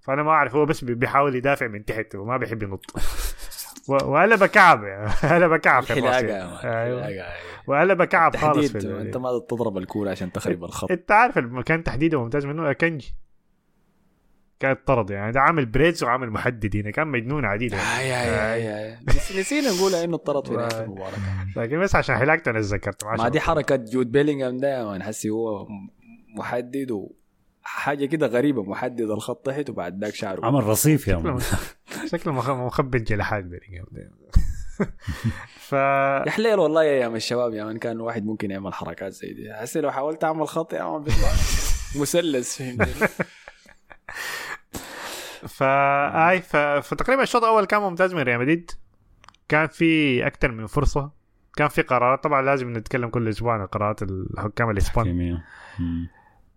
فأنا 0.00 0.22
ما 0.22 0.30
أعرف 0.30 0.54
هو 0.54 0.66
بس 0.66 0.84
بي- 0.84 0.94
بيحاول 0.94 1.34
يدافع 1.36 1.66
من 1.68 1.84
تحت 1.84 2.14
وما 2.14 2.36
بيحب 2.36 2.62
ينط. 2.62 2.84
و- 3.88 3.92
وقلب 4.10 4.44
كعب 4.44 4.84
يعني. 4.84 5.10
قلب 5.34 5.56
كعب 5.56 5.84
أيوه 5.90 6.18
الحلاقة. 6.18 6.70
أيوة. 7.06 7.26
وقلب 7.66 8.04
كعب 8.04 8.36
خالص 8.36 8.72
في 8.72 9.00
انت 9.00 9.16
ما 9.16 9.38
تضرب 9.48 9.78
الكورة 9.78 10.10
عشان 10.10 10.32
تخرب 10.32 10.64
الخط. 10.64 10.90
إنت 10.90 11.12
عارف 11.12 11.38
المكان 11.38 11.84
تحديده 11.84 12.22
ممتاز 12.22 12.46
منه 12.46 12.70
أكانجي 12.70 13.14
كانت 14.60 14.80
طرد 14.86 15.10
يعني. 15.10 15.32
ده 15.32 15.40
عامل 15.40 15.66
braids 15.66 16.04
وعامل 16.04 16.30
محدد 16.30 16.76
هنا. 16.76 16.90
كان 16.90 17.08
مجنون 17.08 17.44
عديد 17.44 17.72
يعني. 17.72 18.98
نسينا 19.38 19.70
نقول 19.70 19.94
إنه 19.94 20.14
اطرد 20.16 20.46
في 20.46 20.52
نهاية 20.56 20.84
المباراة. 20.84 21.12
لكن 21.56 21.80
بس 21.80 21.94
عشان 21.96 22.16
حلاقته 22.16 22.50
أنا 22.50 22.60
تذكرت 22.60 23.04
ما 23.04 23.28
دي 23.28 23.40
حركة 23.40 23.76
جود 23.76 24.12
بيلينغهام 24.12 24.58
ده 24.58 25.02
حسي 25.02 25.30
هو 25.30 25.68
محدد 26.36 27.08
وحاجة 27.64 28.06
كده 28.06 28.26
غريبة 28.26 28.62
محدد 28.62 29.10
الخط 29.10 29.46
تحت 29.46 29.70
وبعد 29.70 30.04
ذاك 30.04 30.14
شعره. 30.14 30.46
عمل 30.46 30.64
رصيف 30.64 31.08
يا 31.08 31.16
man 31.16 31.38
شكله 32.12 32.32
مخ- 32.32 32.50
مخبط 32.50 32.96
جلحات 33.00 33.44
بيلينغهام 33.44 33.86
ده. 33.92 34.10
ف 35.58 35.72
يا 36.26 36.30
حليل 36.30 36.58
والله 36.58 36.84
يا 36.84 36.90
أيام 36.90 37.14
الشباب 37.14 37.54
يا 37.54 37.64
man 37.64 37.78
كان 37.78 37.92
الواحد 37.96 38.24
ممكن 38.26 38.50
يعمل 38.50 38.74
حركات 38.74 39.12
زي 39.12 39.32
دي. 39.32 39.54
حسي 39.54 39.80
لو 39.80 39.90
حاولت 39.90 40.24
أعمل 40.24 40.48
خط 40.48 40.72
يا 40.72 40.84
man 40.84 41.02
بيطلع 41.02 41.28
مثلث 42.00 42.56
فهمتني 42.58 43.08
فا 45.48 46.30
اي 46.30 46.42
ف... 46.42 46.56
فتقريبا 46.56 47.22
الشوط 47.22 47.42
الأول 47.44 47.64
كان 47.64 47.80
ممتاز 47.80 48.14
من 48.14 48.20
ريال 48.20 48.38
مدريد. 48.40 48.70
كان 49.48 49.66
في 49.66 50.26
أكثر 50.26 50.50
من 50.52 50.66
فرصة. 50.66 51.10
كان 51.56 51.68
في 51.68 51.82
قرارات. 51.82 52.24
طبعا 52.24 52.42
لازم 52.42 52.72
نتكلم 52.76 53.08
كل 53.08 53.28
أسبوع 53.28 53.54
عن 53.60 53.66
قرارات 53.66 54.02
الحكام 54.02 54.70
الإسبان. 54.70 55.38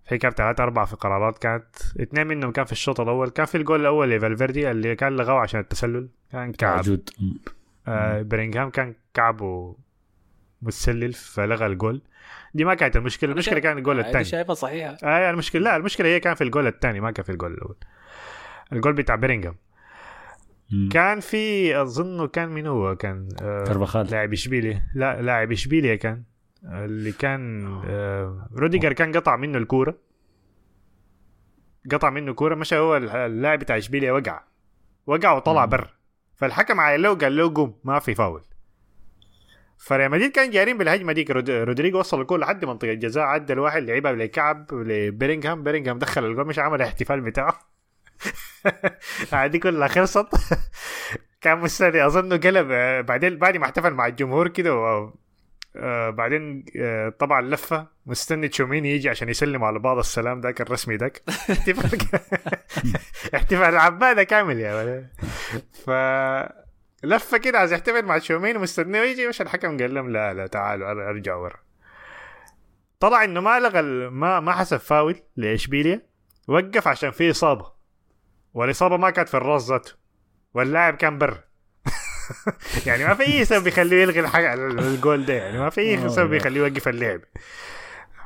كيمياء. 0.05 0.09
مم. 0.09 0.09
في 0.09 0.17
كان 0.17 0.31
ثلاثة 0.31 0.63
أربعة 0.63 0.85
في 0.85 0.95
قرارات 0.95 1.37
كانت 1.37 1.75
اثنين 2.01 2.27
منهم 2.27 2.51
كان 2.51 2.65
في 2.65 2.71
الشوط 2.71 2.99
الأول 2.99 3.29
كان 3.29 3.45
في 3.45 3.57
الجول 3.57 3.81
الأول 3.81 4.11
لفالفيردي 4.11 4.71
اللي 4.71 4.95
كان 4.95 5.15
لغوه 5.15 5.39
عشان 5.39 5.59
التسلل 5.59 6.09
كان 6.31 6.51
كعب. 6.51 6.75
موجود. 6.75 7.09
آه 7.87 8.21
بيلينغهام 8.21 8.69
كان 8.69 8.95
كعبه 9.13 9.75
متسلل 10.61 11.13
فلغى 11.13 11.65
الجول. 11.65 12.01
دي 12.53 12.65
ما 12.65 12.73
كانت 12.73 12.95
المشكلة 12.95 13.31
المشكلة 13.31 13.59
كان 13.59 13.77
الجول 13.77 13.99
هذه 13.99 14.07
الثاني. 14.07 14.25
شايفها 14.25 14.53
صحيحة. 14.55 14.97
آه 15.03 15.29
المشكلة 15.29 15.61
لا 15.61 15.75
المشكلة 15.75 16.07
هي 16.07 16.19
كان 16.19 16.35
في 16.35 16.43
الجول 16.43 16.67
الثاني 16.67 16.99
ما 16.99 17.11
كان 17.11 17.25
في 17.25 17.31
الجول 17.31 17.53
الأول. 17.53 17.75
الجول 18.73 18.93
بتاع 18.93 19.15
بيلينغهام 19.15 19.55
مم. 20.71 20.89
كان 20.89 21.19
في 21.19 21.75
اظنه 21.81 22.27
كان 22.27 22.49
مين 22.49 22.67
هو؟ 22.67 22.95
كان 22.95 23.29
آه 23.41 23.63
كربخال 23.63 24.07
لاعب 24.07 24.33
اشبيليا 24.33 24.87
لا 24.95 25.21
لاعب 25.21 25.51
اشبيليا 25.51 25.95
كان. 25.95 26.13
آه، 26.13 26.34
اللي 26.63 27.11
كان 27.11 27.67
آه. 27.87 28.47
روديجر 28.57 28.93
كان 28.93 29.11
قطع 29.17 29.35
منه 29.35 29.57
الكورة. 29.57 29.97
قطع 31.91 32.09
منه 32.09 32.33
كورة 32.33 32.55
مشى 32.55 32.77
هو 32.77 32.97
اللاعب 32.97 33.59
بتاع 33.59 33.77
إشبيليا 33.77 34.11
وقع. 34.11 34.43
وقع 35.07 35.31
وطلع 35.31 35.65
مم. 35.65 35.69
بر. 35.69 35.93
فالحكم 36.35 36.79
عاين 36.79 37.01
له 37.01 37.15
قال 37.15 37.35
له 37.37 37.53
قوم 37.53 37.79
ما 37.83 37.99
في 37.99 38.15
فاول. 38.15 38.41
فريال 39.77 40.11
مدريد 40.11 40.31
كان 40.31 40.49
جارين 40.51 40.77
بالهجمة 40.77 41.13
ديك. 41.13 41.31
رود- 41.31 41.49
رودريجو 41.49 41.99
وصل 41.99 42.21
الكل 42.21 42.39
لحد 42.39 42.65
منطقة 42.65 42.91
الجزاء 42.91 43.23
عدى 43.23 43.53
الواحد 43.53 43.83
لعبها 43.83 44.11
لكعب 44.11 44.73
لبيلينغهام. 44.73 45.63
بيلينغهام 45.63 45.99
دخل 45.99 46.25
الجول 46.25 46.47
مش 46.47 46.59
عمل 46.59 46.75
الاحتفال 46.81 47.21
بتاعه. 47.21 47.59
هذه 49.33 49.57
كلها 49.57 49.87
خلصت. 49.87 50.27
كان 51.41 51.57
مستني 51.59 52.05
أظن 52.05 52.33
قلب 52.39 52.67
آه، 52.71 53.01
بعدين 53.01 53.37
بعد 53.37 53.57
ما 53.57 53.65
احتفل 53.65 53.93
مع 53.93 54.07
الجمهور 54.07 54.47
كده 54.47 54.73
آه، 55.77 56.09
بعدين 56.09 56.65
آه، 56.79 57.09
طبعا 57.09 57.41
لفة 57.41 57.87
مستني 58.05 58.47
تشوميني 58.47 58.91
يجي 58.91 59.09
عشان 59.09 59.29
يسلم 59.29 59.63
على 59.63 59.79
بعض 59.79 59.97
السلام 59.97 60.41
ذاك 60.41 60.61
الرسمي 60.61 60.95
ذاك. 60.95 61.23
احتفال 61.51 61.99
احتفال 63.35 63.77
عباده 63.77 64.23
كامل 64.23 64.59
يا 64.59 64.75
ولد. 64.75 65.07
ف 65.85 65.89
لفة 67.03 67.37
كده 67.37 67.59
عايز 67.59 67.73
يحتفل 67.73 68.05
مع 68.05 68.17
تشوميني 68.17 68.59
مستنيه 68.59 68.99
يجي 68.99 69.27
مش 69.27 69.41
الحكم 69.41 69.77
قال 69.77 69.93
لهم 69.93 70.09
لا 70.09 70.33
لا 70.33 70.47
تعالوا 70.47 70.91
أرجعوا 70.91 71.43
ورا. 71.43 71.57
طلع 72.99 73.23
إنه 73.23 73.41
ما 73.41 73.59
لغى 73.59 73.81
ما 74.09 74.39
ما 74.39 74.51
حسب 74.51 74.77
فاول 74.77 75.15
لإشبيليا 75.35 76.01
وقف 76.47 76.87
عشان 76.87 77.11
في 77.11 77.31
إصابة. 77.31 77.71
والإصابة 78.53 78.97
ما 78.97 79.09
كانت 79.09 79.29
في 79.29 79.37
الراس 79.37 79.69
ذاته 79.69 79.93
واللاعب 80.53 80.95
كان 80.95 81.17
برا 81.17 81.43
يعني 82.87 83.03
ما 83.05 83.13
في 83.13 83.23
أي 83.23 83.45
سبب 83.45 83.67
يخليه 83.67 84.01
يلغي 84.01 84.19
الحاجة 84.19 84.53
الجول 84.53 85.25
ده 85.25 85.33
يعني 85.33 85.57
ما 85.59 85.69
في 85.69 85.81
أي 85.81 86.09
سبب 86.09 86.33
يخليه 86.33 86.59
يوقف 86.61 86.87
اللعب 86.87 87.21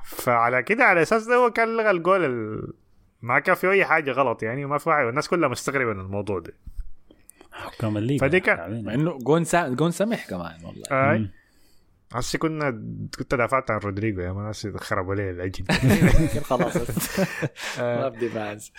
فعلى 0.03 0.63
كده 0.63 0.83
على 0.83 1.01
أساس 1.01 1.23
ده 1.25 1.35
هو 1.35 1.51
كان 1.51 1.77
لغى 1.77 1.91
الجول 1.91 2.25
ال... 2.25 2.67
ما 3.21 3.39
كان 3.39 3.55
في 3.55 3.71
أي 3.71 3.85
حاجة 3.85 4.11
غلط 4.11 4.43
يعني 4.43 4.65
وما 4.65 4.77
في 4.77 4.89
واحد 4.89 5.05
والناس 5.05 5.27
كلها 5.27 5.49
مستغربة 5.49 5.93
من 5.93 5.99
الموضوع 5.99 6.39
ده 6.39 6.53
حكام 7.51 7.97
الليغا 7.97 8.27
فدي 8.27 8.39
كان- 8.39 8.57
تعبين. 8.57 8.85
مع 8.85 8.93
إنه 8.93 9.17
جون 9.17 9.43
سا... 9.43 9.67
جون 9.69 9.91
سمح 9.91 10.29
كمان 10.29 10.55
والله 10.65 10.83
مم. 11.17 11.31
هسه 12.13 12.39
كنا 12.39 12.69
كنت 13.17 13.35
دافعت 13.35 13.71
عن 13.71 13.79
رودريجو 13.79 14.21
يا 14.21 14.31
ناس 14.31 14.67
خربوا 14.77 15.15
لي 15.15 15.29
العجل 15.29 15.65
يمكن 16.21 16.39
خلاص 16.49 16.77
ما 17.79 18.09
بدي 18.09 18.29
فاز 18.29 18.71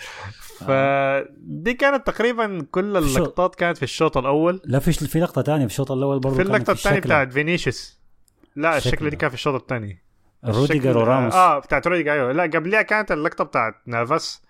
فدي 0.57 1.73
كانت 1.73 2.07
تقريبا 2.07 2.67
كل 2.71 2.97
اللقطات 2.97 3.55
كانت 3.55 3.77
في 3.77 3.83
الشوط 3.83 4.17
الأول. 4.17 4.61
لا 4.65 4.79
في 4.79 4.91
في 4.91 5.19
لقطة 5.19 5.41
ثانية 5.41 5.65
في 5.65 5.71
الشوط 5.71 5.91
الأول 5.91 6.19
برضه 6.19 6.35
في 6.35 6.41
اللقطة 6.41 6.71
الثانية. 6.71 6.99
بتاعت 6.99 7.33
فينيسيوس. 7.33 7.99
لا 8.55 8.77
الشكل 8.77 9.09
دي. 9.09 9.15
كان 9.15 9.29
في 9.29 9.35
الشوط 9.35 9.61
الثاني 9.61 10.03
روديجر 10.45 10.97
وراموس. 10.97 11.33
آه 11.33 11.59
بتاعت 11.59 11.87
روديجر 11.87 12.11
أيوه. 12.11 12.31
لا 12.31 12.43
قبلها 12.43 12.81
كانت 12.81 13.11
اللقطة 13.11 13.43
بتاعت 13.43 13.75
نافاس. 13.85 14.41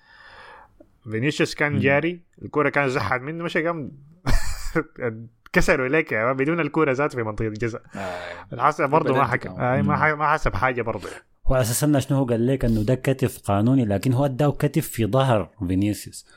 فينيسيوس 1.11 1.55
كان 1.55 1.79
جاري. 1.79 2.21
الكوره 2.41 2.69
كان 2.69 2.89
زحت 2.89 3.21
منه 3.21 3.43
مش 3.43 3.57
قام 3.57 3.91
كسروا 5.53 5.87
لك 5.87 6.11
يا 6.11 6.33
بدون 6.33 6.59
الكورة 6.59 6.91
ذات 6.91 7.15
في 7.15 7.23
منطقة 7.23 7.47
الجزاء. 7.47 7.81
آه. 7.95 8.53
الحسب 8.53 8.89
برضه 8.89 9.13
ما 9.13 9.27
حكم. 9.27 9.49
آه 9.49 9.81
ما 9.81 9.97
ح- 9.97 10.03
ما 10.17 10.27
حسب 10.33 10.55
حاجة 10.55 10.81
برضه. 10.81 11.09
هو 11.47 11.53
على 11.55 11.61
أساس 11.61 11.83
إنه 11.83 11.99
شنو 11.99 12.17
هو 12.17 12.25
قال 12.25 12.47
لك 12.47 12.65
إنه 12.65 12.83
ده 12.83 12.95
كتف 12.95 13.39
قانوني 13.39 13.85
لكن 13.85 14.13
هو 14.13 14.25
أداه 14.25 14.51
كتف 14.51 14.87
في 14.87 15.05
ظهر 15.05 15.49
فينيسيوس. 15.67 16.27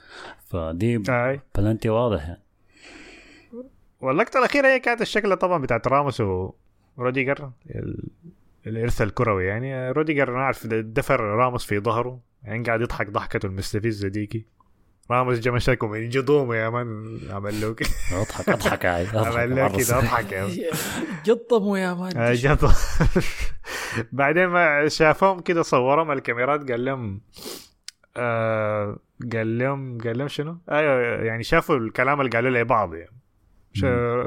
فدي 0.47 1.03
آه. 1.09 1.41
بلنتي 1.55 1.89
واضح 1.89 2.23
يعني 2.29 2.43
واللقطة 4.01 4.39
الأخيرة 4.39 4.69
هي 4.69 4.81
كانت 4.81 5.01
الشكل 5.03 5.37
طبعا 5.37 5.59
بتاعت 5.59 5.89
راموس 5.89 6.23
وروديجر 6.97 7.51
ال- 7.71 8.09
الإرث 8.67 9.03
الكروي 9.03 9.45
يعني. 9.47 9.91
روديجر 9.91 10.29
أنا 10.37 10.45
عارف 10.45 10.67
دفر 10.67 11.21
راموس 11.21 11.65
في 11.65 11.79
ظهره 11.81 12.21
يعني 12.43 12.63
قاعد 12.65 12.81
يضحك 12.81 13.11
ضحكته 13.11 13.47
المستفزه 13.47 14.09
ديكي 14.09 14.47
راموس 15.11 15.39
جا 15.39 15.51
مشاكم 15.51 15.91
من 15.91 16.09
قدومه 16.09 16.57
يا 16.57 16.69
man. 16.69 17.19
عمل 17.31 17.61
له 17.61 17.75
كده 17.75 17.89
أضحك 18.13 18.49
اضحك 18.49 18.85
عادي 18.85 19.09
أضحك 19.11 19.37
عمل 19.37 19.57
له 19.57 19.63
مرة 19.69 19.77
كده 19.77 19.99
أضحك 19.99 20.33
يا 20.33 20.43
man. 20.43 20.57
جطموا 21.27 21.79
يا 21.79 21.95
man. 21.95 22.17
آه، 22.17 22.33
بعدين 24.13 24.47
ما 24.47 24.89
شافهم 24.89 25.41
كده 25.41 25.63
صورهم 25.63 26.11
الكاميرات 26.13 26.71
قال 26.71 26.85
لهم 26.85 27.21
آه 28.17 28.99
قال 29.33 29.59
لهم 29.59 29.99
قال 29.99 30.19
لهم 30.19 30.29
شنو؟ 30.29 30.59
أيوه 30.71 31.01
يعني 31.25 31.43
شافوا 31.43 31.77
الكلام 31.77 32.21
اللي 32.21 32.31
قالوا 32.31 32.51
لبعض 32.51 32.95
يعني. 32.95 33.17
ش- 33.73 33.85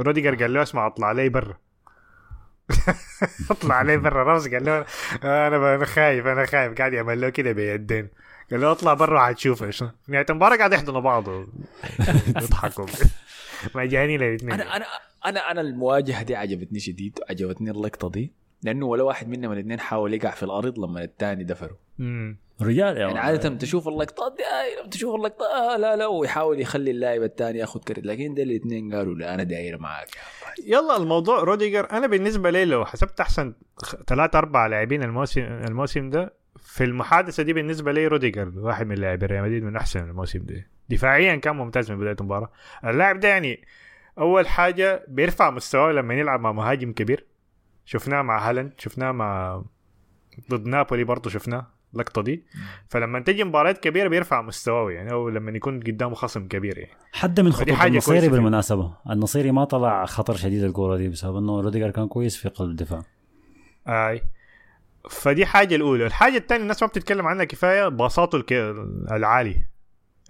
روديجر 0.08 0.36
قال 0.36 0.54
له 0.54 0.62
اسمع 0.62 0.88
اطلع 0.88 1.08
علي 1.08 1.30
برا. 1.30 1.58
اطلع 3.52 3.76
علي 3.76 3.98
برا 3.98 4.24
رامز 4.24 4.48
قال 4.48 4.66
له 4.66 4.86
أنا 5.24 5.76
أنا 5.76 5.86
خايف 5.86 6.28
أنا 6.28 6.46
خايف. 6.46 6.74
قاعد 6.74 6.94
يعمل 6.94 7.22
له 7.22 7.30
كده 7.30 7.52
بيدين. 7.52 8.10
قال 8.52 8.62
له 8.62 8.72
اطلع 8.72 8.94
برا 8.94 9.20
حتشوف 9.20 9.64
إيش. 9.64 9.84
نهاية 10.08 10.26
المباراة 10.30 10.58
قاعد 10.58 10.74
يحضنوا 10.74 11.02
بعض. 11.02 11.28
و- 11.28 11.46
يضحكوا 12.42 12.86
مجانين 13.76 14.22
الاثنين. 14.22 14.52
أنا 14.54 14.76
أنا 14.76 14.86
أنا 15.26 15.52
أنا 15.52 15.62
المواجهة 15.62 16.24
دي 16.24 16.36
عجبتني 16.36 16.80
شديد 16.80 17.20
عجبتني 17.30 17.72
اللقطة 17.72 18.10
دي 18.10 18.34
لأنه 18.64 18.86
ولا 18.86 19.04
واحد 19.04 19.30
منهم 19.30 19.52
الاثنين 19.52 19.80
حاول 19.80 20.14
يقع 20.14 20.32
في 20.32 20.44
الأرض 20.44 20.80
لما 20.80 21.04
الثاني 21.04 21.44
دفره 21.44 21.78
مم. 22.00 22.38
رجال 22.62 22.98
يعني 22.98 23.20
عادة 23.20 23.50
تشوف 23.50 23.88
اللقطات 23.88 24.36
دي 24.38 24.44
آه 24.44 24.82
لما 24.82 24.90
تشوف 24.90 25.16
اللقطة 25.16 25.46
آه 25.46 25.78
لا 25.78 25.96
لا 25.96 26.06
ويحاول 26.08 26.60
يخلي 26.62 26.92
اللاعب 26.92 27.24
الثاني 27.24 27.60
ياخذ 27.60 27.80
كرت. 27.80 28.00
لكن 28.06 28.34
ده 28.34 28.44
الاثنين 28.44 28.96
قالوا 28.96 29.16
لا 29.16 29.34
أنا 29.34 29.44
داير 29.44 29.78
معاك 29.78 30.08
يلا 30.66 30.98
الموضوع 30.98 31.40
روديجر 31.44 31.92
أنا 31.92 32.08
بالنسبة 32.08 32.50
لي 32.50 32.66
لو 32.66 32.86
حسبت 32.86 33.20
أحسن 33.20 33.54
ثلاثة 34.08 34.40
أربعة 34.40 34.68
لاعبين 34.68 35.04
الموسم 35.04 35.42
الموسم 35.42 36.10
ده 36.10 36.34
في 36.60 36.84
المحادثة 36.84 37.44
دي 37.44 37.54
بالنسبة 37.54 37.92
لي 37.92 38.08
روديجر 38.08 38.52
واحد 38.56 38.88
من 38.88 38.96
لاعبي 38.96 39.26
ريال 39.26 39.44
مدريد 39.44 39.64
من 39.64 39.76
أحسن 39.76 40.10
الموسم 40.10 40.40
ده 40.46 40.68
دفاعيا 40.90 41.36
كان 41.36 41.56
ممتاز 41.56 41.92
من 41.92 42.00
بداية 42.00 42.16
المباراة. 42.20 42.52
اللاعب 42.86 43.20
ده 43.20 43.28
يعني 43.28 43.64
أول 44.20 44.48
حاجة 44.48 45.06
بيرفع 45.08 45.50
مستواه 45.50 45.92
لما 45.92 46.14
يلعب 46.14 46.40
مع 46.40 46.52
مهاجم 46.52 46.92
كبير. 46.92 47.26
شفناه 47.86 48.22
مع 48.22 48.50
هالاند 48.50 48.72
شفناه 48.78 49.12
مع 49.12 49.62
ضد 50.50 50.68
نابولي 50.68 51.04
برضه 51.04 51.30
شفناه 51.30 51.68
اللقطة 51.94 52.22
دي. 52.22 52.44
فلما 52.90 53.20
تجي 53.20 53.44
مباريات 53.44 53.78
كبيرة 53.78 54.08
بيرفع 54.08 54.42
مستواه 54.42 54.92
يعني 54.92 55.12
أو 55.12 55.30
لما 55.30 55.52
يكون 55.52 55.80
قدامه 55.80 56.16
خصم 56.16 56.48
كبير 56.48 56.78
يعني. 56.78 56.92
حد 57.14 57.40
من 57.40 57.52
خطورة 57.52 57.82
النصيري. 57.82 58.30
بالمناسبة. 58.30 58.94
النصيري 59.10 59.52
ما 59.52 59.64
طلع 59.66 60.06
خطر 60.06 60.36
شديد 60.36 60.64
الكورة 60.64 60.98
دي 60.98 61.10
بسبب 61.10 61.38
إنه 61.38 61.62
روديجر 61.62 61.92
كان 61.92 62.08
كويس 62.08 62.38
في 62.38 62.50
قلب 62.50 62.70
الدفاع. 62.70 63.04
آي. 63.88 64.22
فدي 65.10 65.46
حاجة 65.46 65.76
الأولى. 65.76 66.06
الحاجة 66.06 66.38
الثانية 66.38 66.64
الناس 66.64 66.84
ما 66.84 66.90
بتتكلم 66.90 67.28
عنها 67.28 67.46
كفاية 67.46 67.88
باصاته 67.88 68.36
الك... 68.36 68.54
العالي. 69.12 69.64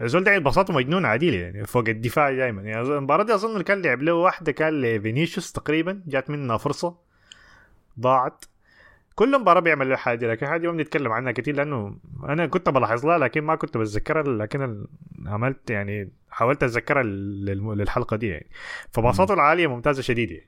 الزول 0.01 0.23
ده 0.23 0.37
باصاته 0.37 0.73
مجنونه 0.73 1.07
عديل 1.07 1.33
يعني 1.33 1.65
فوق 1.65 1.83
الدفاع 1.87 2.31
دائما 2.31 2.61
يعني. 2.61 2.81
المباراة 2.81 3.23
دي 3.23 3.33
أظن 3.33 3.61
كان 3.61 3.81
لعب 3.81 4.01
له 4.01 4.13
واحدة 4.13 4.51
كان 4.51 4.81
لفينيسيوس 4.81 5.51
تقريبا 5.51 6.01
جات 6.07 6.29
منها 6.29 6.57
فرصة. 6.57 6.97
ضاعت. 7.99 8.45
كل 9.15 9.39
مباراة 9.39 9.59
بيعمل 9.59 9.89
له 9.89 9.95
حاجة 9.95 10.27
لكن 10.31 10.47
حاجة 10.47 10.67
ما 10.67 10.73
بنتكلم 10.73 11.11
عنها 11.11 11.31
كتير 11.31 11.55
لأنه 11.55 11.97
أنا 12.23 12.45
كنت 12.45 12.69
بلاحظ 12.69 13.05
لها 13.05 13.17
لكن 13.17 13.41
ما 13.41 13.55
كنت 13.55 13.77
بتذكرها 13.77 14.23
لكن 14.23 14.85
عملت 15.25 15.69
يعني 15.69 16.11
حاولت 16.31 16.63
أتذكرها 16.63 17.03
للحلقة 17.03 18.17
دي 18.17 18.27
يعني. 18.27 18.47
فباصاته 18.91 19.33
العالية 19.33 19.67
ممتازة 19.67 20.01
شديد 20.01 20.31
يعني 20.31 20.47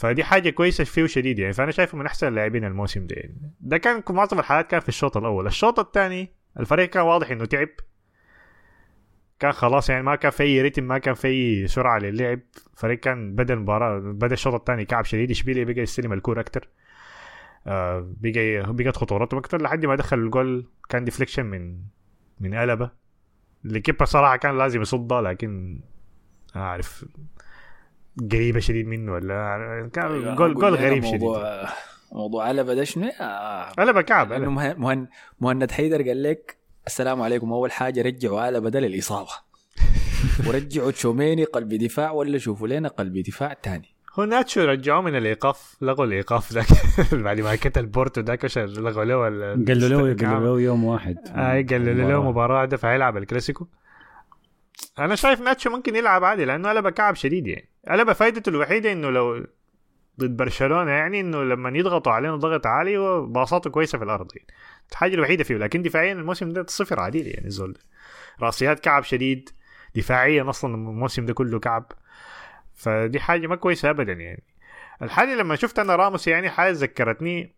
فدي 0.00 0.24
حاجة 0.24 0.50
كويسة 0.50 0.84
فيه 0.84 1.06
شديد 1.06 1.38
يعني. 1.38 1.52
فأنا 1.52 1.70
شايفه 1.70 1.98
من 1.98 2.06
أحسن 2.06 2.28
اللاعبين 2.28 2.64
الموسم 2.64 3.06
ده. 3.06 3.16
يعني 3.16 3.52
ده 3.60 3.78
كان 3.78 4.02
معظم 4.10 4.38
الحالات 4.38 4.70
كان 4.70 4.80
في 4.80 4.88
الشوط 4.88 5.16
الأول. 5.16 5.46
الشوط 5.46 5.78
الثاني 5.78 6.32
الفريق 6.60 6.90
كان 6.90 7.02
واضح 7.02 7.30
إنه 7.30 7.44
تعب. 7.44 7.68
كان 9.40 9.52
خلاص 9.52 9.90
يعني 9.90 10.02
ما 10.02 10.14
كان 10.16 10.30
في 10.30 10.42
أي 10.42 10.62
ريتم 10.62 10.84
ما 10.84 10.98
كان 10.98 11.14
في 11.14 11.28
أي 11.28 11.66
سرعة 11.66 11.98
للعب. 11.98 12.40
الفريق 12.74 13.00
كان 13.00 13.34
بدأ 13.34 13.54
المباراة 13.54 13.98
بدأ 13.98 14.34
الشوط 14.34 14.54
الثاني 14.54 14.84
كعب 14.84 15.04
شديد. 15.04 15.30
اشبيليا 15.30 15.64
بقى 15.64 15.80
يستلم 15.80 16.12
الكوره 16.12 16.40
أكتر. 16.40 16.68
آه 17.66 18.12
بقى 18.20 18.64
بقت 18.66 18.96
خطورته 18.96 19.38
أكتر. 19.38 19.62
لحد 19.62 19.86
ما 19.86 19.96
دخل 19.96 20.18
الجول 20.18 20.66
كان 20.88 21.04
deflection 21.04 21.46
من 21.46 21.78
من 22.40 22.54
قلبه 22.54 22.90
اللي 23.64 23.80
كيبا 23.80 24.04
صراحة 24.04 24.36
كان 24.36 24.58
لازم 24.58 24.82
يصدها 24.82 25.22
لكن 25.22 25.80
أعرف. 26.56 27.04
قريبه 28.32 28.60
شديد 28.60 28.86
منه 28.86 29.12
ولا 29.12 29.90
كان 29.92 30.34
جول 30.36 30.54
جول 30.54 30.74
غريب 30.74 31.04
شديد 31.04 31.20
موضوع 31.22 31.68
موضوع 32.12 32.44
علبة 32.44 32.74
ده 32.74 32.84
شنو؟ 32.84 33.08
آه. 33.20 33.64
قلبه 33.70 34.00
كعب 34.02 34.30
لأنه 34.32 34.44
قلبة. 34.46 34.54
مه- 34.54 34.74
مهن 34.74 35.06
مهند 35.40 35.70
حيدر 35.70 36.02
قال 36.02 36.22
لك 36.22 36.56
السلام 36.86 37.22
عليكم 37.22 37.52
أول 37.52 37.72
حاجة 37.72 38.02
رجعوا 38.02 38.40
على 38.40 38.60
بدل 38.60 38.84
الاصابه 38.84 39.30
ورجعوا 40.46 40.90
تشوميني 40.90 41.44
قلب 41.44 41.74
دفاع 41.74 42.10
ولا 42.10 42.38
شوفوا 42.38 42.68
لنا 42.68 42.88
قلب 42.88 43.18
دفاع 43.18 43.52
تاني 43.52 43.88
هو 44.18 44.24
ناتشو 44.24 44.60
رجعوه 44.64 45.00
من 45.02 45.16
الإيقاف 45.16 45.76
لغوا 45.82 46.04
الإيقاف 46.06 46.52
ذاك 46.52 46.66
بعد 47.24 47.40
ما 47.40 47.54
كتل 47.56 47.86
بورتو 47.86 48.20
ذاك 48.20 48.44
وش 48.44 48.58
لغوا 48.58 49.04
له 49.04 49.28
ال- 49.28 49.64
قالوا 49.68 49.88
له. 49.88 49.96
قالوا 50.28 50.56
له 50.56 50.60
يوم 50.60 50.84
واحد 50.84 51.16
اي 51.28 51.62
قالوا 51.62 51.94
له 51.94 52.02
مباراة. 52.04 52.30
مباراه 52.30 52.64
ده 52.64 52.76
فهيلعب 52.76 53.16
الكلاسيكو 53.16 53.66
أنا 54.98 55.14
شايف 55.14 55.40
ناتشو 55.40 55.70
ممكن 55.70 55.96
يلعب 55.96 56.24
عادي 56.24 56.44
لأنه 56.44 56.68
قلبه 56.68 56.90
كعب 56.90 57.14
شديد 57.14 57.46
يعني. 57.46 57.68
قلبه 57.88 58.12
فايدته 58.12 58.50
الوحيدة 58.50 58.92
إنه 58.92 59.10
لو 59.10 59.46
ضد 60.20 60.36
برشلونة 60.36 60.90
يعني 60.90 61.20
إنه 61.20 61.42
لما 61.42 61.78
يضغطوا 61.78 62.12
علينا 62.12 62.36
ضغط 62.36 62.66
عالي 62.66 62.98
وباصاته 62.98 63.70
كويسة 63.70 63.98
في 63.98 64.04
الأرض 64.04 64.28
يعني. 64.36 64.48
الحاجة 64.90 65.14
الوحيدة 65.14 65.44
فيه 65.44 65.56
لكن 65.56 65.82
دفاعيا 65.82 66.12
الموسم 66.12 66.48
ده 66.48 66.66
صفر 66.68 67.00
عديل 67.00 67.26
يعني 67.26 67.46
الزول. 67.46 67.78
رأسيات 68.42 68.80
كعب 68.80 69.02
شديد 69.04 69.50
دفاعيا 69.94 70.50
أصلا 70.50 70.74
الموسم 70.74 71.26
ده 71.26 71.34
كله 71.34 71.58
كعب. 71.58 71.92
فدي 72.74 73.20
حاجة 73.20 73.46
ما 73.46 73.56
كويسة 73.56 73.90
ابدا 73.90 74.12
يعني. 74.12 74.42
الحاجة 75.02 75.34
لما 75.34 75.56
شفت 75.56 75.78
أنا 75.78 75.96
راموس 75.96 76.28
يعني 76.28 76.50
حاجة 76.50 76.72
ذكرتني 76.72 77.54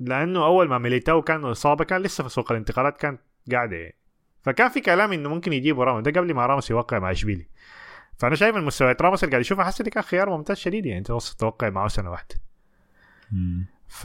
لأنه 0.00 0.44
أول 0.46 0.68
ما 0.68 0.78
ميليتاو 0.78 1.22
كان 1.22 1.44
إصابة 1.44 1.84
كان 1.84 2.02
لسه 2.02 2.24
في 2.24 2.30
سوق 2.30 2.52
الانتقالات 2.52 2.96
كان 2.96 3.18
قاعدة 3.52 3.76
يعني. 3.76 3.95
فكان 4.46 4.68
في 4.68 4.80
كلام 4.80 5.12
إنه 5.12 5.28
ممكن 5.28 5.52
يجيبوا 5.52 5.84
راموس. 5.84 6.02
ده 6.02 6.20
قبل 6.20 6.34
ما 6.34 6.46
راموس 6.46 6.70
يوقع 6.70 6.98
مع 6.98 7.10
إشبيلي. 7.10 7.46
فأنا 8.18 8.34
شايف 8.34 8.56
من 8.56 8.64
مستويات 8.64 9.02
راموس 9.02 9.24
اللي 9.24 9.30
قاعد 9.30 9.40
اشوفها 9.40 9.64
حاسس 9.64 9.82
دي 9.82 9.90
كان 9.90 10.02
خيار 10.02 10.30
ممتاز 10.30 10.56
شديد 10.56 10.86
يعني 10.86 11.02
توصل 11.04 11.36
توقع 11.36 11.70
معه 11.70 11.88
سنة 11.88 12.10
واحدة. 12.10 12.34
ف 13.88 14.04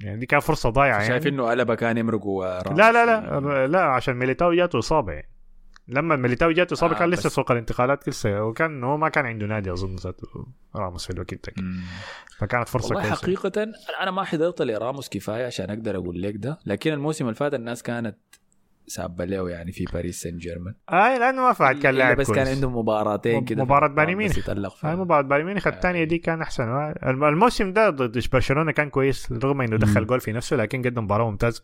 يعني 0.00 0.18
دي 0.18 0.26
كانت 0.26 0.42
فرصة 0.42 0.70
ضايعة 0.70 0.96
يعني. 0.96 1.08
شايف 1.08 1.26
إنه 1.26 1.50
قلبه 1.50 1.74
كان 1.74 1.98
يمرق 1.98 2.26
وراموس. 2.26 2.78
لا 2.78 2.92
لا 2.92 3.06
لا 3.40 3.66
لا 3.66 3.82
عشان 3.82 4.14
ميليتاو 4.14 4.52
جاته 4.52 4.78
إصابة 4.78 5.12
يعني. 5.12 5.30
لما 5.88 6.16
ميليتاو 6.16 6.50
جاته 6.50 6.74
إصابة 6.74 6.94
آه، 6.94 6.98
كان 6.98 7.10
لسه 7.10 7.28
سوق 7.28 7.50
الانتقالات 7.50 8.08
لسه 8.08 8.42
وكان 8.42 8.84
هو 8.84 8.96
ما 8.96 9.08
كان 9.08 9.26
عنده 9.26 9.46
نادي 9.46 9.72
أظن 9.72 9.96
ذاته 9.96 10.46
راموس 10.76 11.06
في 11.06 11.12
الوقت 11.12 11.34
ده. 11.34 11.64
فكانت 12.38 12.68
فرصة 12.68 12.94
والله 12.94 13.08
كويسة. 13.08 13.22
حقيقة 13.22 13.72
أنا 14.00 14.10
ما 14.10 14.24
حضرت 14.24 14.62
لراموس 14.62 15.08
كفاية 15.08 15.46
عشان 15.46 15.70
أقدر 15.70 15.96
أقول 15.96 16.22
لك 16.22 16.34
ده 16.36 16.58
لكن 16.66 16.92
الموسم 16.92 17.24
اللي 17.24 17.34
فات 17.34 17.54
الناس 17.54 17.82
كانت 17.82 18.16
سابة 18.86 19.24
له 19.24 19.50
يعني 19.50 19.72
في 19.72 19.84
باريس 19.92 20.22
سان 20.22 20.38
جيرمان. 20.38 20.74
اي 20.92 21.18
لأنه 21.18 21.42
ما 21.42 21.52
فعل 21.52 21.78
كان 21.80 21.94
إلا 21.94 21.98
لاعب 21.98 22.16
بس 22.16 22.26
كويس. 22.26 22.38
كان 22.38 22.54
عنده 22.54 22.70
مباراتين 22.70 23.44
كده 23.44 23.64
مباراة 23.64 23.88
بايرن 23.88 24.14
ميونخ. 24.14 24.48
هاي 24.84 24.96
مباراة 24.96 25.22
بايرن 25.22 25.44
ميونخ 25.46 25.66
الثانية 25.66 26.04
دي 26.04 26.18
كان 26.18 26.42
أحسن. 26.42 26.64
الم- 27.06 27.24
الموسم 27.24 27.72
ده 27.72 27.90
ضد 27.90 28.22
برشلونة 28.32 28.72
كان 28.72 28.90
كويس 28.90 29.32
رغم 29.32 29.60
إنه 29.60 29.76
دخل. 29.76 30.06
جول 30.06 30.20
في 30.20 30.32
نفسه 30.32 30.56
لكن 30.56 30.82
قدم 30.82 31.04
مباراة 31.04 31.30
ممتازة. 31.30 31.62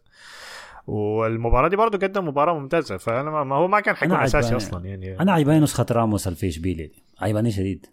والمباراة 0.86 1.68
دي 1.68 1.76
برضه 1.76 1.98
قدم 1.98 2.28
مباراة 2.28 2.58
ممتازة 2.58 2.96
فأنا 2.96 3.44
ما 3.44 3.54
هو 3.56 3.68
ما 3.68 3.80
كان 3.80 3.94
حيكون 3.96 4.14
أنا 4.16 4.24
أساسي. 4.24 4.56
أصلا 4.56 4.86
يعني. 4.86 5.20
أنا 5.20 5.32
عجباني 5.32 5.60
نسخة 5.60 5.86
راموس 5.90 6.28
في 6.28 6.48
اشبيليا 6.48 6.86
دي. 6.86 7.02
عجباني 7.20 7.50
شديد. 7.50 7.86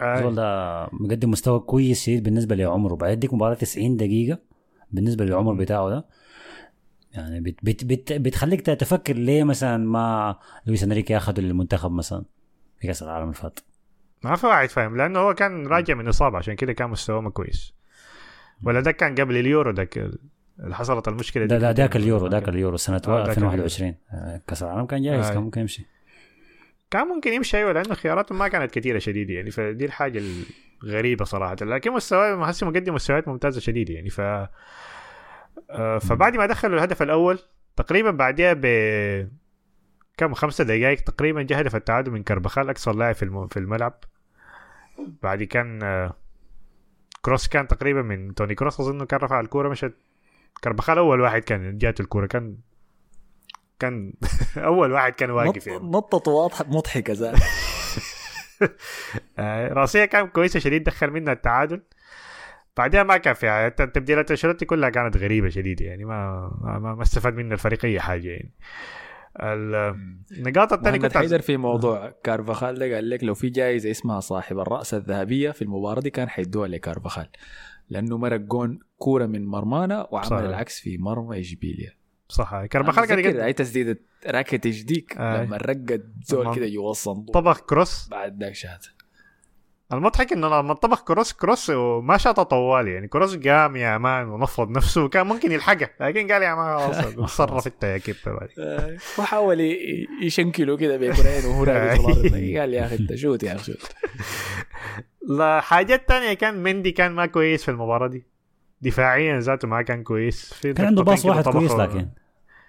آه. 0.00 0.14
الزول 0.18 0.34
ده 0.34 0.84
مقدم 0.92 1.30
مستوى 1.30 1.60
كويس 1.60 2.02
شديد 2.02 2.22
بالنسبة 2.22 2.56
لعمره. 2.56 2.94
بعد 2.94 3.12
يديك 3.12 3.34
مباراة 3.34 3.54
90 3.54 3.96
دقيقة 3.96 4.38
بالنسبة 4.90 5.24
للعمر 5.24 5.54
بتاعه 5.54 5.88
ده. 5.90 6.06
يعني 7.16 7.40
بت 7.40 7.58
بت 7.62 7.84
بت 7.84 8.12
بتخليك 8.12 8.60
تفكر 8.60 9.14
ليه 9.14 9.44
مثلا 9.44 9.76
ما 9.76 10.36
لويس 10.66 10.82
أنريكي 10.82 11.16
اخذه 11.16 11.40
للمنتخب 11.40 11.92
مثلا 11.92 12.24
في 12.80 12.86
كأس 12.86 13.02
العالم 13.02 13.24
اللي 13.24 13.34
فات. 13.34 13.60
ما 14.24 14.36
في 14.36 14.46
واحد 14.46 14.68
فاهم 14.68 14.96
لأنه 14.96 15.18
هو 15.18 15.34
كان 15.34 15.66
راجع 15.66 15.94
من 15.94 16.08
إصابة 16.08 16.38
عشان 16.38 16.54
كده 16.54 16.72
كان 16.72 16.90
مستواه 16.90 17.20
ما 17.20 17.30
كويس. 17.30 17.74
ولا 18.62 18.80
ده 18.80 18.92
كان 18.92 19.14
قبل 19.14 19.36
اليورو 19.36 19.70
ده 19.70 19.88
اللي 20.60 20.74
حصلت 20.74 21.08
المشكلة 21.08 21.46
ده 21.46 21.56
دي. 21.56 21.62
ده 21.62 21.70
ذاك 21.70 21.96
اليورو 21.96 22.26
ذاك 22.26 22.48
اليورو 22.48 22.76
سنة 22.76 23.02
آه، 23.08 23.26
ذاك 23.26 23.28
2021 23.28 23.94
آه، 24.12 24.40
كأس 24.46 24.62
العالم 24.62 24.86
كان 24.86 25.02
جاهز 25.02 25.26
آه. 25.26 25.32
كان 25.32 25.42
ممكن 25.42 25.60
يمشي. 25.60 25.86
كان 26.90 27.06
ممكن 27.06 27.32
يمشي 27.32 27.56
أيوه 27.56 27.72
لأنه 27.72 27.94
خياراته 27.94 28.34
ما 28.34 28.48
كانت 28.48 28.70
كثيره 28.70 28.98
شديدة 28.98 29.34
يعني 29.34 29.50
فدي 29.50 29.84
الحاجة 29.84 30.22
الغريبة 30.82 31.24
صراحة. 31.24 31.56
لكن 31.60 31.92
مستواه 31.92 32.36
محسي 32.36 32.64
مقدم 32.64 32.94
مستويات 32.94 33.28
ممتازة 33.28 33.60
شديدة 33.60 33.94
يعني 33.94 34.10
ف 34.10 34.20
آه، 34.20 34.50
فبعد 36.00 36.36
ما 36.36 36.46
دخلوا 36.46 36.76
الهدف 36.78 37.02
الأول 37.02 37.38
تقريبا 37.76 38.10
بعدها 38.10 38.52
ب 38.56 38.66
كم 40.16 40.34
خمسة 40.34 40.64
دقائق 40.64 41.00
تقريبا 41.00 41.42
جاء 41.42 41.60
هدف 41.60 41.76
التعادل 41.76 42.10
من 42.10 42.22
كربخال 42.22 42.70
اقصر 42.70 42.92
لاعب 42.96 43.14
في 43.14 43.22
الم- 43.22 43.46
في 43.48 43.56
الملعب. 43.58 43.94
بعد 45.22 45.42
كان 45.42 45.82
آه، 45.82 46.12
كروس 47.22 47.48
كان 47.48 47.68
تقريبا 47.68 48.02
من 48.02 48.34
توني 48.34 48.54
كروس 48.54 48.80
أظن 48.80 49.04
كان 49.04 49.20
رفع 49.20 49.40
الكورة 49.40 49.68
مشت. 49.68 49.94
كربخال 50.64 50.98
أول 50.98 51.20
واحد 51.20 51.42
كان 51.44 51.78
جات 51.78 52.00
الكورة 52.00 52.26
كان 52.26 52.56
كان 53.78 54.12
أول 54.56 54.92
واحد 54.92 55.12
كان 55.12 55.30
واقف 55.30 55.66
يعني. 55.66 55.78
نطة 55.90 56.30
واضحة 56.32 56.64
مضحكة 56.68 57.12
زي. 57.12 57.32
آه، 59.38 59.68
راسية 59.72 60.04
كان 60.04 60.26
كويسة 60.26 60.60
شديد 60.60 60.84
دخل 60.84 61.10
منها 61.10 61.32
التعادل. 61.32 61.82
بعدها 62.76 63.02
ما 63.02 63.16
كان 63.16 63.34
فيها. 63.34 63.66
الت- 63.66 63.82
تبديلات 63.82 64.30
أنشيلوتي 64.30 64.64
كلها 64.64 64.90
كانت 64.90 65.16
غريبة 65.16 65.48
شديدة 65.48 65.84
يعني 65.86 66.04
ما 66.04 66.50
ما, 66.60 66.94
ما 66.94 67.02
استفاد 67.02 67.34
من 67.34 67.52
الفريق 67.52 67.84
أي 67.84 68.00
حاجة 68.00 68.28
يعني. 68.28 68.52
ال- 69.40 69.96
النقاط 70.32 70.72
الثانية 70.72 70.98
محمد 70.98 71.08
مهند 71.10 71.18
حيدر 71.18 71.40
في 71.40 71.56
موضوع 71.56 72.14
كارفاخال 72.24 72.78
ده 72.78 72.94
قال 72.94 73.10
لك 73.10 73.24
لو 73.24 73.34
في 73.34 73.48
جائزة 73.50 73.90
اسمها 73.90 74.20
صاحب 74.20 74.58
الرأس 74.58 74.94
الذهبية 74.94 75.50
في 75.50 75.62
المباراة 75.62 76.00
دي 76.00 76.10
كان 76.10 76.28
حيدوها 76.28 76.68
لكارفاخال 76.68 77.28
لأنه 77.90 78.18
مرق 78.18 78.36
جول 78.40 78.78
كورة 78.98 79.26
من 79.26 79.46
مرمانا 79.46 80.08
وعمل 80.10 80.26
صحيح. 80.26 80.40
العكس 80.42 80.80
في 80.80 80.98
مرمى 80.98 81.40
إشبيلية 81.40 81.96
صح 82.28 82.64
كارفاخال 82.66 83.06
قاعد 83.06 83.18
يقدم 83.18 83.40
هاي 83.40 83.52
تسديدة 83.52 83.98
راكيتيش 84.26 84.84
ديك 84.84 85.16
آه. 85.18 85.44
لما 85.44 85.56
رقت 85.56 86.02
زول 86.24 86.54
كده 86.54 86.68
جوا 86.68 86.90
الصندوق 86.90 87.34
طبخ 87.34 87.60
كروس. 87.60 88.08
بعد 88.08 88.42
ذاك 88.42 88.54
شهد 88.54 88.80
المضحك 89.92 90.32
إنه 90.32 90.48
لما 90.48 90.74
طبخ 90.74 91.04
كروس 91.04 91.32
كروس 91.32 91.70
وما 91.70 92.16
شاط 92.16 92.40
طوالي 92.40 92.92
يعني 92.92 93.08
كروس 93.08 93.36
قام 93.36 93.76
يا 93.76 93.98
man 93.98 94.28
ونفض 94.28 94.70
نفسه 94.70 95.04
وكان 95.04 95.26
ممكن 95.26 95.52
يلحقها 95.52 95.90
لكن 96.00 96.32
قال 96.32 96.42
يا 96.42 96.54
man 96.54 96.78
خلاص 96.78 96.96
اتصرف 97.18 97.66
انت 97.66 97.84
يا 97.84 97.98
كيبا 97.98 98.16
وحاول 99.18 99.76
يشنكله 100.22 100.76
كده 100.76 100.96
بكرين 100.96 101.44
وهو 101.44 101.64
قال 102.60 102.74
يا 102.74 102.86
أخي 102.86 102.96
أنت 102.96 103.14
شوت 103.14 103.42
يا 103.42 103.54
أخي 103.54 103.64
شوت. 103.64 103.92
لا 105.28 105.60
حاجات 105.60 106.08
تانية 106.08 106.34
كان 106.34 106.62
ميندي 106.62 106.90
كان 106.90 107.12
ما 107.12 107.26
كويس 107.26 107.64
في 107.64 107.70
المباراة 107.70 108.06
دي. 108.08 108.26
دفاعيا 108.80 109.40
ذاته 109.40 109.68
ما 109.68 109.82
كان 109.82 110.02
كويس. 110.02 110.54
في 110.54 110.72
كان 110.72 110.86
عنده 110.86 111.02
باص 111.02 111.26
واحد 111.26 111.48
كويس 111.48 111.72
لكن 111.72 112.08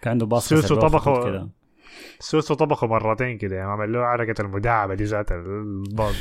كان 0.01 0.11
عنده 0.11 0.25
باص 0.25 0.49
سوسو 0.49 0.75
طبخه-. 0.75 1.47
سوسو 2.19 2.53
طبخه 2.53 2.87
مرتين 2.87 3.37
كده 3.37 3.55
يعني 3.55 3.71
عمل 3.71 3.93
له 3.93 4.05
حركة 4.05 4.41
المداعبة 4.41 4.93
دي 4.95 5.03
ذات 5.03 5.31
البعد 5.31 6.15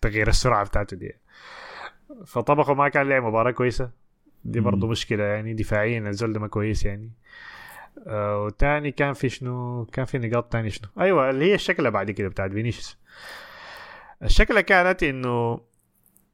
تغيير 0.00 0.28
السرعة 0.28 0.64
بتاعته 0.64 0.96
دي. 0.96 1.12
فطبخه 2.26 2.74
ما 2.74 2.88
كان 2.88 3.08
لعب 3.08 3.22
مباراة 3.22 3.50
كويسة. 3.50 3.90
دي 4.44 4.60
برضه 4.60 4.86
مم. 4.86 4.92
مشكلة 4.92 5.24
يعني 5.24 5.54
دفاعيا 5.54 6.08
الزول 6.08 6.38
ما 6.38 6.48
كويس 6.48 6.84
يعني. 6.84 7.12
آه 8.06 8.44
وتاني 8.44 8.90
كان 8.90 9.12
في 9.12 9.28
شنو؟ 9.28 9.84
كان 9.84 10.04
في 10.04 10.18
نقاط 10.18 10.52
تاني 10.52 10.70
شنو؟ 10.70 10.88
أيوه 11.00 11.30
اللي 11.30 11.44
هي 11.44 11.54
الشكلة 11.54 11.88
بعد 11.90 12.10
كده 12.10 12.28
بتاعت 12.28 12.50
فينيسيوس. 12.52 12.98
الشكلة 14.22 14.60
كانت 14.60 15.02
إنه 15.02 15.60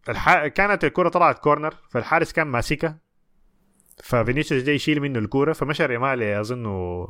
الح... 0.09 0.47
كانت 0.47 0.85
الكرة 0.85 1.09
طلعت 1.09 1.39
كورنر 1.39 1.75
فالحارس 1.91 2.33
كان 2.33 2.47
ماسكها. 2.47 2.99
ففينيسيوس 4.03 4.63
ده 4.63 4.73
يشيل 4.73 5.01
منه 5.01 5.19
الكورة 5.19 5.53
فمشى 5.53 5.87
رمالي 5.87 6.41
أظنه 6.41 7.09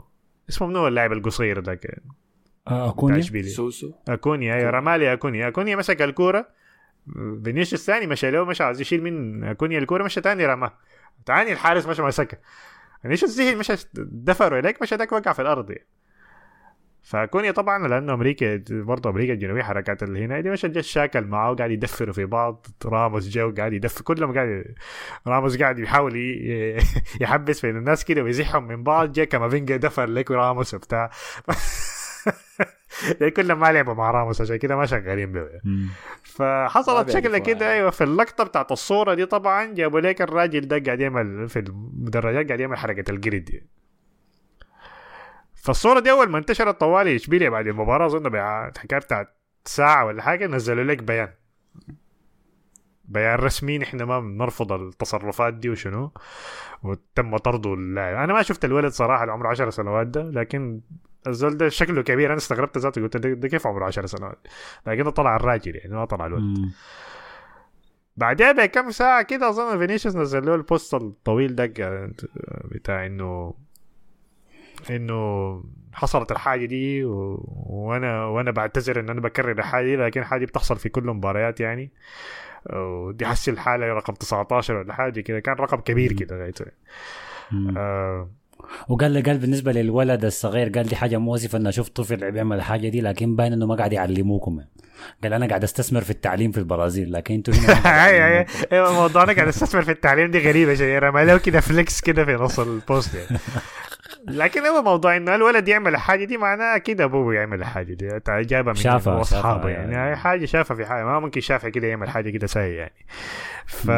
اسمه 0.48 0.68
منو 0.68 0.88
اللاعب 0.88 1.12
القصير 1.12 1.60
ذاك 1.60 2.02
أكونيا؟ 2.68 3.18
إشبيلية 3.18 3.50
سوسو. 3.50 3.92
أكونيا 4.08 4.54
أيوه 4.54 4.70
رمالي 4.70 5.12
أكونيا. 5.12 5.48
أكونيا 5.48 5.76
مسك 5.76 6.02
الكورة. 6.02 6.48
فينيسيوس 7.44 7.86
ثاني 7.86 8.06
مشى 8.06 8.30
له 8.30 8.44
مشى 8.44 8.62
عايز 8.62 8.80
يشيل 8.80 9.02
من 9.02 9.44
أكونيا 9.44 9.78
الكورة 9.78 10.04
مشى 10.04 10.20
ثاني 10.20 10.46
رماه. 10.46 10.72
ثاني 11.26 11.52
الحارس 11.52 11.86
مشى 11.86 12.02
مسكها 12.02 12.38
فينيسيوس 13.02 13.32
زهق 13.32 13.56
مشى 13.56 13.74
دفر 13.94 14.58
إليك 14.58 14.82
مشى 14.82 14.94
ذاك 14.94 15.12
وقع 15.12 15.32
في 15.32 15.42
الأرض 15.42 15.70
يعني. 15.70 15.86
فأكونيا 17.02 17.50
طبعا 17.50 17.88
لأنه 17.88 18.14
أمريكا 18.14 18.62
برضه 18.70 19.10
أمريكا 19.10 19.32
الجنوبية 19.32 19.62
حركات 19.62 20.02
اللي 20.02 20.24
هنا 20.24 20.40
دي 20.40 20.50
مشى 20.50 20.68
جا 20.68 20.80
شاكل 20.80 21.24
معاه 21.24 21.50
وقاعد 21.50 21.70
يدفروا 21.70 22.12
في 22.12 22.24
بعض. 22.24 22.66
راموس 22.86 23.28
جا 23.28 23.44
وقاعد 23.44 23.72
يدفر 23.72 24.02
كلهم 24.02 24.34
قاعد 24.34 24.64
راموس 25.26 25.58
قاعد 25.58 25.78
يحاول 25.78 26.16
يحبس 27.20 27.66
بين 27.66 27.76
الناس 27.76 28.04
كده 28.04 28.22
ويزحهم 28.22 28.68
من 28.68 28.82
بعض. 28.82 29.12
جا 29.12 29.24
كافينجا 29.24 29.76
دفر 29.76 30.06
لك 30.06 30.30
راموس 30.30 30.74
وبتاع. 30.74 31.10
يعني 33.20 33.30
كلهم 33.30 33.60
ما 33.60 33.72
لعبوا 33.72 33.94
مع 33.94 34.10
راموس 34.10 34.40
عشان 34.40 34.56
كده 34.56 34.76
ما 34.76 34.86
شغالين 34.86 35.32
به. 35.32 35.48
فحصلت 36.22 37.06
بيعرفوا 37.06 37.38
كده. 37.38 37.72
أيوه 37.72 37.90
في 37.90 38.04
اللقطة 38.04 38.44
بتاعت 38.44 38.72
الصورة 38.72 39.14
دي 39.14 39.26
طبعا 39.26 39.64
جابوا 39.74 40.00
لك 40.00 40.22
الراجل 40.22 40.68
ده 40.68 40.78
قاعد 40.78 41.00
يعمل 41.00 41.48
في 41.48 41.58
المدرجات 41.58 42.46
قاعد 42.46 42.60
يعمل 42.60 42.76
حركة 42.76 43.10
الجريد 43.10 43.44
دي. 43.44 43.66
فالصورة 45.54 46.00
دي 46.00 46.10
أول 46.10 46.28
ما 46.28 46.38
انتشرت 46.38 46.80
طوالي 46.80 47.16
إشبيلية 47.16 47.50
بعد 47.50 47.66
المباراة 47.66 48.06
أظن 48.06 48.28
بعد 48.28 48.78
حكايه 48.78 49.00
بتاعت 49.00 49.36
ساعة 49.64 50.04
ولا 50.04 50.22
حاجة 50.22 50.46
نزلوا 50.46 50.84
لك 50.84 51.02
بيان. 51.02 51.28
بيان 53.04 53.34
رسمي 53.38 53.78
نحن 53.78 54.02
ما 54.02 54.20
بنرفض 54.20 54.72
التصرفات 54.72 55.54
دي 55.54 55.70
وشنو. 55.70 56.12
وتم 56.82 57.36
طرده 57.36 57.74
اللاعب. 57.74 58.16
أنا 58.16 58.32
ما 58.32 58.42
شفت 58.42 58.64
الولد 58.64 58.92
صراحة 58.92 59.22
اللي 59.22 59.32
عمره 59.32 59.48
10 59.48 59.70
سنوات 59.70 60.06
ده 60.06 60.22
لكن 60.22 60.80
الزول 61.26 61.56
ده 61.56 61.68
شكله 61.68 62.02
كبير. 62.02 62.28
أنا 62.28 62.36
استغربت 62.36 62.78
ذاته 62.78 63.02
قلت 63.02 63.16
ده, 63.16 63.48
كيف 63.48 63.66
عمره 63.66 63.84
10 63.86 64.06
سنوات؟ 64.06 64.38
لكنه 64.86 65.10
طلع 65.10 65.36
الراجل 65.36 65.76
يعني 65.76 65.94
ما 65.94 66.04
طلع 66.04 66.26
الولد. 66.26 66.70
بعدها 68.16 68.52
بكم 68.52 68.90
ساعة 68.90 69.22
كده 69.22 69.48
أظن 69.48 69.78
فينيسيوس 69.78 70.16
نزل 70.16 70.46
له 70.46 70.54
البوست 70.54 70.94
الطويل 70.94 71.54
ده 71.54 71.72
بتاع 72.64 73.06
إنه 73.06 73.54
إنه 74.90 75.64
حصلت 75.92 76.32
الحاجة 76.32 76.64
دي 76.64 77.04
و... 77.04 77.44
وأنا 77.66 78.24
وأنا 78.26 78.50
بعتذر 78.50 79.00
إن 79.00 79.10
أنا 79.10 79.20
بكرر 79.20 79.58
الحاجة 79.58 79.84
دي 79.84 79.96
لكن 79.96 80.20
الحاجة 80.20 80.38
دي 80.38 80.46
بتحصل 80.46 80.76
في 80.76 80.88
كل 80.88 81.08
المباريات 81.08 81.60
يعني. 81.60 81.90
ودي 82.72 83.26
حسي 83.26 83.50
الحالة 83.50 83.86
رقم 83.86 84.12
19 84.14 84.74
ولا 84.74 84.92
حاجة 84.92 85.20
كده 85.20 85.40
كان 85.40 85.54
رقم 85.54 85.80
كبير 85.80 86.12
كده 86.12 86.38
غايته. 86.38 86.64
آه 87.76 88.30
وقال 88.88 89.10
لي 89.10 89.20
قال 89.20 89.38
بالنسبة 89.38 89.72
للولد 89.72 90.24
الصغير 90.24 90.68
قال 90.68 90.86
دي 90.88 90.96
حاجة 90.96 91.16
مؤسفة 91.18 91.58
إنه 91.58 91.68
أشوف 91.68 91.88
طفل 91.88 92.30
بيعمل 92.30 92.56
الحاجة 92.56 92.88
دي 92.88 93.00
لكن 93.00 93.36
باين 93.36 93.52
إنه 93.52 93.66
ما 93.66 93.74
قاعد 93.74 93.92
يعلموكم. 93.92 94.58
يعني. 94.58 94.70
قال 95.22 95.32
أنا 95.32 95.46
قاعد 95.46 95.62
أستثمر 95.64 96.00
في 96.00 96.10
التعليم 96.10 96.52
في 96.52 96.58
البرازيل 96.58 97.12
لكن 97.12 97.34
أنتوا 97.34 97.54
هنا 97.54 97.66
ما 97.66 97.80
قاعد 97.80 98.08
اي 98.14 98.38
اي 98.38 98.44
تعلموكم. 98.44 98.66
أيوه 98.72 98.92
موضوعنا 98.92 99.32
قاعد 99.32 99.48
أستثمر 99.48 99.82
في 99.82 99.90
التعليم 99.90 100.30
دي 100.30 100.38
غريبة 100.48 100.74
شيء 100.74 100.98
رمى 100.98 101.24
له 101.24 101.38
كده 101.38 101.60
flex 101.60 102.00
كده 102.00 102.24
في 102.24 102.32
نص 102.34 102.60
البوست 102.60 103.14
يعني. 103.14 103.38
لكن 104.28 104.66
هو 104.66 104.82
موضوع 104.82 105.16
إنه 105.16 105.34
الولد 105.34 105.68
يعمل 105.68 105.94
الحاجة 105.94 106.24
دي 106.24 106.36
معناه 106.36 106.76
أكيد 106.76 107.00
أبوه 107.00 107.34
يعمل 107.34 107.60
الحاجة 107.60 107.94
دي. 107.94 108.08
جابها 108.28 108.72
من 108.72 108.78
شافها- 108.78 109.22
شافها، 109.22 109.70
يعني. 109.70 109.92
يعني. 109.94 109.96
هاي 110.10 110.16
حاجة 110.16 110.44
شافها 110.44 110.76
في 110.76 110.86
حاجة. 110.86 111.04
ما 111.04 111.20
ممكن 111.20 111.40
شافها 111.40 111.70
كده 111.70 111.86
يعمل 111.86 112.08
حاجة 112.10 112.30
كده 112.30 112.46
سيء 112.46 112.62
يعني. 112.72 113.06
ف 113.66 113.90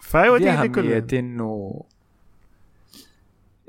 فايوه 0.00 0.38
دي 0.38 0.50
دي, 0.50 0.56
دي 0.62 0.68
كلها 0.68 1.06
إنه 1.12 1.82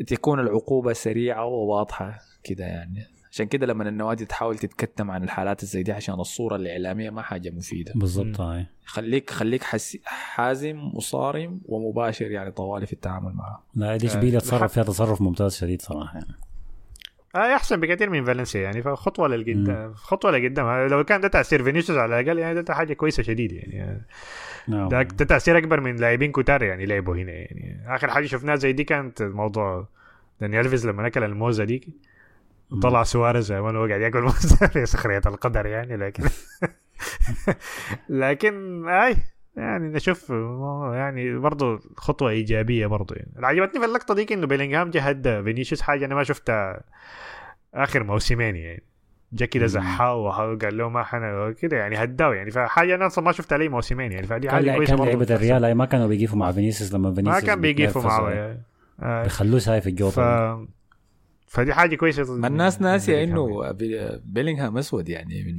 تكون 0.07 0.39
العقوبة 0.39 0.93
سريعة 0.93 1.45
وواضحة 1.45 2.19
كده 2.43 2.65
يعني. 2.65 3.07
عشان 3.31 3.45
كده 3.47 3.65
لما 3.65 3.89
النوادي 3.89 4.25
تحاول 4.25 4.57
تتكتم 4.57 5.11
عن 5.11 5.23
الحالات 5.23 5.65
زي 5.65 5.83
دي 5.83 5.91
عشان 5.91 6.19
الصورة 6.19 6.55
الإعلامية 6.55 7.09
ما 7.09 7.21
حاجة 7.21 7.49
مفيدة. 7.49 7.93
بالضبط 7.95 8.41
هاي 8.41 8.65
خليك 8.85 9.29
خليك 9.29 9.63
حسي 9.63 10.01
حازم 10.05 10.91
وصارم 10.93 11.61
ومباشر 11.65 12.31
يعني 12.31 12.51
طوالي 12.51 12.85
في 12.85 12.93
التعامل 12.93 13.33
معه. 13.33 13.63
لا 13.75 13.97
دي 13.97 14.07
آه، 14.07 14.09
اشبيليا 14.09 14.39
تصرف 14.39 14.59
لحد- 14.61 14.69
فيها 14.69 14.83
تصرف 14.83 15.21
ممتاز 15.21 15.55
شديد 15.55 15.81
صراحة 15.81 16.13
يعني. 16.19 16.35
آه 17.35 17.55
احسن 17.55 17.79
بكثير 17.79 18.09
من 18.09 18.25
فالنسيا 18.25 18.61
يعني 18.61 18.81
فخطوة 18.81 19.27
للقدام 19.27 19.93
خطوة 19.93 20.31
لقدام. 20.31 20.87
لو 20.87 21.03
كان 21.03 21.21
ده 21.21 21.27
تأثير 21.27 21.63
فينيسيوس 21.63 21.97
على 21.99 22.19
الأقل 22.19 22.39
يعني 22.39 22.61
ده 22.61 22.73
حاجة 22.73 22.93
كويسة 22.93 23.23
شديد 23.23 23.51
يعني. 23.51 23.77
نعم. 23.79 24.01
ده, 24.67 25.01
ده 25.01 25.25
تأثير 25.25 25.57
أكبر 25.57 25.79
من 25.81 25.95
لاعبين 25.95 26.31
كتار 26.31 26.63
يعني 26.63 26.85
لعبوا 26.85 27.15
هنا 27.15 27.31
يعني 27.31 27.83
آخر 27.87 28.09
حاجة 28.09 28.25
شفناها 28.25 28.55
زي 28.55 28.73
دي 28.73 28.83
كانت 28.83 29.21
الموضوع 29.21 29.87
داني 30.41 30.59
ألفيز 30.59 30.87
لما 30.87 31.07
اكل 31.07 31.23
الموزة 31.23 31.63
دي 31.63 31.93
طلع 32.81 33.03
سواريز 33.03 33.51
ما 33.51 33.77
هو 33.77 33.85
قاعد 33.87 34.01
ياكل 34.01 34.21
موزة. 34.21 34.67
في 34.73 34.85
سخرية 34.85 35.21
القدر 35.25 35.65
يعني 35.65 35.97
لكن 35.97 36.23
لكن 38.09 38.87
أي 38.87 39.15
يعني 39.55 39.87
نشوف 39.87 40.29
يعني 40.93 41.37
برضه 41.37 41.79
خطوة 41.97 42.29
إيجابية 42.29 42.87
برضه 42.87 43.15
يعني. 43.15 43.31
اللي 43.35 43.47
عجبتني 43.47 43.79
في 43.79 43.85
اللقطة 43.85 44.13
دي 44.13 44.33
إنه 44.33 44.47
بيلينغهام 44.47 44.89
جه 44.89 45.01
هدى 45.01 45.43
فينيسيوس 45.43 45.81
حاجة 45.81 46.05
أنا 46.05 46.15
ما 46.15 46.23
شفتها 46.23 46.83
آخر 47.73 48.03
موسمين 48.03 48.55
يعني. 48.55 48.83
جا 49.33 49.45
كده. 49.45 49.65
زحّاه 49.65 50.15
وقال 50.15 50.77
له 50.77 50.89
ما 50.89 51.03
حنا 51.03 51.53
كده 51.61 51.77
يعني 51.77 52.03
هداه 52.03 52.33
يعني 52.33 52.51
فحاجة 52.51 52.95
أنا 52.95 53.07
أصلا 53.07 53.23
ما 53.25 53.31
شفتها 53.31 53.57
لي 53.57 53.69
موسمين 53.69 54.11
يعني 54.11 54.27
فدي 54.27 54.49
حاجة 54.49 54.75
كويسة 54.75 54.95
كان 54.95 55.05
لعيبه 55.05 55.35
الريال 55.35 55.75
ما 55.75 55.85
كانوا 55.85 56.07
بيقيفوا 56.07 56.37
مع 56.37 56.51
فينيسيوس 56.51 56.93
لما 56.93 57.09
ما 57.09 57.15
فينيسيوس 57.15 57.45
كان 57.45 57.61
بيقيفوا 57.61 58.01
معه. 58.01 58.29
يعني. 58.29 58.63
بيخلوه 59.23 59.61
هاي 59.67 59.81
في 59.81 59.89
الجوطة 59.89 60.55
ف 60.55 60.59
دي. 60.59 60.67
فدي 61.47 61.73
حاجة 61.73 61.95
كويسة 61.95 62.23
ما 62.35 62.47
الناس. 62.47 63.09
إنه 63.09 63.71
بي- 63.71 64.19
بيلينغهام 64.25 64.77
أسود 64.77 65.09
يعني 65.09 65.43
من 65.43 65.57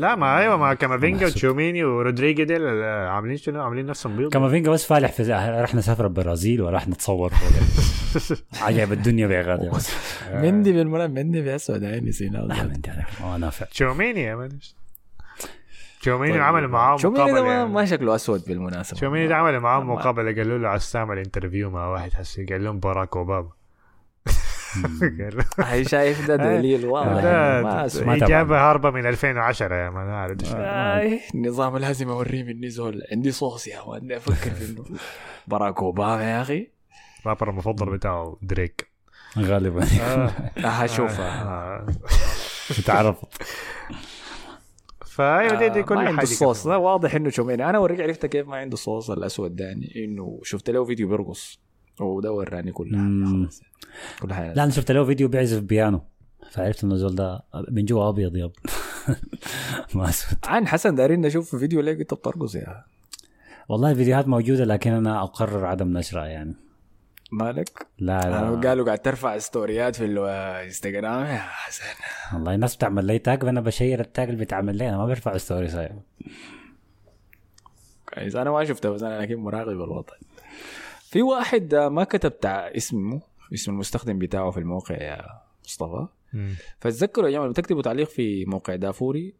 لا 0.00 0.14
ما 0.14 0.38
أيوه 0.38 0.56
ما 0.56 0.74
كامافينجا 0.80 1.16
محسوب. 1.26 1.36
وتشوميني 1.36 1.84
ورودريجو 1.84 2.44
ديل 2.44 2.66
عاملين 2.84 3.36
شنو؟ 3.36 3.62
عاملين 3.62 3.86
نفسهم 3.86 4.16
بيض 4.16 4.32
كامافينجا 4.32 4.70
بس 4.70 4.86
فالح 4.86 5.12
في 5.12 5.22
راح 5.32 5.74
نسافر 5.74 6.04
البرازيل 6.06 6.62
وراح 6.62 6.88
نتصور 6.88 7.32
عجب 8.62 8.92
الدنيا 8.92 9.26
بس 9.70 9.92
مندي 10.42 10.72
بالمناسبة 10.72 11.22
مندي 11.22 11.42
بأسود 11.42 11.84
عيني 11.84 12.12
سيناء 12.12 12.46
لا 12.46 12.62
من 12.64 12.72
دي 12.72 12.90
ما 13.20 13.38
نافع. 13.38 13.66
تشوميني 13.66 14.22
يا 14.22 14.34
مان 14.36 14.58
تشوميني 16.00 16.32
طيب. 16.32 16.42
عمل 16.42 16.68
معاه 16.68 16.96
شوميني 16.96 17.18
ده 17.24 17.24
مقابلة 17.32 17.46
ما, 17.48 17.52
يعني. 17.54 17.68
ما 17.68 17.84
شكله 17.84 18.14
أسود 18.14 18.42
بالمناسبة. 18.48 18.96
تشوميني 18.96 19.28
ده 19.28 19.36
عمل 19.36 19.60
معاه 19.60 19.80
مقابلة 19.80 20.32
قالوا 20.34 20.58
له 20.58 20.68
عايز 20.68 20.92
تعمل 20.92 21.18
interview 21.18 21.70
مع 21.70 21.86
واحد 21.88 22.10
هسي 22.14 22.44
قال 22.44 22.64
لهم 22.64 22.80
باراك 22.80 23.16
أوباما. 23.16 23.48
هي 25.60 25.84
شايف 25.84 26.26
ده 26.28 26.36
دليل 26.36 26.86
واضح. 26.92 27.24
إجابة 28.08 28.70
هاربة 28.70 28.90
من 28.90 29.06
2010 29.06 29.74
يا 29.74 29.90
ما 29.90 30.00
اعرف 30.14 30.40
إيش. 30.40 30.52
آي، 30.54 31.20
النظام 31.34 31.76
لازم 31.78 32.08
اوريه 32.08 32.42
مني 32.42 32.68
زول 32.70 33.02
عندي 33.12 33.30
صوص 33.32 33.66
يا 33.66 33.80
مان 33.88 34.12
أفكر 34.12 34.50
في 34.50 34.70
إنه. 34.70 34.84
باراك 35.48 35.78
أوباما 35.78 36.22
يا 36.30 36.42
أخي. 36.42 36.70
الرابر 37.20 37.50
المفضل 37.50 37.90
بتاعه 37.96 38.38
دريك. 38.42 38.88
غالبا. 39.38 39.84
هشوفها 40.58 41.42
آه. 41.42 41.86
تعرفت 42.86 43.42
فأيوة 45.06 45.58
دي 45.58 45.68
دي 45.68 45.78
آه، 45.80 45.82
كل 45.82 45.94
ما 45.94 46.00
عنده 46.00 46.12
حاجة 46.12 46.22
الصوص 46.22 46.66
واضح 46.66 47.14
إنه 47.14 47.30
شوميني 47.30 47.70
أنا 47.70 47.78
اوريك 47.78 48.00
عرفت 48.00 48.26
كيف 48.26 48.48
ما 48.48 48.56
عنده 48.56 48.76
صوص. 48.76 49.10
الأسود 49.10 49.56
ده 49.56 49.64
يعني 49.64 49.92
إنه 50.04 50.40
شفت 50.42 50.70
له 50.70 50.84
فيديو 50.84 51.08
بيرقص. 51.08 51.60
وده 52.00 52.32
وراني 52.32 52.72
كل 52.72 52.96
حاجة. 52.96 53.26
خلاص 53.30 53.62
كل 54.20 54.32
حاجة. 54.32 54.54
لا 54.54 54.62
أنا 54.62 54.70
شفت 54.70 54.90
له 54.92 55.04
فيديو 55.04 55.28
بيعزف 55.28 55.60
بيانو. 55.60 56.00
فعرفت 56.50 56.84
إنه 56.84 56.96
زول 56.96 57.14
ده 57.14 57.42
من 57.70 57.84
جوا 57.84 58.08
أبيض 58.08 58.36
yep 58.36 58.50
ما 59.94 60.08
اسود 60.08 60.38
عن 60.44 60.66
حسن 60.66 60.94
دارين 60.94 61.20
نشوف 61.20 61.56
فيديو 61.56 61.80
ليك 61.80 62.00
انت 62.00 62.14
بترقص 62.14 62.54
يا. 62.54 62.84
والله 63.68 63.90
الفيديوهات 63.90 64.28
موجودة 64.28 64.64
لكن 64.64 64.92
أنا 64.92 65.22
أقرر 65.22 65.66
عدم 65.66 65.98
نشرها 65.98 66.26
يعني. 66.26 66.54
مالك؟ 67.32 67.86
لا 67.98 68.20
لا 68.20 68.68
قالوا 68.68 68.86
قاعد 68.86 68.98
ترفع 68.98 69.38
story 69.38 69.86
ات 69.86 69.96
في 69.96 70.04
الانستغرام 70.04 71.26
يا 71.26 71.38
حسن. 71.38 71.84
والله 72.34 72.54
الناس 72.54 72.76
بتعمل 72.76 73.04
لي 73.04 73.18
tag 73.18 73.44
وأنا 73.44 73.60
بشير 73.60 74.00
ال 74.00 74.07
tag 74.07 74.28
اللي 74.28 74.44
بتعمل 74.44 74.76
لي. 74.76 74.88
أنا 74.88 74.96
ما 74.96 75.06
برفع 75.06 75.36
stories 75.36 75.76
هاي. 75.76 75.92
كويس. 78.14 78.36
أنا 78.36 78.50
ما 78.50 78.64
شفته 78.64 78.90
بس 78.90 79.02
أنا 79.02 79.22
أكيد 79.22 79.38
مراقب 79.38 79.68
الوضع. 79.68 80.14
في 81.10 81.22
واحد 81.22 81.74
آه، 81.74 81.88
ما 81.88 82.04
كتب 82.04 82.40
تع 82.40 82.56
اسمه 82.76 83.20
اسم 83.54 83.72
المستخدم 83.72 84.18
بتاعه 84.18 84.50
في 84.50 84.58
الموقع 84.60 84.94
يا 84.94 85.24
مصطفى. 85.64 86.06
فتذكروا 86.80 87.26
يا 87.26 87.32
جماعة 87.32 87.44
لما 87.44 87.54
تكتبوا 87.54 87.82
تعليق 87.82 88.08
في 88.08 88.44
موقع 88.44 88.74
دافوري 88.76 89.34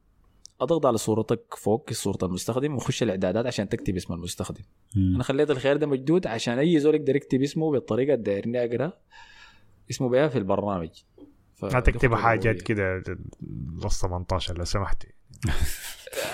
اضغط 0.60 0.86
على 0.86 0.98
صورتك 0.98 1.54
فوق 1.58 1.92
صورة 1.92 2.18
المستخدم 2.22 2.74
وخش 2.74 3.02
الاعدادات 3.02 3.46
عشان 3.46 3.68
تكتب 3.68 3.96
اسم 3.96 4.14
المستخدم 4.14 4.60
مم. 4.96 5.14
أنا 5.14 5.22
خليت 5.24 5.50
الخيار 5.50 5.76
ده 5.76 5.86
موجود 5.86 6.26
عشان 6.26 6.58
اي 6.58 6.78
زول 6.80 6.94
يقدر 6.94 7.16
يكتب 7.16 7.42
اسمه 7.42 7.70
بالطريقة 7.70 8.12
اللي 8.14 8.24
دايرني 8.24 8.64
اقرا 8.64 8.92
اسمه 9.90 10.08
بها 10.08 10.28
في 10.28 10.38
البرنامج 10.38 10.88
ف- 11.54 11.64
ما 11.64 11.80
تكتب 11.80 12.10
دي 12.10 12.16
حاجات 12.16 12.62
كده 12.62 13.02
plus 13.40 14.00
18 14.02 14.58
لو 14.58 14.64
سمحت 14.64 15.06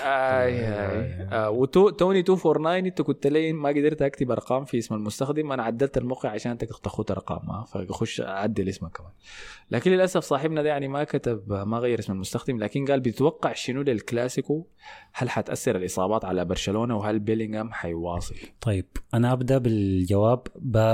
آي 0.03 0.67
آي 0.67 1.27
آه 1.31 1.49
و 1.49 1.59
two 1.59 1.89
twenty 1.89 2.19
249 2.19 2.85
انت 2.85 3.01
كنت 3.01 3.27
لي 3.27 3.53
ما 3.53 3.69
قدرت 3.69 4.01
اكتب 4.01 4.31
أرقام 4.31 4.65
في 4.65 4.77
اسم 4.77 4.95
المستخدم. 4.95 5.51
أنا 5.51 5.63
عدلت 5.63 5.97
الموقع 5.97 6.29
عشان 6.29 6.51
أنت 6.51 6.63
تاخذ 6.63 7.03
أرقام 7.11 7.39
ما 7.47 7.63
فأخش 7.63 8.21
أعدل 8.21 8.69
اسمك 8.69 8.91
كمان. 8.91 9.11
لكن 9.71 9.91
للأسف 9.91 10.23
صاحبنا 10.23 10.61
ده 10.61 10.69
يعني 10.69 10.87
ما 10.87 11.03
كتب 11.03 11.53
ما 11.53 11.77
غير 11.77 11.99
اسم 11.99 12.13
المستخدم 12.13 12.57
لكن 12.57 12.85
قال 12.85 12.99
بيتوقع 12.99 13.53
شنو 13.53 13.81
للكلاسيكو؟ 13.81 14.65
هل 15.13 15.29
حتأثر 15.29 15.75
الإصابات 15.75 16.25
على 16.25 16.45
برشلونة؟ 16.45 16.97
وهل 16.97 17.19
بيلينغهام 17.19 17.71
حيواصل؟ 17.71 18.35
طيب 18.61 18.85
أنا 19.13 19.33
أبدأ 19.33 19.57
بالجواب. 19.57 20.41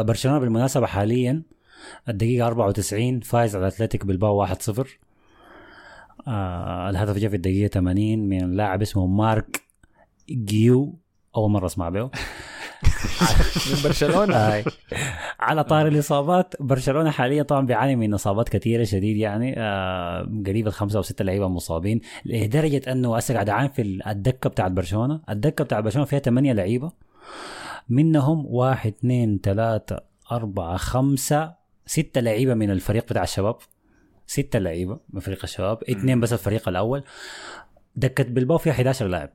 برشلونة 0.06 0.40
بالمناسبة 0.40 0.86
حاليا 0.86 1.44
الدقيقة 2.10 2.48
94 2.48 3.20
فايز 3.20 3.56
على 3.56 3.68
أتلتيك 3.68 4.06
بالباو 4.06 4.46
1-0 4.48 4.88
آه 6.28 6.90
الهدف 6.90 7.18
جاء 7.18 7.30
في 7.30 7.36
الدقيقة 7.36 7.68
80 7.68 8.20
من 8.20 8.52
لاعب 8.52 8.82
اسمه 8.82 9.08
مارك 9.08 9.62
جيو. 10.30 11.00
أول 11.36 11.52
مرة 11.52 11.66
أسمع 11.66 11.90
به. 11.90 12.04
من 13.72 13.84
برشلونة. 13.84 14.36
آه. 14.36 14.64
على 15.40 15.64
طار 15.64 15.88
الإصابات 15.88 16.54
برشلونة 16.60 17.10
حاليا 17.10 17.44
طبعا 17.44 17.66
بيعاني 17.66 17.96
من 17.96 18.14
إصابات 18.14 18.50
كثيرة 18.50 18.84
شديد 18.84 19.18
يعني. 19.18 19.54
آه 19.58 20.30
قريب 20.46 20.68
الخمسه 20.68 20.98
أو 20.98 21.02
ستة 21.02 21.26
لعيبة 21.26 21.48
مصابين. 21.48 22.02
لدرجة 22.26 22.92
أنه 22.92 23.18
هسه 23.18 23.34
قاعد 23.34 23.50
اعاني 23.50 23.70
في 23.70 23.82
الدكة 24.08 24.50
بتاعت 24.50 24.72
برشلونة. 24.72 25.22
الدكة 25.30 25.64
بتاعت 25.64 25.84
برشلونة 25.84 26.06
فيها 26.06 26.20
ثمانية 26.20 26.54
لعيبة. 26.54 26.92
منهم 27.90 28.46
واحد 28.46 28.94
اثنين 28.94 29.40
ثلاثة 29.44 30.00
أربعة 30.32 30.78
خمسة 30.78 31.54
ستة 31.86 32.22
لعيبة 32.22 32.54
من 32.54 32.72
الفريق 32.72 33.06
بتاع 33.06 33.24
الشباب. 33.24 33.56
ستة 34.32 34.60
لعيبة 34.60 35.00
من 35.10 35.20
فريق 35.20 35.40
الشباب 35.44 35.84
اثنين 35.84 36.20
بس 36.20 36.34
الفريق 36.34 36.70
الأول. 36.70 37.04
دكة 37.96 38.24
بلباو 38.24 38.58
فيها 38.58 38.74
11 38.74 39.08
لاعب. 39.08 39.30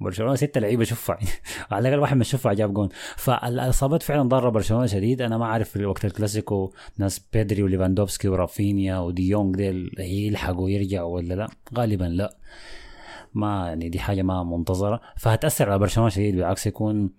برشلونة 0.00 0.34
ستة 0.34 0.60
لعيبة 0.60 0.84
شفع 0.84 1.18
على 1.70 1.88
الأقل 1.88 2.00
واحد 2.00 2.14
من 2.14 2.20
الشفع 2.20 2.52
جاب 2.52 2.74
جون. 2.74 2.88
فالإصابات 3.16 4.02
فعلا 4.02 4.22
ضارة 4.22 4.48
برشلونة 4.48 4.86
شديد. 4.86 5.22
أنا 5.22 5.38
ما 5.38 5.44
أعرف 5.44 5.70
في 5.70 5.84
وقت 5.84 6.04
الكلاسيكو 6.04 6.72
ناس 6.98 7.18
بيدري 7.32 7.62
وليفاندوفسكي 7.62 8.28
ورافينيا 8.28 8.98
ودي 8.98 9.28
يونغ 9.28 9.54
ديل 9.54 9.90
يلحقوا 9.98 10.70
يرجعوا 10.70 11.14
ولا 11.14 11.34
لا؟ 11.34 11.48
غالبا 11.74 12.04
لا. 12.04 12.36
ما 13.34 13.66
يعني 13.68 13.88
دي 13.88 13.98
حاجة 13.98 14.22
ما 14.22 14.42
منتظرة. 14.44 15.00
فهتأثر 15.16 15.70
على 15.70 15.78
برشلونة 15.78 16.08
شديد 16.10 16.36
بالعكس 16.36 16.66
يكون 16.66 17.10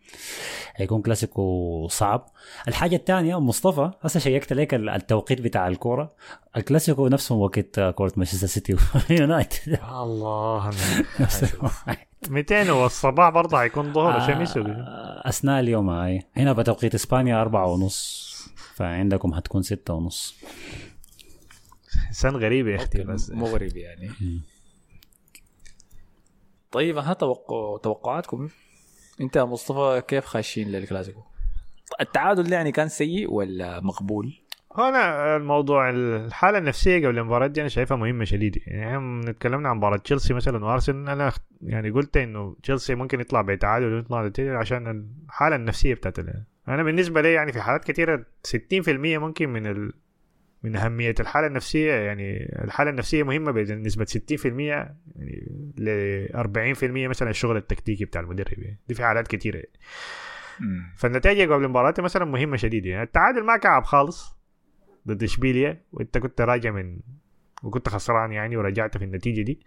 هيكون 0.75 1.01
كلاسيكو 1.01 1.87
صعب. 1.87 2.25
الحاجة 2.67 2.95
الثانية 2.95 3.39
مصطفى 3.39 3.91
هسه 4.01 4.19
check 4.19 4.48
ت 4.48 4.53
لك 4.53 4.73
التوقيت 4.73 5.41
بتاع 5.41 5.67
الكورة. 5.67 6.11
الكلاسيكو 6.57 7.07
نفسه 7.07 7.35
وقت 7.35 7.79
كورة 7.79 8.11
مانشستر 8.17 8.47
سيتي 8.47 8.75
ويونايتد 9.09 9.79
الله 10.03 10.71
200 12.29 12.71
والصباح 12.83 13.29
برضه 13.29 13.57
هيكون 13.57 13.93
ظهر 13.93 14.11
عشان 14.11 14.41
يسوي 14.41 14.71
آه، 14.71 15.21
أثناء 15.25 15.59
اليوم 15.59 15.89
هاي. 15.89 16.21
هنا 16.37 16.53
بتوقيت 16.53 16.95
إسبانيا 16.95 17.41
أربعة 17.41 17.65
ونص. 17.67 18.33
فعندكم 18.75 19.33
حتكون 19.33 19.61
ستة 19.61 19.93
ونص. 19.93 20.35
إنسان 22.07 22.35
غريب 22.35 22.67
يا 22.67 22.75
أختي 22.75 23.03
بس. 23.03 23.29
مغرب 23.29 23.77
يعني. 23.77 24.11
طيب 26.73 26.97
ها 26.97 27.13
توقع 27.13 27.77
توقعاتكم 27.83 28.49
انت 29.21 29.35
يا 29.35 29.43
مصطفى 29.43 30.03
كيف 30.07 30.25
خاشين 30.25 30.67
للكلاسيكو؟ 30.67 31.21
التعادل 32.01 32.53
يعني 32.53 32.71
كان 32.71 32.87
سيء 32.87 33.31
ولا 33.31 33.79
مقبول؟ 33.79 34.33
هنا 34.75 35.35
الموضوع 35.35 35.89
الحالة 35.89 36.57
النفسية 36.57 37.07
قبل 37.07 37.19
المباراة 37.19 37.47
دي 37.47 37.61
أنا 37.61 37.69
شايفها 37.69 37.97
مهمة 37.97 38.25
شديدة 38.25 38.61
يعني 38.67 38.97
إحنا 38.97 39.31
تكلمنا 39.31 39.69
عن 39.69 39.77
مباراة 39.77 39.97
تشيلسي 39.97 40.33
مثلا 40.33 40.65
وأرسنال 40.65 41.09
أنا 41.09 41.31
يعني 41.61 41.89
قلت 41.89 42.17
إنه 42.17 42.55
تشيلسي 42.63 42.95
ممكن 42.95 43.19
يطلع 43.19 43.41
بتعادل 43.41 43.93
ويطلع 43.93 44.31
عشان 44.59 45.07
الحالة 45.27 45.55
النفسية 45.55 45.93
بتاعت 45.93 46.19
أنا 46.67 46.83
بالنسبة 46.83 47.21
لي 47.21 47.33
يعني 47.33 47.51
في 47.51 47.61
حالات 47.61 47.85
كثيره 47.85 48.25
60% 48.47 48.89
ممكن 48.89 49.49
من. 49.49 49.91
من 50.63 50.75
أهمية 50.75 51.15
الحالة 51.19 51.47
النفسية 51.47 51.93
يعني 51.93 52.57
الحالة 52.63 52.89
النسبة 52.89 53.23
مهمة 53.23 53.51
بنسبة 53.51 54.05
60% 54.05 54.45
يعني 54.45 54.97
ل 55.77 56.27
40% 56.33 56.83
مثلا 56.83 57.29
الشغل 57.29 57.57
التكتيكي 57.57 58.05
بتاع 58.05 58.21
المدرب 58.21 58.59
يعني 58.59 58.79
دي 58.87 58.93
في 58.93 59.03
حالات 59.03 59.27
كثيره 59.27 59.55
يعني. 59.55 59.69
فالنتائج 60.97 61.51
قبل 61.51 61.63
المباراة 61.63 61.93
مثلا 61.99 62.25
مهمة 62.25 62.57
شديدة 62.57 62.89
يعني 62.89 63.03
التعادل 63.03 63.43
ما 63.43 63.57
كعب 63.57 63.83
خالص 63.83 64.37
ضد 65.07 65.23
إشبيليا 65.23 65.81
وإنت 65.91 66.17
كنت 66.17 66.41
راجع 66.41 66.71
من 66.71 66.99
وكنت 67.63 67.89
خسران 67.89 68.31
يعني 68.31 68.57
ورجعت 68.57 68.97
في 68.97 69.03
النتيجة 69.03 69.41
دي 69.41 69.59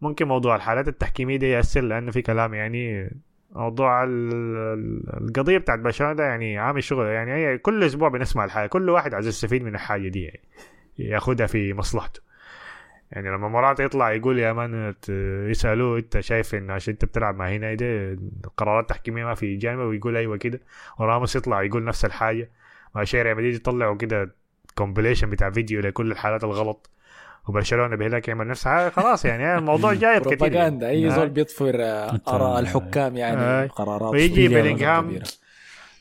ممكن 0.00 0.28
موضوع 0.28 0.56
الحالات 0.56 0.88
التحكيمية 0.88 1.36
دي 1.36 1.46
يأثر 1.50 1.80
لأنه 1.80 2.10
في 2.10 2.22
كلام 2.22 2.54
يعني 2.54 3.10
موضوع 3.52 4.04
ال- 4.04 4.32
ال- 4.56 5.26
القضية 5.28 5.58
بتاعت 5.58 5.78
برشلونة 5.78 6.12
ده 6.12 6.24
يعني 6.24 6.58
عامل 6.58 6.84
شغل. 6.84 7.06
يعني 7.06 7.32
هي 7.32 7.58
كل 7.58 7.84
أسبوع 7.84 8.08
بنسمع 8.08 8.44
الحاجة 8.44 8.66
كل 8.68 8.90
واحد 8.90 9.14
عايز 9.14 9.26
يستفيد 9.26 9.62
من 9.62 9.74
الحاجة 9.74 10.08
دي 10.08 10.22
يعني 10.22 10.40
ياخدها 10.98 11.46
في 11.46 11.74
مصلحته. 11.74 12.20
يعني 13.12 13.28
لما 13.30 13.48
مرات 13.48 13.80
يطلع 13.80 14.12
يقول 14.12 14.38
يا 14.38 14.52
مان 14.52 14.94
يسألوه 15.50 15.98
أنت 15.98 16.20
شايف 16.20 16.54
إن 16.54 16.70
عشان 16.70 16.92
أنت 16.92 17.04
بتلعب 17.04 17.36
مع 17.36 17.48
هنا 17.48 17.74
ده 17.74 18.12
القرارات 18.44 18.84
التحكيمية 18.84 19.24
ما 19.24 19.34
في 19.34 19.56
جانبه 19.56 19.84
ويقول 19.84 20.16
أيوه 20.16 20.36
كده. 20.36 20.60
وراموس 20.98 21.36
يطلع 21.36 21.62
يقول 21.62 21.84
نفس 21.84 22.04
الحاجة. 22.04 22.50
مع 22.94 23.04
مدريد 23.34 23.54
يطلعوا 23.54 23.96
كده 23.96 24.30
compilation 24.74 25.30
بتاع 25.30 25.50
فيديو 25.50 25.80
لكل 25.80 26.12
الحالات 26.12 26.44
الغلط. 26.44 26.90
وبرشلونة 27.46 27.96
بهناك 27.96 28.28
يعمل 28.28 28.48
نفس 28.48 28.68
خلاص 28.68 29.24
يعني 29.24 29.58
الموضوع 29.58 29.94
جاي 30.04 30.20
كتير 30.20 30.36
بروباغندا 30.36 30.88
أي 30.88 31.00
يعني. 31.02 31.14
زول 31.14 31.28
بيطفر 31.28 31.74
آه، 31.82 32.20
آراء 32.28 32.58
الحكام 32.60 33.16
يعني 33.16 33.40
آه. 33.40 33.66
قرارات 33.66 34.12
ويجي 34.12 34.48
بيلينغهام. 34.48 35.18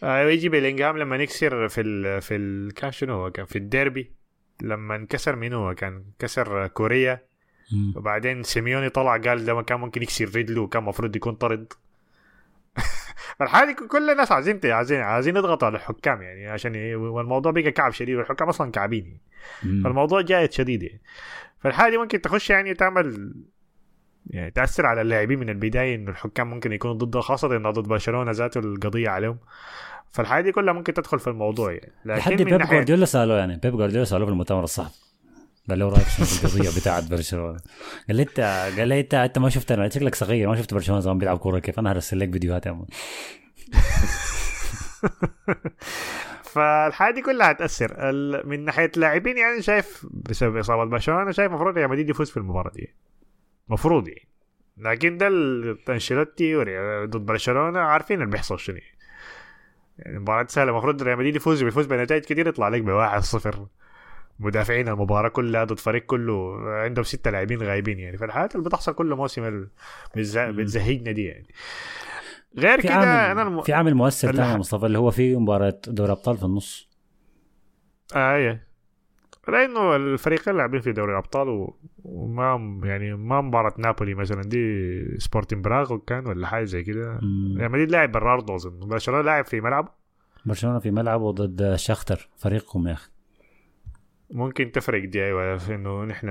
آه 0.03 0.25
ويجي 0.25 0.49
بيلينغهام 0.49 0.97
لما 0.97 1.17
نكسر 1.17 1.69
في 1.69 1.81
ال 1.81 2.21
في 2.21 2.35
ال 2.35 2.73
كان 2.73 2.91
شنو 2.91 3.13
هو 3.13 3.31
كان 3.31 3.45
في 3.45 3.57
الديربي 3.57 4.11
لما 4.61 4.95
انكسر 4.95 5.35
مين 5.35 5.53
هو 5.53 5.75
كان 5.75 6.03
كسر 6.19 6.67
كوريا. 6.67 7.21
وبعدين 7.95 8.43
سيميوني 8.43 8.89
طلع 8.89 9.17
قال 9.17 9.45
ده 9.45 9.61
كان 9.61 9.79
ممكن 9.79 10.01
يكسر 10.01 10.25
رجله 10.35 10.61
وكان 10.61 10.81
المفروض 10.83 11.15
يكون 11.15 11.35
طرد 11.35 11.73
فالحالي 13.39 13.73
كل 13.73 14.09
الناس 14.09 14.31
عايزين 14.31 14.59
عايزين 14.65 15.01
عايزين 15.01 15.37
يضغطوا 15.37 15.67
على 15.67 15.77
الحكام 15.77 16.21
يعني 16.21 16.47
عشان 16.47 16.95
والموضوع 16.95 17.51
بقى 17.51 17.71
كعب 17.71 17.91
شديد 17.91 18.15
والحكام 18.15 18.49
أصلا 18.49 18.71
كعبين 18.71 19.05
يعني. 19.05 19.21
فالموضوع 19.83 20.21
جايد 20.21 20.51
شديد 20.51 20.83
يعني. 20.83 21.01
فالحالة 21.59 22.01
ممكن 22.01 22.21
تخش 22.21 22.49
يعني 22.49 22.73
تعمل 22.73 23.33
يعني 24.27 24.51
تأثر 24.51 24.85
على 24.85 25.01
اللاعبين 25.01 25.39
من 25.39 25.49
البداية 25.49 25.95
إنه 25.95 26.11
الحكام 26.11 26.49
ممكن 26.49 26.71
يكونوا 26.71 26.95
ضده 26.95 27.19
خاصة 27.19 27.57
إنه 27.57 27.71
ضد 27.71 27.87
برشلونة 27.87 28.31
ذاته 28.31 28.59
القضية 28.59 29.09
عليهم. 29.09 29.37
فالحاجة 30.11 30.43
دي 30.43 30.51
كلها 30.51 30.73
ممكن 30.73 30.93
تدخل 30.93 31.19
في 31.19 31.27
الموضوع 31.27 31.71
يعني. 31.71 31.91
لحد 32.05 32.33
لكن 32.33 32.45
من 32.45 32.57
بيب 32.57 32.67
جوارديولا 32.67 33.05
سألوه 33.05 33.37
يعني 33.37 33.59
بيب 33.63 33.75
جوارديولا 33.75 34.05
سألوه 34.05 34.25
في 34.25 34.31
المؤتمر 34.31 34.63
الصحفي. 34.63 34.99
قال 35.69 35.79
له 35.79 35.89
رأيك 35.89 36.03
في 36.07 36.45
القضية 36.45 36.79
بتاعت 36.81 37.03
برشلونة؟ 37.03 37.57
قال 38.07 38.15
لي 38.17 38.21
انت 38.23 38.39
قال 38.77 38.87
لي 38.87 38.99
انت 38.99 39.13
انت 39.13 39.39
ما 39.39 39.49
شفت 39.49 39.71
أنا 39.71 39.89
شكلك 39.89 40.15
صغير 40.15 40.49
ما 40.49 40.55
شفت 40.55 40.73
برشلونة 40.73 41.01
زمان 41.01 41.17
بيلعب 41.17 41.37
كورة 41.37 41.59
كيف؟ 41.59 41.79
أنا 41.79 41.91
هرسل 41.91 42.19
لك 42.19 42.31
فيديوهات 42.31 42.65
يا 42.65 42.71
مان. 42.71 42.85
فالحاجة 46.43 47.13
دي 47.13 47.21
كلها 47.21 47.51
هتأثر. 47.51 48.09
ال- 48.09 48.49
من 48.49 48.65
ناحية 48.65 48.91
اللاعبين 48.95 49.37
يعني 49.37 49.61
شايف 49.61 50.05
بسبب 50.11 50.57
إصابة 50.57 50.83
برشلونة 50.83 51.21
أنا 51.21 51.31
شايف 51.31 51.49
المفروض 51.51 51.77
ريال 51.77 51.89
مدريد 51.89 52.09
يفوز 52.09 52.29
في 52.31 52.37
المباراة 52.37 52.71
دي. 52.71 52.93
المفروض 53.67 54.07
يعني. 54.07 54.27
لكن 54.77 55.17
ده 55.17 55.27
أنشيلوتي 55.93 56.55
ضد 57.05 57.25
برشلونة 57.25 57.79
عارفين 57.79 58.21
اللي 58.21 58.31
بيحصل 58.31 58.59
شنو. 58.59 58.77
يعني 59.99 60.19
مباراة 60.19 60.45
سهلة. 60.49 60.71
المفروض 60.71 61.03
ريال 61.03 61.17
مدريد 61.17 61.35
يفوز 61.35 61.63
بيفوز 61.63 61.85
بنتائج 61.85 62.23
كتير 62.23 62.47
يطلع 62.47 62.67
لك 62.67 62.81
بواحد 62.81 63.21
صفر. 63.21 63.67
مدافعين 64.39 64.87
المباراة 64.87 65.29
كلها 65.29 65.63
ضد 65.63 65.79
فريق 65.79 66.05
كله 66.05 66.55
عندهم 66.65 67.03
ستة 67.03 67.31
لاعبين 67.31 67.63
غايبين 67.63 67.99
يعني. 67.99 68.17
فالحاجات 68.17 68.55
اللي 68.55 68.65
بتحصل 68.65 68.93
كل 68.93 69.15
موسم 69.15 69.67
بتزهقنا 70.15 71.11
دي 71.11 71.25
يعني. 71.25 71.47
غير 72.57 72.81
كده 72.81 73.31
أنا 73.31 73.41
الم... 73.41 73.61
في 73.61 73.73
عامل 73.73 73.95
مؤثر 73.95 74.35
يا 74.35 74.57
مصطفى 74.57 74.85
اللي 74.85 74.97
هو 74.97 75.11
في 75.11 75.35
مباراة 75.35 75.81
دوري 75.87 76.11
أبطال 76.11 76.37
في 76.37 76.43
النص. 76.43 76.89
آه 78.15 78.35
إيه 78.35 78.67
لأنه 79.47 79.95
الفريقين 79.95 80.57
لاعبين 80.57 80.81
في 80.81 80.91
دوري 80.91 81.11
الابطال 81.11 81.49
و... 81.49 81.77
وما 82.03 82.79
يعني 82.83 83.15
ما 83.15 83.41
مباراة 83.41 83.73
نابولي 83.77 84.13
مثلا 84.13 84.41
دي 84.41 85.19
سبورتنج 85.19 85.63
براغ 85.63 85.93
وكان 85.93 86.27
ولا 86.27 86.47
حاجة 86.47 86.63
زي 86.63 86.83
كده. 86.83 87.19
ريال 87.57 87.71
مدريد 87.71 87.91
لاعب 87.91 88.11
براردو 88.11 88.55
أظن. 88.55 88.79
برشلونة 88.79 89.21
لاعب 89.21 89.45
في 89.45 89.61
ملعبه؟ 89.61 89.89
برشلونة 90.45 90.79
في 90.79 90.91
ملعبه 90.91 91.31
ضد 91.31 91.75
شختر 91.75 92.29
فريقكم 92.37 92.87
يا 92.87 92.93
أخي. 92.93 93.09
ممكن 94.29 94.71
تفرق 94.71 95.03
دي 95.05 95.25
أيوه 95.25 95.59
إنه 95.69 96.03
نحن 96.03 96.27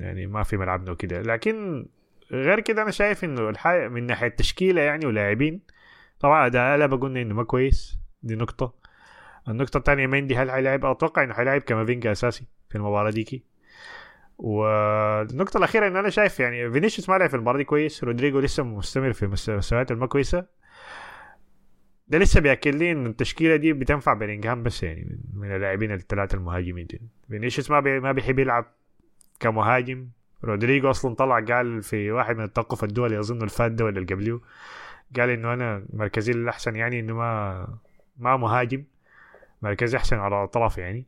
يعني 0.00 0.26
ما 0.26 0.42
في 0.42 0.56
ملعبنا 0.56 0.90
وكده. 0.92 1.20
لكن 1.22 1.86
غير 2.32 2.60
كده 2.60 2.82
أنا 2.82 2.90
شايف 2.90 3.24
إنه 3.24 3.48
الحاجة 3.48 3.88
من 3.88 4.06
ناحية 4.06 4.28
تشكيله 4.28 4.80
يعني 4.82 5.06
ولاعبين 5.06 5.60
طبعا 6.20 6.46
اداء 6.46 6.74
ألابا 6.76 6.96
قلنا 6.96 7.22
إنه 7.22 7.34
ما 7.34 7.42
كويس 7.44 7.98
دي 8.22 8.34
نقطة. 8.34 8.74
النقطة 9.48 9.78
الثانية 9.78 10.06
مندي 10.06 10.36
هل 10.36 10.50
حيلعب؟ 10.50 10.84
أتوقع 10.84 11.22
إنه 11.24 11.34
حيلعب 11.34 11.60
كامافينجا 11.60 12.12
أساسي 12.12 12.44
في 12.68 12.76
المباراة 12.76 13.10
ديكي. 13.10 13.42
والنقطة 14.38 15.58
الأخيرة 15.58 15.86
إن 15.88 15.96
أنا 15.96 16.10
شايف 16.10 16.40
يعني 16.40 16.70
فينيسيوس 16.70 17.08
ما 17.08 17.14
لعب 17.14 17.28
في 17.28 17.36
المباراة 17.36 17.58
دي 17.58 17.64
كويس 17.64 18.04
رودريجو 18.04 18.40
لسه 18.40 18.62
مستمر 18.62 19.12
في 19.12 19.26
مس- 19.26 19.48
مستويات 19.50 19.90
الما 19.90 20.06
كويسة 20.06 20.46
ده 22.10 22.18
لسه 22.18 22.40
بيأكد 22.40 22.74
لي 22.74 22.92
إن 22.92 23.06
التشكيلة 23.06 23.56
دي 23.56 23.72
بتنفع 23.72 24.12
بيلينغهام 24.14 24.62
بس 24.62 24.82
يعني 24.82 25.18
من- 25.34 25.56
اللاعبين 25.56 25.92
الثلاثة 25.92 26.36
المهاجمين 26.36 26.86
دي. 26.86 27.00
فينيسيوس 27.28 27.70
ما 27.70 27.80
بي 27.80 28.00
ما 28.00 28.12
بيحب 28.12 28.38
يلعب 28.38 28.64
كمهاجم. 29.40 30.08
رودريجو 30.44 30.90
أصلا 30.90 31.14
طلع 31.14 31.40
قال 31.40 31.82
في 31.82 32.10
واحد 32.10 32.36
من 32.36 32.44
التوقف 32.44 32.84
الدولي 32.84 33.18
أظن 33.18 33.42
الفات 33.42 33.72
ده 33.72 33.84
ولا 33.84 33.98
اللي 33.98 34.40
قال 35.16 35.30
إنه 35.30 35.52
أنا 35.54 35.84
مركزي 35.92 36.32
الأحسن 36.32 36.76
يعني 36.76 37.00
إنه 37.00 37.14
ما 37.14 37.66
ما 38.18 38.36
مهاجم. 38.36 38.84
مركزي 39.62 39.96
أحسن 39.96 40.16
على 40.16 40.36
الأطراف 40.38 40.78
يعني. 40.78 41.06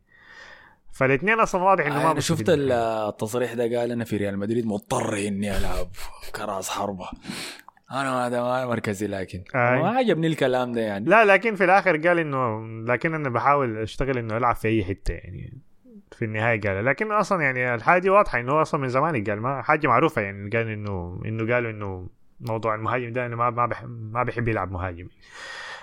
فالاثنين 0.92 1.40
أصلا 1.40 1.62
واضح 1.62 1.86
إنه 1.86 2.02
ما 2.02 2.10
أنا 2.10 2.20
شفت 2.20 2.44
التصريح 2.48 3.52
ده 3.54 3.62
قال 3.80 3.92
أنا 3.92 4.04
في 4.04 4.16
ريال 4.16 4.38
مدريد 4.38 4.66
مضطر 4.66 5.16
إني 5.18 5.56
ألعب 5.58 5.88
كراس 6.36 6.68
حربة. 6.70 7.08
أنا 7.92 8.26
هذا 8.26 8.42
ما 8.42 8.66
مركزي 8.66 9.06
لكن. 9.06 9.44
ما 9.54 9.88
عجبني 9.88 10.26
الكلام 10.26 10.72
ده 10.72 10.80
يعني. 10.80 11.10
لا 11.10 11.24
لكن 11.24 11.54
في 11.54 11.64
الآخر 11.64 11.96
قال 11.96 12.18
إنه 12.18 12.66
لكن 12.92 13.14
أنا 13.14 13.28
بحاول 13.28 13.78
أشتغل 13.78 14.18
إنه 14.18 14.36
العب 14.36 14.56
في 14.56 14.68
أي 14.68 14.84
حتة 14.84 15.14
يعني 15.14 15.58
في 16.12 16.24
النهاية 16.24 16.60
قال. 16.60 16.84
لكن 16.84 17.12
أصلا 17.12 17.42
يعني 17.42 17.74
الحاجة 17.74 18.00
دي 18.00 18.10
واضحة 18.10 18.40
إنه 18.40 18.62
أصلا 18.62 18.80
من 18.80 18.88
زمان 18.88 19.24
قال 19.24 19.40
ما 19.40 19.62
حاجة 19.62 19.86
معروفة 19.86 20.22
يعني 20.22 20.50
قال 20.50 20.68
إنه 20.68 21.20
إنه 21.24 21.54
قالوا 21.54 21.70
إنه 21.70 22.08
موضوع 22.40 22.74
المهاجم 22.74 23.12
ده 23.12 23.26
انه 23.26 23.36
ما 23.36 23.50
ما 23.50 23.66
بح 23.66 23.84
ما 23.88 24.22
بيحب 24.22 24.48
يلعب 24.48 24.72
مهاجم. 24.72 25.08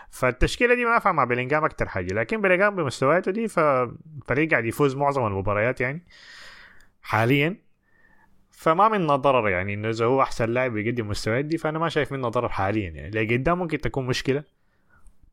فالتشكيلة 0.10 0.76
دي 0.76 0.84
نافعه 0.84 1.12
مع 1.12 1.24
بيلينغهام 1.24 1.66
أكتر 1.66 1.88
حاجة. 1.88 2.14
لكن 2.14 2.42
بيلينغهام 2.42 2.76
بمستوياته 2.76 3.32
دي 3.32 3.48
فالفريق 3.48 4.52
قاعد 4.52 4.66
يفوز 4.66 4.96
معظم 4.96 5.28
المباريات 5.28 5.82
يعني 5.82 6.04
حاليا. 7.02 7.69
فما 8.60 8.90
منه 8.90 9.16
ضرر 9.16 9.50
يعني 9.50 9.74
إنه 9.74 9.90
إذا 9.90 10.06
هو 10.06 10.22
أحسن 10.22 10.50
لاعب 10.50 10.72
بيقدم 10.72 11.08
مستويات 11.08 11.46
دي 11.46 11.58
فأنا 11.58 11.80
ما 11.80 11.90
شايف 11.90 12.12
منه 12.12 12.30
ضرر 12.30 12.50
حاليا 12.50 12.90
يعني 12.90 13.08
اللي 13.08 13.36
قدام 13.36 13.60
ممكن 13.60 13.78
تكون 13.78 14.06
مشكلة 14.06 14.44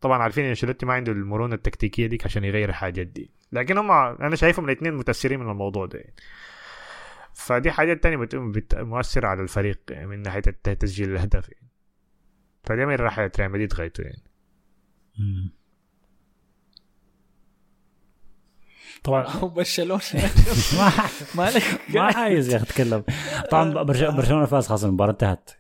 طبعا 0.01 0.23
عارفين 0.23 0.45
إن 0.45 0.49
أنشيلوتي 0.49 0.87
ما 0.87 0.95
عنده 0.95 1.13
المرونة 1.13 1.55
التكتيكية 1.55 2.07
ديك 2.07 2.25
عشان 2.25 2.45
يغير 2.45 2.69
الحاجات 2.69 3.07
دي 3.07 3.31
لكن 3.53 3.79
هم 3.79 3.91
أنا 3.91 4.37
شايفهم 4.37 4.65
الاثنين 4.65 4.95
متأثرين 4.95 5.41
من 5.41 5.51
الموضوع 5.51 5.87
ده 5.87 5.99
يعني. 5.99 6.15
فدي 7.35 7.71
حاجات 7.71 8.03
تانية. 8.03 8.29
مؤثرة 8.75 9.27
على 9.27 9.43
الفريق 9.43 9.81
يعني 9.91 10.07
من 10.07 10.23
ناحية 10.23 10.41
تسجيل 10.41 11.11
الأهداف 11.11 11.49
يعني. 11.49 11.69
فدي 12.65 12.87
من 12.87 12.95
راحة 12.95 13.31
ريال 13.39 13.51
مدريد 13.51 13.75
غايته 13.75 14.03
يعني 14.03 14.23
طبعا. 19.07 19.27
برشلونة. 19.43 20.01
ما 21.37 21.51
ما 21.95 22.03
عايز 22.03 22.49
يا 22.53 22.57
أخي 22.57 22.65
أتكلم. 22.65 23.03
طبعا 23.51 23.83
برش- 23.83 24.03
برشلونه 24.03 24.47
فاز 24.47 24.67
خلاص 24.67 24.85
المباراة 24.85 25.11
انتهت. 25.11 25.51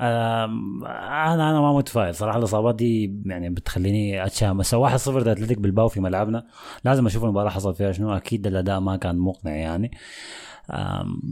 أنا 0.00 1.50
أنا 1.50 1.60
ما 1.60 1.72
متفائل 1.76 2.14
صراحة. 2.14 2.38
الإصابات 2.38 2.74
دي 2.74 3.20
يعني 3.26 3.50
بتخليني 3.50 4.24
اتشامس 4.26 4.74
1-0 4.74 4.78
ده 5.22 5.32
اتلتيك 5.32 5.58
بالباو 5.58 5.88
في 5.88 6.00
ملعبنا. 6.00 6.46
لازم 6.84 7.06
أشوف 7.06 7.24
المباراة 7.24 7.50
حصل 7.50 7.74
فيها 7.74 7.92
شنو؟ 7.92 8.16
أكيد 8.16 8.46
الأداء 8.46 8.80
ما 8.80 8.96
كان 8.96 9.18
مقنع 9.18 9.52
يعني. 9.56 9.90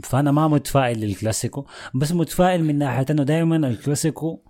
فأنا 0.05 0.33
ما 0.33 0.49
متفائل 0.49 0.99
للكلاسيكو. 1.01 1.67
بس 1.95 2.13
متفائل 2.13 2.65
من 2.65 2.79
ناحيه 2.79 3.07
انه 3.11 3.23
دائما 3.23 3.57
الكلاسيكو 3.57 4.41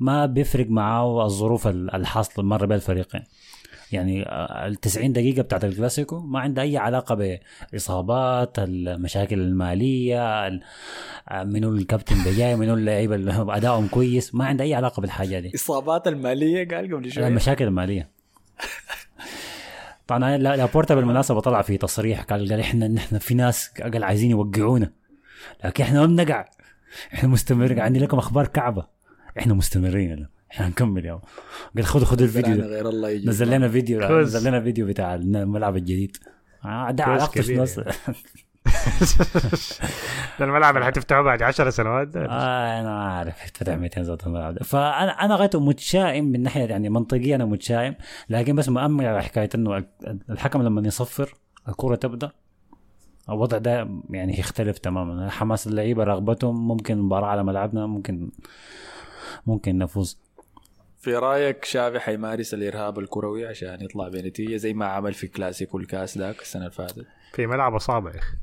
ما 0.00 0.26
بيفرق 0.26 0.66
معاه 0.70 1.24
الظروف 1.24 1.66
ال- 1.66 1.94
الحاصلة 1.94 2.44
مر 2.44 2.66
بها 2.66 2.76
الفريقين. 2.76 3.22
يعني 3.92 4.24
ال 4.66 4.74
90 4.74 5.12
دقيقة 5.12 5.42
بتاعت 5.42 5.64
الكلاسيكو 5.64 6.20
ما 6.20 6.40
عندها 6.40 6.64
أي 6.64 6.76
علاقة 6.76 7.38
بإصابات 7.72 8.58
المشاكل 8.58 9.40
المالية 9.40 10.46
ال- 10.48 10.62
منو 11.32 11.72
الكابتن 11.74 12.24
ده 12.24 12.32
جاي 12.32 12.56
منو 12.56 12.74
اللعيبة 12.74 13.14
اللي 13.14 13.32
أدائهم 13.56 13.88
كويس 13.88 14.34
ما 14.34 14.44
عندها 14.46 14.66
أي 14.66 14.74
علاقة 14.74 15.00
بالحاجة 15.00 15.38
دي. 15.40 15.52
إصابات 15.54 16.08
المالية 16.08 16.68
قال 16.68 16.94
قبل 16.96 17.12
شوية. 17.12 17.26
المشاكل 17.28 17.64
المالية. 17.64 18.10
طبعا 20.06 20.36
لا- 20.36 20.56
لابورتا 20.56 20.94
بالمناسبة 20.94 21.40
طلع 21.40 21.62
في 21.62 21.76
تصريح 21.76 22.22
قال 22.22 22.48
قال 22.50 22.60
إحنا 22.60 22.88
نحن 22.88 23.18
في 23.18 23.34
ناس 23.34 23.68
قال 23.92 24.04
عايزين 24.04 24.30
يوقعونا. 24.30 24.92
لكن 25.64 25.84
إحنا 25.84 26.00
ما 26.00 26.06
بنقع. 26.06 26.44
إحنا 27.14 27.28
مستمرين. 27.28 27.80
عندي 27.80 27.98
لكم 27.98 28.18
أخبار 28.18 28.46
كعبة. 28.46 28.86
إحنا 29.38 29.54
مستمرين. 29.54 30.28
إحنا 30.50 30.66
هنكمل 30.66 31.04
يا 31.04 31.20
قال 31.76 31.84
خذوا 31.84 32.06
خذوا 32.06 32.26
الفيديو 32.26 32.56
ده. 32.56 32.66
غير 32.66 32.88
الله 32.88 33.10
يجي 33.10 33.28
نزل 33.28 33.50
لنا 33.50 33.68
فيديو. 33.68 34.20
نزل 34.20 34.48
لنا 34.48 34.60
فيديو 34.60 34.86
بتاع 34.86 35.14
الملعب 35.14 35.76
الجديد. 35.76 36.16
آه، 36.64 36.90
ده 36.90 37.04
علاقته 37.04 37.42
كبير. 37.42 37.66
شنو 37.66 37.84
يعني. 37.84 38.16
ده 40.38 40.44
الملعب 40.44 40.76
اللي 40.76 40.86
حتفتحه 40.86 41.22
بعد 41.22 41.42
10 41.42 41.70
سنوات 41.70 42.08
ده. 42.08 42.26
آه 42.26 42.80
أنا 42.80 42.88
ما 42.88 43.10
أعرف 43.10 43.52
فتح 43.54 43.74
200 43.74 44.02
زود 44.02 44.22
الملعب 44.26 44.54
ده. 44.54 44.64
فانا 44.64 45.24
أنا 45.24 45.36
غايت 45.36 45.56
متشائم 45.56 46.24
من 46.24 46.42
ناحية 46.42 46.64
يعني 46.64 46.88
منطقيا 46.88 47.36
أنا 47.36 47.44
متشائم. 47.44 47.94
لكن 48.28 48.56
بس 48.56 48.68
مأمل 48.68 49.06
على 49.06 49.22
حكاية 49.22 49.48
إنه 49.54 49.84
الحكم 50.30 50.62
لما 50.62 50.88
يصفر 50.88 51.34
الكرة 51.68 51.94
تبدأ 51.94 52.30
الوضع 53.28 53.58
ده 53.58 53.88
يعني 54.10 54.38
يختلف 54.38 54.78
تماما. 54.78 55.30
حماس 55.30 55.66
اللعيبة 55.66 56.04
رغبتهم 56.04 56.68
ممكن 56.68 56.98
المباراه 56.98 57.26
على 57.26 57.44
ملعبنا 57.44 57.86
ممكن 57.86 58.30
ممكن 59.46 59.78
نفوز. 59.78 60.18
في 61.08 61.14
رأيك 61.16 61.64
شافي 61.64 62.00
حيمارس 62.00 62.54
الإرهاب 62.54 62.98
الكروي 62.98 63.46
عشان 63.46 63.80
يطلع 63.80 64.08
بنتيجة 64.08 64.56
زي 64.56 64.72
ما 64.74 64.86
عمل 64.86 65.14
في 65.14 65.26
كلاسيكو 65.28 65.78
الكاس 65.78 66.18
ذاك 66.18 66.40
السنة 66.42 66.62
اللي 66.62 66.74
فاتت؟ 66.74 67.06
في 67.34 67.46
ملعب 67.46 67.78
صعب 67.78 68.06
يا 68.06 68.10
أخي. 68.18 68.36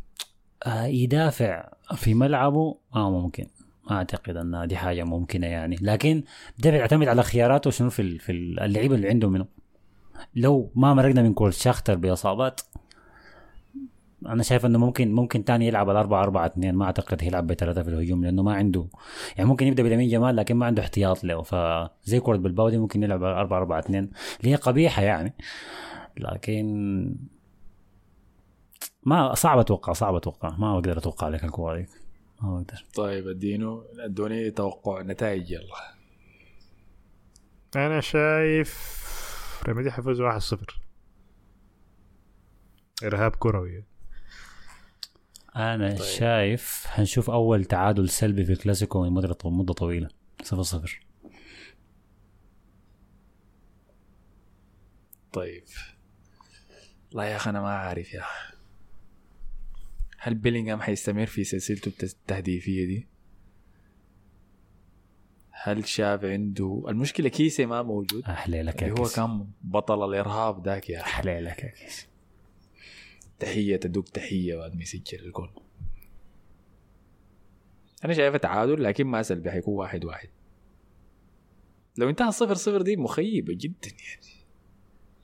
آه 0.65 0.85
يدافع 0.85 1.69
في 1.95 2.13
ملعبه؟ 2.13 2.77
آه 2.95 3.11
ممكن. 3.11 3.47
ما 3.89 3.97
أعتقد 3.97 4.37
ان 4.37 4.67
دي 4.67 4.77
حاجة 4.77 5.03
ممكنة 5.03 5.47
يعني. 5.47 5.75
لكن 5.81 6.23
ده 6.59 6.71
بيعتمد 6.71 7.07
على 7.07 7.23
خياراته 7.23 7.69
شنو 7.71 7.89
في 7.89 8.01
ال- 8.01 8.19
في 8.19 8.31
ال- 8.31 8.59
اللعيبة 8.59 8.95
اللي 8.95 9.09
عنده 9.09 9.29
منه. 9.29 9.45
لو 10.35 10.71
ما 10.75 10.93
مرقنا 10.93 11.21
من 11.21 11.33
كول 11.33 11.53
شاختر 11.53 11.95
بإصابات 11.95 12.61
أنا 14.27 14.43
شايف 14.43 14.65
إنه 14.65 14.79
ممكن 14.79 15.11
ممكن 15.13 15.43
تاني 15.43 15.67
يلعب 15.67 15.89
الأربعة 15.89 16.23
أربعة 16.23 16.45
اثنين. 16.45 16.75
ما 16.75 16.85
أعتقد 16.85 17.21
يلعب 17.23 17.47
بثلاثة 17.47 17.83
في 17.83 17.89
الهجوم 17.89 18.23
لأنه 18.23 18.43
ما 18.43 18.53
عنده 18.53 18.87
يعني 19.37 19.49
ممكن 19.49 19.67
يبدأ 19.67 19.83
بلامين 19.83 20.09
جمال 20.09 20.35
لكن 20.35 20.55
ما 20.55 20.65
عنده 20.65 20.81
احتياط 20.81 21.23
له. 21.23 21.41
فزي 21.41 22.19
كرة 22.19 22.37
بالباو 22.37 22.69
دي 22.69 22.77
ممكن 22.77 23.03
يلعب 23.03 23.23
أربعة 23.23 23.57
أربعة 23.57 23.79
اثنين. 23.79 24.11
اللي 24.39 24.51
هي 24.51 24.55
قبيحة 24.55 25.01
يعني. 25.01 25.33
لكن 26.17 27.15
ما 29.03 29.33
صعب 29.35 29.59
أتوقع 29.59 29.93
صعب 29.93 30.15
أتوقع. 30.15 30.57
ما 30.57 30.73
أقدر 30.73 30.97
أتوقع 30.97 31.27
لك 31.27 31.43
الكورة 31.43 31.77
دي. 31.77 31.87
ما 32.41 32.57
أقدر. 32.57 32.85
طيب 32.95 33.27
ادينه 33.27 33.83
أدوني 33.99 34.51
توقع 34.51 35.01
نتائج 35.01 35.51
يلا. 35.51 35.95
أنا 37.75 38.01
شايف 38.01 38.95
ريميدي 39.67 39.91
حيفوز 39.91 40.21
1-0 40.21 40.57
إرهاب 43.03 43.35
كروي. 43.35 43.83
أنا 45.55 45.89
طيب. 45.89 46.01
شايف 46.01 46.85
هنشوف 46.89 47.29
أول 47.29 47.65
تعادل 47.65 48.09
سلبي 48.09 48.45
في 48.45 48.51
الكلاسيكو 48.51 49.03
من 49.03 49.11
مدة 49.11 49.37
مدة 49.45 49.73
طويلة 49.73 50.09
صفر 50.43 50.61
صفر 50.61 51.05
طيب 55.33 55.63
لا 57.11 57.23
يا 57.23 57.35
أخي 57.35 57.49
أنا 57.49 57.61
ما 57.61 57.69
عارف 57.69 58.13
يا 58.13 58.19
أخي. 58.21 58.55
هل 60.19 60.35
بيلينغهام 60.35 60.81
حيستمر 60.81 61.25
في 61.25 61.43
سلسلته 61.43 61.89
الت- 61.89 62.03
التهديفية 62.03 62.85
دي؟ 62.85 63.07
هل 65.51 65.87
شاف 65.87 66.23
عنده 66.25 66.83
المشكلة 66.87 67.29
كيسي 67.29 67.65
ما 67.65 67.81
موجود 67.81 68.23
أحلى 68.25 68.61
لك 68.63 68.81
يا 68.81 68.91
هو 68.99 69.03
كان 69.15 69.47
بطل 69.61 70.09
الإرهاب 70.09 70.65
ذاك 70.65 70.89
يا. 70.89 71.01
أحلى 71.01 71.39
لك 71.41 71.63
يا 71.63 71.69
كيس 71.69 72.07
تحية 73.45 73.75
تدوك 73.75 74.09
تحية 74.09 74.55
بعد 74.55 74.75
ما 74.75 74.81
يسجل 74.81 75.25
الجول 75.25 75.49
أنا 78.05 78.13
شايفه 78.13 78.37
تعادل 78.37 78.83
لكن 78.83 79.07
ما 79.07 79.21
سلبي 79.21 79.51
حيكون 79.51 79.73
واحد 79.73 80.05
واحد. 80.05 80.29
لو 81.97 82.09
انتهى 82.09 82.31
صفر 82.31 82.53
صفر 82.53 82.81
دي 82.81 82.97
مخيبة 82.97 83.53
جدا 83.57 83.89
يعني. 83.89 84.45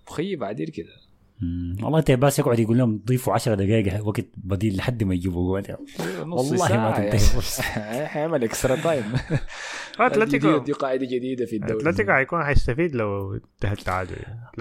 مخيبة 0.07 0.45
عديل 0.45 0.69
كده. 0.69 0.93
مم. 1.41 1.76
والله 1.84 2.02
تيباس 2.02 2.39
يقعد 2.39 2.60
يقول 2.60 2.77
لهم 2.77 3.02
ضيفوا 3.06 3.34
10 3.34 3.56
دقائق 3.56 4.07
وقت 4.07 4.26
بديل 4.38 4.77
لحد 4.77 5.03
ما 5.03 5.14
يجيبوا 5.14 5.61
جول 5.61 5.77
والله 6.19 6.77
ما 6.77 6.91
تنتهي. 6.91 8.07
حيعمل 8.14 8.43
extra 8.44 8.76
time 8.76 9.03
أتلتيكو. 9.99 10.57
دي 10.57 10.72
قاعدة 10.72 11.06
جديدة 11.06 11.45
في 11.45 11.56
الدوري. 11.56 11.81
أتلتيكو 11.81 12.11
حيكون 12.11 12.43
حيستفيد 12.43 12.95
لو 12.95 13.34
انتهى 13.34 13.73
التعادل. 13.73 14.15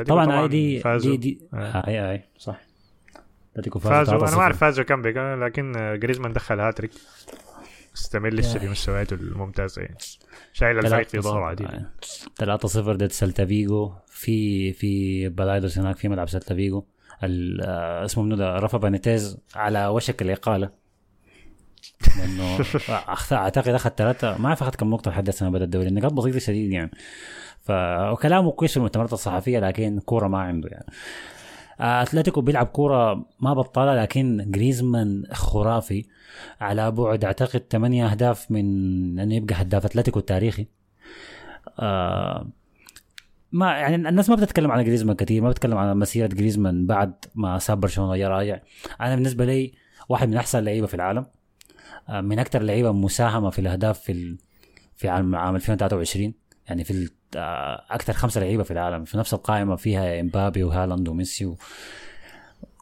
طبعا 0.07 0.47
دي 0.47 0.83
دي, 0.99 1.17
دي 1.17 1.49
آه. 1.55 1.89
أي 1.89 2.13
أي 2.13 2.25
صح. 2.39 2.70
اتلتيكو 3.53 3.79
فازوا 3.79 4.19
أنا 4.19 4.27
3-0. 4.27 4.35
ما 4.35 4.43
أعرف 4.43 4.59
فازوا 4.59 4.85
كم 4.85 5.07
لكن 5.45 5.73
جريزمان 6.03 6.33
دخل 6.33 6.61
هاتريك. 6.61 6.91
استمر 7.97 8.29
لسه 8.29 8.59
في 8.59 8.69
مستوياته 8.69 9.15
الممتازة 9.15 9.83
يعني. 9.83 9.97
شايل 10.53 10.79
الفريق 10.79 11.09
في 11.09 11.21
ظهره 11.21 11.45
عديل 11.45 11.69
3 12.39 12.69
0 12.69 12.97
ضد 12.97 13.13
سلتا 13.13 13.47
فيجو. 13.47 13.93
في 14.07 14.73
في 14.73 15.29
بلايدوس 15.29 15.79
هناك 15.79 15.97
في 15.97 16.09
ملعب 16.09 16.29
سلتا 16.29 16.55
فيجو. 16.55 16.85
آه، 17.23 18.05
اسمه 18.05 18.25
منو 18.25 18.37
ده؟ 18.37 18.51
رافا 18.59 18.79
بينيتيز 18.79 19.39
على 19.55 19.87
وشك 19.87 20.23
الإقالة. 20.23 20.71
لأنه 22.19 22.65
أعتقد 23.33 23.69
أخذ 23.69 23.91
ثلاثة 23.91 24.39
ما 24.39 24.49
أعرف 24.49 24.63
أخذ 24.63 24.75
كم 24.75 24.91
نقطة 24.91 25.11
لحد 25.11 25.29
السنة 25.29 25.51
بدأ 25.51 25.65
الدوري. 25.65 25.89
النقاط 25.89 26.13
بسيطة 26.13 26.39
شديد 26.39 26.73
يعني. 26.73 26.91
ف 27.61 27.71
وكلامه 28.13 28.51
كويس 28.51 28.71
في 28.71 28.77
المؤتمرات 28.77 29.13
الصحفية 29.13 29.59
لكن 29.59 30.01
كورة 30.01 30.29
ما 30.29 30.39
عنده 30.39 30.69
يعني. 30.69 30.87
أتلتيكو 31.81 32.41
بيلعب 32.41 32.67
كورة 32.67 33.25
ما 33.41 33.55
بطالة 33.55 34.03
لكن 34.03 34.45
جريزمان 34.51 35.25
خرافي. 35.33 36.05
على 36.61 36.91
بعد 36.91 37.25
أعتقد 37.25 37.63
8 37.71 38.07
أهداف 38.11 38.51
من 38.51 39.19
انه 39.19 39.35
يبقى 39.35 39.55
هداف 39.63 39.85
أتلتيكو 39.85 40.19
التاريخي. 40.19 40.67
آه 41.79 42.49
ما 43.53 43.73
يعني 43.73 43.95
الناس 44.09 44.31
ما 44.31 44.37
بتتكلم 44.37 44.71
عن 44.71 44.85
جريزمان 44.85 45.17
كثير 45.17 45.43
ما 45.43 45.51
بتتكلم 45.51 45.79
عن 45.79 45.99
مسيرة 45.99 46.27
جريزمان 46.27 46.87
بعد 46.87 47.13
ما 47.35 47.59
ساب 47.59 47.81
برشلونة 47.81 48.11
وجا 48.11 48.29
راجع 48.29 48.61
أنا 49.01 49.15
بالنسبة 49.15 49.45
لي 49.45 49.73
واحد 50.09 50.29
من 50.29 50.37
أحسن 50.37 50.59
اللعيبه 50.59 50.87
في 50.87 50.95
العالم. 50.95 51.27
آه، 52.09 52.21
من 52.21 52.39
أكثر 52.39 52.61
اللعيبه 52.61 52.93
مساهمة 52.93 53.51
في 53.51 53.59
الأهداف 53.59 54.01
في. 54.01 54.37
في 54.97 55.09
عام 55.09 55.35
2023 55.57 56.35
يعني 56.71 56.85
في. 56.85 57.09
آه، 57.37 57.85
أكثر 57.91 58.13
خمسة 58.13 58.41
لعيبة 58.41 58.63
في 58.63 58.71
العالم 58.71 59.05
في 59.05 59.19
نفس 59.19 59.35
القائمة 59.35 59.77
فيها 59.77 60.21
إمبابي 60.21 60.65
وهالاند 60.65 61.09
وميسي. 61.09 61.55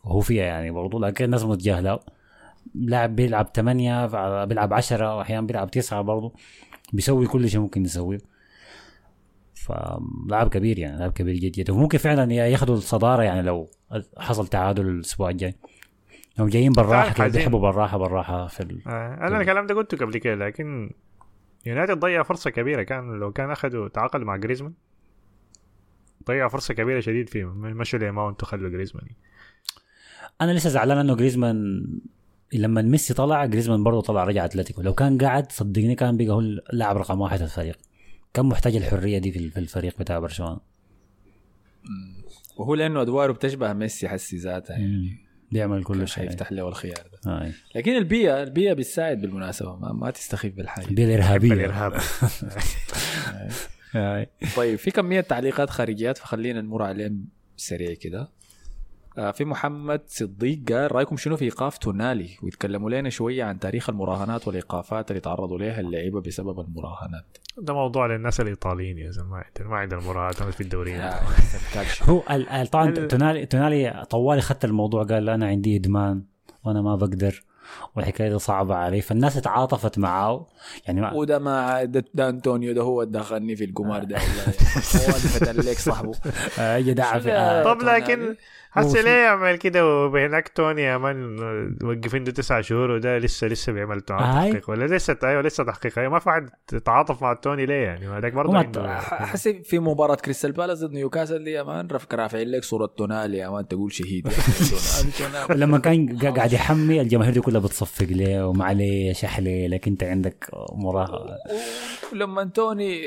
وهو 0.05 0.21
فيها 0.21 0.45
يعني 0.45 0.71
برضو 0.71 0.99
لكن 0.99 1.25
الناس 1.25 1.45
متجاهلة 1.45 2.01
لاعب 2.75 3.17
بيلعب 3.17 3.51
ثمانية 3.55 4.07
بيلعب 4.45 4.73
عشرة 4.75 5.17
وأحيانا 5.17 5.47
بيلعب 5.47 5.71
تسعة 5.71 6.03
برضو 6.03 6.35
بيسوي 6.93 7.27
كل 7.27 7.49
شيء 7.49 7.61
ممكن 7.61 7.85
يسويه 7.85 8.19
فلاعب 9.55 10.49
كبير 10.49 10.79
يعني 10.79 10.99
لاعب 10.99 11.13
كبير 11.13 11.35
جد 11.35 11.53
جد 11.53 11.71
وممكن 11.71 11.99
فعلا 11.99 12.33
ياخذوا 12.33 12.77
الصدارة 12.77 13.23
يعني 13.23 13.43
لو 13.43 13.71
حصل 14.19 14.47
تعادل 14.47 14.89
الأسبوع 14.89 15.31
الجاي 15.31 15.55
هم 16.39 16.49
جايين 16.49 16.73
بالراحة 16.73 17.15
كده 17.15 17.29
بيحبوا 17.29 17.61
بالراحة 17.61 17.99
بالراحة 17.99 18.47
في 18.47 18.61
ال... 18.61 18.83
آه، 18.87 19.15
أنا 19.15 19.41
الكلام 19.41 19.67
ده 19.67 19.75
قلته 19.75 19.97
قبل 19.97 20.19
كده 20.19 20.35
لكن 20.35 20.91
يونايتد 21.69 21.99
ضيع 21.99 22.23
فرصة 22.23 22.51
كبيرة. 22.51 22.83
كان 22.83 23.11
لو 23.21 23.33
كان 23.33 23.51
أخذوا 23.51 23.89
تعاقد 23.89 24.21
مع 24.21 24.37
جريزمان 24.37 24.73
ضيع 26.27 26.49
فرصة 26.49 26.75
كبيرة 26.75 27.01
شديد 27.01 27.29
فيهم 27.29 27.61
مشوا 27.61 27.99
لماونت 27.99 28.43
وخلوا 28.43 28.71
جريزمان. 28.71 29.07
أنا 30.41 30.53
لسه 30.53 30.71
زعلان 30.71 30.99
إنه 30.99 31.17
جريزمان 31.17 31.87
لما 32.53 32.83
ميسي 32.83 33.15
طلع 33.15 33.47
جريزمان 33.47 33.85
برضه 33.85 34.01
طلع 34.01 34.25
رجع 34.25 34.45
أتلتيكو. 34.45 34.83
لو 34.83 34.95
كان 34.95 35.19
قاعد 35.19 35.53
صدقني 35.53 35.95
كان 35.95 36.17
بقى 36.17 36.29
هو 36.29 36.41
اللاعب 36.41 36.97
رقم 36.97 37.21
واحد 37.21 37.39
في 37.39 37.45
الفريق. 37.45 37.79
كان 38.35 38.47
محتاج 38.47 38.77
الحرية 38.77 39.19
دي 39.19 39.33
في 39.33 39.51
في 39.51 39.61
الفريق 39.61 39.99
بتاع 39.99 40.19
برشلونة. 40.19 40.61
وهو 42.57 42.75
لأنه 42.75 43.03
أدواره 43.03 43.33
بتشبه 43.33 43.73
ميسي 43.73 44.09
حسي 44.09 44.37
ذاتها 44.37 44.77
يعني. 44.77 45.28
بيعمل 45.53 45.85
كل 45.85 46.09
شيء. 46.09 46.29
حيفتح 46.29 46.53
له 46.53 46.69
الخيار 46.69 47.07
ده. 47.13 47.33
هاي 47.33 47.53
لكن 47.75 47.97
البيئة 47.97 48.43
البيئة 48.43 48.73
بتساعد 48.73 49.21
بالمناسبة 49.21 49.77
ما, 49.77 49.93
ما 49.93 50.11
تستخف 50.11 50.51
بالحاجة. 50.51 50.87
البيئة 50.89 51.07
الإرهابية. 51.07 51.53
الارهاب 51.53 51.93
هاي. 53.93 54.27
طيب 54.57 54.79
في 54.79 54.91
كمية 54.91 55.21
تعليقات 55.21 55.71
خارجيات 55.71 56.19
فخلينا 56.19 56.61
نمر 56.61 56.83
عليهم 56.83 57.25
سريع 57.57 57.95
كده. 57.95 58.21
آه، 58.21 58.29
في 59.35 59.45
محمد 59.45 60.01
صديق 60.07 60.61
قال 60.73 60.93
رأيكم 60.93 61.17
شنو 61.17 61.37
في 61.37 61.45
إيقاف 61.45 61.79
تونالي 61.79 62.31
ويتكلموا 62.43 62.91
لنا 62.91 63.11
شوية 63.11 63.45
عن 63.45 63.59
تاريخ 63.59 63.91
المراهنات 63.91 64.47
والإيقافات 64.47 65.11
اللي 65.11 65.21
تعرضوا 65.21 65.59
لها 65.59 65.81
اللعيبة 65.81 66.21
بسبب 66.21 66.61
المراهنات 66.61 67.39
ده 67.59 67.75
موضوع 67.75 68.07
للناس 68.07 68.41
الإيطاليين 68.41 68.99
يا 68.99 69.11
زلمه 69.11 69.45
ما 69.61 69.77
عندنا 69.77 70.01
مراهنات 70.01 70.37
في 70.43 70.61
الدوريات 70.61 71.01
آه، 71.15 71.21
كاتش. 71.75 72.03
هو 72.03 72.23
طبعا 72.73 72.89
ال- 72.89 73.09
تونالي 73.09 73.47
تونالي 73.47 74.05
طوالي 74.11 74.41
خدت 74.41 74.65
الموضوع 74.65 75.05
قال 75.05 75.29
أنا 75.29 75.47
عندي 75.47 75.77
إدمان 75.77 76.23
وأنا 76.65 76.83
ما 76.83 76.97
بقدر 76.97 77.43
والحكاية 77.97 78.29
دي 78.29 78.39
صعبة 78.39 78.75
علي 78.75 79.01
فالناس 79.01 79.35
تعاطفت 79.35 79.99
معاه 79.99 80.47
يعني 80.87 81.01
ما 81.01 81.13
وده 81.13 81.39
ما 81.39 81.85
ده, 81.85 82.05
ده 82.15 82.29
أنطونيو 82.29 82.73
ده 82.75 82.83
هو 82.83 83.03
اللي 83.03 83.19
دخلني 83.19 83.57
في 83.57 83.65
القمار 83.65 84.05
ده 84.05 84.17
والله. 84.21 84.45
هو 84.97 85.17
اللي 85.17 85.29
فتح 85.29 85.51
لك 85.71 85.79
صاحبه 85.79 86.13
آه، 86.59 86.79
جدع 86.81 87.19
في 87.19 87.33
آه. 87.33 87.65
طب. 87.65 87.83
لكن 87.83 88.37
هسه 88.73 89.01
ليه 89.01 89.11
يعمل 89.11 89.57
كده. 89.57 89.87
وهناك 90.07 90.49
توني 90.49 90.83
يا 90.83 90.97
مان 90.99 91.37
موقفين 91.83 92.25
له 92.25 92.31
تسعة 92.31 92.61
شهور 92.61 92.91
وده 92.91 93.19
لسه 93.19 93.47
لسه 93.47 93.73
بيعمل. 93.73 94.01
تحقيق. 94.01 94.71
ولا 94.71 94.97
لسه 94.97 95.17
أيوه 95.25 95.43
لسه 95.43 95.65
تحقيق. 95.65 95.99
أيوة 95.99 96.11
ما 96.13 96.19
في 96.19 96.29
واحد 96.29 96.51
تعاطف 96.85 97.23
مع 97.23 97.35
توني 97.35 97.67
ليه 97.67 97.75
يعني؟ 97.85 98.09
هذاك 98.09 98.33
برضه 98.33 98.89
حسي 98.99 99.63
في 99.63 99.79
مباراة 99.79 100.15
كريستال 100.15 100.53
بالاس 100.53 100.85
ضد 100.85 100.93
نيوكاسل 100.93 101.45
دي 101.45 101.51
يا 101.51 101.63
man 101.63 101.89
رافعين 102.13 102.51
لك 102.51 102.65
صورة 102.65 102.87
تونالي 102.87 103.39
يا 103.39 103.49
man 103.49 103.69
تقول 103.69 103.93
شهيد. 103.93 104.29
لما 105.51 105.79
كان 105.79 106.19
قا- 106.19 106.37
قاعد 106.37 106.53
يحمي 106.53 107.01
الجماهير 107.01 107.33
دي 107.33 107.41
كلها 107.41 107.61
بتصفق 107.61 108.07
ليه 108.07 108.49
ومعليش 108.49 109.25
احلي 109.25 109.69
لك 109.69 109.89
انت 109.89 110.03
عندك 110.05 110.51
مراهقه 110.73 111.37
ولما 112.13 112.45
توني 112.45 113.01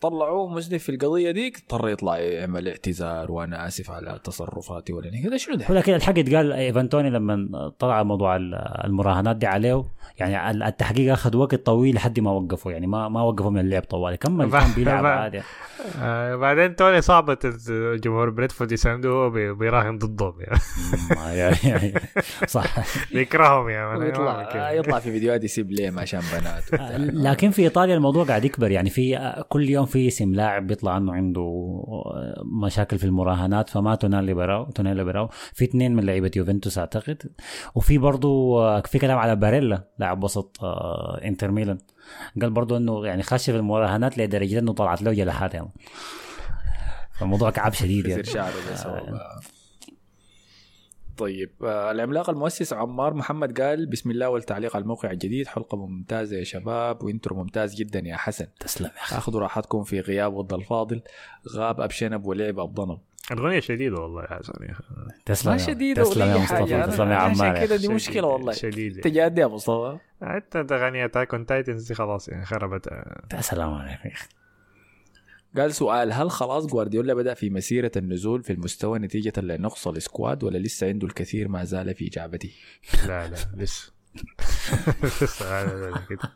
طلعوه 0.00 0.48
مذنب 0.54 0.80
في 0.80 0.88
القضية 0.88 1.30
دي 1.30 1.52
اضطر 1.56 1.88
يطلع 1.88 2.18
يعمل 2.18 2.68
اعتذار 2.68 3.32
وأنا 3.32 3.66
آسف 3.66 3.90
على 3.90 4.20
تصرفاتي 4.24 4.92
ولا 4.92 5.10
هذا 5.26 5.36
شنو 5.36 5.54
ده؟ 5.56 5.66
ولكن 5.70 5.94
الحق 5.94 6.18
يتقال 6.18 6.52
إيفان 6.52 6.77
توني 6.77 7.10
لما 7.10 7.68
طلع 7.78 8.02
موضوع 8.02 8.36
ال- 8.36 8.54
المراهنات 8.84 9.36
دي 9.36 9.46
عليه 9.46 9.84
يعني 10.18 10.50
ال- 10.50 10.62
التحقيق 10.62 11.12
أخذ 11.12 11.36
وقت 11.36 11.54
طويل 11.54 11.94
لحد 11.94 12.20
ما 12.20 12.30
وقفوا 12.30 12.72
يعني 12.72 12.86
ما 12.86 13.08
ما 13.08 13.22
وقفوا 13.22 13.50
من 13.50 13.60
اللعب 13.60 13.82
طوالي 13.82 14.16
كمل 14.16 14.50
كان 14.52 14.72
بيلعب 14.76 15.06
عادي. 15.22 15.40
آه 16.02 16.36
بعدين 16.36 16.76
توني 16.76 17.00
صعبة 17.00 17.38
جمهور 18.04 18.30
بريدفورد 18.30 18.72
يساندوه 18.72 19.28
بيراهن 19.52 19.98
ضدهم 19.98 20.34
يعني. 20.40 20.58
ما- 21.16 21.32
يعني- 21.40 21.56
يعني 21.64 21.94
صح. 22.46 22.74
بيكرههم 23.12 23.68
يا 23.68 23.86
مان 23.86 23.96
ويطلع 24.02 24.72
يطلع 24.72 24.98
في 24.98 25.12
فيديوهات 25.12 25.44
يسيب 25.44 25.70
ليه 25.70 25.92
عشان 26.00 26.20
بنات 26.32 26.62
وبتاع. 26.72 26.96
لكن 26.96 27.50
في 27.50 27.62
إيطاليا 27.62 27.94
الموضوع 27.94 28.24
قاعد 28.24 28.44
يكبر 28.44 28.70
يعني 28.70 28.90
في 28.90 29.34
كل 29.48 29.68
يوم 29.70 29.86
في 29.88 30.08
اسم 30.08 30.34
لاعب 30.34 30.66
بيطلع 30.66 30.96
انه 30.96 31.12
عنده 31.12 31.74
مشاكل 32.44 32.98
في 32.98 33.04
المراهنات 33.04 33.68
فما 33.68 33.94
تونالي 33.94 34.34
براو 34.34 34.64
تونالي 34.64 35.04
براو. 35.04 35.28
في 35.52 35.64
اثنين 35.64 35.96
من 35.96 36.04
لعيبة 36.04 36.30
يوفنتوس 36.36 36.78
أعتقد. 36.78 37.32
وفي 37.74 37.98
برضو 37.98 38.60
في 38.82 38.98
كلام 38.98 39.18
على 39.18 39.36
باريلا 39.36 39.84
لاعب 39.98 40.24
وسط 40.24 40.56
آه، 40.62 41.20
انتر 41.24 41.50
ميلان. 41.50 41.78
قال 42.40 42.50
برضو 42.50 42.76
إنه 42.76 43.06
يعني 43.06 43.22
خش 43.22 43.50
في 43.50 43.56
المراهنات 43.56 44.18
لدرجة 44.18 44.58
إنه 44.58 44.72
طلعت 44.72 45.02
له 45.02 45.12
جلحات 45.12 45.54
يعني 45.54 45.70
فالموضوع 47.12 47.50
كعب 47.50 47.72
شديد 47.72 48.06
يعني. 48.06 48.24
شعره. 48.24 48.52
طيب 51.18 51.50
آه، 51.64 51.90
العملاق 51.90 52.30
المؤسس 52.30 52.72
عمار 52.72 53.14
محمد 53.14 53.60
قال 53.60 53.86
بسم 53.86 54.10
الله 54.10 54.28
والتعليق 54.28 54.76
على 54.76 54.82
الموقع 54.82 55.10
الجديد 55.10 55.46
حلقة 55.46 55.76
ممتازة 55.86 56.36
يا 56.36 56.44
شباب 56.44 57.02
وإنترو 57.02 57.36
ممتاز 57.36 57.74
جدا 57.74 57.98
يا 58.04 58.16
حسن. 58.16 58.46
تسلم 58.60 58.86
يا 58.96 59.02
أخي. 59.02 59.16
آخذوا 59.16 59.40
راحتكم 59.40 59.82
في 59.84 60.00
غياب 60.00 60.34
ود 60.34 60.52
الفاضل. 60.52 61.00
غاب 61.56 61.80
ابشنب 61.80 62.26
ولعب 62.26 62.58
ابضنب 62.58 62.98
الأغنية 63.32 63.60
شديدة 63.60 63.96
والله 63.96 64.22
يا 64.22 64.28
حسن. 64.28 64.52
تسلم 65.26 65.52
ما 65.52 65.58
يا- 65.60 65.66
شديدة 65.66 66.02
تسلم 66.02 66.28
يا 66.28 66.36
مصطفى 66.36 66.64
تسلم 66.64 66.70
يا 66.78 67.02
أنا 67.02 67.16
عشان 67.16 67.40
عمار 67.46 67.66
كده 67.66 67.76
دي 67.76 67.88
مشكلة 67.88 68.26
والله. 68.26 68.52
شديدة 68.52 68.96
أنت 68.96 69.06
جاد 69.06 69.38
يا 69.38 69.46
مصطفى؟ 69.46 69.98
أنت 70.22 70.72
اغنية 70.72 71.06
Attack 71.06 71.36
on 71.36 71.46
Titans 71.46 71.88
دي 71.88 71.94
خلاص 71.94 72.28
يعني 72.28 72.44
خربت. 72.44 72.86
يا 73.34 73.40
سلام 73.40 73.74
عليك 73.74 74.04
يا 74.04 74.12
أخي. 74.12 74.28
قال 75.56 75.74
سؤال 75.74 76.12
هل 76.12 76.30
خلاص 76.30 76.66
جوارديولا 76.66 77.14
بدأ 77.14 77.34
في 77.34 77.50
مسيرة 77.50 77.92
النزول 77.96 78.42
في 78.42 78.52
المستوى 78.52 78.98
نتيجة 78.98 79.40
لنقص 79.40 79.88
ال 79.88 79.97
squad 79.97 80.44
ولا 80.44 80.58
لسه 80.58 80.88
عنده 80.88 81.06
الكثير 81.06 81.48
ما 81.48 81.64
زال 81.64 81.94
في 81.94 82.04
جعبته 82.08 82.50
لا 83.06 83.28
لا 83.28 83.36
لسه. 83.56 83.92
لسه. 85.02 85.64
لا، 85.64 85.90
لا، 85.90 85.98
كده. 86.10 86.32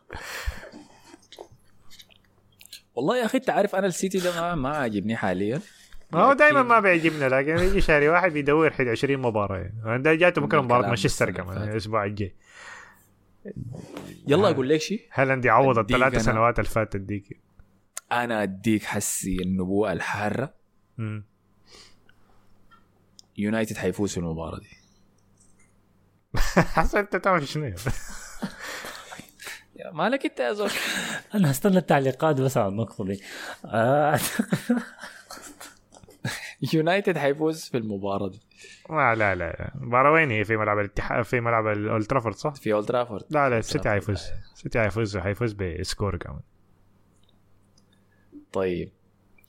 والله 2.95 3.17
يا 3.17 3.25
أخي 3.25 3.37
انت 3.37 3.49
عارف 3.49 3.75
أنا 3.75 3.87
السيتي 3.87 4.17
ده 4.17 4.41
ما, 4.41 4.55
ما 4.55 4.69
عاجبني 4.69 5.15
حاليا. 5.15 5.61
ما 6.11 6.23
هو 6.23 6.33
دائما 6.33 6.63
ما 6.63 6.79
بيعجبنا 6.79 7.29
لكن 7.29 7.57
يجي 7.57 7.81
شهري 7.81 8.09
واحد 8.09 8.31
بيدور 8.33 8.71
حد 8.71 8.87
20 8.87 9.17
مباراة. 9.21 9.69
يعني 9.85 10.03
ده 10.03 10.13
جاته 10.15 10.41
بكرة 10.41 10.61
مباراة 10.61 10.79
الكلام 10.79 10.89
مانشستر 10.89 11.31
كمان. 11.31 11.69
الأسبوع 11.69 12.05
الجاي. 12.05 12.35
يلا 14.27 14.49
أقول 14.49 14.69
لك 14.69 14.81
شيء 14.81 15.07
هالاند 15.13 15.45
يعوض 15.45 15.77
الثلاث. 15.77 16.17
سنوات 16.17 16.59
اللي 16.59 16.69
فاتت 16.69 16.97
ديك؟ 16.97 17.39
أنا 18.13 18.43
أديك 18.43 18.83
حسي 18.83 19.37
النبوءة 19.41 19.93
الحارة. 19.93 20.53
يونايتد 23.37 23.77
حيفوز 23.77 24.11
في 24.11 24.17
المباراة 24.17 24.59
دي. 24.59 24.69
حسن 26.75 26.97
أنت 26.97 27.15
تعمل 27.15 27.47
شنو 27.47 27.65
يا 27.65 27.75
مالك 29.91 30.25
أنت 30.25 30.39
يا 30.39 30.53
زول؟ 30.53 30.69
أنا 31.35 31.51
هستنى 31.51 31.77
التعليقات 31.77 32.41
بس 32.41 32.57
على 32.57 32.67
النقطه 32.67 33.05
دي. 33.05 33.21
آه. 33.65 34.19
يونايتد 36.73 37.17
حيفوز 37.17 37.63
في 37.63 37.77
المباراة 37.77 38.29
دي. 38.29 38.39
ما 38.89 39.15
لا 39.15 39.35
لا. 39.35 39.71
المباراة 39.75 40.11
وين 40.11 40.31
هي؟ 40.31 40.43
في 40.43 40.57
ملعب 40.57 40.79
الاتحاد 40.79 41.23
في 41.23 41.39
ملعب 41.39 41.67
الأولد 41.67 42.05
ترافورد 42.05 42.35
صح؟ 42.35 42.53
في 42.53 42.73
أولد 42.73 42.85
ترافورد. 42.85 43.23
لا 43.29 43.49
لا 43.49 43.57
السيتي 43.57 43.89
حيفوز. 43.89 44.21
السيتي 44.53 44.79
حيفوز 44.79 45.17
حيفوز 45.17 45.53
ب 45.53 45.64
score 45.64 46.17
كمان. 46.17 46.41
طيب. 48.53 48.89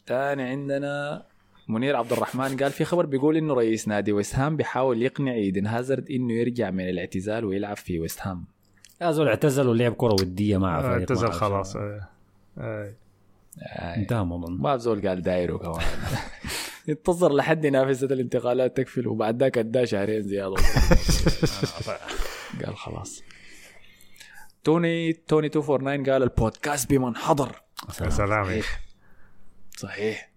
ثاني 0.07 0.43
عندنا 0.43 1.23
منير 1.69 1.97
عبد 1.97 2.13
الرحمن 2.13 2.57
قال 2.57 2.73
في 2.73 2.85
خبر 2.85 3.07
بيقول 3.07 3.37
إنه 3.37 3.55
رئيس 3.55 3.89
نادي 3.89 4.13
ويست 4.13 4.35
هام 4.35 4.57
بيحاول 4.57 5.03
يقنع 5.03 5.33
إيدن 5.33 5.67
هازارد 5.67 6.11
إنه 6.11 6.33
يرجع 6.33 6.71
من 6.71 6.89
الاعتزال 6.89 7.45
ويلعب 7.45 7.77
في 7.77 8.01
ويست 8.01 8.21
هام. 8.23 8.47
اعتزل 9.03 9.69
ولعب 9.69 9.93
كرة 9.93 10.13
ودية 10.13 10.57
مع 10.57 10.83
فريق 10.83 10.99
اعتزل 10.99 11.33
خلاص. 11.33 11.77
انتهى 13.69 14.21
الموضوع. 14.21 14.51
ما 14.51 14.77
زول 14.77 15.09
قال 15.09 15.23
دايره 15.23 15.57
كمان. 15.57 15.87
ينتظر 16.89 17.35
لحد 17.35 17.67
نافذة 17.67 18.13
الانتقالات 18.13 18.77
تقفل 18.77 19.09
وبعد 19.09 19.43
ذاك 19.43 19.59
اداه 19.59 19.85
شهرين 19.85 20.23
زيادة. 20.23 20.55
قال 22.65 22.77
خلاص. 22.77 23.23
توني 24.65 25.13
توني 25.13 25.47
249 25.49 26.11
قال 26.11 26.23
البودكاست 26.23 26.91
بمن 26.91 27.17
حضر. 27.17 27.63
يا 28.01 28.11
سلام 28.11 28.45
يا 28.45 28.45
صحيح. 28.45 28.84
صحيح. 29.77 30.31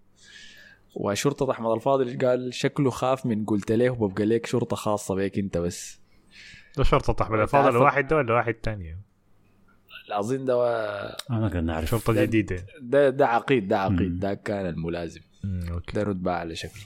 وشرطة 0.96 1.52
أحمد 1.52 1.72
الفاضل 1.72 2.28
قال؟ 2.28 2.54
شكله 2.54 2.90
خاف 2.90 3.26
من 3.26 3.46
قلت 3.46 3.72
له 3.72 3.90
وببقى 3.90 4.26
لك 4.26 4.46
شرطة 4.46 4.76
خاصة 4.76 5.16
بك 5.16 5.38
أنت 5.40 5.58
بس. 5.58 6.00
ده 6.78 6.84
شرطة 6.84 7.24
أحمد 7.24 7.40
الفاضل 7.40 7.78
واحد 7.78 8.08
ده 8.08 8.16
ولا 8.16 8.34
واحد 8.34 8.54
تاني؟ 8.54 8.98
الأظن 10.08 10.46
ده 10.46 10.56
أنا 11.30 11.40
ما 11.40 11.50
كنا 11.50 11.62
نعرف. 11.62 11.90
شرطة 11.90 12.14
ده- 12.14 12.26
جديدة. 12.26 12.66
ده 12.82 13.10
ده 13.10 13.28
عقيد 13.28 13.68
ده. 13.68 13.80
عقيد 13.80 14.20
ده 14.20 14.34
كان 14.34 14.66
الملازم. 14.66 15.22
ده 15.94 16.04
رتبة 16.04 16.32
على 16.32 16.56
شكله. 16.56 16.84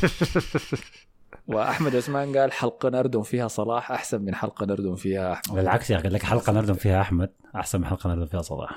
وأحمد 1.48 1.96
عثمان 1.96 2.36
قال 2.36 2.52
حلقة 2.52 2.88
نردم 2.88 3.22
فيها 3.22 3.48
صلاح 3.48 3.92
أحسن 3.92 4.22
من 4.22 4.34
حلقة 4.34 4.66
نردم 4.66 4.96
فيها 4.96 5.32
أحمد. 5.32 5.54
بالعكس 5.56 5.90
يا 5.90 5.96
أخي 5.96 6.02
قال 6.04 6.12
لك 6.12 6.22
حلقة 6.22 6.52
نردم 6.52 6.74
فيها 6.74 7.00
أحمد 7.00 7.30
أحسن 7.56 7.80
من 7.80 7.86
حلقة 7.86 8.10
نردم 8.10 8.26
فيها 8.26 8.42
صلاح. 8.42 8.76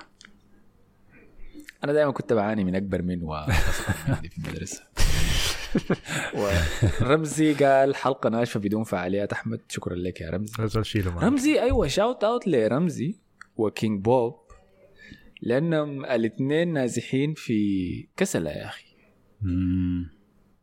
أنا 1.84 1.93
دائما 1.93 2.11
كنت 2.11 2.34
بعاني 2.34 2.64
من 2.64 2.76
أكبر 2.76 3.01
من 3.01 3.19
عندي 4.07 4.30
في 4.30 4.38
المدرسة 4.38 4.84
ورمزي 7.01 7.53
قال 7.53 7.95
حلقة 7.95 8.30
ناشفة 8.30 8.60
بدون 8.60 8.84
فعاليات 8.84 9.34
أحمد 9.34 9.61
شكرا 9.69 9.95
لك 9.95 10.22
يا 10.22 10.30
رمزي. 10.30 10.53
رمزي 11.23 11.61
أيوه 11.61 11.88
shout 11.88 12.23
out 12.23 12.47
لرمزي 12.47 13.15
وكينج 13.57 14.01
بوب 14.01 14.35
لأنهم 15.41 16.05
الاثنين 16.05 16.73
نازحين 16.73 17.34
في 17.34 18.07
كسلة 18.18 18.49
يا 18.51 18.65
أخي 18.65 18.85
مم. 19.41 20.10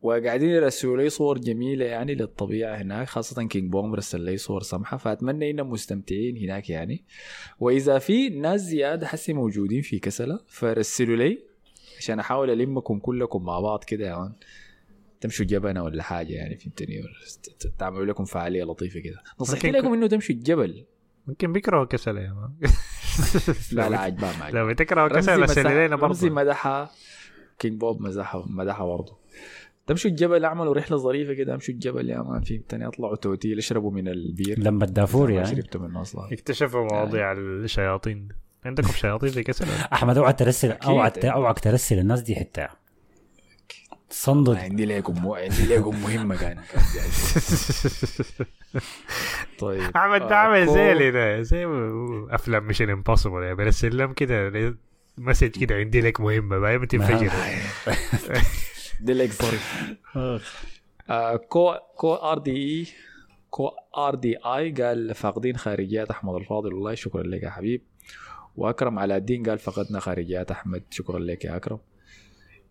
وقاعدين 0.03 0.49
يرسلوا 0.51 0.97
لي 0.97 1.11
صور 1.11 1.39
جميلة 1.39 1.85
يعني 1.85 2.15
للطبيعة 2.15 2.77
هناك 2.77 3.09
خاصة 3.09 3.47
كينج 3.47 3.73
بوب 3.73 3.95
رسل 3.95 4.21
لي 4.21 4.37
صور 4.37 4.63
سمحة 4.63 4.97
فأتمنى 4.97 5.51
إنهم 5.51 5.71
مستمتعين 5.71 6.37
هناك 6.37 6.71
يعني. 6.71 7.05
وإذا 7.61 7.99
في 7.99 8.29
ناس 8.29 8.61
زيادة 8.61 9.07
حسي 9.07 9.33
موجودين 9.33 9.83
في 9.83 9.99
كسلة 9.99 10.41
فرسلوا 10.49 11.17
لي 11.17 11.43
عشان 11.99 12.19
أحاول 12.19 12.51
ألمكم 12.51 12.99
كلكم 12.99 13.45
مع 13.45 13.61
بعض 13.61 13.85
كده 13.85 14.19
man 14.19 14.33
تمشوا 15.21 15.47
جبنه 15.47 15.83
ولا 15.85 16.03
حاجة 16.03 16.33
يعني 16.33 16.57
فهمتني؟ 16.57 17.03
تعملوا 17.79 18.05
لكم 18.07 18.25
فعالية 18.25 18.65
لطيفة 18.65 19.01
كده. 19.01 19.23
نصيحتي 19.41 19.71
لكم 19.71 19.93
إنه 19.93 20.07
تمشوا 20.07 20.35
الجبل. 20.35 20.85
ممكن 21.27 21.53
بيكرهوا 21.53 21.85
كسلا 21.85 22.17
يا 22.17 22.33
man. 22.33 22.53
لا 23.73 23.89
لا 23.89 23.99
عجبان 23.99 24.39
معي 24.41 24.53
لو 24.53 24.69
بتكرهوا 24.69 25.09
كسلا 25.09 25.43
بس 25.43 25.51
مسح- 25.51 25.67
لنا 25.67 25.97
رمزي 25.97 26.29
برضه 26.29 26.43
مدحها 26.43 26.91
كينج 27.59 27.81
بوب 27.81 28.01
مزحها 28.03 28.45
مدحها 28.49 28.87
برضه. 28.87 29.20
تمشوا 29.91 30.11
الجبل 30.11 30.45
أعملوا 30.45 30.75
رحلة 30.75 30.97
ظريفة 30.97 31.35
كده 31.35 31.55
أمشوا 31.55 31.75
الجبل 31.75 32.11
يا 32.11 32.23
man 32.23 32.41
فهمتني 32.43 32.87
أطلعوا 32.87 33.17
توتيل 33.17 33.59
اشربوا 33.59 33.91
من 33.91 34.09
البير. 34.09 34.59
لما 34.59 34.85
الدافور 34.85 35.31
يعني. 35.31 35.47
شربتوا 35.47 35.81
منه 35.81 36.01
أصلا. 36.01 36.33
اكتشفوا 36.33 36.85
مواضيع 36.93 37.33
الشياطين. 37.33 38.29
عندكم 38.65 38.89
شياطين 38.89 39.29
في 39.31 39.43
كسلا 39.43 39.67
أحمد 39.93 40.19
أوعى 40.19 40.33
ترسل. 40.33 40.73
أوعى 40.73 41.13
أوعى 41.25 41.55
ترسل 41.55 41.99
الناس 41.99 42.21
دي 42.21 42.37
حتى 42.37 42.69
صندد 44.11 44.57
عندي 44.57 44.85
لكم 44.85 45.23
مو... 45.23 45.35
عندي 45.35 45.77
لكم 45.77 46.03
مهمة 46.03 46.37
كان. 46.37 46.59
طيب. 49.59 49.97
أحمد 49.97 50.21
ده 50.21 50.35
آه، 50.35 50.35
عامل 50.35 50.67
زي 50.67 50.93
اللي 50.93 51.45
زي 51.45 51.67
أفلام 52.31 52.67
Mission 52.67 52.91
Impossible 52.91 53.43
يعني 53.43 53.55
برسل 53.55 53.97
لهم 53.97 54.13
كده 54.13 54.53
message 55.19 55.51
كده 55.51 55.75
عندي 55.75 56.01
لك 56.01 56.21
مهمة 56.21 56.59
بعدين 56.59 56.81
بتنفجر. 56.81 57.31
دي 59.03 59.13
لك 59.13 59.31
ظريف 59.31 59.95
آه، 61.11 61.37
كو 61.37 61.75
كو 61.97 62.15
آر 62.15 62.39
دي 62.39 62.57
إي 62.57 62.87
كو 63.51 63.71
آر 63.97 64.15
دي 64.15 64.37
آي 64.37 64.73
قال 64.73 65.15
فاقدين 65.15 65.57
خارجيات 65.57 66.11
أحمد 66.11 66.35
الفاضل. 66.35 66.75
والله 66.75 66.95
شكرا 66.95 67.23
لك 67.23 67.43
يا 67.43 67.51
حبيب. 67.51 67.83
وأكرم 68.57 68.99
علاء 68.99 69.19
الدين 69.19 69.43
قال 69.43 69.59
فقدنا 69.59 70.01
خارجيات 70.01 70.51
أحمد. 70.51 70.83
شكرا 70.91 71.19
لك 71.19 71.45
يا 71.45 71.57
أكرم. 71.57 71.79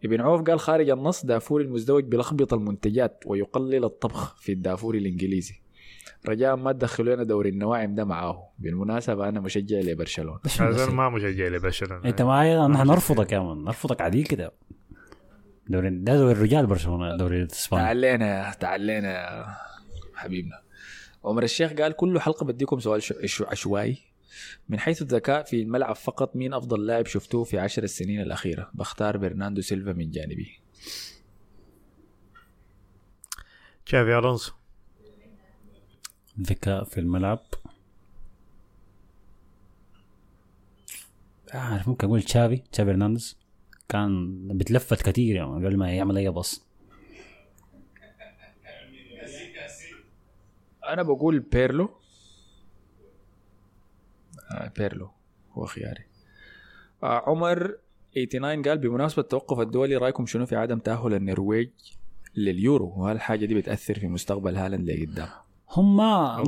ابن 0.06 0.22
عوف 0.22 0.42
قال 0.42 0.60
خارج 0.60 0.90
النص 0.90 1.26
دافوري 1.26 1.64
المزدوج 1.64 2.04
بلخبط 2.04 2.54
المنتجات 2.54 3.24
ويقلل 3.26 3.84
الطبخ 3.86 4.36
في 4.36 4.52
الدافوري 4.52 5.00
الإنجليزي. 5.00 5.56
رجاء 6.28 6.56
ما 6.56 6.72
تدخلوا 6.72 7.16
لنا 7.16 7.24
دوري 7.24 7.50
النواعم 7.50 7.96
ده 7.96 8.06
معاه. 8.06 8.50
بالمناسبة 8.60 9.30
أنا 9.30 9.40
مشجع 9.40 9.80
لبرشلونة. 9.80 10.40
هذا 10.60 10.90
ما 10.90 11.10
مشجع 11.10 11.48
لبرشلونة. 11.48 12.06
انت 12.06 12.22
ما 12.22 12.68
نحن 12.68 12.88
نرفضك 12.88 13.32
يا 13.32 13.40
man 13.40 13.64
نرفضك 13.64 14.02
عديل 14.02 14.26
كده. 14.26 14.52
دوري 15.70 15.90
ده 15.90 16.18
دوري 16.18 16.32
الرجال 16.32 16.66
برشلونة 16.68 17.18
دوري 17.18 17.42
الاسباني 17.42 17.84
تعلينا 17.84 18.52
تعلينا 18.52 19.08
يا 19.12 19.46
حبيبنا. 20.16 20.62
عمر 21.26 21.44
الشيخ 21.44 21.74
قال 21.74 21.94
كل 21.94 22.20
حلقة 22.20 22.46
بديكم 22.46 22.80
سؤال 22.80 23.04
شو- 23.04 23.26
شو- 23.26 23.46
عشوائي. 23.46 23.98
من 24.70 24.80
حيث 24.80 25.02
الذكاء 25.02 25.44
في 25.44 25.62
الملعب 25.62 25.96
فقط 25.96 26.36
مين 26.36 26.54
أفضل 26.54 26.86
لاعب 26.86 27.06
شفتوه 27.06 27.44
في 27.44 27.60
عشر 27.60 27.84
السنين 27.84 28.22
الأخيرة؟ 28.22 28.72
بختار 28.74 29.18
برناندو 29.18 29.62
سيلفا 29.62 29.94
من 29.94 30.12
جانبي. 30.12 30.60
تشافي 33.86 34.18
ألونسو. 34.18 34.52
ذكاء 36.42 36.84
في 36.84 37.00
الملعب. 37.00 37.40
عارف 41.54 41.88
ممكن 41.88 42.08
أقول 42.08 42.22
تشافي 42.24 42.58
تشافي 42.72 42.92
هرنانديز. 42.92 43.39
كان 43.90 44.48
بتلفت 44.58 45.02
كثير 45.02 45.36
يعني 45.36 45.52
قبل 45.66 45.78
ما 45.78 45.92
يعمل 45.92 46.18
أي 46.18 46.30
pass. 46.30 46.70
أنا 50.88 51.04
بقول 51.04 51.40
بيرلو. 51.40 51.90
آه 54.52 54.72
بيرلو 54.78 55.10
هو 55.54 55.66
خياري. 55.66 56.04
آه 57.04 57.24
عمر 57.30 57.78
89 58.16 58.62
قال 58.64 58.78
بمناسبة 58.78 59.22
التوقف 59.22 59.60
الدولي 59.60 59.96
رأيكم 59.96 60.26
شنو 60.26 60.46
في 60.46 60.56
عدم 60.56 60.80
تأهل 60.80 61.14
النرويج 61.14 61.70
لليورو؟ 62.36 62.94
وهل 62.98 63.16
الحاجة 63.16 63.46
دي 63.46 63.56
بتأثر 63.56 64.00
في 64.00 64.08
مستقبل 64.08 64.56
هالاند 64.56 64.90
لقدام 64.90 65.28
هم 65.72 65.98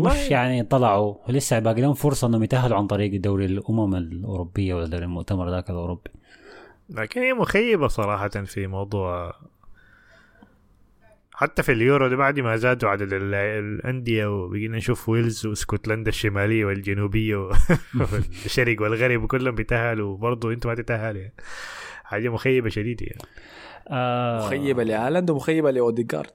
مش 0.05 0.31
يعني 0.31 0.63
طلعوا 0.63 1.15
ولسه 1.29 1.59
باقي 1.59 1.81
لهم 1.81 1.93
فرصة 1.93 2.27
إنهم 2.27 2.43
يتأهلوا 2.43 2.77
عن 2.77 2.87
طريق 2.87 3.21
دوري 3.21 3.45
الأمم 3.45 3.95
الأوروبية 3.95 4.73
ولا 4.73 4.97
المؤتمر 4.97 5.49
ذاك 5.49 5.69
الأوروبي. 5.69 6.09
لكن 6.91 7.21
هي 7.21 7.33
مخيبة 7.33 7.87
صراحة 7.87 8.29
في 8.29 8.67
موضوع 8.67 9.33
حتى 11.33 11.63
في 11.63 11.71
اليورو 11.71 12.07
ده 12.07 12.15
بعد 12.15 12.39
ما 12.39 12.55
زادوا 12.55 12.89
عدد 12.89 13.13
ال- 13.13 13.33
الأندية 13.35 14.25
وبقينا 14.43 14.77
نشوف 14.77 15.09
ويلز 15.09 15.45
واسكتلندا 15.45 16.09
الشمالية 16.09 16.65
والجنوبية 16.65 17.35
والشرق 17.99 18.81
والغرب 18.81 19.23
وكلهم 19.23 19.55
بيتأهلوا 19.55 20.13
وبرضه 20.13 20.51
أنتوا 20.51 20.71
ما 20.71 20.75
تتأهلوا 20.75 21.21
يعني. 21.21 21.33
حاجة 22.03 22.29
مخيبة 22.29 22.69
شديدة 22.69 23.05
يعني. 23.05 23.21
آه. 23.89 24.45
مخيبة 24.45 24.83
لهالاند 24.83 25.29
ومخيبة 25.29 25.71
لأوديجارد. 25.71 26.29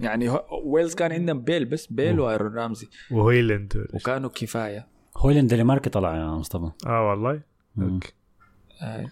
يعني 0.00 0.38
ويلز 0.64 0.94
كان 0.94 1.12
عندهم 1.12 1.40
بيل 1.42 1.64
بس 1.64 1.86
بيل 1.86 2.20
وآيرون 2.20 2.54
رامزي. 2.54 2.88
وهويلاند. 3.10 3.86
وكانوا 3.94 4.30
كفاية. 4.34 4.86
هويلاند 5.16 5.54
دنماركي 5.54 5.90
طلع 5.90 6.16
يا 6.16 6.26
مصطفى. 6.26 6.70
آه 6.86 7.10
والله. 7.10 7.40
آه. 8.82 9.06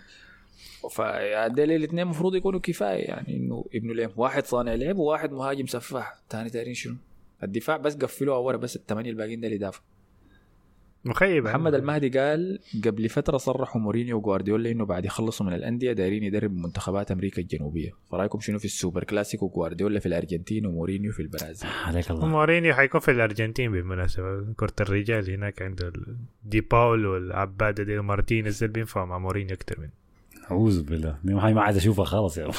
فديل 0.91 1.73
الاثنين 1.73 2.03
المفروض 2.03 2.35
يكونوا 2.35 2.61
كفاية 2.61 3.05
يعني 3.05 3.37
إنه 3.37 3.65
ابنوا 3.75 3.95
لهم 3.95 4.11
واحد 4.17 4.47
صانع 4.47 4.75
لعب 4.75 4.97
وواحد 4.97 5.33
مهاجم 5.33 5.67
سفاح. 5.67 6.17
ثاني 6.31 6.49
دايرين 6.49 6.75
شنو؟ 6.75 6.97
الدفاع 7.43 7.77
بس 7.77 7.97
قفلوا 7.97 8.37
اول 8.37 8.59
بس 8.59 8.77
الثمانية 8.77 9.11
الباقيين 9.11 9.41
ده 9.41 9.47
اللي 9.47 9.57
يدافع 9.57 9.81
مخيبه 11.05 11.51
محمد 11.51 11.75
المهدي 11.75 12.09
قال 12.09 12.59
قبل 12.85 13.09
فترة 13.09 13.37
صرحوا 13.37 13.81
مورينيو 13.81 14.17
وجوارديولا 14.17 14.71
إنه 14.71 14.85
بعد 14.85 15.05
يخلصوا 15.05 15.47
من 15.47 15.53
الأندية 15.53 15.93
دايرين 15.93 16.23
يدرب 16.23 16.57
منتخبات 16.57 17.11
أمريكا 17.11 17.43
الجنوبية. 17.43 17.91
فرأيكم 18.11 18.41
شنو 18.41 18.59
في 18.59 18.65
السوبر 18.65 19.05
كلاسيكو؟ 19.05 19.49
جوارديولا 19.49 20.01
في 20.01 20.07
الأرجنتين 20.07 20.67
ومورينيو 20.67 21.13
في 21.13 21.23
البرازيل. 21.23 21.71
عليك 21.85 22.11
الله. 22.11 22.27
مورينيو 22.27 22.75
حيكون 22.75 23.01
في 23.01 23.11
الأرجنتين 23.11 23.73
بالمناسبة. 23.73 24.53
كرة 24.57 24.75
الرجال 24.81 25.31
هناك 25.31 25.63
عنده 25.63 25.93
دي 26.45 26.61
باول 26.61 27.07
والعباده 27.07 27.85
دي 27.85 28.01
مارتينيز 28.01 28.63
اللي 28.63 28.73
بينفع 28.73 29.05
مع 29.05 29.19
مورينيو 29.19 29.55
أكثر 29.55 29.81
من 29.81 29.89
أعوذ 30.51 30.83
بالله 30.83 31.17
دي 31.25 31.33
هاي 31.35 31.55
ما 31.55 31.63
عايز 31.63 31.77
أشوفها 31.77 32.05
خالص 32.05 32.39
يا. 32.39 32.51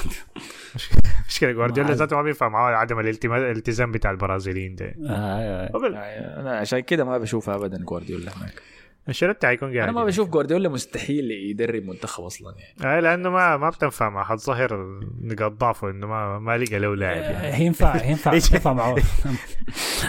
مشكلة 1.30 1.52
جوارديولا 1.52 1.90
عاد. 1.90 1.98
ذاته 1.98 2.16
ما 2.16 2.22
بينفع 2.22 2.50
معاه 2.50 2.74
عدم 2.74 3.00
الالتزام 3.00 3.92
بتاع 3.92 4.12
البرازيليين 4.12 4.76
ده 4.76 4.86
آه، 4.86 5.10
آه، 5.10 5.72
آه. 5.76 5.90
يعني 5.90 6.42
أنا 6.42 6.58
عشان 6.58 6.80
كده 6.80 7.04
ما 7.04 7.18
بشوفها 7.18 7.56
ابدا 7.56 7.78
جوارديولا 7.84 8.38
هناك 8.38 8.62
أنشيلوتي 9.08 9.48
حيكون 9.48 9.74
قاعد 9.74 9.84
أنا 9.84 9.92
ما 9.92 10.00
يعني. 10.00 10.12
بشوف 10.12 10.30
جوارديولا 10.30 10.70
مستحيل 10.70 11.32
يدرب 11.32 11.84
منتخب 11.84 12.24
أصلا 12.24 12.56
يعني 12.58 12.98
آه 12.98 13.00
لأنه 13.00 13.30
ما 13.30 13.58
ما 13.58 13.70
بتنفع 13.70 14.10
مع 14.10 14.24
حد 14.24 14.38
ظاهر 14.38 15.00
نقاط 15.22 15.52
ضعفه 15.52 15.90
إنه 15.90 16.08
ما 16.08 16.40
ما 16.40 16.58
لقى 16.58 16.80
له 16.80 16.96
لاعب 16.96 17.18
يعني. 17.18 17.66
ينفع 17.66 18.04
ينفع؟ 18.10 18.34
ينفع 18.34 18.74
معه 18.74 18.96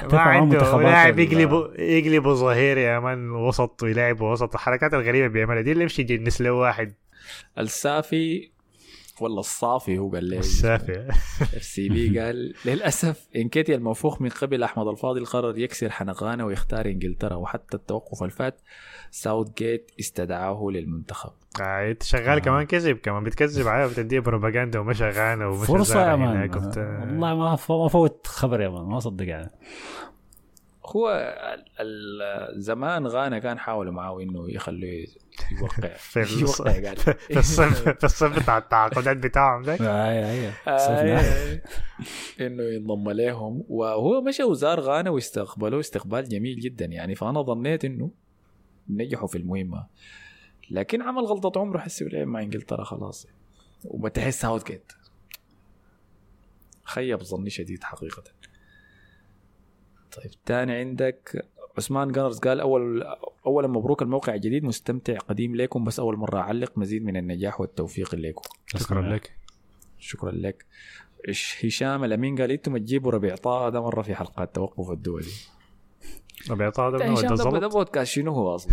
ما 0.03 0.13
معاه 0.13 0.41
عنده 0.41 0.57
منتخبات 0.57 0.85
لاعب 0.85 1.19
يقلبه 1.19 1.71
يقلبه 1.79 2.35
ظهير 2.35 2.79
يا 2.79 2.99
مان 2.99 3.31
وسط 3.31 3.83
ويلعب 3.83 4.21
وسط 4.21 4.55
الحركات 4.55 4.95
الغريبة 4.95 5.27
بيعملها 5.27 5.63
دي 5.63 5.73
اللي 5.73 5.83
يمشي 5.83 6.03
يجنس 6.03 6.41
له 6.41 6.53
واحد 6.53 6.93
السافي 7.59 8.51
ولا 9.21 9.41
الصافي 9.41 9.99
هو 9.99 10.11
قال 10.11 10.25
لي. 10.25 10.39
السافي. 10.39 11.09
اف 11.41 11.63
سي 11.63 11.89
بي 11.89 12.21
قال 12.21 12.55
للأسف 12.65 13.27
إنكيتيا 13.37 13.75
الموفوق 13.75 14.21
من 14.23 14.29
قبل 14.29 14.63
أحمد 14.63 14.87
الفاضل 14.87 15.27
قرر 15.27 15.59
يكسر 15.59 15.91
حنقانه 15.91 16.47
ويختار 16.47 16.87
إنجلترا 16.87 17.35
وحتى 17.35 17.77
التوقف 17.77 18.23
الفات 18.23 18.61
ساوث 19.11 19.49
جيت 19.59 19.91
استدعاه 20.01 20.69
للمنتخب. 20.71 21.33
آه 21.61 21.91
انت 21.91 22.03
شغال 22.03 22.39
كمان 22.39 22.67
كذب 22.67 22.97
كمان 22.97 23.25
بتكذب 23.25 23.69
عليه 23.69 23.87
وبتديه 23.87 24.21
بروباغندا 24.21 24.79
ومش 24.79 25.03
غانا 25.03 25.47
ومش 25.47 25.67
فرصة 25.67 26.11
يا 26.11 26.17
مان. 26.17 26.51
والله 27.01 27.35
ما 27.35 27.57
فوت 27.89 28.27
خبر 28.27 28.61
يا 28.61 28.69
مان 28.69 28.85
ما 28.85 29.01
صدق 29.01 29.29
يعني 29.29 29.51
هو 30.87 31.33
زمان 32.57 33.07
غانا 33.07 33.39
كان 33.39 33.59
حاولوا 33.59 33.93
معاه 33.93 34.21
إنه 34.21 34.51
يخلوه 34.51 34.91
يوقع. 35.61 35.89
يوقع 35.91 35.95
في 37.33 37.39
الصيف 37.39 37.89
في 37.89 38.05
الصيف 38.05 38.43
بتاع 38.43 38.59
التعاقدات 38.59 39.17
بتاعهم 39.17 39.63
ده. 39.63 39.73
اي 39.73 40.31
اي 40.31 40.53
آه، 40.69 41.61
إنه 42.47 42.63
ينضم 42.63 43.11
لهم 43.11 43.65
وهو 43.69 44.21
مشى 44.21 44.45
وزار 44.45 44.81
غانا 44.81 45.11
واستقبلوه 45.11 45.81
استقبال 45.81 46.29
جميل 46.29 46.61
جدا 46.61 46.85
يعني. 46.85 47.15
فأنا 47.15 47.43
ظنيت 47.43 47.85
إنه 47.85 48.11
نجحوا 48.91 49.29
في 49.29 49.39
المهمة. 49.39 49.87
لكن 50.71 51.03
عمل 51.03 51.25
غلطة 51.25 51.61
عمره 51.61 51.79
حسي 51.79 52.05
ولعب 52.05 52.27
مع 52.27 52.43
إنجلترا 52.43 52.85
خلاص. 52.85 53.27
وبتحس 53.85 54.41
ساوث 54.41 54.65
جيت. 54.65 54.93
خيب 56.85 57.23
ظني 57.23 57.51
شديد 57.51 57.85
حقيقة. 57.85 58.23
طيب. 60.17 60.31
تاني 60.47 60.73
عندك 60.73 61.47
عثمان 61.79 62.13
جارز 62.13 62.39
قال 62.39 62.61
اول 62.61 63.03
اولا 63.47 63.69
مبروك 63.69 64.03
الموقع 64.03 64.35
الجديد 64.35 64.65
مستمتع 64.65 65.19
قديم 65.19 65.57
لكم 65.57 65.85
بس 65.85 66.01
أول 66.01 66.17
مرة 66.17 66.39
أعلق 66.39 66.79
مزيد 66.79 67.05
من 67.05 67.17
النجاح 67.17 67.61
والتوفيق 67.61 68.15
لكم. 68.15 68.43
شكرا 68.67 69.03
لك. 69.03 69.37
شكرا 69.99 70.31
لك. 70.33 70.65
إيش 71.29 71.65
هشام 71.65 72.05
الأمين 72.05 72.41
قال 72.41 72.51
إنتم 72.51 72.77
تجيبوا 72.77 73.11
ربيع 73.11 73.37
طه 73.37 73.69
ده 73.69 73.81
مرة 73.81 74.03
في 74.03 74.15
حلقات 74.15 74.55
توقف 74.55 74.91
الدولي 74.91 75.33
أطلع 76.51 76.91
ده 76.91 76.99
ده 76.99 77.05
منو؟ 77.05 77.59
ده 77.59 77.67
بودكاست 77.69 78.13
شنو 78.13 78.33
هو 78.33 78.55
أصلا؟ 78.55 78.73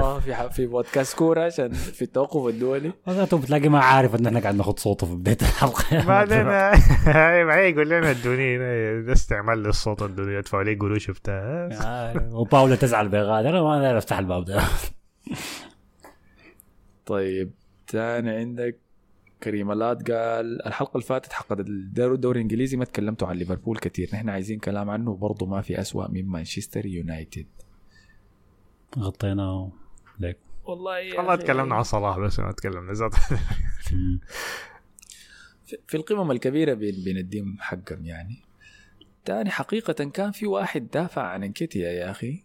طه 0.00 0.18
في 0.20 0.50
في 0.50 0.66
بودكاست 0.66 1.16
كورة 1.18 1.44
عشان 1.44 1.72
في 1.72 2.02
التوقف 2.02 2.46
الدولي. 2.46 2.92
وقته 3.06 3.38
بتلاقي 3.38 3.68
ما 3.68 3.78
عارف 3.78 4.14
إن 4.14 4.26
إحنا 4.26 4.40
قاعد 4.40 4.54
ناخد 4.54 4.78
صوته 4.78 5.06
في 5.06 5.14
بداية 5.14 5.36
الحلقة. 5.42 6.04
بعدين 6.06 6.44
معي 7.46 7.70
يقول 7.70 7.88
لنا 7.90 8.10
ادوني 8.10 8.56
هنا 8.56 9.00
ده 9.00 9.12
استعمال 9.12 9.62
للصوت 9.62 10.02
ادوني 10.02 10.34
يدفعوا 10.34 10.62
لي 10.62 10.74
قروش 10.74 11.08
وبتاع 11.08 11.68
آه، 11.82 12.30
وباولا 12.34 12.76
تزعل 12.76 13.08
بغادر 13.08 13.48
أنا 13.48 13.62
ما 13.62 13.76
أقدر 13.76 13.98
أفتح 13.98 14.18
الباب 14.18 14.44
ده. 14.44 14.62
طيب 17.06 17.50
تاني 17.86 18.30
عندك. 18.30 18.78
كريم 19.42 19.72
الات 19.72 20.10
قال 20.10 20.66
الحلقة 20.66 20.92
اللي 20.94 21.06
فاتت 21.06 21.32
حقت 21.32 21.60
الدوري 21.60 22.14
الدوري 22.14 22.36
الإنجليزي 22.38 22.76
ما 22.76 22.84
تكلمتوا 22.84 23.28
عن 23.28 23.36
ليفربول 23.36 23.78
كثير 23.78 24.10
نحن 24.12 24.28
عايزين 24.28 24.58
كلام 24.58 24.90
عنه 24.90 25.16
برضه 25.16 25.46
ما 25.46 25.60
في 25.62 25.80
أسوأ 25.80 26.08
من 26.08 26.26
مانشستر 26.26 26.86
يونايتد. 26.86 27.46
غطينا 28.98 29.70
ليك. 30.18 30.36
والله 30.64 30.98
يا 30.98 31.16
والله 31.18 31.36
تكلمنا 31.36 31.74
عن 31.74 31.82
صلاح 31.82 32.18
بس 32.18 32.40
ما 32.40 32.52
تكلمنا. 32.52 32.92
ذات 32.92 33.14
في- 35.86 35.96
القمم 35.96 36.30
الكبيرة 36.30 36.74
بين 36.74 37.04
بنديهم 37.04 37.56
حقهم 37.60 38.04
يعني. 38.04 38.42
تاني 39.24 39.50
حقيقة 39.50 39.92
كان 39.92 40.30
في 40.30 40.46
واحد 40.46 40.88
دافع 40.90 41.22
عن 41.22 41.44
انكيتيا 41.44 41.90
يا 41.90 42.10
أخي. 42.10 42.44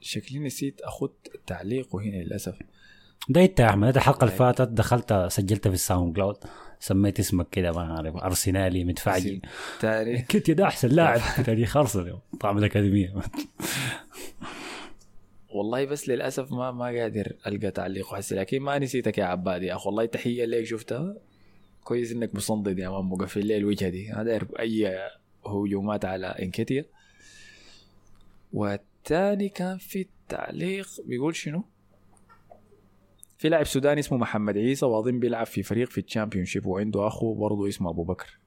شكلي 0.00 0.38
نسيت 0.38 0.80
أخذ 0.80 1.08
تعليقه 1.46 2.00
هنا 2.02 2.16
للأسف. 2.16 2.58
ده 3.28 3.44
انت 3.44 3.60
يا 3.60 3.68
احمد 3.68 3.96
الحلقة 3.96 4.24
اللي 4.24 4.36
فاتت 4.36 4.68
دخلت 4.68 5.26
سجلت 5.28 5.68
في 5.68 5.74
الساوند 5.74 6.16
كلاود. 6.16 6.36
سميت 6.80 7.20
اسمك 7.20 7.48
كده 7.50 7.72
ما 7.72 7.96
أعرف. 7.96 8.16
ارسنالي 8.16 8.84
مدفعجي 8.84 9.42
تاني 9.80 10.22
كنت 10.30 10.50
ده 10.50 10.64
أحسن 10.64 10.88
لاعب 10.88 11.20
في 11.20 11.42
تاريخ 11.42 11.76
أرسنال 11.76 12.18
طعم 12.40 12.58
الأكاديمية. 12.58 13.14
والله 15.54 15.84
بس 15.84 16.08
للأسف 16.08 16.52
ما 16.52 16.70
ما 16.70 16.84
قادر 16.84 17.32
ألقى 17.46 17.70
تعليقه 17.70 18.16
هسه 18.16 18.36
لكن 18.36 18.60
ما 18.60 18.78
نسيتك 18.78 19.18
يا 19.18 19.24
عباد 19.24 19.62
يا 19.62 19.76
أخي. 19.76 19.86
والله 19.86 20.04
تحية 20.06 20.44
لك 20.44 20.64
شفتها؟ 20.64 21.16
كويس 21.84 22.12
إنك 22.12 22.34
مصندد 22.34 22.78
يا 22.78 22.88
man 22.88 23.04
مقفل 23.04 23.46
لي 23.46 23.56
الوجهه 23.56 23.88
دي. 23.88 24.12
أنا 24.12 24.22
داير 24.22 24.46
أي 24.58 24.98
هجومات 25.46 26.04
على 26.04 26.26
إنكيتيا. 26.26 26.84
والثاني 28.52 29.48
كان 29.48 29.78
في 29.78 30.06
تعليق 30.28 30.88
بيقول 31.06 31.36
شنو؟ 31.36 31.64
في 33.38 33.48
لاعب 33.48 33.64
سوداني 33.64 34.00
اسمه 34.00 34.18
محمد 34.18 34.58
عيسى 34.58 34.86
واظن 34.86 35.18
بيلعب 35.20 35.46
في 35.46 35.62
فريق 35.62 35.88
في 35.88 36.00
ال 36.00 36.44
Championship 36.44 36.66
وعنده 36.66 37.06
أخو 37.06 37.34
برضه 37.34 37.68
اسمه 37.68 37.90
أبو 37.90 38.04
بكر. 38.04 38.38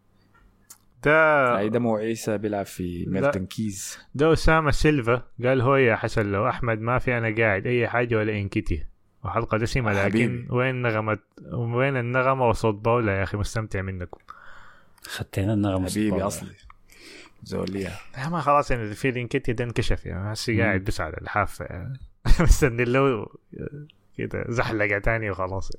ده 1.03 1.57
اي 1.60 1.70
ده 1.70 1.80
مو 1.80 1.95
عيسى 1.95 2.38
بيلعب 2.38 2.66
في 2.66 3.06
ميلتون 3.07 3.45
كيز 3.45 3.98
ده 4.16 4.34
أسامة 4.34 4.72
سيلفا. 4.72 5.24
قال 5.44 5.61
هو 5.61 5.76
يا 5.76 5.95
حسن 5.95 6.32
لو 6.32 6.49
أحمد 6.49 6.80
ما 6.80 6.99
في 6.99 7.18
أنا 7.18 7.36
قاعد 7.36 7.68
أي 7.68 7.88
حاجة 7.88 8.16
ولا 8.16 8.38
إنكتي. 8.38 8.86
وحلقة 9.24 9.57
دسمه 9.57 9.91
لكن 9.91 10.02
حبيبي. 10.03 10.48
وين 10.49 10.82
نغمه 10.82 11.20
وين 11.53 11.98
النغمة 11.98 12.49
وصوت 12.49 12.76
باولا 12.76 13.18
يا 13.18 13.24
أخي؟ 13.24 13.38
مستمتع 13.38 13.82
منكم. 13.82 14.20
خدتنا 15.03 15.53
النغمة 15.53 15.90
حبيبي 15.90 16.22
أصلي. 16.22 16.56
زوليا. 17.44 17.91
يا 18.18 18.30
ما 18.30 18.41
خلاص 18.41 18.72
يعني 18.72 18.94
في 18.94 19.10
الانكتي 19.10 19.53
ده 19.53 19.64
انكشف 19.64 20.06
يعني 20.06 20.34
هسه 20.34 20.57
قاعد 20.57 20.84
بس 20.84 21.02
على 21.02 21.18
الحافة 21.22 21.66
يعني. 21.66 21.99
مستني 22.40 22.84
له 22.84 23.28
كده 24.20 24.46
زحلقة 24.50 25.00
تاني 25.00 25.30
وخلاص. 25.30 25.72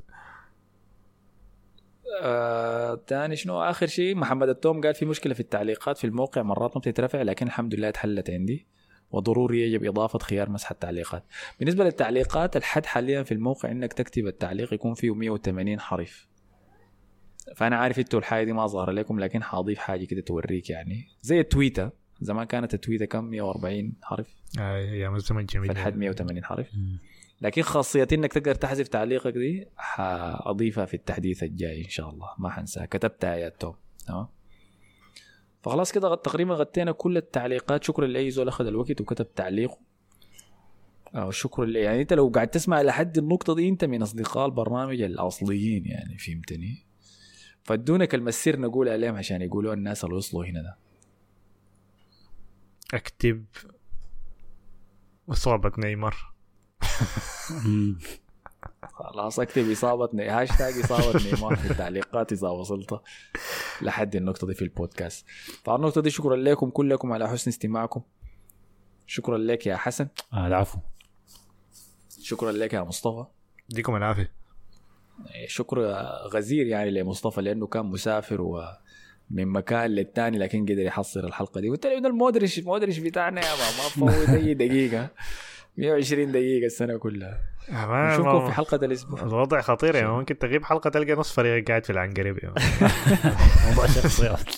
آه، 2.22 2.94
تاني 3.06 3.36
شنو؟ 3.36 3.62
آخر 3.62 3.86
شيء 3.86 4.14
محمد 4.14 4.48
التوم 4.48 4.80
قال 4.80 4.94
في 4.94 5.04
مشكلة 5.06 5.34
في 5.34 5.40
التعليقات 5.40 5.98
في 5.98 6.06
الموقع 6.06 6.42
مرات 6.42 6.76
ما 6.76 6.80
بتترفع 6.80 7.22
لكن 7.22 7.46
الحمد 7.46 7.74
لله 7.74 7.88
اتحلت 7.88 8.30
عندي. 8.30 8.66
وضروري 9.10 9.62
يجب 9.62 9.84
إضافة 9.84 10.18
خيار 10.18 10.50
مسح 10.50 10.70
التعليقات. 10.70 11.24
بالنسبة 11.58 11.84
للتعليقات 11.84 12.56
الحد 12.56 12.86
حاليا 12.86 13.22
في 13.22 13.32
الموقع 13.34 13.70
إنك 13.70 13.92
تكتب 13.92 14.26
التعليق 14.26 14.74
يكون 14.74 14.94
فيه 14.94 15.14
180 15.14 15.80
حرف 15.80 16.28
فأنا 17.56 17.76
عارف 17.76 17.98
أنتوا 17.98 18.18
الحاجة 18.18 18.44
دي 18.44 18.52
ما 18.52 18.66
ظاهرة 18.66 18.92
لكم 18.92 19.20
لكن 19.20 19.42
حاضيف 19.42 19.78
حاجة 19.78 20.04
كده 20.04 20.20
توريك 20.20 20.70
يعني. 20.70 21.08
زي 21.22 21.40
التويتر 21.40 21.90
زمان 22.20 22.46
كانت 22.46 22.74
التويتر 22.74 23.04
كم؟ 23.04 23.24
140 23.24 23.92
حرف. 24.02 24.34
آه 24.60 24.78
يا 24.78 25.08
مزمن 25.08 25.46
جميل. 25.46 25.68
فالحد 25.68 25.96
180 25.96 26.44
حرف. 26.44 26.66
لكن 27.40 27.62
خاصية 27.62 28.08
إنك 28.12 28.32
تقدر 28.32 28.54
تحذف 28.54 28.88
تعليقك 28.88 29.32
دي 29.32 29.68
حأضيفها 29.76 30.84
في 30.84 30.94
التحديث 30.94 31.42
الجاي 31.42 31.84
إن 31.84 31.88
شاء 31.88 32.10
الله. 32.10 32.28
ما 32.38 32.50
حنساها 32.50 32.86
كتبتها 32.86 33.34
يا 33.34 33.48
توم. 33.48 33.74
تمام؟ 34.06 34.28
فخلاص 35.62 35.92
كده 35.92 36.14
تقريبا 36.14 36.54
غطينا 36.54 36.92
كل 36.92 37.16
التعليقات. 37.16 37.84
شكرا 37.84 38.06
لأي 38.06 38.30
زول 38.30 38.48
أخذ 38.48 38.66
الوقت 38.66 39.00
وكتب 39.00 39.34
تعليقه. 39.34 39.78
أو 41.14 41.30
شكرا 41.30 41.64
لي 41.66 41.80
يعني 41.80 42.02
أنت 42.02 42.12
لو 42.12 42.28
قاعد 42.28 42.48
تسمع 42.48 42.82
لحد 42.82 43.18
النقطة 43.18 43.54
دي 43.54 43.68
أنت 43.68 43.84
من 43.84 44.02
أصدقاء 44.02 44.46
البرنامج 44.46 45.00
الأصليين 45.00 45.86
يعني 45.86 46.18
فهمتني؟ 46.18 46.86
فادونا 47.62 48.04
كلمة 48.04 48.28
السر 48.28 48.60
نقول 48.60 48.88
عليهم 48.88 49.16
عشان 49.16 49.42
يقولوا 49.42 49.74
الناس 49.74 50.04
اللي 50.04 50.16
وصلوا 50.16 50.44
هنا 50.44 50.62
ده. 50.62 50.76
أكتب 52.94 53.44
إصابة 55.30 55.72
نيمار. 55.78 56.16
خلاص 58.82 59.40
اكتب 59.40 59.70
اصابه 59.70 60.08
ني... 60.14 60.28
هاشتاج 60.28 60.78
اصابه 60.78 61.20
نيمار 61.24 61.56
في 61.56 61.70
التعليقات 61.70 62.32
إذا 62.32 62.48
وصلت 62.48 63.00
لحد 63.82 64.16
النقطة 64.16 64.46
دي 64.46 64.54
في 64.54 64.62
البودكاست. 64.62 65.26
فعلى 65.64 65.76
النقطة 65.76 66.00
دي 66.00 66.10
شكرا 66.10 66.36
لكم 66.36 66.70
كلكم 66.70 67.12
على 67.12 67.28
حسن 67.28 67.50
استماعكم. 67.50 68.02
شكرا 69.06 69.38
لك 69.38 69.66
يا 69.66 69.76
حسن. 69.76 70.08
آه 70.32 70.46
العفو. 70.46 70.78
شكرا 72.22 72.52
لك 72.52 72.72
يا 72.72 72.80
مصطفى. 72.80 73.24
يديكم 73.70 73.96
العافية. 73.96 74.32
شكر 75.46 75.80
غزير 76.34 76.66
يعني 76.66 76.90
لمصطفى 76.90 77.40
لأنه 77.40 77.66
كان 77.66 77.86
مسافر 77.86 78.40
ومن 78.40 79.46
مكان 79.46 79.90
للتاني 79.90 80.38
لكن 80.38 80.62
قدر 80.62 80.78
يحصل 80.78 81.24
الحلقة 81.24 81.60
دي. 81.60 81.68
قلت 81.68 81.86
له 81.86 81.98
إنه 81.98 82.08
المودرش 82.08 82.58
المودرش 82.58 82.98
بتاعنا 82.98 83.40
يا 83.40 83.52
ما 83.52 83.84
ما 84.06 84.12
فوت 84.12 84.28
أي 84.28 84.54
دقيقة. 84.54 85.08
120 85.76 86.32
دقيقة 86.32 86.66
السنة 86.66 86.98
كلها. 86.98 87.40
نشوفكم 87.70 88.34
ما- 88.34 88.46
في 88.46 88.52
حلقة 88.52 88.76
الأسبوع. 88.76 89.22
الوضع 89.22 89.60
خطير 89.60 89.94
يعني. 89.94 90.08
ممكن 90.08 90.38
تغيب 90.38 90.64
حلقة 90.64 90.90
تلقى 90.90 91.12
نص 91.12 91.32
فريق 91.32 91.68
قاعد 91.68 91.84
في 91.84 91.90
العنقريب 91.90 92.38
يعني. 92.38 92.54
موضوع 93.68 93.86
شخصيات 93.86 94.54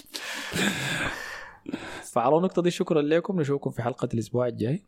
فعلى 2.12 2.36
النقطة 2.36 2.62
دي 2.62 2.70
شكرا 2.70 3.02
لكم. 3.02 3.40
نشوفكم 3.40 3.70
في 3.70 3.82
حلقة 3.82 4.08
الأسبوع 4.14 4.46
الجاي. 4.46 4.86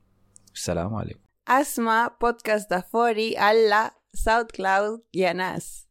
السلام 0.54 0.94
عليكم. 0.94 1.20
أسمع 1.48 2.10
بودكاست 2.20 2.70
دافوري 2.70 3.38
على 3.38 3.90
ساوند 4.14 4.50
كلاود 4.50 5.02
يا 5.14 5.32
ناس. 5.32 5.88